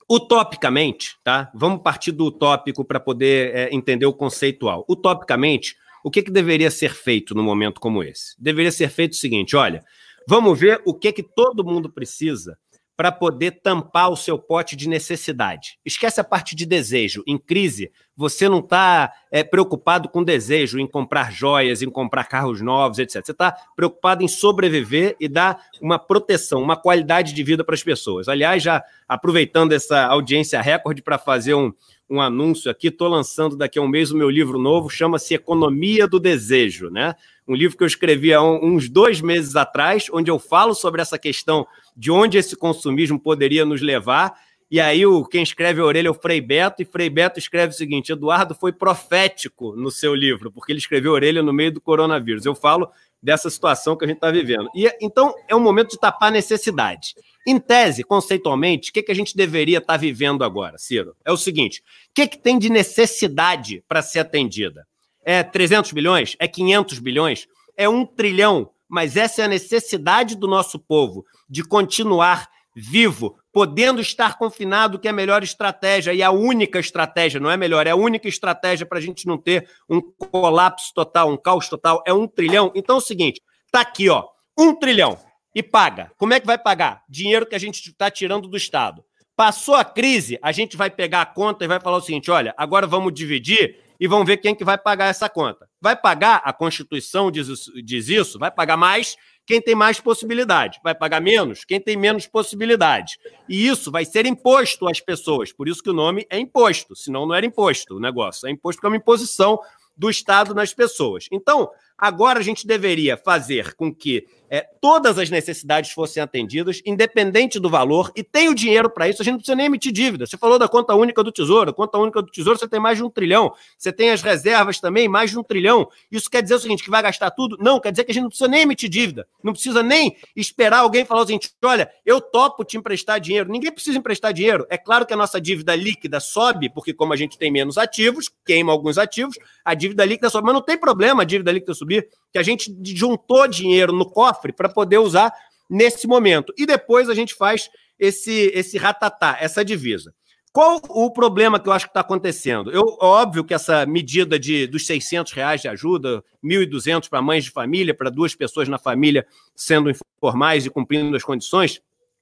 utopicamente, 0.09 1.17
tá? 1.23 1.51
Vamos 1.53 1.81
partir 1.81 2.11
do 2.11 2.25
utópico 2.25 2.83
para 2.85 2.99
poder 2.99 3.55
é, 3.55 3.73
entender 3.73 4.05
o 4.05 4.13
conceitual. 4.13 4.85
Utopicamente, 4.87 5.75
o 6.03 6.11
que, 6.11 6.21
que 6.21 6.31
deveria 6.31 6.69
ser 6.69 6.93
feito 6.93 7.33
num 7.33 7.43
momento 7.43 7.79
como 7.79 8.03
esse? 8.03 8.35
Deveria 8.37 8.71
ser 8.71 8.89
feito 8.89 9.13
o 9.13 9.17
seguinte: 9.17 9.55
olha, 9.55 9.83
vamos 10.27 10.59
ver 10.59 10.81
o 10.85 10.93
que, 10.93 11.11
que 11.11 11.23
todo 11.23 11.63
mundo 11.63 11.89
precisa 11.89 12.57
para 12.95 13.11
poder 13.11 13.61
tampar 13.61 14.11
o 14.11 14.15
seu 14.15 14.37
pote 14.37 14.75
de 14.75 14.87
necessidade. 14.87 15.79
Esquece 15.83 16.21
a 16.21 16.23
parte 16.23 16.55
de 16.55 16.65
desejo. 16.65 17.23
Em 17.25 17.37
crise, 17.37 17.91
você 18.15 18.47
não 18.47 18.59
está 18.59 19.11
é, 19.31 19.43
preocupado 19.43 20.07
com 20.07 20.23
desejo 20.23 20.79
em 20.79 20.87
comprar 20.87 21.31
joias, 21.31 21.81
em 21.81 21.89
comprar 21.89 22.25
carros 22.25 22.61
novos, 22.61 22.99
etc. 22.99 23.25
Você 23.25 23.31
está 23.31 23.51
preocupado 23.75 24.23
em 24.23 24.27
sobreviver 24.27 25.15
e 25.19 25.27
dar 25.27 25.59
uma 25.81 25.97
proteção, 25.97 26.61
uma 26.61 26.77
qualidade 26.77 27.33
de 27.33 27.43
vida 27.43 27.63
para 27.63 27.73
as 27.73 27.83
pessoas. 27.83 28.27
Aliás, 28.27 28.61
já 28.61 28.83
aproveitando 29.07 29.71
essa 29.71 30.05
audiência 30.05 30.61
recorde 30.61 31.01
para 31.01 31.17
fazer 31.17 31.55
um, 31.55 31.73
um 32.09 32.21
anúncio 32.21 32.69
aqui, 32.69 32.87
estou 32.87 33.07
lançando 33.07 33.55
daqui 33.55 33.79
a 33.79 33.81
um 33.81 33.87
mês 33.87 34.11
o 34.11 34.17
meu 34.17 34.29
livro 34.29 34.59
novo, 34.59 34.89
chama-se 34.89 35.33
Economia 35.33 36.07
do 36.07 36.19
Desejo, 36.19 36.89
né? 36.89 37.15
Um 37.47 37.55
livro 37.55 37.77
que 37.77 37.83
eu 37.83 37.87
escrevi 37.87 38.33
há 38.33 38.41
uns 38.41 38.89
dois 38.89 39.21
meses 39.21 39.55
atrás, 39.55 40.07
onde 40.11 40.29
eu 40.29 40.39
falo 40.39 40.73
sobre 40.73 41.01
essa 41.01 41.17
questão 41.17 41.65
de 41.95 42.11
onde 42.11 42.37
esse 42.37 42.55
consumismo 42.55 43.19
poderia 43.19 43.65
nos 43.65 43.81
levar. 43.81 44.33
E 44.71 44.79
aí, 44.79 45.05
o, 45.05 45.23
quem 45.25 45.43
escreve 45.43 45.81
a 45.81 45.85
orelha 45.85 46.07
é 46.07 46.11
o 46.11 46.15
Frei 46.15 46.41
Beto, 46.41 46.81
e 46.81 46.85
Frei 46.85 47.09
Beto 47.09 47.39
escreve 47.39 47.73
o 47.73 47.77
seguinte: 47.77 48.11
Eduardo 48.11 48.55
foi 48.55 48.71
profético 48.71 49.75
no 49.75 49.91
seu 49.91 50.15
livro, 50.15 50.51
porque 50.51 50.71
ele 50.71 50.79
escreveu 50.79 51.11
a 51.11 51.15
orelha 51.15 51.43
no 51.43 51.53
meio 51.53 51.71
do 51.71 51.81
coronavírus. 51.81 52.45
Eu 52.45 52.55
falo 52.55 52.89
dessa 53.23 53.49
situação 53.49 53.95
que 53.95 54.03
a 54.03 54.07
gente 54.07 54.17
está 54.17 54.29
vivendo. 54.29 54.69
E 54.75 54.91
então 55.01 55.33
é 55.47 55.55
um 55.55 55.59
momento 55.59 55.91
de 55.91 55.99
tapar 55.99 56.31
necessidade. 56.31 57.15
Em 57.47 57.57
tese, 57.57 58.03
conceitualmente, 58.03 58.89
o 58.89 58.93
que, 58.93 59.01
que 59.01 59.11
a 59.11 59.15
gente 59.15 59.35
deveria 59.35 59.77
estar 59.77 59.93
tá 59.93 59.97
vivendo 59.97 60.43
agora, 60.43 60.77
Ciro? 60.77 61.15
É 61.25 61.31
o 61.31 61.37
seguinte: 61.37 61.81
o 62.09 62.13
que, 62.13 62.27
que 62.27 62.37
tem 62.37 62.59
de 62.59 62.69
necessidade 62.69 63.83
para 63.87 64.01
ser 64.01 64.19
atendida? 64.19 64.85
É 65.23 65.41
300 65.41 65.93
bilhões? 65.93 66.35
É 66.37 66.47
500 66.47 66.99
bilhões? 66.99 67.47
É 67.77 67.87
um 67.87 68.05
trilhão? 68.05 68.69
Mas 68.89 69.15
essa 69.15 69.41
é 69.41 69.45
a 69.45 69.47
necessidade 69.47 70.35
do 70.35 70.47
nosso 70.47 70.77
povo 70.77 71.25
de 71.49 71.63
continuar 71.63 72.47
vivo, 72.75 73.37
podendo 73.51 74.01
estar 74.01 74.37
confinado, 74.37 74.97
que 74.97 75.07
é 75.07 75.11
a 75.11 75.13
melhor 75.13 75.43
estratégia 75.43 76.13
e 76.13 76.23
a 76.23 76.31
única 76.31 76.79
estratégia, 76.79 77.39
não 77.39 77.49
é 77.49 77.57
melhor, 77.57 77.85
é 77.85 77.91
a 77.91 77.95
única 77.95 78.27
estratégia 78.27 78.85
para 78.85 78.97
a 78.97 79.01
gente 79.01 79.27
não 79.27 79.37
ter 79.37 79.69
um 79.89 80.01
colapso 80.01 80.91
total, 80.93 81.31
um 81.31 81.37
caos 81.37 81.69
total, 81.69 82.03
é 82.05 82.13
um 82.13 82.27
trilhão. 82.27 82.71
Então 82.75 82.95
é 82.95 82.99
o 82.99 83.01
seguinte, 83.01 83.41
tá 83.71 83.81
aqui, 83.81 84.09
ó, 84.09 84.25
um 84.57 84.73
trilhão 84.73 85.17
e 85.55 85.61
paga. 85.61 86.11
Como 86.17 86.33
é 86.33 86.39
que 86.39 86.47
vai 86.47 86.57
pagar? 86.57 87.03
Dinheiro 87.07 87.45
que 87.45 87.55
a 87.55 87.59
gente 87.59 87.79
está 87.89 88.09
tirando 88.09 88.47
do 88.47 88.57
Estado. 88.57 89.03
Passou 89.35 89.75
a 89.75 89.83
crise, 89.83 90.37
a 90.41 90.51
gente 90.51 90.77
vai 90.77 90.89
pegar 90.89 91.21
a 91.21 91.25
conta 91.25 91.65
e 91.65 91.67
vai 91.67 91.79
falar 91.79 91.97
o 91.97 92.01
seguinte: 92.01 92.29
olha, 92.29 92.53
agora 92.55 92.85
vamos 92.85 93.13
dividir 93.13 93.79
e 93.99 94.07
vamos 94.07 94.27
ver 94.27 94.37
quem 94.37 94.53
que 94.53 94.63
vai 94.63 94.77
pagar 94.77 95.07
essa 95.07 95.27
conta. 95.29 95.67
Vai 95.81 95.95
pagar, 95.95 96.41
a 96.43 96.53
Constituição 96.53 97.31
diz, 97.31 97.47
diz 97.83 98.09
isso, 98.09 98.37
vai 98.37 98.51
pagar 98.51 98.77
mais 98.77 99.15
quem 99.45 99.61
tem 99.61 99.75
mais 99.75 99.99
possibilidade. 99.99 100.79
Vai 100.83 100.95
pagar 100.95 101.21
menos 101.21 101.65
quem 101.65 101.79
tem 101.79 101.97
menos 101.97 102.27
possibilidade. 102.27 103.17
E 103.47 103.67
isso 103.67 103.91
vai 103.91 104.05
ser 104.05 104.25
imposto 104.25 104.87
às 104.87 104.99
pessoas. 104.99 105.51
Por 105.51 105.67
isso 105.67 105.81
que 105.81 105.89
o 105.89 105.93
nome 105.93 106.25
é 106.29 106.37
imposto. 106.39 106.95
Senão 106.95 107.25
não 107.25 107.35
era 107.35 107.45
imposto 107.45 107.95
o 107.95 107.99
negócio. 107.99 108.47
É 108.47 108.51
imposto 108.51 108.77
porque 108.77 108.87
é 108.87 108.89
uma 108.89 108.97
imposição 108.97 109.59
do 109.95 110.09
Estado 110.09 110.53
nas 110.53 110.73
pessoas. 110.73 111.27
Então, 111.31 111.69
agora 111.97 112.39
a 112.39 112.43
gente 112.43 112.65
deveria 112.67 113.17
fazer 113.17 113.75
com 113.75 113.93
que 113.93 114.25
é, 114.53 114.67
todas 114.79 115.17
as 115.17 115.31
necessidades 115.31 115.89
fossem 115.91 116.21
atendidas, 116.21 116.79
independente 116.85 117.59
do 117.59 117.71
valor, 117.71 118.11
e 118.15 118.23
tem 118.23 118.49
o 118.49 118.53
dinheiro 118.53 118.87
para 118.87 119.09
isso, 119.09 119.19
a 119.19 119.25
gente 119.25 119.31
não 119.31 119.39
precisa 119.39 119.55
nem 119.55 119.65
emitir 119.65 119.91
dívida. 119.91 120.27
Você 120.27 120.37
falou 120.37 120.59
da 120.59 120.67
conta 120.67 120.93
única 120.93 121.23
do 121.23 121.31
Tesouro, 121.31 121.73
conta 121.73 121.97
única 121.97 122.21
do 122.21 122.29
Tesouro 122.29 122.59
você 122.59 122.67
tem 122.67 122.79
mais 122.79 122.99
de 122.99 123.03
um 123.03 123.09
trilhão, 123.09 123.51
você 123.75 123.91
tem 123.91 124.11
as 124.11 124.21
reservas 124.21 124.79
também, 124.79 125.07
mais 125.07 125.31
de 125.31 125.39
um 125.39 125.43
trilhão. 125.43 125.89
Isso 126.11 126.29
quer 126.29 126.43
dizer 126.43 126.53
o 126.53 126.59
seguinte, 126.59 126.83
que 126.83 126.91
vai 126.91 127.01
gastar 127.01 127.31
tudo? 127.31 127.57
Não, 127.59 127.79
quer 127.79 127.89
dizer 127.89 128.03
que 128.03 128.11
a 128.11 128.13
gente 128.13 128.21
não 128.21 128.29
precisa 128.29 128.47
nem 128.47 128.61
emitir 128.61 128.89
dívida, 128.89 129.27
não 129.43 129.53
precisa 129.53 129.81
nem 129.81 130.15
esperar 130.35 130.81
alguém 130.81 131.03
falar 131.03 131.21
o 131.23 131.25
seguinte, 131.25 131.51
olha, 131.63 131.89
eu 132.05 132.21
topo 132.21 132.63
te 132.63 132.77
emprestar 132.77 133.19
dinheiro. 133.19 133.49
Ninguém 133.49 133.71
precisa 133.71 133.97
emprestar 133.97 134.31
dinheiro. 134.33 134.67
É 134.69 134.77
claro 134.77 135.03
que 135.03 135.15
a 135.15 135.17
nossa 135.17 135.41
dívida 135.41 135.75
líquida 135.75 136.19
sobe, 136.19 136.69
porque 136.69 136.93
como 136.93 137.11
a 137.11 137.15
gente 137.15 137.39
tem 137.39 137.51
menos 137.51 137.75
ativos, 137.75 138.29
queima 138.45 138.71
alguns 138.71 138.99
ativos, 138.99 139.35
a 139.65 139.73
dívida 139.73 140.05
líquida 140.05 140.29
sobe, 140.29 140.45
mas 140.45 140.53
não 140.53 140.61
tem 140.61 140.77
problema 140.77 141.23
a 141.23 141.25
dívida 141.25 141.51
líquida 141.51 141.73
subir, 141.73 141.92
que 142.01 142.39
a 142.39 142.43
gente 142.43 142.75
juntou 142.83 143.47
dinheiro 143.47 143.93
no 143.93 144.09
cofre 144.09 144.23
cofre 144.33 144.53
para 144.53 144.69
poder 144.69 144.97
usar 144.97 145.33
nesse 145.69 146.07
momento. 146.07 146.53
E 146.57 146.65
depois 146.65 147.09
a 147.09 147.13
gente 147.13 147.33
faz 147.33 147.69
esse, 147.99 148.51
esse 148.53 148.77
ratatá, 148.77 149.37
essa 149.39 149.63
divisa. 149.63 150.13
Qual 150.51 150.79
o 150.89 151.11
problema 151.11 151.59
que 151.59 151.67
eu 151.67 151.73
acho 151.73 151.87
que 151.87 151.89
está 151.89 152.01
acontecendo? 152.01 152.69
Eu, 152.69 152.83
óbvio 153.01 153.43
que 153.43 153.55
essa 153.55 153.87
medida 153.87 154.37
de, 154.37 154.67
dos 154.67 154.85
600 154.85 155.31
reais 155.31 155.61
de 155.61 155.67
ajuda, 155.67 156.23
1.200 156.43 157.09
para 157.09 157.23
mães 157.23 157.43
de 157.43 157.49
família, 157.49 157.93
para 157.93 158.11
duas 158.11 158.35
pessoas 158.35 158.69
na 158.69 158.77
família 158.77 159.25
sendo 159.55 159.89
informais 159.89 160.65
e 160.65 160.69
cumprindo 160.69 161.15
as 161.17 161.23
condições, 161.23 161.81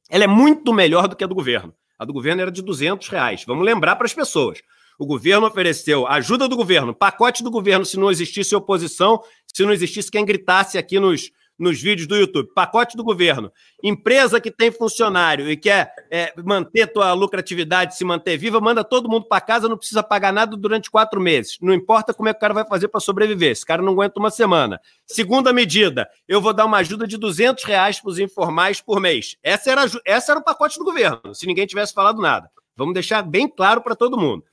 ela 0.09 0.24
é 0.24 0.28
muito 0.28 0.72
melhor 0.72 1.09
do 1.09 1.15
que 1.15 1.26
a 1.26 1.28
do 1.28 1.36
governo. 1.36 1.74
A 1.99 2.05
do 2.05 2.13
governo 2.13 2.41
era 2.41 2.51
de 2.51 2.61
200 2.61 3.09
reais. 3.09 3.43
Vamos 3.45 3.65
lembrar 3.65 3.97
para 3.97 4.05
as 4.05 4.13
pessoas. 4.13 4.61
O 5.01 5.05
governo 5.07 5.47
ofereceu 5.47 6.05
ajuda 6.05 6.47
do 6.47 6.55
governo, 6.55 6.93
pacote 6.93 7.43
do 7.43 7.49
governo 7.49 7.83
se 7.83 7.97
não 7.97 8.11
existisse 8.11 8.55
oposição, 8.55 9.19
se 9.51 9.63
não 9.63 9.73
existisse 9.73 10.11
quem 10.11 10.23
gritasse 10.23 10.77
aqui 10.77 10.99
nos, 10.99 11.31
nos 11.57 11.81
vídeos 11.81 12.07
do 12.07 12.15
YouTube. 12.15 12.53
Pacote 12.53 12.95
do 12.95 13.03
governo. 13.03 13.51
Empresa 13.83 14.39
que 14.39 14.51
tem 14.51 14.69
funcionário 14.69 15.49
e 15.49 15.57
quer 15.57 15.91
é, 16.11 16.31
manter 16.45 16.85
tua 16.85 17.13
lucratividade, 17.13 17.97
se 17.97 18.05
manter 18.05 18.37
viva, 18.37 18.61
manda 18.61 18.83
todo 18.83 19.09
mundo 19.09 19.25
para 19.27 19.41
casa, 19.41 19.67
não 19.67 19.75
precisa 19.75 20.03
pagar 20.03 20.31
nada 20.31 20.55
durante 20.55 20.91
quatro 20.91 21.19
meses. 21.19 21.57
Não 21.59 21.73
importa 21.73 22.13
como 22.13 22.29
é 22.29 22.33
que 22.33 22.37
o 22.37 22.41
cara 22.41 22.53
vai 22.53 22.67
fazer 22.67 22.87
para 22.87 22.99
sobreviver. 22.99 23.49
Esse 23.49 23.65
cara 23.65 23.81
não 23.81 23.93
aguenta 23.93 24.19
uma 24.19 24.29
semana. 24.29 24.79
Segunda 25.07 25.51
medida, 25.51 26.07
eu 26.27 26.39
vou 26.39 26.53
dar 26.53 26.65
uma 26.65 26.77
ajuda 26.77 27.07
de 27.07 27.17
200 27.17 27.63
reais 27.63 27.99
para 27.99 28.11
os 28.11 28.19
informais 28.19 28.79
por 28.79 28.99
mês. 28.99 29.35
Essa 29.41 29.71
era, 29.71 29.85
essa 30.05 30.31
era 30.33 30.39
o 30.39 30.43
pacote 30.43 30.77
do 30.77 30.85
governo, 30.85 31.33
se 31.33 31.47
ninguém 31.47 31.65
tivesse 31.65 31.91
falado 31.91 32.21
nada. 32.21 32.51
Vamos 32.77 32.93
deixar 32.93 33.23
bem 33.23 33.47
claro 33.47 33.81
para 33.81 33.95
todo 33.95 34.17
mundo. 34.17 34.43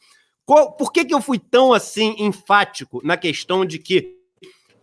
Qual, 0.49 0.73
por 0.73 0.91
que, 0.91 1.05
que 1.05 1.13
eu 1.13 1.21
fui 1.21 1.39
tão 1.39 1.75
assim 1.75 2.15
enfático 2.19 3.03
na 3.05 3.19
questão 3.19 3.67
de 3.67 3.79
que 3.79 4.17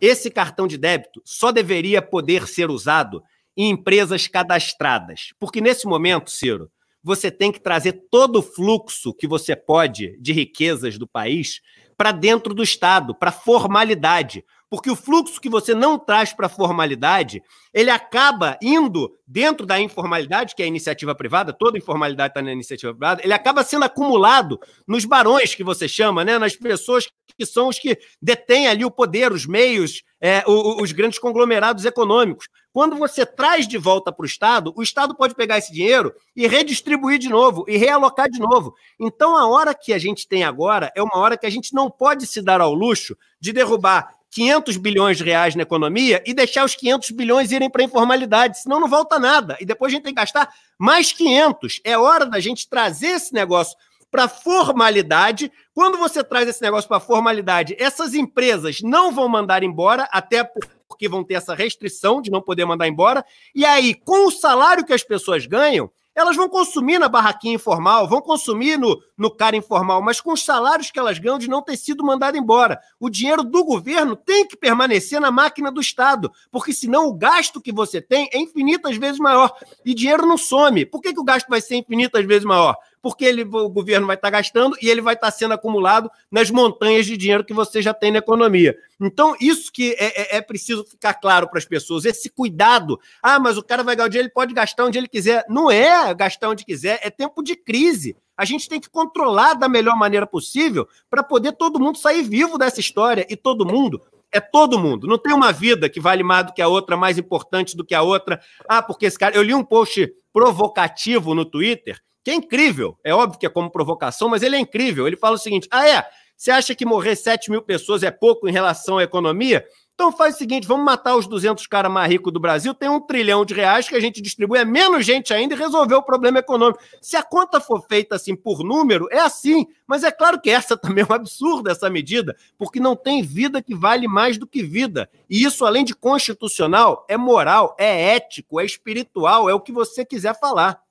esse 0.00 0.30
cartão 0.30 0.64
de 0.64 0.78
débito 0.78 1.20
só 1.24 1.50
deveria 1.50 2.00
poder 2.00 2.46
ser 2.46 2.70
usado 2.70 3.20
em 3.56 3.70
empresas 3.70 4.28
cadastradas. 4.28 5.32
Porque 5.40 5.60
nesse 5.60 5.84
momento, 5.84 6.30
Ciro, 6.30 6.70
você 7.02 7.32
tem 7.32 7.50
que 7.50 7.58
trazer 7.58 8.04
todo 8.08 8.36
o 8.38 8.42
fluxo 8.42 9.12
que 9.12 9.26
você 9.26 9.56
pode 9.56 10.16
de 10.20 10.32
riquezas 10.32 10.98
do 10.98 11.08
país 11.08 11.60
para 11.96 12.12
dentro 12.12 12.54
do 12.54 12.62
Estado, 12.62 13.12
para 13.12 13.32
formalidade. 13.32 14.44
Porque 14.68 14.90
o 14.90 14.96
fluxo 14.96 15.40
que 15.40 15.48
você 15.48 15.74
não 15.74 15.98
traz 15.98 16.32
para 16.32 16.46
a 16.46 16.50
formalidade, 16.50 17.42
ele 17.72 17.90
acaba 17.90 18.58
indo 18.60 19.12
dentro 19.26 19.64
da 19.64 19.80
informalidade, 19.80 20.54
que 20.54 20.62
é 20.62 20.64
a 20.64 20.68
iniciativa 20.68 21.14
privada, 21.14 21.52
toda 21.52 21.78
informalidade 21.78 22.32
está 22.32 22.42
na 22.42 22.52
iniciativa 22.52 22.92
privada, 22.92 23.22
ele 23.22 23.32
acaba 23.32 23.62
sendo 23.62 23.84
acumulado 23.84 24.58
nos 24.86 25.04
barões 25.04 25.54
que 25.54 25.62
você 25.62 25.86
chama, 25.86 26.24
né? 26.24 26.38
nas 26.38 26.56
pessoas 26.56 27.08
que 27.38 27.46
são 27.46 27.68
os 27.68 27.78
que 27.78 27.98
detêm 28.20 28.66
ali 28.66 28.84
o 28.84 28.90
poder, 28.90 29.30
os 29.30 29.46
meios, 29.46 30.02
é, 30.20 30.42
os, 30.46 30.82
os 30.82 30.92
grandes 30.92 31.18
conglomerados 31.18 31.84
econômicos. 31.84 32.48
Quando 32.72 32.96
você 32.96 33.24
traz 33.24 33.66
de 33.66 33.78
volta 33.78 34.12
para 34.12 34.22
o 34.22 34.26
Estado, 34.26 34.72
o 34.76 34.82
Estado 34.82 35.14
pode 35.14 35.34
pegar 35.34 35.56
esse 35.56 35.72
dinheiro 35.72 36.12
e 36.34 36.46
redistribuir 36.46 37.18
de 37.18 37.28
novo, 37.28 37.64
e 37.66 37.76
realocar 37.78 38.28
de 38.28 38.38
novo. 38.38 38.74
Então, 39.00 39.34
a 39.36 39.48
hora 39.48 39.74
que 39.74 39.94
a 39.94 39.98
gente 39.98 40.28
tem 40.28 40.44
agora 40.44 40.92
é 40.94 41.02
uma 41.02 41.16
hora 41.16 41.38
que 41.38 41.46
a 41.46 41.50
gente 41.50 41.72
não 41.72 41.90
pode 41.90 42.26
se 42.26 42.42
dar 42.42 42.60
ao 42.60 42.74
luxo 42.74 43.16
de 43.40 43.52
derrubar 43.52 44.15
500 44.36 44.76
bilhões 44.76 45.16
de 45.16 45.24
reais 45.24 45.54
na 45.54 45.62
economia 45.62 46.22
e 46.26 46.34
deixar 46.34 46.62
os 46.62 46.74
500 46.74 47.10
bilhões 47.12 47.50
irem 47.52 47.70
para 47.70 47.80
a 47.80 47.86
informalidade, 47.86 48.60
senão 48.60 48.78
não 48.78 48.86
volta 48.86 49.18
nada. 49.18 49.56
E 49.58 49.64
depois 49.64 49.90
a 49.90 49.94
gente 49.94 50.04
tem 50.04 50.12
que 50.12 50.20
gastar 50.20 50.52
mais 50.78 51.10
500. 51.10 51.80
É 51.82 51.96
hora 51.96 52.26
da 52.26 52.38
gente 52.38 52.68
trazer 52.68 53.12
esse 53.12 53.32
negócio 53.32 53.74
para 54.10 54.28
formalidade. 54.28 55.50
Quando 55.72 55.96
você 55.96 56.22
traz 56.22 56.46
esse 56.46 56.60
negócio 56.60 56.86
para 56.86 57.00
formalidade, 57.00 57.74
essas 57.78 58.12
empresas 58.12 58.82
não 58.82 59.10
vão 59.10 59.26
mandar 59.26 59.62
embora, 59.62 60.06
até 60.12 60.44
porque 60.86 61.08
vão 61.08 61.24
ter 61.24 61.34
essa 61.34 61.54
restrição 61.54 62.20
de 62.20 62.30
não 62.30 62.42
poder 62.42 62.66
mandar 62.66 62.86
embora. 62.86 63.24
E 63.54 63.64
aí, 63.64 63.94
com 63.94 64.26
o 64.26 64.30
salário 64.30 64.84
que 64.84 64.92
as 64.92 65.02
pessoas 65.02 65.46
ganham, 65.46 65.90
elas 66.16 66.34
vão 66.34 66.48
consumir 66.48 66.98
na 66.98 67.10
barraquinha 67.10 67.54
informal, 67.54 68.08
vão 68.08 68.22
consumir 68.22 68.78
no, 68.78 68.98
no 69.18 69.30
cara 69.30 69.54
informal, 69.54 70.00
mas 70.00 70.18
com 70.18 70.32
os 70.32 70.42
salários 70.42 70.90
que 70.90 70.98
elas 70.98 71.18
ganham 71.18 71.38
de 71.38 71.46
não 71.46 71.60
ter 71.60 71.76
sido 71.76 72.02
mandado 72.02 72.38
embora. 72.38 72.80
O 72.98 73.10
dinheiro 73.10 73.44
do 73.44 73.62
governo 73.62 74.16
tem 74.16 74.48
que 74.48 74.56
permanecer 74.56 75.20
na 75.20 75.30
máquina 75.30 75.70
do 75.70 75.80
Estado, 75.80 76.32
porque 76.50 76.72
senão 76.72 77.06
o 77.06 77.14
gasto 77.14 77.60
que 77.60 77.70
você 77.70 78.00
tem 78.00 78.30
é 78.32 78.38
infinitas 78.38 78.96
vezes 78.96 79.18
maior. 79.18 79.52
E 79.84 79.92
dinheiro 79.92 80.26
não 80.26 80.38
some. 80.38 80.86
Por 80.86 81.02
que, 81.02 81.12
que 81.12 81.20
o 81.20 81.24
gasto 81.24 81.48
vai 81.48 81.60
ser 81.60 81.76
infinitas 81.76 82.24
vezes 82.24 82.44
maior? 82.44 82.74
Porque 83.06 83.24
ele, 83.24 83.44
o 83.44 83.68
governo 83.68 84.04
vai 84.04 84.16
estar 84.16 84.30
gastando 84.30 84.76
e 84.82 84.90
ele 84.90 85.00
vai 85.00 85.14
estar 85.14 85.30
sendo 85.30 85.54
acumulado 85.54 86.10
nas 86.28 86.50
montanhas 86.50 87.06
de 87.06 87.16
dinheiro 87.16 87.44
que 87.44 87.54
você 87.54 87.80
já 87.80 87.94
tem 87.94 88.10
na 88.10 88.18
economia. 88.18 88.76
Então, 89.00 89.36
isso 89.40 89.70
que 89.72 89.92
é, 89.92 90.34
é, 90.34 90.36
é 90.38 90.40
preciso 90.40 90.84
ficar 90.84 91.14
claro 91.14 91.48
para 91.48 91.60
as 91.60 91.64
pessoas, 91.64 92.04
esse 92.04 92.28
cuidado. 92.28 92.98
Ah, 93.22 93.38
mas 93.38 93.56
o 93.56 93.62
cara 93.62 93.84
vai 93.84 93.94
ganhar 93.94 94.08
o 94.08 94.10
dinheiro, 94.10 94.26
ele 94.26 94.34
pode 94.34 94.52
gastar 94.52 94.86
onde 94.86 94.98
ele 94.98 95.06
quiser. 95.06 95.44
Não 95.48 95.70
é 95.70 96.12
gastar 96.14 96.48
onde 96.48 96.64
quiser, 96.64 96.98
é 97.00 97.08
tempo 97.08 97.44
de 97.44 97.54
crise. 97.54 98.16
A 98.36 98.44
gente 98.44 98.68
tem 98.68 98.80
que 98.80 98.90
controlar 98.90 99.54
da 99.54 99.68
melhor 99.68 99.96
maneira 99.96 100.26
possível 100.26 100.88
para 101.08 101.22
poder 101.22 101.52
todo 101.52 101.78
mundo 101.78 101.98
sair 101.98 102.24
vivo 102.24 102.58
dessa 102.58 102.80
história. 102.80 103.24
E 103.30 103.36
todo 103.36 103.64
mundo 103.64 104.02
é 104.32 104.40
todo 104.40 104.80
mundo. 104.80 105.06
Não 105.06 105.16
tem 105.16 105.32
uma 105.32 105.52
vida 105.52 105.88
que 105.88 106.00
vale 106.00 106.24
mais 106.24 106.46
do 106.46 106.52
que 106.52 106.60
a 106.60 106.66
outra, 106.66 106.96
mais 106.96 107.18
importante 107.18 107.76
do 107.76 107.84
que 107.84 107.94
a 107.94 108.02
outra. 108.02 108.40
Ah, 108.68 108.82
porque 108.82 109.06
esse 109.06 109.16
cara. 109.16 109.36
Eu 109.36 109.44
li 109.44 109.54
um 109.54 109.62
post 109.62 110.12
provocativo 110.32 111.36
no 111.36 111.44
Twitter 111.44 112.00
que 112.26 112.30
é 112.32 112.34
incrível. 112.34 112.98
É 113.04 113.14
óbvio 113.14 113.38
que 113.38 113.46
é 113.46 113.48
como 113.48 113.70
provocação, 113.70 114.28
mas 114.28 114.42
ele 114.42 114.56
é 114.56 114.58
incrível. 114.58 115.06
Ele 115.06 115.16
fala 115.16 115.36
o 115.36 115.38
seguinte: 115.38 115.68
ah, 115.70 115.88
é? 115.88 116.04
Você 116.36 116.50
acha 116.50 116.74
que 116.74 116.84
morrer 116.84 117.14
7 117.14 117.52
mil 117.52 117.62
pessoas 117.62 118.02
é 118.02 118.10
pouco 118.10 118.48
em 118.48 118.52
relação 118.52 118.98
à 118.98 119.04
economia? 119.04 119.64
Então 119.94 120.10
faz 120.10 120.34
o 120.34 120.38
seguinte: 120.38 120.66
vamos 120.66 120.84
matar 120.84 121.14
os 121.14 121.28
200 121.28 121.64
caras 121.68 121.88
mais 121.88 122.10
ricos 122.10 122.32
do 122.32 122.40
Brasil, 122.40 122.74
tem 122.74 122.88
um 122.88 122.98
trilhão 122.98 123.44
de 123.44 123.54
reais 123.54 123.88
que 123.88 123.94
a 123.94 124.00
gente 124.00 124.20
distribui, 124.20 124.58
é 124.58 124.64
menos 124.64 125.06
gente 125.06 125.32
ainda 125.32 125.54
e 125.54 125.56
resolveu 125.56 125.98
o 125.98 126.02
problema 126.02 126.40
econômico. 126.40 126.80
Se 127.00 127.16
a 127.16 127.22
conta 127.22 127.60
for 127.60 127.86
feita 127.86 128.16
assim 128.16 128.34
por 128.34 128.64
número, 128.64 129.06
é 129.12 129.20
assim. 129.20 129.64
Mas 129.86 130.02
é 130.02 130.10
claro 130.10 130.40
que 130.40 130.50
essa 130.50 130.74
também 130.76 131.04
é 131.04 131.06
um 131.08 131.14
absurdo, 131.14 131.70
essa 131.70 131.88
medida, 131.88 132.36
porque 132.58 132.80
não 132.80 132.96
tem 132.96 133.22
vida 133.22 133.62
que 133.62 133.72
vale 133.72 134.08
mais 134.08 134.36
do 134.36 134.48
que 134.48 134.64
vida. 134.64 135.08
E 135.30 135.44
isso, 135.44 135.64
além 135.64 135.84
de 135.84 135.94
constitucional, 135.94 137.06
é 137.08 137.16
moral, 137.16 137.76
é 137.78 138.16
ético, 138.16 138.58
é 138.58 138.64
espiritual, 138.64 139.48
é 139.48 139.54
o 139.54 139.60
que 139.60 139.70
você 139.70 140.04
quiser 140.04 140.36
falar. 140.36 140.84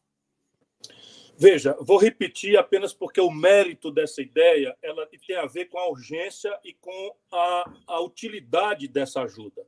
Veja, 1.37 1.75
vou 1.81 1.97
repetir 1.97 2.57
apenas 2.57 2.93
porque 2.93 3.19
o 3.19 3.29
mérito 3.29 3.91
dessa 3.91 4.21
ideia 4.21 4.75
ela 4.81 5.05
tem 5.05 5.35
a 5.35 5.45
ver 5.45 5.65
com 5.65 5.77
a 5.77 5.89
urgência 5.89 6.57
e 6.63 6.73
com 6.73 7.15
a, 7.31 7.73
a 7.87 7.99
utilidade 8.01 8.87
dessa 8.87 9.21
ajuda. 9.21 9.67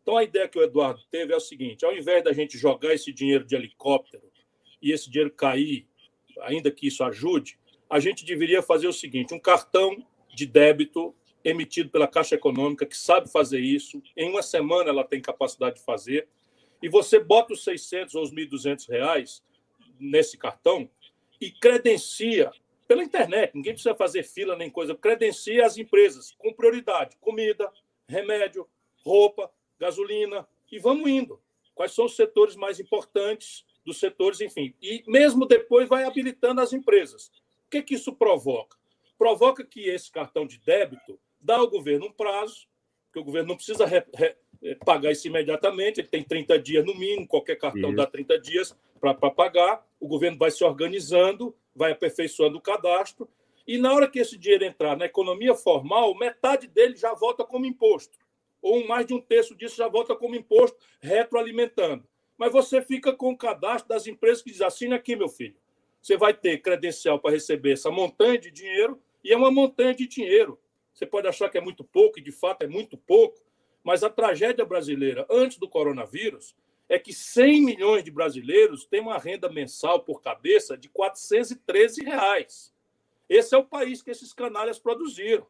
Então, 0.00 0.16
a 0.16 0.22
ideia 0.22 0.48
que 0.48 0.58
o 0.58 0.62
Eduardo 0.62 1.02
teve 1.10 1.32
é 1.32 1.36
o 1.36 1.40
seguinte: 1.40 1.84
ao 1.84 1.94
invés 1.94 2.22
da 2.22 2.32
gente 2.32 2.56
jogar 2.56 2.94
esse 2.94 3.12
dinheiro 3.12 3.44
de 3.44 3.56
helicóptero 3.56 4.30
e 4.80 4.92
esse 4.92 5.10
dinheiro 5.10 5.32
cair, 5.32 5.88
ainda 6.42 6.70
que 6.70 6.86
isso 6.86 7.02
ajude, 7.02 7.58
a 7.90 7.98
gente 7.98 8.24
deveria 8.24 8.62
fazer 8.62 8.86
o 8.86 8.92
seguinte: 8.92 9.34
um 9.34 9.40
cartão 9.40 9.96
de 10.32 10.46
débito 10.46 11.14
emitido 11.42 11.90
pela 11.90 12.06
Caixa 12.06 12.36
Econômica, 12.36 12.86
que 12.86 12.96
sabe 12.96 13.30
fazer 13.30 13.60
isso, 13.60 14.00
em 14.16 14.30
uma 14.30 14.42
semana 14.42 14.90
ela 14.90 15.04
tem 15.04 15.20
capacidade 15.20 15.76
de 15.76 15.84
fazer, 15.84 16.28
e 16.80 16.88
você 16.88 17.18
bota 17.18 17.54
os 17.54 17.64
600 17.64 18.14
ou 18.14 18.22
os 18.22 18.32
1.200 18.32 18.88
reais 18.88 19.42
nesse 19.98 20.38
cartão, 20.38 20.88
e 21.40 21.50
credencia 21.50 22.50
pela 22.86 23.04
internet, 23.04 23.54
ninguém 23.54 23.74
precisa 23.74 23.94
fazer 23.94 24.22
fila 24.22 24.56
nem 24.56 24.70
coisa, 24.70 24.94
credencia 24.94 25.66
as 25.66 25.76
empresas 25.76 26.34
com 26.38 26.52
prioridade: 26.52 27.16
comida, 27.20 27.70
remédio, 28.08 28.66
roupa, 29.04 29.50
gasolina, 29.78 30.48
e 30.70 30.78
vamos 30.78 31.08
indo. 31.08 31.40
Quais 31.74 31.92
são 31.92 32.06
os 32.06 32.16
setores 32.16 32.56
mais 32.56 32.80
importantes 32.80 33.64
dos 33.88 33.98
setores, 33.98 34.40
enfim. 34.40 34.74
E 34.80 35.02
mesmo 35.06 35.46
depois 35.46 35.88
vai 35.88 36.04
habilitando 36.04 36.60
as 36.60 36.72
empresas. 36.72 37.28
O 37.66 37.70
que, 37.70 37.82
que 37.82 37.94
isso 37.94 38.12
provoca? 38.12 38.76
Provoca 39.18 39.64
que 39.64 39.88
esse 39.88 40.10
cartão 40.10 40.46
de 40.46 40.58
débito 40.58 41.18
dá 41.40 41.56
ao 41.56 41.68
governo 41.68 42.06
um 42.06 42.12
prazo, 42.12 42.66
que 43.12 43.18
o 43.18 43.24
governo 43.24 43.48
não 43.48 43.56
precisa 43.56 43.86
re, 43.86 44.04
re, 44.14 44.36
eh, 44.62 44.74
pagar 44.84 45.10
isso 45.10 45.26
imediatamente, 45.26 46.00
ele 46.00 46.08
tem 46.08 46.22
30 46.22 46.58
dias 46.58 46.84
no 46.84 46.94
mínimo, 46.94 47.26
qualquer 47.26 47.56
cartão 47.56 47.94
dá 47.94 48.06
30 48.06 48.38
dias 48.38 48.76
para 48.98 49.30
pagar, 49.30 49.86
o 50.00 50.06
governo 50.06 50.38
vai 50.38 50.50
se 50.50 50.64
organizando, 50.64 51.54
vai 51.74 51.92
aperfeiçoando 51.92 52.58
o 52.58 52.60
cadastro, 52.60 53.28
e 53.66 53.78
na 53.78 53.92
hora 53.92 54.08
que 54.08 54.18
esse 54.18 54.38
dinheiro 54.38 54.64
entrar 54.64 54.96
na 54.96 55.04
economia 55.04 55.54
formal, 55.54 56.14
metade 56.14 56.66
dele 56.66 56.96
já 56.96 57.12
volta 57.14 57.44
como 57.44 57.66
imposto, 57.66 58.18
ou 58.62 58.86
mais 58.86 59.06
de 59.06 59.14
um 59.14 59.20
terço 59.20 59.54
disso 59.54 59.76
já 59.76 59.88
volta 59.88 60.16
como 60.16 60.34
imposto, 60.34 60.78
retroalimentando. 61.00 62.06
Mas 62.36 62.52
você 62.52 62.80
fica 62.80 63.12
com 63.12 63.32
o 63.32 63.36
cadastro 63.36 63.88
das 63.88 64.06
empresas 64.06 64.42
que 64.42 64.50
diz: 64.50 64.62
assina 64.62 64.96
aqui, 64.96 65.16
meu 65.16 65.28
filho. 65.28 65.56
Você 66.00 66.16
vai 66.16 66.32
ter 66.32 66.58
credencial 66.58 67.18
para 67.18 67.32
receber 67.32 67.72
essa 67.72 67.90
montanha 67.90 68.38
de 68.38 68.50
dinheiro, 68.50 69.00
e 69.22 69.32
é 69.32 69.36
uma 69.36 69.50
montanha 69.50 69.94
de 69.94 70.06
dinheiro. 70.06 70.58
Você 70.94 71.04
pode 71.04 71.28
achar 71.28 71.48
que 71.50 71.58
é 71.58 71.60
muito 71.60 71.84
pouco, 71.84 72.18
e 72.18 72.22
de 72.22 72.32
fato 72.32 72.62
é 72.62 72.66
muito 72.66 72.96
pouco, 72.96 73.40
mas 73.82 74.02
a 74.02 74.10
tragédia 74.10 74.64
brasileira 74.64 75.26
antes 75.30 75.58
do 75.58 75.68
coronavírus 75.68 76.56
é 76.88 76.98
que 76.98 77.12
100 77.12 77.62
milhões 77.62 78.02
de 78.02 78.10
brasileiros 78.10 78.86
têm 78.86 79.00
uma 79.00 79.18
renda 79.18 79.48
mensal 79.50 80.00
por 80.00 80.22
cabeça 80.22 80.76
de 80.76 80.88
413 80.88 82.02
reais. 82.02 82.74
Esse 83.28 83.54
é 83.54 83.58
o 83.58 83.64
país 83.64 84.00
que 84.00 84.10
esses 84.10 84.32
canalhas 84.32 84.78
produziram. 84.78 85.46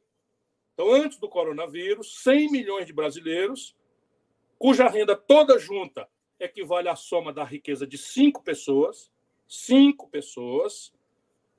Então, 0.74 0.93
antes 0.93 1.18
do 1.18 1.28
coronavírus, 1.28 2.22
100 2.22 2.51
milhões 2.51 2.86
de 2.86 2.93
brasileiros, 2.93 3.76
cuja 4.59 4.89
renda 4.89 5.14
toda 5.14 5.59
junta 5.59 6.09
equivale 6.41 6.89
à 6.89 6.97
soma 6.97 7.32
da 7.32 7.45
riqueza 7.45 7.86
de 7.86 7.99
cinco 7.99 8.43
pessoas, 8.43 9.11
cinco 9.47 10.09
pessoas, 10.09 10.93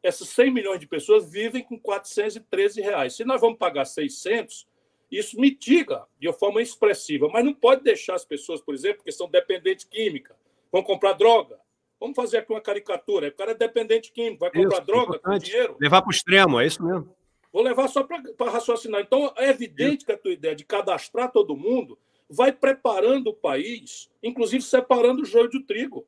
essas 0.01 0.29
100 0.29 0.51
milhões 0.51 0.79
de 0.79 0.87
pessoas 0.87 1.29
vivem 1.29 1.63
com 1.63 1.77
413 1.77 2.81
reais. 2.81 3.15
Se 3.15 3.25
nós 3.25 3.41
vamos 3.41 3.57
pagar 3.57 3.85
600, 3.85 4.67
isso 5.11 5.39
mitiga 5.39 6.05
de 6.19 6.31
forma 6.33 6.61
expressiva, 6.61 7.27
mas 7.31 7.43
não 7.43 7.53
pode 7.53 7.83
deixar 7.83 8.15
as 8.15 8.25
pessoas, 8.25 8.61
por 8.61 8.75
exemplo, 8.75 9.03
que 9.03 9.11
são 9.11 9.29
dependentes 9.29 9.85
química, 9.85 10.35
vão 10.71 10.83
comprar 10.83 11.13
droga. 11.13 11.59
Vamos 11.99 12.15
fazer 12.15 12.37
aqui 12.37 12.53
uma 12.53 12.61
caricatura. 12.61 13.27
O 13.27 13.33
cara 13.33 13.51
é 13.51 13.55
dependente 13.55 14.11
químico, 14.11 14.39
vai 14.39 14.51
comprar 14.51 14.77
isso, 14.77 14.85
droga 14.85 15.19
com 15.19 15.37
dinheiro. 15.37 15.75
Levar 15.79 16.01
para 16.01 16.09
o 16.09 16.11
extremo, 16.11 16.59
é 16.59 16.65
isso 16.65 16.83
mesmo. 16.83 17.13
Vou 17.51 17.63
levar 17.63 17.87
só 17.87 18.03
para 18.03 18.51
raciocinar. 18.51 19.01
Então, 19.01 19.33
é 19.35 19.49
evidente 19.49 20.05
que 20.05 20.11
a 20.11 20.17
tua 20.17 20.31
ideia 20.31 20.55
de 20.55 20.63
cadastrar 20.63 21.31
todo 21.31 21.57
mundo 21.57 21.97
vai 22.29 22.51
preparando 22.51 23.31
o 23.31 23.33
país, 23.33 24.09
inclusive 24.21 24.61
separando 24.61 25.23
o 25.23 25.25
joio 25.25 25.49
do 25.49 25.63
trigo. 25.63 26.05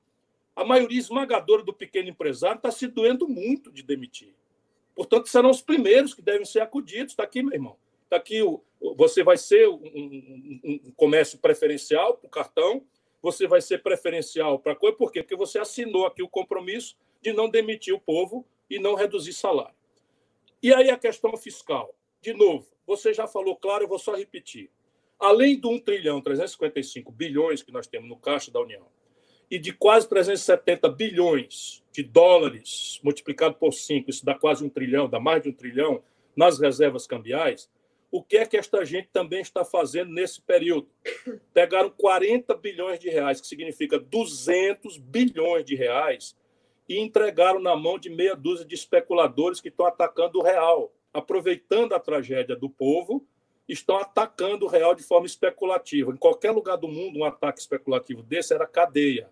A 0.56 0.64
maioria 0.64 1.00
esmagadora 1.00 1.64
do 1.64 1.74
pequeno 1.74 2.10
empresário 2.10 2.58
está 2.58 2.70
se 2.70 2.88
doendo 2.88 3.28
muito 3.28 3.72
de 3.72 3.82
demitir. 3.82 4.36
Portanto, 4.94 5.28
serão 5.28 5.50
os 5.50 5.62
primeiros 5.62 6.14
que 6.14 6.22
devem 6.22 6.46
ser 6.46 6.60
acudidos. 6.60 7.14
Está 7.14 7.24
aqui, 7.24 7.42
meu 7.42 7.54
irmão. 7.54 7.76
Está 8.04 8.18
aqui, 8.18 8.42
o, 8.44 8.62
você 8.96 9.24
vai 9.24 9.38
ser 9.38 9.68
um, 9.70 9.82
um, 9.84 10.80
um 10.86 10.92
comércio 10.96 11.38
preferencial 11.38 12.18
para 12.18 12.28
o 12.28 12.32
cartão, 12.32 12.86
você 13.22 13.48
vai 13.48 13.62
ser 13.62 13.84
preferencial 13.84 14.58
para 14.60 14.76
coisa. 14.76 14.98
Por 14.98 15.12
quê? 15.12 15.22
Porque 15.22 15.36
você 15.36 15.60
assinou 15.60 16.08
aqui 16.08 16.24
o 16.24 16.30
compromisso 16.30 16.98
de 17.22 17.32
não 17.32 17.50
demitir 17.50 17.94
o 17.94 18.00
povo 18.00 18.46
e 18.70 18.80
não 18.80 18.96
reduzir 18.96 19.34
salário. 19.34 19.76
E 20.64 20.74
aí 20.74 20.90
a 20.90 20.98
questão 20.98 21.36
fiscal. 21.38 21.96
De 22.22 22.34
novo, 22.34 22.68
você 22.86 23.14
já 23.14 23.28
falou 23.28 23.56
claro, 23.56 23.84
eu 23.84 23.88
vou 23.88 24.00
só 24.00 24.16
repetir. 24.16 24.70
Além 25.20 25.60
do 25.60 25.70
1 25.70 25.80
trilhão 25.80 26.22
355 26.22 27.12
bilhões 27.12 27.62
que 27.62 27.72
nós 27.72 27.86
temos 27.86 28.10
no 28.10 28.18
caixa 28.18 28.52
da 28.52 28.60
União 28.60 28.88
e 29.50 29.60
de 29.60 29.72
quase 29.72 30.08
370 30.10 30.90
bilhões 30.90 31.84
de 31.92 32.02
dólares 32.02 33.00
multiplicado 33.04 33.56
por 33.56 33.74
5, 33.74 34.10
isso 34.10 34.26
dá 34.26 34.34
quase 34.34 34.64
um 34.64 34.70
trilhão, 34.70 35.10
dá 35.10 35.20
mais 35.20 35.44
de 35.44 35.50
um 35.50 35.54
trilhão 35.54 36.02
nas 36.36 36.60
reservas 36.60 37.06
cambiais, 37.06 37.70
o 38.12 38.22
que 38.22 38.38
é 38.38 38.46
que 38.46 38.58
esta 38.58 38.84
gente 38.84 39.08
também 39.12 39.40
está 39.40 39.64
fazendo 39.64 40.12
nesse 40.12 40.42
período? 40.42 40.90
Pegaram 41.54 41.90
40 41.90 42.54
bilhões 42.56 43.00
de 43.00 43.10
reais, 43.10 43.40
que 43.40 43.48
significa 43.48 43.98
200 43.98 44.98
bilhões 44.98 45.64
de 45.64 45.76
reais, 45.76 46.36
e 46.90 47.00
entregaram 47.00 47.62
na 47.62 47.74
mão 47.74 47.98
de 47.98 48.10
meia 48.10 48.36
dúzia 48.36 48.66
de 48.66 48.76
especuladores 48.76 49.62
que 49.62 49.70
estão 49.70 49.86
atacando 49.86 50.40
o 50.40 50.44
real, 50.44 50.92
aproveitando 51.14 51.94
a 51.94 52.00
tragédia 52.00 52.56
do 52.56 52.70
povo, 52.70 53.26
estão 53.66 53.96
atacando 53.98 54.66
o 54.66 54.70
real 54.70 54.94
de 54.94 55.04
forma 55.04 55.26
especulativa. 55.26 56.12
Em 56.12 56.18
qualquer 56.18 56.52
lugar 56.52 56.76
do 56.76 56.90
mundo, 56.90 57.20
um 57.20 57.24
ataque 57.24 57.62
especulativo 57.62 58.22
desse 58.22 58.54
era 58.54 58.68
cadeia. 58.68 59.30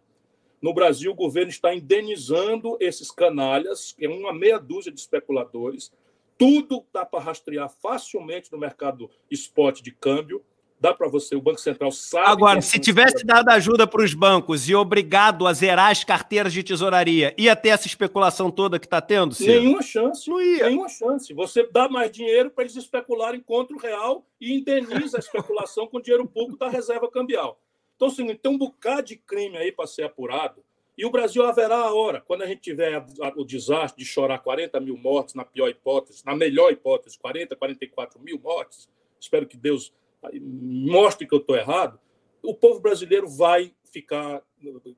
No 0.62 0.74
Brasil, 0.74 1.12
o 1.12 1.16
governo 1.16 1.50
está 1.50 1.74
indenizando 1.74 2.78
esses 2.80 3.12
canalhas, 3.12 3.92
que 3.92 4.06
é 4.06 4.10
uma 4.10 4.34
meia 4.34 4.58
dúzia 4.58 4.92
de 4.92 5.00
especuladores. 5.00 5.92
Tudo 6.40 6.84
dá 6.92 7.06
para 7.06 7.24
rastrear 7.24 7.70
facilmente 7.70 8.52
no 8.52 8.58
mercado 8.58 9.12
spot 9.30 9.82
de 9.82 9.92
câmbio 9.92 10.44
dá 10.80 10.94
para 10.94 11.08
você, 11.08 11.36
o 11.36 11.42
Banco 11.42 11.60
Central 11.60 11.92
sabe. 11.92 12.30
Agora, 12.30 12.62
se 12.62 12.80
tivesse 12.80 13.26
dado 13.26 13.50
ajuda 13.50 13.86
para 13.86 14.04
os 14.04 14.14
bancos 14.14 14.70
e 14.70 14.74
obrigado 14.74 15.46
a 15.46 15.54
zerar 15.54 15.92
as 15.92 16.04
carteiras 16.04 16.54
de 16.54 16.64
tesouraria, 16.64 17.36
ia 17.38 17.56
ter 17.56 17.70
essa 17.70 17.88
especulação 17.88 18.50
toda 18.50 18.80
que 18.80 18.86
está 18.86 19.02
tendo? 19.02 19.36
Ciro? 19.36 19.62
Nenhuma 19.62 19.82
chance. 19.82 20.30
Não 20.30 20.42
ia. 20.42 20.70
Nenhuma 20.70 20.88
chance. 20.88 21.34
Você 21.34 21.68
dá 21.70 21.90
mais 21.90 22.12
dinheiro 22.12 22.50
para 22.50 22.64
eles 22.64 22.76
especularem 22.76 23.42
contra 23.42 23.76
o 23.76 23.80
real 23.80 24.26
e 24.40 24.58
indeniza 24.58 25.18
a 25.18 25.20
especulação 25.20 25.86
com 25.88 26.00
dinheiro 26.00 26.26
público 26.26 26.58
da 26.58 26.70
reserva 26.70 27.10
cambial. 27.12 27.60
Então, 27.96 28.08
assim, 28.08 28.34
tem 28.34 28.52
um 28.52 28.58
bocado 28.58 29.04
de 29.04 29.18
crime 29.18 29.58
aí 29.58 29.74
para 29.74 29.86
ser 29.86 30.04
apurado. 30.04 30.64
E 31.00 31.06
o 31.06 31.10
Brasil 31.10 31.46
haverá 31.46 31.78
a 31.78 31.94
hora, 31.94 32.20
quando 32.20 32.42
a 32.42 32.46
gente 32.46 32.60
tiver 32.60 33.02
o 33.38 33.46
desastre 33.46 34.04
de 34.04 34.10
chorar 34.10 34.38
40 34.40 34.82
mil 34.82 34.98
mortes, 34.98 35.34
na 35.34 35.46
pior 35.46 35.70
hipótese, 35.70 36.26
na 36.26 36.36
melhor 36.36 36.74
hipótese, 36.74 37.18
40, 37.18 37.56
44 37.56 38.20
mil 38.20 38.38
mortes. 38.38 38.90
Espero 39.18 39.48
que 39.48 39.56
Deus 39.56 39.94
mostre 40.42 41.26
que 41.26 41.34
eu 41.34 41.40
estou 41.40 41.56
errado, 41.56 41.98
o 42.44 42.54
povo 42.54 42.82
brasileiro 42.82 43.30
vai 43.30 43.74
ficar 43.86 44.44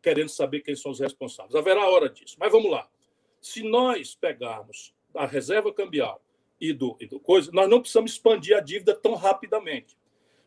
querendo 0.02 0.30
saber 0.30 0.62
quem 0.62 0.76
são 0.76 0.92
os 0.92 1.00
responsáveis. 1.00 1.54
Haverá 1.54 1.88
hora 1.88 2.10
disso. 2.10 2.36
Mas 2.40 2.52
vamos 2.52 2.72
lá. 2.72 2.90
Se 3.40 3.62
nós 3.62 4.16
pegarmos 4.16 4.96
a 5.14 5.28
reserva 5.28 5.72
cambial 5.72 6.20
e 6.60 6.74
do, 6.74 6.98
e 7.00 7.06
do 7.06 7.20
coisa, 7.20 7.52
nós 7.54 7.70
não 7.70 7.80
precisamos 7.80 8.14
expandir 8.14 8.58
a 8.58 8.60
dívida 8.60 8.96
tão 8.96 9.14
rapidamente. 9.14 9.96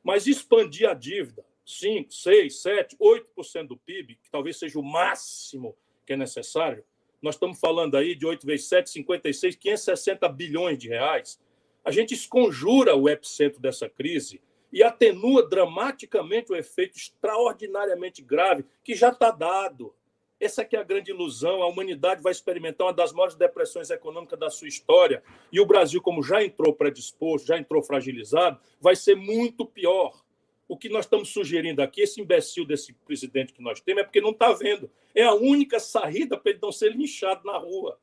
Mas 0.03 0.27
expandir 0.27 0.91
a 0.91 0.95
dívida, 0.95 1.47
5, 1.65 2.13
6, 2.13 2.61
7, 2.61 2.97
8% 2.97 3.69
do 3.69 3.77
PIB, 3.77 4.17
que 4.17 4.31
talvez 4.31 4.59
seja 4.59 4.79
o 4.79 4.83
máximo 4.83 5.77
que 6.07 6.13
é 6.13 6.17
necessário, 6.17 6.85
nós 7.25 7.37
estamos 7.37 7.59
falando 7.59 7.97
aí 7.97 8.15
de 8.15 8.27
8 8.27 8.47
vezes 8.47 8.69
7, 8.69 8.91
56, 8.91 9.57
560 9.57 10.29
bilhões 10.29 10.79
de 10.79 10.89
reais. 10.89 11.41
A 11.83 11.91
gente 11.91 12.13
esconjura 12.13 12.95
o 12.95 13.09
epicentro 13.09 13.61
dessa 13.61 13.89
crise 13.89 14.43
e 14.71 14.83
atenua 14.83 15.49
dramaticamente 15.49 16.53
o 16.53 16.57
efeito 16.57 16.99
extraordinariamente 16.99 18.21
grave 18.21 18.67
que 18.83 18.95
já 18.95 19.09
está 19.09 19.31
dado. 19.31 19.95
Essa 20.39 20.61
aqui 20.61 20.77
é 20.77 20.81
a 20.81 20.85
grande 20.85 21.13
ilusão. 21.13 21.63
A 21.63 21.67
humanidade 21.67 22.23
vai 22.23 22.33
experimentar 22.33 22.89
uma 22.89 22.93
das 22.93 23.13
maiores 23.13 23.37
depressões 23.37 23.89
econômicas 23.89 24.39
da 24.39 24.51
sua 24.51 24.69
história. 24.69 25.23
E 25.51 25.61
o 25.61 25.65
Brasil, 25.65 26.03
como 26.03 26.23
já 26.23 26.45
entrou 26.45 26.75
predisposto, 26.75 27.49
já 27.49 27.57
entrou 27.57 27.83
fragilizado, 27.83 28.61
vai 28.81 28.97
ser 28.97 29.15
muito 29.15 29.65
pior. 29.65 30.24
O 30.67 30.77
que 30.77 30.89
nós 30.89 31.05
estamos 31.05 31.31
sugerindo 31.31 31.83
aqui, 31.83 32.01
esse 32.01 32.21
imbecil 32.21 32.65
desse 32.65 32.93
presidente 32.93 33.53
que 33.53 33.63
nós 33.63 33.81
temos, 33.81 34.03
é 34.03 34.05
porque 34.05 34.21
não 34.21 34.31
está 34.31 34.53
vendo. 34.53 34.91
É 35.15 35.23
a 35.23 35.35
única 35.35 35.79
saída 35.79 36.37
para 36.37 36.53
ele 36.53 36.61
não 36.63 36.73
ser 36.73 36.95
linchado 36.95 37.45
na 37.45 37.59
rua. 37.59 37.99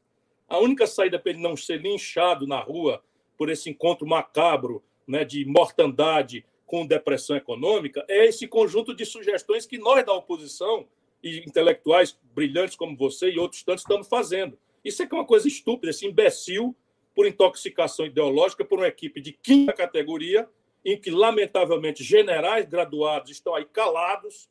A 0.47 0.59
única 0.59 0.85
saída 0.85 1.17
para 1.17 1.31
ele 1.31 1.41
não 1.41 1.57
ser 1.57 1.81
linchado 1.81 2.45
na 2.45 2.59
rua 2.59 3.03
por 3.37 3.49
esse 3.49 3.69
encontro 3.69 4.05
macabro 4.05 4.83
né, 5.07 5.25
de 5.25 5.43
mortandade, 5.45 6.45
com 6.71 6.87
depressão 6.87 7.35
econômica 7.35 8.05
é 8.07 8.27
esse 8.27 8.47
conjunto 8.47 8.95
de 8.95 9.05
sugestões 9.05 9.65
que 9.65 9.77
nós 9.77 10.05
da 10.05 10.13
oposição 10.13 10.87
e 11.21 11.39
intelectuais 11.39 12.17
brilhantes 12.33 12.77
como 12.77 12.95
você 12.95 13.29
e 13.29 13.37
outros 13.37 13.61
tantos 13.61 13.83
estamos 13.83 14.07
fazendo. 14.07 14.57
Isso 14.83 15.03
é 15.03 15.05
que 15.05 15.13
é 15.13 15.17
uma 15.17 15.25
coisa 15.25 15.49
estúpida, 15.49 15.89
esse 15.89 16.07
imbecil 16.07 16.73
por 17.13 17.27
intoxicação 17.27 18.05
ideológica 18.05 18.63
por 18.63 18.79
uma 18.79 18.87
equipe 18.87 19.19
de 19.19 19.33
quinta 19.33 19.73
categoria 19.73 20.47
em 20.83 20.99
que, 20.99 21.11
lamentavelmente, 21.11 22.03
generais 22.03 22.65
graduados 22.65 23.31
estão 23.31 23.55
aí 23.55 23.65
calados, 23.65 24.49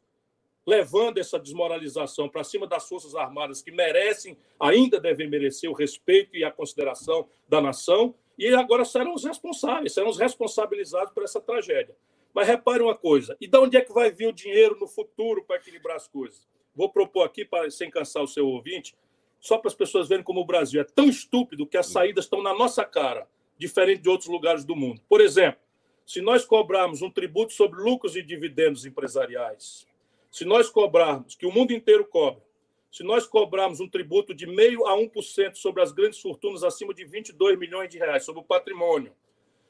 levando 0.66 1.18
essa 1.18 1.38
desmoralização 1.38 2.28
para 2.28 2.44
cima 2.44 2.66
das 2.66 2.88
Forças 2.88 3.14
Armadas 3.14 3.62
que 3.62 3.70
merecem, 3.70 4.36
ainda 4.58 5.00
devem 5.00 5.28
merecer 5.28 5.70
o 5.70 5.74
respeito 5.74 6.36
e 6.36 6.44
a 6.44 6.50
consideração 6.50 7.28
da 7.48 7.60
nação, 7.60 8.14
e 8.38 8.48
agora 8.48 8.84
serão 8.84 9.14
os 9.14 9.24
responsáveis, 9.24 9.92
serão 9.92 10.08
os 10.08 10.18
responsabilizados 10.18 11.12
por 11.12 11.24
essa 11.24 11.40
tragédia. 11.40 11.96
Mas 12.32 12.46
repare 12.46 12.82
uma 12.82 12.94
coisa: 12.94 13.36
e 13.40 13.46
de 13.46 13.58
onde 13.58 13.76
é 13.76 13.80
que 13.80 13.92
vai 13.92 14.10
vir 14.10 14.28
o 14.28 14.32
dinheiro 14.32 14.78
no 14.78 14.86
futuro 14.86 15.44
para 15.44 15.56
equilibrar 15.56 15.96
as 15.96 16.06
coisas? 16.06 16.48
Vou 16.74 16.88
propor 16.88 17.24
aqui, 17.24 17.44
para, 17.44 17.70
sem 17.70 17.90
cansar 17.90 18.22
o 18.22 18.28
seu 18.28 18.46
ouvinte, 18.46 18.94
só 19.40 19.58
para 19.58 19.68
as 19.68 19.74
pessoas 19.74 20.08
verem 20.08 20.24
como 20.24 20.40
o 20.40 20.44
Brasil 20.44 20.80
é 20.80 20.84
tão 20.84 21.08
estúpido 21.08 21.66
que 21.66 21.76
as 21.76 21.86
saídas 21.86 22.24
estão 22.26 22.42
na 22.42 22.54
nossa 22.54 22.84
cara, 22.84 23.26
diferente 23.58 24.02
de 24.02 24.08
outros 24.08 24.28
lugares 24.28 24.64
do 24.64 24.76
mundo. 24.76 25.00
Por 25.08 25.20
exemplo, 25.20 25.60
se 26.10 26.20
nós 26.20 26.44
cobrarmos 26.44 27.02
um 27.02 27.08
tributo 27.08 27.52
sobre 27.52 27.80
lucros 27.80 28.16
e 28.16 28.22
dividendos 28.22 28.84
empresariais, 28.84 29.86
se 30.28 30.44
nós 30.44 30.68
cobrarmos, 30.68 31.36
que 31.36 31.46
o 31.46 31.52
mundo 31.52 31.72
inteiro 31.72 32.04
cobra, 32.04 32.42
se 32.90 33.04
nós 33.04 33.28
cobrarmos 33.28 33.78
um 33.78 33.88
tributo 33.88 34.34
de 34.34 34.44
meio 34.44 34.84
a 34.88 34.96
1% 34.96 35.54
sobre 35.54 35.80
as 35.80 35.92
grandes 35.92 36.18
fortunas 36.18 36.64
acima 36.64 36.92
de 36.92 37.04
22 37.04 37.56
milhões 37.56 37.88
de 37.88 37.96
reais, 37.96 38.24
sobre 38.24 38.40
o 38.40 38.44
patrimônio, 38.44 39.12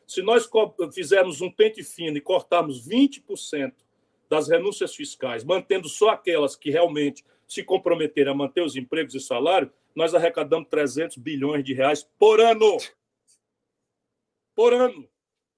se 0.06 0.22
nós 0.22 0.48
fizermos 0.94 1.42
um 1.42 1.50
pente 1.50 1.84
fino 1.84 2.16
e 2.16 2.22
cortarmos 2.22 2.88
20% 2.88 3.74
das 4.26 4.48
renúncias 4.48 4.94
fiscais, 4.94 5.44
mantendo 5.44 5.90
só 5.90 6.08
aquelas 6.08 6.56
que 6.56 6.70
realmente 6.70 7.22
se 7.46 7.62
comprometerem 7.62 8.32
a 8.32 8.34
manter 8.34 8.62
os 8.62 8.76
empregos 8.76 9.14
e 9.14 9.20
salário, 9.20 9.70
nós 9.94 10.14
arrecadamos 10.14 10.70
300 10.70 11.18
bilhões 11.18 11.62
de 11.62 11.74
reais 11.74 12.02
por 12.18 12.40
ano. 12.40 12.78
Por 14.54 14.72
ano. 14.72 15.06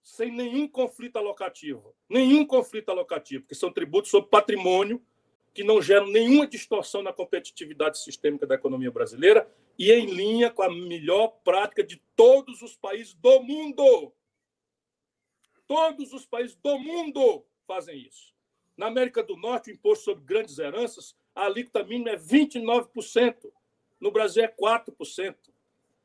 Sem 0.03 0.33
nenhum 0.33 0.67
conflito 0.67 1.17
alocativo. 1.17 1.95
Nenhum 2.09 2.45
conflito 2.45 2.91
alocativo, 2.91 3.45
porque 3.45 3.55
são 3.55 3.73
tributos 3.73 4.11
sobre 4.11 4.31
patrimônio 4.31 5.01
que 5.55 5.63
não 5.63 5.83
geram 5.83 6.07
nenhuma 6.07 6.47
distorção 6.47 7.03
na 7.03 7.13
competitividade 7.13 7.99
sistêmica 7.99 8.47
da 8.47 8.55
economia 8.55 8.91
brasileira 8.91 9.51
e 9.79 9.93
em 9.93 10.07
linha 10.07 10.51
com 10.51 10.63
a 10.63 10.71
melhor 10.71 11.29
prática 11.45 11.85
de 11.85 12.03
todos 12.17 12.63
os 12.63 12.77
países 12.77 13.15
do 13.15 13.43
mundo. 13.43 14.13
Todos 15.67 16.13
os 16.13 16.25
países 16.25 16.57
do 16.57 16.79
mundo 16.79 17.45
fazem 17.67 17.99
isso. 17.99 18.33
Na 18.77 18.87
América 18.87 19.23
do 19.23 19.37
Norte, 19.37 19.71
o 19.71 19.75
imposto 19.75 20.07
sobre 20.07 20.25
grandes 20.25 20.59
heranças, 20.59 21.15
a 21.35 21.45
alíquota 21.45 21.85
mínima 21.85 22.11
é 22.11 22.17
29%. 22.17 23.53
No 24.01 24.11
Brasil 24.11 24.43
é 24.43 24.49
4%. 24.49 25.52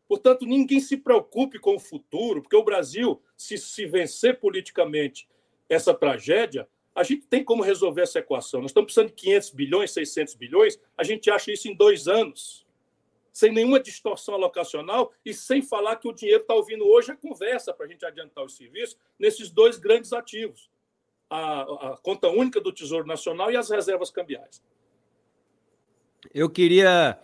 Portanto, 0.08 0.46
ninguém 0.46 0.80
se 0.80 0.98
preocupe 0.98 1.60
com 1.60 1.76
o 1.76 1.80
futuro, 1.80 2.42
porque 2.42 2.56
o 2.56 2.64
Brasil, 2.64 3.22
se, 3.36 3.58
se 3.58 3.86
vencer 3.86 4.40
politicamente 4.40 5.28
essa 5.70 5.94
tragédia, 5.94 6.68
a 6.96 7.04
gente 7.04 7.28
tem 7.28 7.44
como 7.44 7.62
resolver 7.62 8.02
essa 8.02 8.20
equação. 8.20 8.62
Nós 8.62 8.72
estamos 8.72 8.88
precisando 8.88 9.10
de 9.10 9.22
500 9.22 9.50
bilhões, 9.52 9.92
600 9.92 10.36
bilhões, 10.36 10.80
a 10.98 11.04
gente 11.04 11.30
acha 11.30 11.52
isso 11.52 11.68
em 11.68 11.76
dois 11.76 12.08
anos. 12.08 12.66
sem 13.32 13.52
nenhuma 13.52 13.80
distorção 13.80 14.34
alocacional 14.34 15.14
e 15.24 15.32
sem 15.32 15.62
falar 15.62 15.98
que 15.98 16.08
o 16.08 16.12
dinheiro 16.12 16.42
está 16.42 16.56
ouvindo 16.56 16.88
hoje 16.88 17.12
a 17.12 17.16
conversa 17.16 17.72
para 17.72 17.86
a 17.86 17.90
gente 17.90 18.04
adiantar 18.04 18.44
os 18.44 18.58
serviços 18.58 18.98
nesses 19.20 19.52
dois 19.52 19.78
grandes 19.78 20.12
ativos, 20.12 20.72
a, 21.30 21.62
a 21.62 21.98
conta 22.02 22.30
única 22.30 22.60
do 22.60 22.74
Tesouro 22.74 23.06
Nacional 23.06 23.52
e 23.52 23.56
as 23.56 23.70
reservas 23.70 24.10
cambiais. 24.10 24.64
Eu 26.34 26.50
queria 26.50 27.20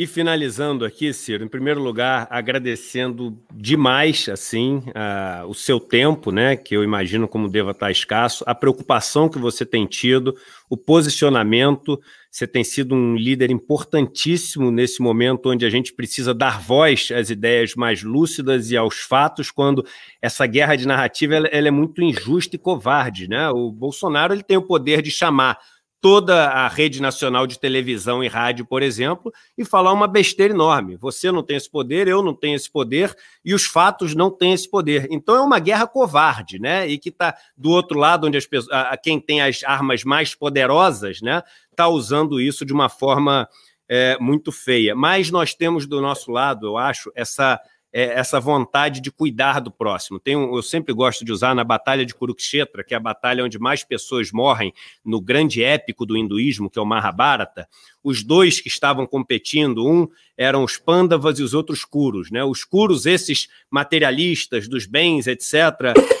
e 0.00 0.06
finalizando 0.06 0.86
aqui, 0.86 1.12
Ciro, 1.12 1.44
em 1.44 1.48
primeiro 1.48 1.78
lugar, 1.78 2.26
agradecendo 2.30 3.38
demais 3.52 4.30
assim 4.30 4.82
a, 4.94 5.44
o 5.46 5.52
seu 5.52 5.78
tempo, 5.78 6.32
né, 6.32 6.56
que 6.56 6.74
eu 6.74 6.82
imagino 6.82 7.28
como 7.28 7.50
deva 7.50 7.72
estar 7.72 7.90
escasso, 7.90 8.42
a 8.46 8.54
preocupação 8.54 9.28
que 9.28 9.38
você 9.38 9.66
tem 9.66 9.84
tido, 9.84 10.34
o 10.70 10.76
posicionamento. 10.76 12.00
Você 12.30 12.46
tem 12.46 12.64
sido 12.64 12.94
um 12.94 13.14
líder 13.14 13.50
importantíssimo 13.50 14.70
nesse 14.70 15.02
momento 15.02 15.50
onde 15.50 15.66
a 15.66 15.70
gente 15.70 15.92
precisa 15.92 16.32
dar 16.32 16.62
voz 16.62 17.10
às 17.14 17.28
ideias 17.28 17.74
mais 17.74 18.02
lúcidas 18.02 18.70
e 18.70 18.78
aos 18.78 19.00
fatos, 19.00 19.50
quando 19.50 19.84
essa 20.22 20.46
guerra 20.46 20.76
de 20.76 20.86
narrativa 20.86 21.34
ela, 21.34 21.48
ela 21.48 21.68
é 21.68 21.70
muito 21.70 22.00
injusta 22.00 22.56
e 22.56 22.58
covarde, 22.58 23.28
né? 23.28 23.50
O 23.50 23.70
Bolsonaro 23.70 24.32
ele 24.32 24.42
tem 24.42 24.56
o 24.56 24.62
poder 24.62 25.02
de 25.02 25.10
chamar 25.10 25.58
toda 26.00 26.48
a 26.48 26.66
rede 26.66 27.02
nacional 27.02 27.46
de 27.46 27.58
televisão 27.58 28.24
e 28.24 28.28
rádio, 28.28 28.64
por 28.64 28.82
exemplo, 28.82 29.32
e 29.56 29.64
falar 29.64 29.92
uma 29.92 30.08
besteira 30.08 30.54
enorme. 30.54 30.96
Você 30.96 31.30
não 31.30 31.42
tem 31.42 31.56
esse 31.56 31.70
poder, 31.70 32.08
eu 32.08 32.22
não 32.22 32.34
tenho 32.34 32.56
esse 32.56 32.70
poder, 32.70 33.14
e 33.44 33.52
os 33.52 33.66
fatos 33.66 34.14
não 34.14 34.30
têm 34.30 34.52
esse 34.52 34.68
poder. 34.68 35.06
Então 35.10 35.36
é 35.36 35.40
uma 35.40 35.58
guerra 35.58 35.86
covarde, 35.86 36.58
né? 36.58 36.88
E 36.88 36.98
que 36.98 37.10
está 37.10 37.36
do 37.56 37.70
outro 37.70 37.98
lado, 37.98 38.26
onde 38.26 38.38
as 38.38 38.46
pessoas, 38.46 38.72
a, 38.72 38.96
quem 38.96 39.20
tem 39.20 39.42
as 39.42 39.62
armas 39.62 40.02
mais 40.02 40.34
poderosas, 40.34 41.20
né, 41.20 41.42
está 41.70 41.86
usando 41.88 42.40
isso 42.40 42.64
de 42.64 42.72
uma 42.72 42.88
forma 42.88 43.46
é, 43.88 44.16
muito 44.18 44.50
feia. 44.50 44.94
Mas 44.94 45.30
nós 45.30 45.52
temos 45.54 45.86
do 45.86 46.00
nosso 46.00 46.30
lado, 46.30 46.66
eu 46.66 46.76
acho, 46.78 47.12
essa 47.14 47.60
é, 47.92 48.18
essa 48.18 48.38
vontade 48.38 49.00
de 49.00 49.10
cuidar 49.10 49.60
do 49.60 49.70
próximo. 49.70 50.20
Tem 50.20 50.36
um, 50.36 50.54
eu 50.54 50.62
sempre 50.62 50.92
gosto 50.92 51.24
de 51.24 51.32
usar 51.32 51.54
na 51.54 51.64
Batalha 51.64 52.06
de 52.06 52.14
Kurukshetra, 52.14 52.84
que 52.84 52.94
é 52.94 52.96
a 52.96 53.00
batalha 53.00 53.44
onde 53.44 53.58
mais 53.58 53.82
pessoas 53.82 54.30
morrem 54.30 54.72
no 55.04 55.20
grande 55.20 55.62
épico 55.62 56.06
do 56.06 56.16
hinduísmo, 56.16 56.70
que 56.70 56.78
é 56.78 56.82
o 56.82 56.86
Mahabharata. 56.86 57.68
Os 58.02 58.22
dois 58.22 58.60
que 58.60 58.68
estavam 58.68 59.06
competindo, 59.06 59.86
um 59.86 60.08
eram 60.36 60.64
os 60.64 60.78
Pandavas 60.78 61.38
e 61.38 61.42
os 61.42 61.52
outros 61.52 61.84
Kurus. 61.84 62.30
Né? 62.30 62.42
Os 62.42 62.64
Kurus, 62.64 63.04
esses 63.06 63.48
materialistas 63.70 64.68
dos 64.68 64.86
bens, 64.86 65.26
etc., 65.26 65.52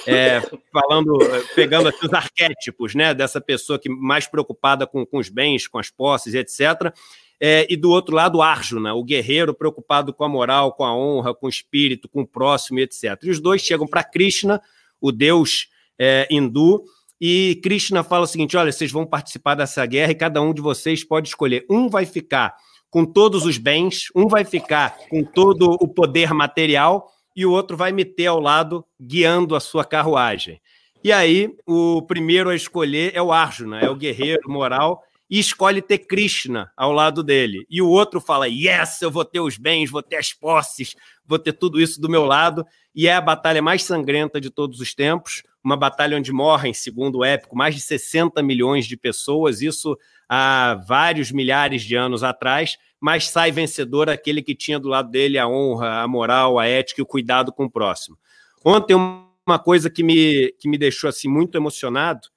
é, 0.06 0.40
falando, 0.72 1.18
pegando 1.54 1.88
aqui 1.88 2.04
os 2.04 2.12
arquétipos 2.12 2.94
né, 2.94 3.14
dessa 3.14 3.40
pessoa 3.40 3.78
que 3.78 3.88
mais 3.88 4.26
preocupada 4.26 4.86
com, 4.86 5.06
com 5.06 5.18
os 5.18 5.28
bens, 5.28 5.66
com 5.66 5.78
as 5.78 5.90
posses, 5.90 6.34
etc., 6.34 6.92
é, 7.40 7.66
e 7.70 7.76
do 7.76 7.90
outro 7.90 8.14
lado, 8.14 8.42
Arjuna, 8.42 8.92
o 8.94 9.02
guerreiro 9.02 9.54
preocupado 9.54 10.12
com 10.12 10.24
a 10.24 10.28
moral, 10.28 10.72
com 10.72 10.84
a 10.84 10.94
honra, 10.94 11.34
com 11.34 11.46
o 11.46 11.48
espírito, 11.48 12.08
com 12.08 12.20
o 12.20 12.26
próximo, 12.26 12.78
etc. 12.80 13.18
E 13.22 13.30
os 13.30 13.40
dois 13.40 13.62
chegam 13.62 13.86
para 13.86 14.04
Krishna, 14.04 14.60
o 15.00 15.10
deus 15.10 15.68
é, 15.98 16.28
hindu, 16.30 16.84
e 17.20 17.58
Krishna 17.62 18.04
fala 18.04 18.24
o 18.24 18.26
seguinte: 18.26 18.56
olha, 18.56 18.70
vocês 18.70 18.92
vão 18.92 19.06
participar 19.06 19.54
dessa 19.54 19.84
guerra 19.86 20.12
e 20.12 20.14
cada 20.14 20.42
um 20.42 20.52
de 20.52 20.60
vocês 20.60 21.02
pode 21.02 21.28
escolher. 21.28 21.64
Um 21.70 21.88
vai 21.88 22.04
ficar 22.04 22.54
com 22.90 23.04
todos 23.04 23.46
os 23.46 23.56
bens, 23.56 24.06
um 24.14 24.26
vai 24.26 24.44
ficar 24.44 24.96
com 25.08 25.22
todo 25.22 25.76
o 25.80 25.88
poder 25.88 26.34
material 26.34 27.08
e 27.34 27.46
o 27.46 27.52
outro 27.52 27.76
vai 27.76 27.92
meter 27.92 28.26
ao 28.26 28.40
lado, 28.40 28.84
guiando 29.00 29.54
a 29.54 29.60
sua 29.60 29.84
carruagem. 29.84 30.60
E 31.02 31.12
aí, 31.12 31.54
o 31.66 32.02
primeiro 32.02 32.50
a 32.50 32.54
escolher 32.54 33.12
é 33.14 33.22
o 33.22 33.32
Arjuna, 33.32 33.80
é 33.80 33.88
o 33.88 33.96
guerreiro 33.96 34.50
moral, 34.50 35.02
e 35.30 35.38
escolhe 35.38 35.80
ter 35.80 35.98
Krishna 35.98 36.72
ao 36.76 36.92
lado 36.92 37.22
dele. 37.22 37.64
E 37.70 37.80
o 37.80 37.88
outro 37.88 38.20
fala: 38.20 38.48
Yes, 38.48 39.00
eu 39.00 39.10
vou 39.10 39.24
ter 39.24 39.38
os 39.38 39.56
bens, 39.56 39.88
vou 39.88 40.02
ter 40.02 40.16
as 40.16 40.32
posses, 40.32 40.96
vou 41.24 41.38
ter 41.38 41.52
tudo 41.52 41.80
isso 41.80 42.00
do 42.00 42.08
meu 42.08 42.24
lado. 42.24 42.66
E 42.92 43.06
é 43.06 43.14
a 43.14 43.20
batalha 43.20 43.62
mais 43.62 43.84
sangrenta 43.84 44.40
de 44.40 44.50
todos 44.50 44.80
os 44.80 44.92
tempos. 44.92 45.44
Uma 45.62 45.76
batalha 45.76 46.16
onde 46.16 46.32
morrem, 46.32 46.74
segundo 46.74 47.18
o 47.18 47.24
épico, 47.24 47.56
mais 47.56 47.74
de 47.74 47.80
60 47.82 48.42
milhões 48.42 48.86
de 48.86 48.96
pessoas, 48.96 49.60
isso 49.60 49.96
há 50.28 50.82
vários 50.88 51.30
milhares 51.30 51.82
de 51.82 51.94
anos 51.94 52.24
atrás, 52.24 52.78
mas 52.98 53.28
sai 53.28 53.52
vencedor 53.52 54.08
aquele 54.08 54.42
que 54.42 54.54
tinha 54.54 54.80
do 54.80 54.88
lado 54.88 55.10
dele 55.10 55.38
a 55.38 55.46
honra, 55.46 56.00
a 56.00 56.08
moral, 56.08 56.58
a 56.58 56.66
ética 56.66 57.00
e 57.00 57.04
o 57.04 57.06
cuidado 57.06 57.52
com 57.52 57.66
o 57.66 57.70
próximo. 57.70 58.16
Ontem, 58.64 58.94
uma 58.94 59.58
coisa 59.58 59.90
que 59.90 60.02
me, 60.02 60.50
que 60.58 60.68
me 60.68 60.78
deixou 60.78 61.08
assim 61.08 61.28
muito 61.28 61.56
emocionado 61.56 62.28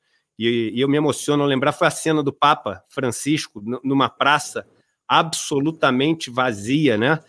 e, 0.47 0.71
e 0.75 0.81
eu 0.81 0.89
me 0.89 0.97
emociono 0.97 1.43
ao 1.43 1.49
lembrar, 1.49 1.71
foi 1.71 1.87
a 1.87 1.91
cena 1.91 2.23
do 2.23 2.33
Papa 2.33 2.83
Francisco 2.89 3.61
numa 3.83 4.09
praça 4.09 4.67
absolutamente 5.07 6.29
vazia, 6.29 6.97
né? 6.97 7.19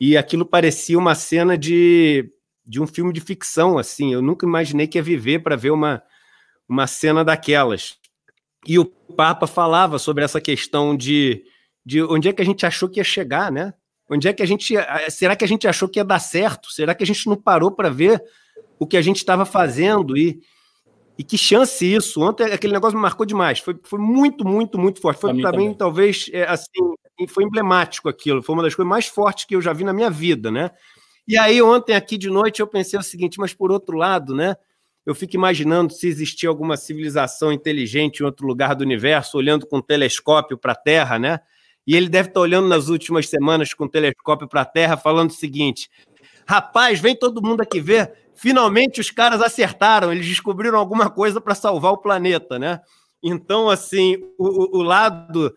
E 0.00 0.16
aquilo 0.16 0.44
parecia 0.44 0.98
uma 0.98 1.14
cena 1.14 1.56
de, 1.56 2.30
de 2.66 2.80
um 2.80 2.86
filme 2.86 3.12
de 3.12 3.20
ficção, 3.20 3.78
assim. 3.78 4.12
Eu 4.12 4.22
nunca 4.22 4.46
imaginei 4.46 4.86
que 4.86 4.98
ia 4.98 5.02
viver 5.02 5.40
para 5.40 5.56
ver 5.56 5.70
uma, 5.70 6.02
uma 6.68 6.86
cena 6.86 7.24
daquelas. 7.24 7.96
E 8.66 8.78
o 8.78 8.84
Papa 8.84 9.46
falava 9.46 9.98
sobre 9.98 10.24
essa 10.24 10.40
questão 10.40 10.96
de, 10.96 11.44
de 11.84 12.02
onde 12.02 12.28
é 12.28 12.32
que 12.32 12.42
a 12.42 12.44
gente 12.44 12.66
achou 12.66 12.88
que 12.88 13.00
ia 13.00 13.04
chegar, 13.04 13.50
né? 13.50 13.72
Onde 14.10 14.28
é 14.28 14.32
que 14.32 14.42
a 14.42 14.46
gente. 14.46 14.74
Será 15.10 15.36
que 15.36 15.44
a 15.44 15.48
gente 15.48 15.66
achou 15.66 15.88
que 15.88 15.98
ia 15.98 16.04
dar 16.04 16.18
certo? 16.18 16.70
Será 16.70 16.94
que 16.94 17.02
a 17.02 17.06
gente 17.06 17.26
não 17.26 17.36
parou 17.36 17.70
para 17.70 17.90
ver 17.90 18.22
o 18.78 18.86
que 18.86 18.96
a 18.96 19.02
gente 19.02 19.16
estava 19.16 19.44
fazendo? 19.44 20.16
E, 20.16 20.40
e 21.18 21.24
que 21.24 21.36
chance 21.36 21.84
isso. 21.84 22.22
Ontem 22.22 22.44
aquele 22.44 22.72
negócio 22.72 22.96
me 22.96 23.02
marcou 23.02 23.26
demais. 23.26 23.58
Foi, 23.58 23.76
foi 23.82 23.98
muito, 23.98 24.46
muito, 24.46 24.78
muito 24.78 25.00
forte. 25.00 25.20
Foi 25.20 25.30
também, 25.30 25.42
também, 25.44 25.74
talvez, 25.74 26.30
é, 26.32 26.44
assim, 26.44 26.94
foi 27.26 27.42
emblemático 27.42 28.08
aquilo. 28.08 28.40
Foi 28.40 28.54
uma 28.54 28.62
das 28.62 28.74
coisas 28.74 28.88
mais 28.88 29.06
fortes 29.08 29.44
que 29.44 29.56
eu 29.56 29.60
já 29.60 29.72
vi 29.72 29.82
na 29.82 29.92
minha 29.92 30.08
vida, 30.08 30.48
né? 30.48 30.70
E 31.26 31.36
aí, 31.36 31.60
ontem, 31.60 31.94
aqui 31.94 32.16
de 32.16 32.30
noite, 32.30 32.60
eu 32.60 32.68
pensei 32.68 32.96
o 32.96 33.02
seguinte, 33.02 33.40
mas 33.40 33.52
por 33.52 33.72
outro 33.72 33.96
lado, 33.96 34.32
né? 34.32 34.54
Eu 35.04 35.14
fico 35.14 35.34
imaginando 35.34 35.92
se 35.92 36.06
existia 36.06 36.48
alguma 36.48 36.76
civilização 36.76 37.50
inteligente 37.52 38.20
em 38.20 38.24
outro 38.24 38.46
lugar 38.46 38.76
do 38.76 38.84
universo, 38.84 39.38
olhando 39.38 39.66
com 39.66 39.78
um 39.78 39.82
telescópio 39.82 40.56
para 40.56 40.72
a 40.72 40.76
Terra, 40.76 41.18
né? 41.18 41.40
E 41.84 41.96
ele 41.96 42.08
deve 42.08 42.28
estar 42.28 42.40
olhando 42.40 42.68
nas 42.68 42.88
últimas 42.88 43.28
semanas 43.28 43.74
com 43.74 43.86
um 43.86 43.88
telescópio 43.88 44.46
para 44.46 44.60
a 44.60 44.64
Terra, 44.64 44.96
falando 44.96 45.30
o 45.30 45.34
seguinte: 45.34 45.90
rapaz, 46.46 47.00
vem 47.00 47.16
todo 47.16 47.42
mundo 47.42 47.60
aqui 47.60 47.80
ver 47.80 48.27
finalmente 48.38 49.00
os 49.00 49.10
caras 49.10 49.42
acertaram, 49.42 50.12
eles 50.12 50.26
descobriram 50.26 50.78
alguma 50.78 51.10
coisa 51.10 51.40
para 51.40 51.54
salvar 51.54 51.92
o 51.92 51.98
planeta, 51.98 52.58
né? 52.58 52.80
Então, 53.22 53.68
assim, 53.68 54.16
o, 54.38 54.78
o 54.78 54.82
lado 54.82 55.52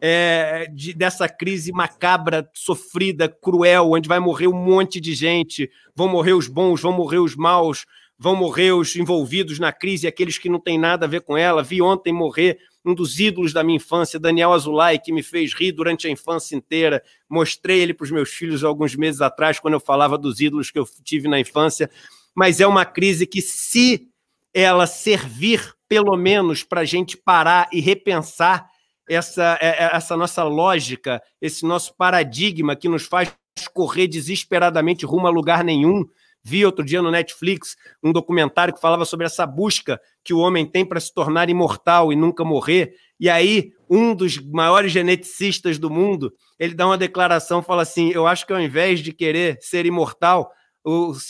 é, 0.00 0.66
de, 0.74 0.94
dessa 0.94 1.28
crise 1.28 1.72
macabra, 1.72 2.48
sofrida, 2.54 3.28
cruel, 3.28 3.92
onde 3.92 4.08
vai 4.08 4.18
morrer 4.18 4.46
um 4.46 4.54
monte 4.54 5.00
de 5.00 5.14
gente, 5.14 5.70
vão 5.94 6.08
morrer 6.08 6.32
os 6.32 6.48
bons, 6.48 6.80
vão 6.80 6.92
morrer 6.92 7.18
os 7.18 7.36
maus, 7.36 7.84
vão 8.18 8.34
morrer 8.34 8.72
os 8.72 8.96
envolvidos 8.96 9.58
na 9.58 9.72
crise, 9.72 10.06
aqueles 10.06 10.38
que 10.38 10.48
não 10.48 10.58
têm 10.58 10.78
nada 10.78 11.04
a 11.04 11.08
ver 11.08 11.20
com 11.20 11.36
ela. 11.36 11.62
Vi 11.62 11.82
ontem 11.82 12.12
morrer 12.12 12.58
um 12.84 12.94
dos 12.94 13.20
ídolos 13.20 13.52
da 13.52 13.62
minha 13.62 13.76
infância, 13.76 14.18
Daniel 14.18 14.52
Azulay, 14.52 14.98
que 14.98 15.12
me 15.12 15.22
fez 15.22 15.52
rir 15.54 15.72
durante 15.72 16.06
a 16.06 16.10
infância 16.10 16.56
inteira. 16.56 17.02
Mostrei 17.28 17.80
ele 17.80 17.92
para 17.92 18.04
os 18.04 18.10
meus 18.10 18.30
filhos 18.30 18.64
alguns 18.64 18.96
meses 18.96 19.20
atrás, 19.20 19.60
quando 19.60 19.74
eu 19.74 19.80
falava 19.80 20.16
dos 20.16 20.40
ídolos 20.40 20.70
que 20.70 20.78
eu 20.78 20.86
tive 21.04 21.28
na 21.28 21.38
infância. 21.38 21.90
Mas 22.34 22.60
é 22.60 22.66
uma 22.66 22.84
crise 22.84 23.26
que, 23.26 23.42
se 23.42 24.08
ela 24.54 24.86
servir, 24.86 25.74
pelo 25.88 26.16
menos, 26.16 26.62
para 26.62 26.80
a 26.80 26.84
gente 26.84 27.16
parar 27.16 27.68
e 27.72 27.80
repensar 27.80 28.68
essa, 29.08 29.58
é, 29.60 29.68
é, 29.68 29.96
essa 29.96 30.16
nossa 30.16 30.42
lógica, 30.44 31.22
esse 31.40 31.66
nosso 31.66 31.94
paradigma 31.96 32.76
que 32.76 32.88
nos 32.88 33.04
faz 33.04 33.32
correr 33.74 34.06
desesperadamente 34.06 35.04
rumo 35.04 35.26
a 35.26 35.30
lugar 35.30 35.62
nenhum, 35.62 36.08
Vi 36.42 36.64
outro 36.64 36.84
dia 36.84 37.02
no 37.02 37.10
Netflix 37.10 37.76
um 38.02 38.12
documentário 38.12 38.74
que 38.74 38.80
falava 38.80 39.04
sobre 39.04 39.26
essa 39.26 39.46
busca 39.46 40.00
que 40.24 40.32
o 40.32 40.38
homem 40.38 40.66
tem 40.66 40.84
para 40.84 41.00
se 41.00 41.12
tornar 41.12 41.50
imortal 41.50 42.12
e 42.12 42.16
nunca 42.16 42.44
morrer. 42.44 42.94
E 43.18 43.28
aí, 43.28 43.72
um 43.88 44.14
dos 44.14 44.38
maiores 44.38 44.92
geneticistas 44.92 45.78
do 45.78 45.90
mundo, 45.90 46.32
ele 46.58 46.74
dá 46.74 46.86
uma 46.86 46.98
declaração, 46.98 47.62
fala 47.62 47.82
assim: 47.82 48.10
"Eu 48.10 48.26
acho 48.26 48.46
que 48.46 48.52
ao 48.52 48.60
invés 48.60 49.00
de 49.00 49.12
querer 49.12 49.58
ser 49.60 49.84
imortal, 49.84 50.50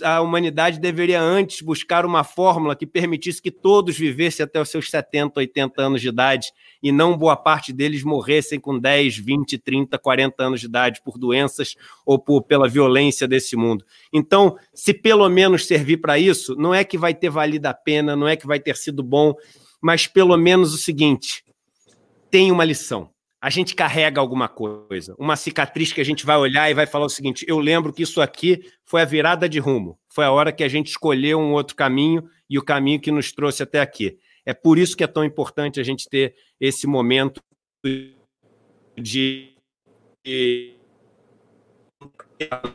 a 0.05 0.21
humanidade 0.21 0.79
deveria 0.79 1.21
antes 1.21 1.61
buscar 1.61 2.07
uma 2.07 2.23
fórmula 2.23 2.77
que 2.77 2.87
permitisse 2.87 3.43
que 3.43 3.51
todos 3.51 3.99
vivessem 3.99 4.45
até 4.45 4.61
os 4.61 4.69
seus 4.69 4.89
70, 4.89 5.41
80 5.41 5.83
anos 5.83 6.01
de 6.01 6.09
idade 6.09 6.53
e 6.81 6.93
não 6.93 7.17
boa 7.17 7.37
parte 7.37 7.73
deles 7.73 8.05
morressem 8.05 8.61
com 8.61 8.79
10, 8.79 9.19
20, 9.19 9.59
30, 9.59 9.99
40 9.99 10.43
anos 10.43 10.61
de 10.61 10.67
idade 10.67 11.03
por 11.03 11.19
doenças 11.19 11.75
ou 12.07 12.17
por, 12.17 12.43
pela 12.43 12.69
violência 12.69 13.27
desse 13.27 13.57
mundo. 13.57 13.85
Então, 14.13 14.57
se 14.73 14.95
pelo 14.95 15.29
menos 15.29 15.67
servir 15.67 15.97
para 15.97 16.19
isso, 16.19 16.55
não 16.55 16.73
é 16.73 16.85
que 16.85 16.97
vai 16.97 17.13
ter 17.13 17.31
valido 17.31 17.67
a 17.67 17.75
pena, 17.75 18.15
não 18.15 18.29
é 18.29 18.37
que 18.37 18.47
vai 18.47 18.61
ter 18.61 18.77
sido 18.77 19.03
bom, 19.03 19.35
mas 19.81 20.07
pelo 20.07 20.37
menos 20.37 20.73
o 20.73 20.79
seguinte: 20.79 21.45
tem 22.31 22.53
uma 22.53 22.65
lição 22.65 23.11
a 23.41 23.49
gente 23.49 23.75
carrega 23.75 24.21
alguma 24.21 24.49
coisa, 24.49 25.15
uma 25.19 25.35
cicatriz 25.35 25.93
que 25.93 26.01
a 26.01 26.05
gente 26.05 26.27
vai 26.27 26.37
olhar 26.37 26.71
e 26.71 26.75
vai 26.75 26.87
falar 26.87 27.07
o 27.07 27.11
seguinte: 27.11 27.45
eu 27.49 27.59
lembro 27.59 27.93
que 27.93 28.03
isso 28.03 28.21
aqui 28.21 28.61
foi 28.85 29.01
a 29.01 29.07
virada 29.07 29.49
de 29.49 29.59
rumo, 29.59 29.99
foi 30.13 30.25
a 30.25 30.33
hora 30.33 30.53
que 30.53 30.63
a 30.63 30.69
gente 30.69 30.89
escolheu 30.89 31.39
um 31.39 31.53
outro 31.53 31.75
caminho 31.75 32.29
e 32.49 32.59
o 32.59 32.65
caminho 32.65 33.01
que 33.01 33.11
nos 33.11 33.33
trouxe 33.33 33.63
até 33.63 33.81
aqui. 33.81 34.19
É 34.45 34.53
por 34.53 34.79
isso 34.79 34.97
que 34.97 35.05
é 35.05 35.07
tão 35.07 35.25
importante 35.25 35.81
a 35.81 35.83
gente 35.83 36.09
ter 36.09 36.35
esse 36.59 36.87
momento 36.87 37.41
de, 38.97 39.55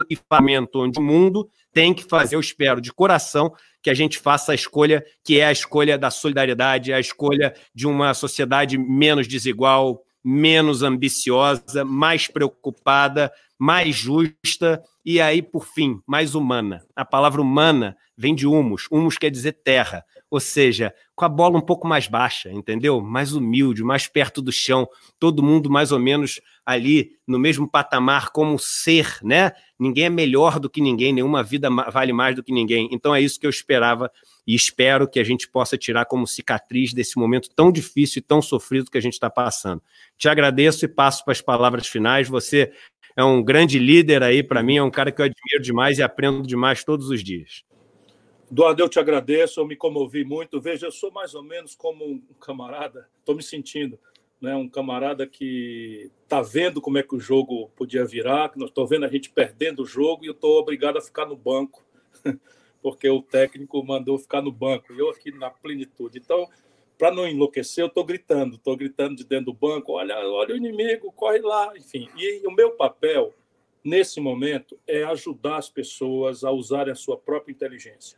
equipamento 0.10 0.80
onde 0.80 1.00
o 1.00 1.04
mundo 1.04 1.50
tem 1.72 1.94
que 1.94 2.04
fazer, 2.04 2.36
eu 2.36 2.40
espero, 2.40 2.80
de 2.80 2.94
coração, 2.94 3.54
que 3.82 3.90
a 3.90 3.94
gente 3.94 4.18
faça 4.18 4.52
a 4.52 4.56
escolha 4.56 5.04
que 5.24 5.40
é 5.40 5.46
a 5.46 5.52
escolha 5.52 5.98
da 5.98 6.10
solidariedade, 6.10 6.94
a 6.94 7.00
escolha 7.00 7.54
de 7.74 7.86
uma 7.86 8.14
sociedade 8.14 8.78
menos 8.78 9.28
desigual, 9.28 10.04
menos 10.26 10.81
ambiciosa, 10.81 11.85
mais 11.85 12.27
preocupada, 12.27 13.31
mais 13.57 13.95
justa 13.95 14.84
e 15.06 15.22
aí, 15.22 15.41
por 15.41 15.65
fim, 15.65 15.99
mais 16.07 16.34
humana. 16.34 16.84
A 16.95 17.06
palavra 17.06 17.41
humana 17.41 17.95
vem 18.18 18.34
de 18.34 18.48
humus. 18.48 18.88
Humus 18.90 19.18
quer 19.18 19.30
dizer 19.30 19.53
terra, 19.64 20.03
ou 20.32 20.40
seja, 20.40 20.94
com 21.15 21.26
a 21.26 21.30
bola 21.30 21.57
um 21.57 21.61
pouco 21.61 21.88
mais 21.88 22.07
baixa, 22.07 22.52
entendeu? 22.52 22.99
Mais 22.99 23.34
humilde, 23.34 23.84
mais 23.84 24.07
perto 24.07 24.41
do 24.41 24.52
chão, 24.52 24.88
todo 25.19 25.44
mundo 25.44 25.69
mais 25.69 25.91
ou 25.91 25.99
menos 25.99 26.41
ali 26.65 27.11
no 27.27 27.38
mesmo 27.38 27.69
patamar 27.69 28.32
como 28.32 28.57
ser, 28.57 29.19
né? 29.22 29.52
Ninguém 29.77 30.06
é 30.06 30.10
melhor 30.10 30.60
do 30.60 30.69
que 30.69 30.82
ninguém, 30.82 31.14
nenhuma 31.14 31.44
vida 31.44 31.69
vale 31.69 32.11
mais 32.11 32.36
do 32.36 32.44
que 32.44 32.52
ninguém. 32.52 32.90
Então 32.91 33.14
é 33.14 33.22
isso 33.22 33.40
que 33.40 33.45
eu 33.45 33.49
esperava 33.49 34.11
e 34.48 34.56
espero 34.56 35.07
que 35.07 35.19
a 35.19 35.23
gente 35.23 35.48
possa 35.48 35.77
tirar 35.77 36.06
como 36.06 36.26
cicatriz 36.26 36.94
desse 36.94 37.18
momento 37.18 37.49
tão 37.56 37.72
difícil 37.72 38.19
e 38.19 38.23
tão 38.23 38.41
sofrido 38.41 38.90
que 38.90 38.98
a 38.98 39.02
gente 39.02 39.14
está 39.14 39.30
passando. 39.30 39.82
Te 40.18 40.27
agradeço 40.27 40.86
e 40.86 40.88
passo 40.88 41.23
para 41.23 41.34
as 41.34 41.41
palavras 41.41 41.88
finais. 41.88 42.27
Você 42.27 42.72
é 43.16 43.24
um 43.24 43.42
grande 43.44 43.80
líder 43.80 44.22
aí 44.24 44.44
para 44.44 44.62
mim, 44.62 44.78
é 44.78 44.84
um 44.84 44.92
cara 44.92 45.12
que 45.12 45.22
eu 45.22 45.26
admiro 45.26 45.62
demais 45.62 45.98
e 45.98 46.04
aprendo 46.04 46.46
demais 46.46 46.84
todos 46.84 47.10
os 47.10 47.24
dias. 47.24 47.64
Eduardo, 48.52 48.82
eu 48.82 48.90
te 48.90 49.00
agradeço, 49.00 49.60
eu 49.60 49.66
me 49.66 49.76
comovi 49.76 50.24
muito. 50.24 50.62
Veja, 50.62 50.88
eu 50.88 50.92
sou 50.92 51.12
mais 51.12 51.34
ou 51.34 51.42
menos 51.42 51.76
como 51.76 52.06
um 52.06 52.22
camarada, 52.40 53.10
estou 53.20 53.36
me 53.36 53.42
sentindo, 53.42 53.98
né, 54.40 54.56
um 54.56 54.70
camarada 54.70 55.26
que 55.26 56.12
está 56.24 56.42
vendo 56.42 56.80
como 56.80 56.98
é 56.98 57.04
que 57.04 57.16
o 57.16 57.20
jogo 57.20 57.70
podia 57.76 58.06
virar, 58.06 58.50
que 58.50 58.64
estou 58.64 58.86
vendo 58.86 59.06
a 59.06 59.10
gente 59.10 59.30
perdendo 59.30 59.82
o 59.82 59.86
jogo 59.86 60.24
e 60.24 60.28
eu 60.28 60.34
estou 60.34 60.60
obrigado 60.60 60.98
a 60.98 61.02
ficar 61.02 61.26
no 61.26 61.36
banco, 61.36 61.84
porque 62.82 63.10
o 63.10 63.22
técnico 63.22 63.84
mandou 63.84 64.20
ficar 64.20 64.42
no 64.42 64.52
banco, 64.52 64.94
e 64.94 65.00
eu 65.00 65.10
aqui 65.10 65.32
na 65.32 65.50
plenitude. 65.50 66.20
Então, 66.20 66.48
para 66.97 67.11
não 67.13 67.27
enlouquecer, 67.27 67.84
eu 67.84 67.88
estou 67.88 68.03
gritando, 68.03 68.55
estou 68.55 68.76
gritando 68.76 69.15
de 69.15 69.23
dentro 69.23 69.45
do 69.45 69.53
banco, 69.53 69.93
olha, 69.93 70.15
olha 70.17 70.53
o 70.53 70.57
inimigo, 70.57 71.11
corre 71.11 71.39
lá, 71.39 71.73
enfim. 71.76 72.07
E 72.17 72.45
o 72.47 72.51
meu 72.51 72.72
papel 72.72 73.34
nesse 73.84 74.19
momento 74.19 74.80
é 74.88 75.03
ajudar 75.03 75.57
as 75.57 75.69
pessoas 75.69 76.43
a 76.43 76.51
usarem 76.51 76.91
a 76.91 76.95
sua 76.95 77.17
própria 77.17 77.51
inteligência. 77.51 78.17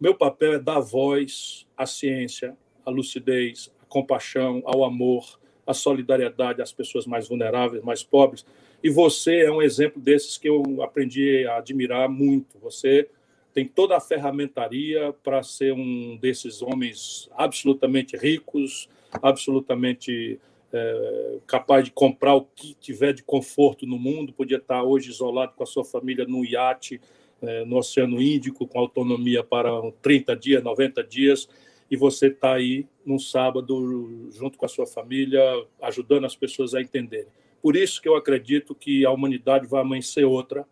Meu 0.00 0.14
papel 0.14 0.54
é 0.54 0.58
dar 0.58 0.80
voz 0.80 1.66
à 1.76 1.86
ciência, 1.86 2.56
à 2.84 2.90
lucidez, 2.90 3.72
à 3.80 3.86
compaixão, 3.86 4.62
ao 4.64 4.84
amor, 4.84 5.38
à 5.66 5.72
solidariedade 5.72 6.60
às 6.60 6.72
pessoas 6.72 7.06
mais 7.06 7.28
vulneráveis, 7.28 7.82
mais 7.82 8.02
pobres. 8.02 8.44
E 8.82 8.90
você 8.90 9.44
é 9.44 9.50
um 9.50 9.62
exemplo 9.62 10.00
desses 10.00 10.36
que 10.36 10.48
eu 10.48 10.82
aprendi 10.82 11.46
a 11.46 11.56
admirar 11.58 12.08
muito. 12.08 12.58
Você 12.58 13.08
tem 13.54 13.64
toda 13.64 13.96
a 13.96 14.00
ferramentaria 14.00 15.14
para 15.22 15.42
ser 15.44 15.72
um 15.72 16.16
desses 16.16 16.60
homens 16.60 17.30
absolutamente 17.36 18.16
ricos, 18.16 18.88
absolutamente 19.22 20.40
é, 20.72 21.38
capaz 21.46 21.84
de 21.84 21.92
comprar 21.92 22.34
o 22.34 22.42
que 22.42 22.74
tiver 22.74 23.12
de 23.12 23.22
conforto 23.22 23.86
no 23.86 23.96
mundo. 23.96 24.32
Podia 24.32 24.56
estar 24.56 24.82
hoje 24.82 25.08
isolado 25.08 25.52
com 25.54 25.62
a 25.62 25.66
sua 25.66 25.84
família 25.84 26.26
num 26.26 26.44
iate 26.44 27.00
é, 27.40 27.64
no 27.64 27.76
Oceano 27.78 28.20
Índico, 28.20 28.66
com 28.66 28.80
autonomia 28.80 29.44
para 29.44 29.70
30 30.02 30.34
dias, 30.34 30.62
90 30.62 31.04
dias, 31.04 31.48
e 31.88 31.96
você 31.96 32.26
está 32.26 32.54
aí 32.54 32.86
num 33.06 33.20
sábado 33.20 34.28
junto 34.32 34.58
com 34.58 34.66
a 34.66 34.68
sua 34.68 34.86
família, 34.86 35.40
ajudando 35.80 36.24
as 36.24 36.34
pessoas 36.34 36.74
a 36.74 36.80
entenderem. 36.80 37.28
Por 37.62 37.76
isso 37.76 38.02
que 38.02 38.08
eu 38.08 38.16
acredito 38.16 38.74
que 38.74 39.06
a 39.06 39.12
humanidade 39.12 39.68
vai 39.68 39.80
amanhecer 39.80 40.24
outra 40.24 40.66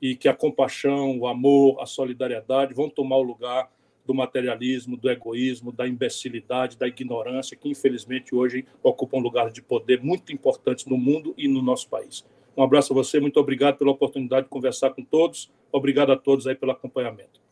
e 0.00 0.14
que 0.14 0.28
a 0.28 0.34
compaixão, 0.34 1.18
o 1.18 1.26
amor, 1.26 1.80
a 1.80 1.86
solidariedade 1.86 2.74
vão 2.74 2.88
tomar 2.88 3.16
o 3.16 3.22
lugar 3.22 3.70
do 4.06 4.14
materialismo, 4.14 4.96
do 4.96 5.10
egoísmo, 5.10 5.72
da 5.72 5.88
imbecilidade, 5.88 6.76
da 6.76 6.86
ignorância, 6.86 7.56
que 7.56 7.68
infelizmente 7.68 8.34
hoje 8.34 8.66
ocupam 8.82 9.18
lugares 9.18 9.52
de 9.52 9.62
poder 9.62 10.02
muito 10.02 10.32
importantes 10.32 10.84
no 10.86 10.98
mundo 10.98 11.34
e 11.38 11.48
no 11.48 11.62
nosso 11.62 11.88
país. 11.88 12.24
Um 12.56 12.62
abraço 12.62 12.92
a 12.92 12.94
você, 12.94 13.18
muito 13.18 13.40
obrigado 13.40 13.76
pela 13.78 13.90
oportunidade 13.90 14.44
de 14.44 14.50
conversar 14.50 14.90
com 14.90 15.02
todos. 15.02 15.50
Obrigado 15.72 16.12
a 16.12 16.16
todos 16.16 16.46
aí 16.46 16.54
pelo 16.54 16.72
acompanhamento. 16.72 17.42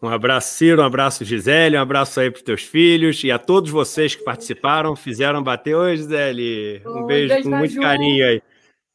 Um 0.00 0.08
abraço, 0.08 0.54
Ciro, 0.54 0.80
um 0.80 0.84
abraço, 0.84 1.24
Gisele, 1.24 1.76
um 1.76 1.80
abraço 1.80 2.20
aí 2.20 2.30
para 2.30 2.38
os 2.38 2.42
teus 2.42 2.62
filhos 2.62 3.24
e 3.24 3.32
a 3.32 3.38
todos 3.38 3.70
vocês 3.70 4.14
que 4.14 4.22
participaram, 4.22 4.94
fizeram 4.94 5.42
bater. 5.42 5.74
Oi, 5.74 5.96
Gisele, 5.96 6.82
um 6.86 7.04
beijo, 7.04 7.34
beijo 7.34 7.50
com 7.50 7.56
muito 7.56 7.74
Ju. 7.74 7.80
carinho 7.80 8.24
aí. 8.24 8.42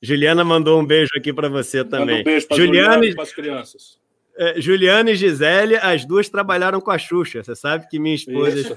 Juliana 0.03 0.43
mandou 0.43 0.81
um 0.81 0.85
beijo 0.85 1.11
aqui 1.15 1.31
para 1.31 1.47
você 1.47 1.81
também. 1.85 2.19
um 2.19 2.23
beijo 2.25 2.45
para 2.45 2.57
Juliana 2.57 3.05
e 3.05 3.13
para 3.15 3.23
as 3.23 3.31
crianças. 3.31 3.97
É, 4.35 4.59
Juliana 4.59 5.11
e 5.11 5.15
Gisele, 5.15 5.77
as 5.77 6.05
duas 6.05 6.27
trabalharam 6.27 6.81
com 6.81 6.91
a 6.91 6.97
Xuxa. 6.97 7.41
Você 7.41 7.55
sabe 7.55 7.87
que 7.87 7.97
minha 7.97 8.15
esposa, 8.15 8.75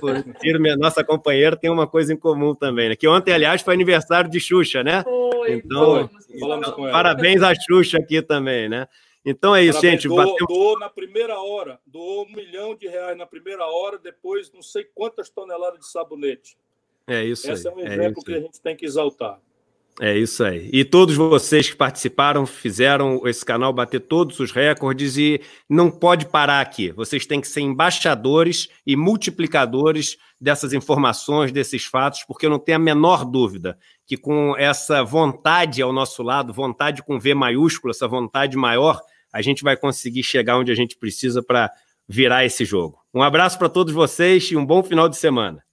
minha 0.61 0.77
nossa 0.77 1.03
companheira, 1.03 1.57
tem 1.57 1.69
uma 1.69 1.87
coisa 1.87 2.13
em 2.13 2.17
comum 2.17 2.55
também, 2.55 2.91
né? 2.91 2.97
Que 2.97 3.09
ontem, 3.09 3.33
aliás, 3.33 3.61
foi 3.61 3.75
aniversário 3.75 4.31
de 4.31 4.39
Xuxa, 4.39 4.85
né? 4.85 5.03
Foi, 5.03 5.53
então, 5.53 6.09
foi. 6.77 6.91
parabéns 6.93 7.43
à 7.43 7.53
Xuxa 7.55 7.99
aqui 7.99 8.23
também, 8.23 8.69
né? 8.69 8.87
Então 9.25 9.57
é 9.57 9.65
isso, 9.65 9.81
parabéns, 9.81 10.03
gente. 10.03 10.09
Doou, 10.09 10.19
bateu... 10.19 10.47
doou 10.47 10.79
na 10.79 10.89
primeira 10.89 11.41
hora, 11.41 11.81
doou 11.85 12.25
um 12.25 12.33
milhão 12.33 12.77
de 12.77 12.87
reais 12.87 13.19
na 13.19 13.27
primeira 13.27 13.67
hora, 13.67 13.99
depois 13.99 14.53
não 14.53 14.63
sei 14.63 14.85
quantas 14.95 15.29
toneladas 15.29 15.81
de 15.81 15.91
sabonete. 15.91 16.57
É 17.09 17.25
isso 17.25 17.51
Esse 17.51 17.67
aí. 17.67 17.75
é 17.75 17.77
um 17.77 17.81
exemplo 17.81 18.23
é 18.23 18.25
que 18.25 18.35
a 18.35 18.41
gente 18.41 18.61
tem 18.61 18.77
que 18.77 18.87
exaltar. 18.87 19.41
É 19.99 20.17
isso 20.17 20.45
aí. 20.45 20.69
E 20.73 20.85
todos 20.85 21.17
vocês 21.17 21.71
que 21.71 21.77
participaram 21.77 22.45
fizeram 22.45 23.27
esse 23.27 23.43
canal 23.43 23.73
bater 23.73 24.01
todos 24.01 24.39
os 24.39 24.53
recordes 24.53 25.17
e 25.17 25.41
não 25.71 25.91
pode 25.91 26.27
parar 26.27 26.61
aqui. 26.61 26.93
Vocês 26.93 27.25
têm 27.25 27.41
que 27.41 27.49
ser 27.49 27.63
embaixadores 27.63 28.69
e 28.87 28.95
multiplicadores 28.95 30.19
dessas 30.39 30.75
informações, 30.75 31.51
desses 31.51 31.87
fatos, 31.87 32.25
porque 32.25 32.45
eu 32.45 32.51
não 32.51 32.59
tenho 32.59 32.77
a 32.77 32.79
menor 32.79 33.25
dúvida 33.25 33.79
que 34.07 34.19
com 34.19 34.55
essa 34.59 35.03
vontade 35.03 35.81
ao 35.81 35.95
nosso 35.95 36.23
lado, 36.23 36.53
vontade 36.53 37.03
com 37.03 37.19
V 37.19 37.35
maiúsculo, 37.35 37.91
essa 37.91 38.07
vontade 38.07 38.55
maior, 38.55 39.01
a 39.33 39.41
gente 39.41 39.63
vai 39.63 39.79
conseguir 39.79 40.23
chegar 40.23 40.59
onde 40.59 40.71
a 40.71 40.77
gente 40.77 40.97
precisa 40.97 41.43
para 41.43 41.71
virar 42.07 42.45
esse 42.45 42.67
jogo. 42.67 42.99
Um 43.15 43.23
abraço 43.23 43.59
para 43.59 43.69
todos 43.69 43.95
vocês 43.95 44.45
e 44.51 44.57
um 44.57 44.65
bom 44.65 44.83
final 44.83 45.09
de 45.09 45.17
semana. 45.17 45.66